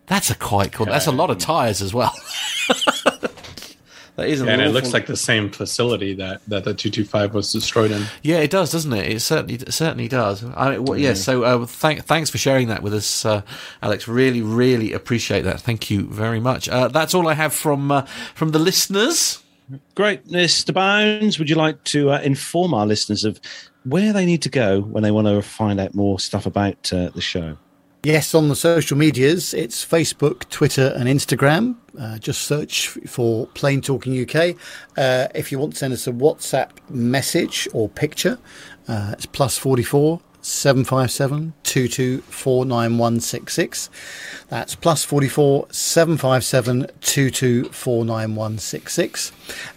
That's 0.08 0.30
a 0.30 0.36
quite 0.36 0.74
cool. 0.74 0.86
That's 0.88 1.08
a 1.08 1.12
lot 1.12 1.30
of 1.30 1.38
tires 1.38 1.82
as 1.82 1.94
well. 1.94 2.14
that 4.16 4.28
is, 4.28 4.42
an 4.42 4.50
And 4.50 4.62
it 4.62 4.70
looks 4.70 4.94
like 4.94 5.08
the 5.08 5.18
same 5.18 5.50
facility 5.50 6.14
that, 6.16 6.42
that 6.48 6.66
the 6.66 6.74
225 6.74 7.34
was 7.34 7.52
destroyed 7.52 7.90
in. 7.90 8.04
Yeah, 8.22 8.38
it 8.38 8.52
does, 8.52 8.72
doesn't 8.72 8.94
it? 8.94 9.12
It 9.12 9.20
certainly 9.22 9.56
it 9.56 9.74
certainly 9.74 10.08
does. 10.08 10.44
I, 10.44 10.78
well, 10.78 10.98
yeah. 10.98 11.14
So, 11.14 11.44
uh, 11.44 11.66
thank, 11.66 12.06
thanks 12.06 12.30
for 12.30 12.38
sharing 12.38 12.68
that 12.68 12.84
with 12.84 12.94
us, 12.94 13.26
uh, 13.26 13.42
Alex. 13.82 14.08
Really, 14.08 14.42
really 14.42 14.94
appreciate 14.94 15.42
that. 15.42 15.62
Thank 15.62 15.90
you 15.90 16.08
very 16.08 16.40
much. 16.40 16.70
Uh, 16.70 16.90
that's 16.90 17.16
all 17.16 17.28
I 17.28 17.34
have 17.34 17.54
from 17.54 17.92
uh, 17.92 18.06
from 18.36 18.50
the 18.50 18.60
listeners. 18.60 19.44
Great, 19.96 20.28
Mr. 20.28 20.74
Bones. 20.74 21.40
Would 21.40 21.50
you 21.50 21.56
like 21.56 21.84
to 21.86 22.12
uh, 22.12 22.20
inform 22.20 22.74
our 22.76 22.86
listeners 22.86 23.24
of 23.24 23.40
where 23.84 24.14
they 24.14 24.26
need 24.26 24.44
to 24.44 24.50
go 24.50 24.82
when 24.82 25.02
they 25.02 25.12
want 25.12 25.26
to 25.28 25.42
find 25.42 25.80
out 25.80 25.96
more 25.96 26.20
stuff 26.20 26.46
about 26.46 26.94
uh, 26.94 27.10
the 27.10 27.22
show? 27.22 27.58
Yes, 28.06 28.36
on 28.36 28.50
the 28.50 28.56
social 28.58 28.98
medias, 28.98 29.54
it's 29.54 29.86
Facebook, 29.86 30.50
Twitter, 30.50 30.94
and 30.98 31.08
Instagram. 31.08 31.78
Uh, 31.98 32.18
just 32.18 32.42
search 32.42 32.90
for 33.08 33.48
Plane 33.54 33.80
Talking 33.80 34.22
UK. 34.22 34.58
Uh, 34.98 35.30
if 35.34 35.54
you 35.54 35.58
want 35.58 35.72
to 35.72 35.80
send 35.80 35.94
us 35.94 36.06
a 36.06 36.12
WhatsApp 36.12 36.72
message 36.90 37.66
or 37.72 37.88
picture, 37.88 38.40
uh, 38.90 39.12
it's 39.14 39.26
plus 39.26 39.58
44 39.58 40.20
757 40.42 41.54
2249 41.64 42.98
That's 44.54 44.76
plus 44.76 45.04
44 45.04 45.66
757 45.72 46.92
2249 47.02 48.60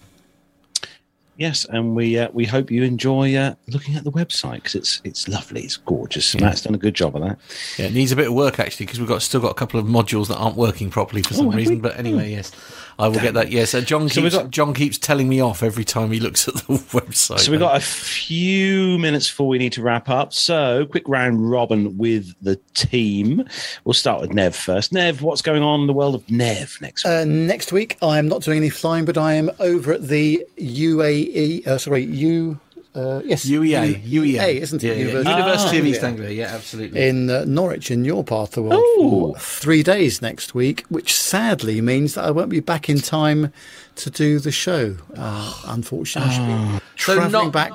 Yes, 1.38 1.64
and 1.66 1.94
we 1.94 2.18
uh, 2.18 2.28
we 2.32 2.46
hope 2.46 2.68
you 2.68 2.82
enjoy 2.82 3.36
uh, 3.36 3.54
looking 3.68 3.94
at 3.94 4.02
the 4.02 4.10
website 4.10 4.56
because 4.56 4.74
it's 4.74 5.00
it's 5.04 5.28
lovely, 5.28 5.62
it's 5.62 5.76
gorgeous. 5.76 6.34
Matt's 6.34 6.62
done 6.62 6.74
a 6.74 6.78
good 6.78 6.94
job 6.94 7.14
of 7.14 7.22
that. 7.22 7.38
Yeah, 7.78 7.86
it 7.86 7.94
needs 7.94 8.10
a 8.10 8.16
bit 8.16 8.26
of 8.26 8.34
work 8.34 8.58
actually 8.58 8.86
because 8.86 8.98
we've 8.98 9.08
got 9.08 9.22
still 9.22 9.40
got 9.40 9.52
a 9.52 9.54
couple 9.54 9.78
of 9.78 9.86
modules 9.86 10.26
that 10.28 10.36
aren't 10.36 10.56
working 10.56 10.90
properly 10.90 11.22
for 11.22 11.34
some 11.34 11.46
have 11.46 11.54
reason. 11.54 11.76
we? 11.76 11.80
But 11.80 11.96
anyway, 11.96 12.32
yes, 12.32 12.50
I 13.00 13.06
will 13.08 13.20
get 13.20 13.34
that. 13.34 13.52
Yes, 13.52 13.74
uh, 13.74 13.80
John 13.80 14.08
So 14.08 14.22
keeps 14.22 14.34
got- 14.34 14.50
John 14.50 14.74
keeps 14.74 14.98
telling 14.98 15.28
me 15.28 15.40
off 15.40 15.62
every 15.62 15.84
time 15.84 16.10
he 16.10 16.18
looks 16.18 16.48
at 16.48 16.54
the 16.54 16.60
website. 16.92 17.38
So 17.38 17.50
we've 17.52 17.60
got 17.60 17.76
a 17.76 17.80
few 17.80 18.98
minutes 18.98 19.28
before 19.28 19.46
we 19.48 19.58
need 19.58 19.72
to 19.74 19.82
wrap 19.82 20.08
up. 20.08 20.32
So 20.32 20.84
quick 20.86 21.04
round 21.06 21.50
robin 21.50 21.96
with 21.96 22.34
the 22.42 22.56
team. 22.74 23.44
We'll 23.84 23.92
start 23.94 24.20
with 24.20 24.32
Nev 24.32 24.56
first. 24.56 24.92
Nev, 24.92 25.22
what's 25.22 25.42
going 25.42 25.62
on 25.62 25.82
in 25.82 25.86
the 25.86 25.92
world 25.92 26.14
of 26.16 26.28
Nev 26.30 26.76
next 26.80 27.04
week? 27.04 27.12
Uh, 27.12 27.24
next 27.24 27.72
week, 27.72 27.96
I 28.02 28.18
am 28.18 28.26
not 28.28 28.42
doing 28.42 28.58
any 28.58 28.70
flying, 28.70 29.04
but 29.04 29.16
I 29.16 29.34
am 29.34 29.50
over 29.60 29.92
at 29.92 30.08
the 30.08 30.44
UAE, 30.58 31.66
uh, 31.66 31.78
sorry, 31.78 32.02
U, 32.04 32.58
uh, 32.94 33.20
yes, 33.24 33.44
UEA, 33.44 34.00
U- 34.04 34.22
UEA, 34.22 34.60
isn't 34.60 34.82
Yeah, 34.82 34.92
it? 34.92 34.98
yeah. 34.98 35.04
University, 35.06 35.30
University 35.30 35.78
of 35.78 35.84
Ah, 35.84 35.88
East 35.88 36.02
yeah. 36.02 36.08
Anglia. 36.08 36.30
Yeah, 36.30 36.54
absolutely. 36.54 37.06
in 37.08 37.30
uh, 37.30 37.44
Norwich, 37.46 37.90
in 37.90 38.04
your 38.04 38.24
part 38.24 38.50
of 38.50 38.54
the 38.54 38.62
world, 38.62 38.82
Oh. 38.98 39.34
for 39.34 39.38
three 39.40 39.82
days 39.82 40.20
next 40.22 40.54
week, 40.54 40.84
which 40.88 41.14
sadly 41.14 41.80
means 41.80 42.14
that 42.14 42.24
I 42.24 42.30
won't 42.30 42.50
be 42.50 42.60
back 42.60 42.88
in 42.88 42.98
time 43.00 43.52
to 43.96 44.10
do 44.10 44.38
the 44.38 44.50
show. 44.52 44.96
Uh, 45.16 45.52
unfortunately, 45.66 46.30
I 46.30 46.34
should 46.34 46.46
be 46.46 46.52
Ah. 46.52 46.80
So 46.96 47.14
travelling 47.14 47.32
not- 47.46 47.52
back 47.52 47.72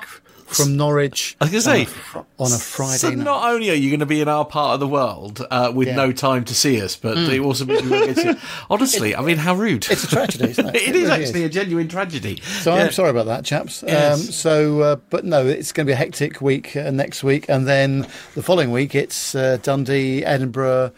from 0.56 0.78
Norwich 0.78 1.36
I 1.42 1.46
was 1.46 1.68
on, 1.68 1.74
gonna 1.74 1.84
a 1.84 1.86
say, 1.86 1.92
fr- 1.92 2.18
on 2.40 2.52
a 2.52 2.58
Friday 2.58 2.98
So 2.98 3.10
night. 3.10 3.18
not 3.24 3.50
only 3.52 3.70
are 3.70 3.74
you 3.76 3.90
going 3.90 4.00
to 4.02 4.06
be 4.06 4.22
in 4.22 4.28
our 4.28 4.46
part 4.46 4.74
of 4.76 4.80
the 4.80 4.88
world 4.88 5.46
uh, 5.52 5.72
with 5.74 5.88
Yeah. 5.90 5.96
no 5.96 6.12
time 6.12 6.44
to 6.46 6.56
see 6.56 6.82
us, 6.82 6.96
but 6.96 7.18
it 7.18 7.40
also 7.40 7.66
means 7.66 7.84
we 7.84 7.90
won't 7.90 8.16
get 8.16 8.24
to. 8.36 8.40
Honestly, 8.70 9.16
I 9.16 9.22
mean, 9.22 9.38
how 9.38 9.56
rude! 9.56 9.88
It's 9.90 10.04
a 10.04 10.08
tragedy, 10.08 10.50
isn't 10.52 10.68
it? 10.70 10.76
it 10.88 10.96
is 10.96 11.10
really 11.10 11.24
actually 11.24 11.44
a 11.46 11.50
genuine 11.50 11.88
tragedy. 11.88 12.42
So 12.62 12.76
Yeah. 12.76 12.84
I'm 12.86 12.92
sorry 12.92 13.10
about 13.10 13.26
that, 13.28 13.46
chaps. 13.46 13.84
Yes. 13.86 14.14
Um, 14.14 14.20
so, 14.32 14.82
uh, 14.82 14.96
but 15.10 15.26
no, 15.26 15.46
it's 15.48 15.72
going 15.72 15.86
to 15.86 15.90
be 15.90 15.94
a 15.94 15.98
hectic 15.98 16.42
week 16.42 16.76
uh, 16.76 16.92
next 16.92 17.24
week, 17.24 17.46
and 17.50 17.68
then 17.68 18.08
the 18.36 18.44
following 18.44 18.72
week 18.72 18.96
it's 18.96 19.36
uh, 19.36 19.58
Dundee, 19.62 20.24
Edinburgh. 20.24 20.92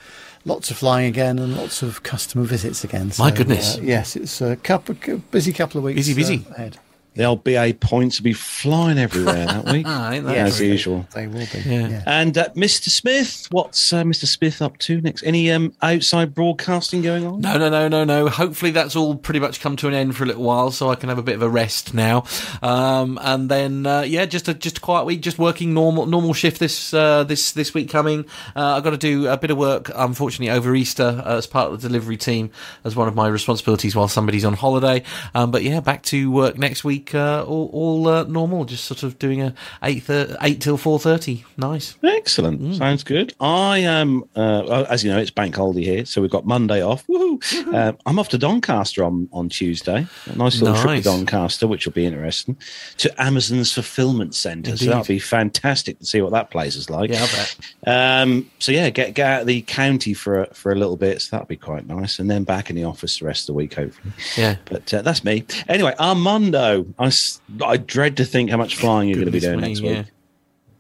Lots 0.48 0.69
of 0.69 0.77
flying 0.77 1.07
again 1.07 1.40
and 1.40 1.57
lots 1.57 1.82
of 1.82 2.03
customer 2.03 2.44
visits 2.44 2.84
again. 2.84 3.11
My 3.18 3.32
goodness. 3.32 3.77
Uh, 3.77 3.82
yes, 3.82 4.15
it's 4.15 4.41
a 4.41 4.56
couple, 4.57 4.94
busy 5.32 5.52
couple 5.52 5.80
of 5.80 5.84
weeks. 5.86 5.95
Busy, 5.95 6.14
busy. 6.14 6.45
uh, 6.52 6.53
ahead. 6.53 6.77
The 7.15 7.23
old 7.23 7.43
BA 7.43 7.73
points 7.79 8.19
will 8.19 8.25
be 8.25 8.33
flying 8.33 8.97
everywhere 8.97 9.45
that 9.45 9.65
week, 9.65 9.85
Ah, 9.89 10.11
ain't 10.11 10.25
that 10.25 10.37
as 10.37 10.57
great? 10.57 10.67
usual. 10.67 11.07
They 11.13 11.27
will 11.27 11.47
be. 11.51 11.59
Yeah. 11.65 11.87
Yeah. 11.87 12.03
And 12.05 12.37
uh, 12.37 12.49
Mr. 12.55 12.89
Smith, 12.89 13.47
what's 13.51 13.93
uh, 13.93 14.03
Mr. 14.03 14.25
Smith 14.25 14.61
up 14.61 14.77
to 14.79 14.99
next? 15.01 15.23
Any 15.23 15.49
um, 15.51 15.73
outside 15.81 16.33
broadcasting 16.35 17.01
going 17.01 17.25
on? 17.25 17.39
No, 17.41 17.57
no, 17.57 17.69
no, 17.69 17.87
no, 17.87 18.03
no. 18.03 18.27
Hopefully 18.27 18.71
that's 18.71 18.95
all 18.97 19.15
pretty 19.15 19.39
much 19.39 19.61
come 19.61 19.75
to 19.77 19.87
an 19.87 19.93
end 19.93 20.15
for 20.17 20.23
a 20.25 20.27
little 20.27 20.43
while, 20.43 20.71
so 20.71 20.89
I 20.89 20.95
can 20.95 21.07
have 21.09 21.17
a 21.17 21.23
bit 21.23 21.35
of 21.35 21.41
a 21.41 21.49
rest 21.49 21.93
now. 21.93 22.25
Um, 22.61 23.17
and 23.21 23.49
then, 23.49 23.85
uh, 23.85 24.01
yeah, 24.01 24.25
just 24.25 24.47
a 24.49 24.53
just 24.53 24.79
a 24.79 24.81
quiet 24.81 25.05
week, 25.05 25.21
just 25.21 25.39
working 25.39 25.73
normal 25.73 26.05
normal 26.05 26.33
shift 26.33 26.59
this 26.59 26.93
uh, 26.93 27.23
this 27.23 27.53
this 27.53 27.73
week 27.73 27.89
coming. 27.89 28.25
Uh, 28.55 28.75
I've 28.75 28.83
got 28.83 28.89
to 28.89 28.97
do 28.97 29.27
a 29.27 29.37
bit 29.37 29.51
of 29.51 29.57
work, 29.57 29.89
unfortunately, 29.95 30.49
over 30.49 30.75
Easter 30.75 31.21
uh, 31.25 31.37
as 31.37 31.47
part 31.47 31.71
of 31.71 31.81
the 31.81 31.87
delivery 31.87 32.17
team 32.17 32.51
as 32.83 32.95
one 32.95 33.07
of 33.07 33.15
my 33.15 33.27
responsibilities 33.27 33.95
while 33.95 34.09
somebody's 34.09 34.43
on 34.43 34.53
holiday. 34.53 35.03
Um, 35.33 35.51
but 35.51 35.63
yeah, 35.63 35.79
back 35.79 36.03
to 36.03 36.29
work 36.29 36.57
next 36.57 36.83
week 36.83 37.05
week 37.06 37.15
uh, 37.15 37.44
all, 37.44 37.69
all 37.72 38.07
uh, 38.07 38.23
normal, 38.23 38.65
just 38.65 38.86
sort 38.86 39.03
of 39.03 39.19
doing 39.19 39.41
a 39.41 39.53
eight 39.84 40.03
thir- 40.03 40.38
eight 40.41 40.61
till 40.61 40.77
four 40.77 40.99
thirty. 40.99 41.44
Nice. 41.57 41.95
Excellent. 42.03 42.76
Sounds 42.76 43.03
good. 43.03 43.34
I 43.40 43.80
am, 43.80 44.23
uh, 44.36 44.86
as 44.90 45.03
you 45.03 45.11
know, 45.11 45.19
it's 45.19 45.32
bank 45.32 45.56
holiday 45.56 45.84
here, 45.84 46.06
so 46.06 46.22
we've 46.22 46.32
got 46.32 46.45
Monday 46.45 46.82
off. 46.82 47.06
Woohoo! 47.07 47.73
Uh, 47.73 47.94
I'm 48.06 48.19
off 48.19 48.30
to 48.30 48.38
Doncaster 48.38 49.03
on, 49.03 49.30
on 49.32 49.49
Tuesday. 49.49 50.07
A 50.26 50.36
nice 50.36 50.61
little 50.61 50.82
trip 50.82 50.98
to 50.98 51.03
Doncaster, 51.03 51.68
which 51.68 51.86
will 51.86 51.94
be 51.94 52.06
interesting. 52.06 52.57
To 52.98 53.22
Amazon's 53.22 53.72
fulfillment 53.72 54.36
centre, 54.36 54.76
so 54.77 54.86
that'll 54.86 55.03
be 55.03 55.19
fantastic 55.19 55.99
to 55.99 56.06
see 56.06 56.22
what 56.22 56.32
that 56.32 56.49
place 56.52 56.76
is 56.76 56.90
like. 56.90 57.11
Yeah, 57.11 57.23
I 57.23 57.27
bet. 57.27 57.57
Um, 57.86 58.49
so 58.60 58.72
yeah, 58.72 58.90
get 58.90 59.14
get 59.14 59.27
out 59.27 59.41
of 59.41 59.48
the 59.48 59.61
county 59.61 60.14
for 60.14 60.44
a, 60.44 60.53
for 60.53 60.72
a 60.72 60.76
little 60.76 60.98
bit. 60.98 61.22
So 61.22 61.30
that'll 61.32 61.48
be 61.48 61.56
quite 61.56 61.88
nice, 61.88 62.19
and 62.19 62.30
then 62.30 62.44
back 62.44 62.69
in 62.69 62.76
the 62.76 62.84
office 62.84 63.19
the 63.19 63.26
rest 63.26 63.44
of 63.44 63.48
the 63.48 63.53
week, 63.53 63.73
hopefully. 63.76 64.14
Yeah. 64.36 64.56
But 64.65 64.94
uh, 64.94 65.02
that's 65.02 65.23
me. 65.23 65.44
Anyway, 65.68 65.94
Armando, 65.99 66.86
I, 66.97 67.07
s- 67.07 67.41
I 67.63 67.77
dread 67.77 68.17
to 68.17 68.26
think 68.26 68.49
how 68.49 68.57
much 68.57 68.76
flying 68.77 69.09
you're 69.09 69.15
going 69.15 69.26
to 69.26 69.31
be 69.31 69.39
doing 69.39 69.59
Goodness 69.59 69.81
next 69.81 69.81
me, 69.81 69.97
week. 69.99 70.05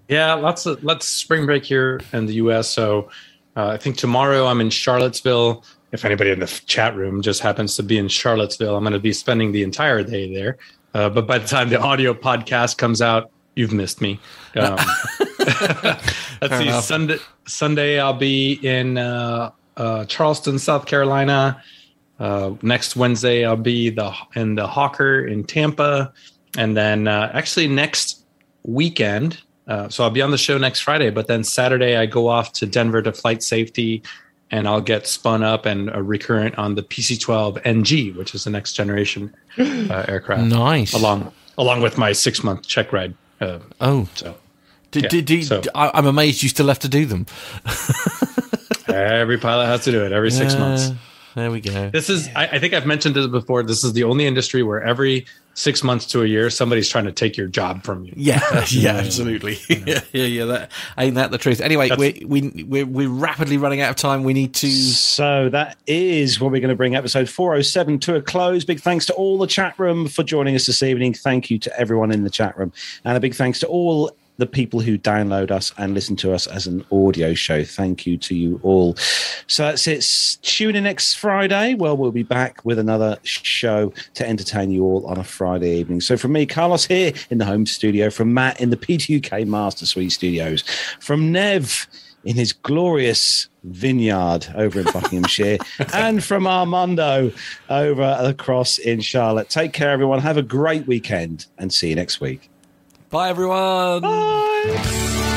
Yeah, 0.07 0.33
lots 0.35 0.65
of 0.65 0.83
lots 0.83 1.05
of 1.05 1.09
spring 1.11 1.45
break 1.45 1.65
here 1.65 1.99
in 2.13 2.25
the 2.27 2.35
U.S. 2.35 2.69
So 2.69 3.09
uh, 3.55 3.67
I 3.69 3.77
think 3.77 3.97
tomorrow 3.97 4.45
I'm 4.45 4.61
in 4.61 4.69
Charlottesville. 4.69 5.63
If 5.91 6.05
anybody 6.05 6.31
in 6.31 6.39
the 6.39 6.61
chat 6.67 6.95
room 6.95 7.21
just 7.21 7.41
happens 7.41 7.75
to 7.77 7.83
be 7.83 7.97
in 7.97 8.07
Charlottesville, 8.07 8.75
I'm 8.75 8.83
going 8.83 8.93
to 8.93 8.99
be 8.99 9.13
spending 9.13 9.51
the 9.51 9.63
entire 9.63 10.03
day 10.03 10.33
there. 10.33 10.57
Uh, 10.93 11.09
but 11.09 11.25
by 11.27 11.37
the 11.37 11.47
time 11.47 11.69
the 11.69 11.79
audio 11.79 12.13
podcast 12.13 12.77
comes 12.77 13.01
out, 13.01 13.31
you've 13.55 13.73
missed 13.73 13.99
me. 14.01 14.19
Um, 14.55 14.77
let's 16.41 16.57
see. 16.57 16.67
enough. 16.67 16.83
Sunday, 16.83 17.17
Sunday 17.47 17.99
I'll 17.99 18.13
be 18.13 18.53
in 18.53 18.97
uh, 18.97 19.51
uh, 19.77 20.05
Charleston, 20.05 20.59
South 20.59 20.85
Carolina. 20.85 21.61
Uh, 22.19 22.51
next 22.61 22.95
Wednesday 22.95 23.45
I'll 23.45 23.55
be 23.57 23.89
the 23.89 24.13
in 24.35 24.55
the 24.55 24.67
Hawker 24.67 25.25
in 25.25 25.43
Tampa, 25.43 26.13
and 26.57 26.75
then 26.77 27.07
uh, 27.07 27.29
actually 27.33 27.67
next 27.67 28.23
weekend. 28.63 29.41
Uh, 29.67 29.89
so 29.89 30.03
I'll 30.03 30.11
be 30.11 30.21
on 30.21 30.31
the 30.31 30.37
show 30.37 30.57
next 30.57 30.81
Friday, 30.81 31.09
but 31.09 31.27
then 31.27 31.43
Saturday 31.43 31.97
I 31.97 32.05
go 32.05 32.27
off 32.27 32.53
to 32.53 32.65
Denver 32.67 33.01
to 33.01 33.11
flight 33.11 33.41
safety, 33.43 34.03
and 34.51 34.67
I'll 34.67 34.79
get 34.81 35.07
spun 35.07 35.43
up 35.43 35.65
and 35.65 35.89
a 35.93 36.03
recurrent 36.03 36.57
on 36.57 36.75
the 36.75 36.83
PC-12 36.83 37.61
NG, 37.65 38.15
which 38.15 38.35
is 38.35 38.43
the 38.43 38.51
next 38.51 38.73
generation 38.73 39.35
uh, 39.57 40.05
aircraft. 40.07 40.43
Nice. 40.43 40.93
Along 40.93 41.31
along 41.57 41.81
with 41.81 41.97
my 41.97 42.11
six 42.13 42.43
month 42.43 42.67
check 42.67 42.93
ride. 42.93 43.15
Uh, 43.41 43.59
Oh, 43.81 44.07
so 44.15 44.35
did, 44.91 45.03
Yeah, 45.03 45.09
did, 45.09 45.25
did, 45.25 45.45
so- 45.45 45.61
I, 45.73 45.91
I'm 45.93 46.05
amazed 46.05 46.43
you 46.43 46.49
still 46.49 46.67
have 46.67 46.79
to 46.79 46.87
do 46.89 47.05
them. 47.05 47.25
every 48.87 49.37
pilot 49.37 49.65
has 49.65 49.83
to 49.85 49.91
do 49.91 50.03
it 50.05 50.11
every 50.11 50.31
six 50.31 50.53
Uh, 50.55 50.59
months. 50.59 50.91
There 51.35 51.51
we 51.51 51.59
go. 51.59 51.89
This 51.89 52.09
is, 52.09 52.29
I, 52.33 52.47
I 52.47 52.59
think 52.59 52.73
I've 52.73 52.85
mentioned 52.85 53.15
this 53.15 53.27
before. 53.27 53.61
This 53.61 53.83
is 53.83 53.91
the 53.91 54.05
only 54.05 54.25
industry 54.25 54.63
where 54.63 54.81
every 54.81 55.25
six 55.53 55.83
months 55.83 56.05
to 56.05 56.21
a 56.21 56.25
year, 56.25 56.49
somebody's 56.49 56.87
trying 56.87 57.03
to 57.05 57.11
take 57.11 57.35
your 57.35 57.47
job 57.47 57.83
from 57.83 58.05
you. 58.05 58.13
Yeah, 58.15 58.65
yeah, 58.69 58.91
absolutely. 58.91 59.57
yeah, 59.69 59.99
yeah, 60.13 60.23
yeah. 60.23 60.45
That 60.45 60.71
ain't 60.97 61.15
that 61.15 61.31
the 61.31 61.37
truth. 61.37 61.59
Anyway, 61.59 61.89
we 61.97 62.23
we 62.25 62.63
we're, 62.63 62.85
we're 62.85 63.09
rapidly 63.09 63.57
running 63.57 63.81
out 63.81 63.89
of 63.89 63.97
time. 63.97 64.23
We 64.23 64.33
need 64.33 64.53
to. 64.55 64.69
So 64.69 65.49
that 65.49 65.77
is 65.87 66.39
what 66.39 66.51
we're 66.51 66.61
going 66.61 66.69
to 66.69 66.75
bring 66.75 66.95
episode 66.95 67.27
407 67.27 67.99
to 67.99 68.15
a 68.15 68.21
close. 68.21 68.63
Big 68.63 68.79
thanks 68.79 69.05
to 69.07 69.13
all 69.13 69.37
the 69.37 69.47
chat 69.47 69.77
room 69.77 70.07
for 70.07 70.23
joining 70.23 70.55
us 70.55 70.67
this 70.67 70.83
evening. 70.83 71.13
Thank 71.13 71.49
you 71.49 71.59
to 71.59 71.79
everyone 71.79 72.11
in 72.11 72.23
the 72.23 72.29
chat 72.29 72.57
room. 72.57 72.71
And 73.03 73.17
a 73.17 73.19
big 73.19 73.35
thanks 73.35 73.59
to 73.59 73.67
all 73.67 74.15
the 74.37 74.45
people 74.45 74.79
who 74.79 74.97
download 74.97 75.51
us 75.51 75.73
and 75.77 75.93
listen 75.93 76.15
to 76.17 76.33
us 76.33 76.47
as 76.47 76.67
an 76.67 76.85
audio 76.91 77.33
show. 77.33 77.63
Thank 77.63 78.05
you 78.05 78.17
to 78.17 78.35
you 78.35 78.59
all. 78.63 78.95
So 79.47 79.63
that's 79.63 79.87
it. 79.87 80.05
Tune 80.41 80.75
in 80.75 80.83
next 80.83 81.15
Friday. 81.15 81.75
Well, 81.75 81.95
we'll 81.95 82.11
be 82.11 82.23
back 82.23 82.63
with 82.65 82.79
another 82.79 83.17
show 83.23 83.93
to 84.15 84.27
entertain 84.27 84.71
you 84.71 84.83
all 84.83 85.05
on 85.07 85.17
a 85.17 85.23
Friday 85.23 85.77
evening. 85.77 86.01
So 86.01 86.17
from 86.17 86.33
me, 86.33 86.45
Carlos 86.45 86.85
here 86.85 87.13
in 87.29 87.37
the 87.37 87.45
home 87.45 87.65
studio, 87.65 88.09
from 88.09 88.33
Matt 88.33 88.59
in 88.59 88.69
the 88.69 88.77
PTUK 88.77 89.47
Master 89.47 89.85
Suite 89.85 90.11
studios, 90.11 90.63
from 90.99 91.31
Nev 91.31 91.87
in 92.25 92.35
his 92.35 92.51
glorious 92.51 93.47
vineyard 93.63 94.47
over 94.55 94.79
in 94.79 94.85
Buckinghamshire, 94.85 95.59
and 95.93 96.23
from 96.23 96.47
Armando 96.47 97.31
over 97.69 98.17
across 98.19 98.79
in 98.79 98.99
Charlotte. 98.99 99.49
Take 99.49 99.73
care, 99.73 99.91
everyone. 99.91 100.19
Have 100.19 100.37
a 100.37 100.43
great 100.43 100.87
weekend 100.87 101.45
and 101.57 101.71
see 101.71 101.89
you 101.89 101.95
next 101.95 102.19
week. 102.19 102.49
Bye, 103.09 103.29
everyone. 103.29 104.01
Bye. 104.01 105.31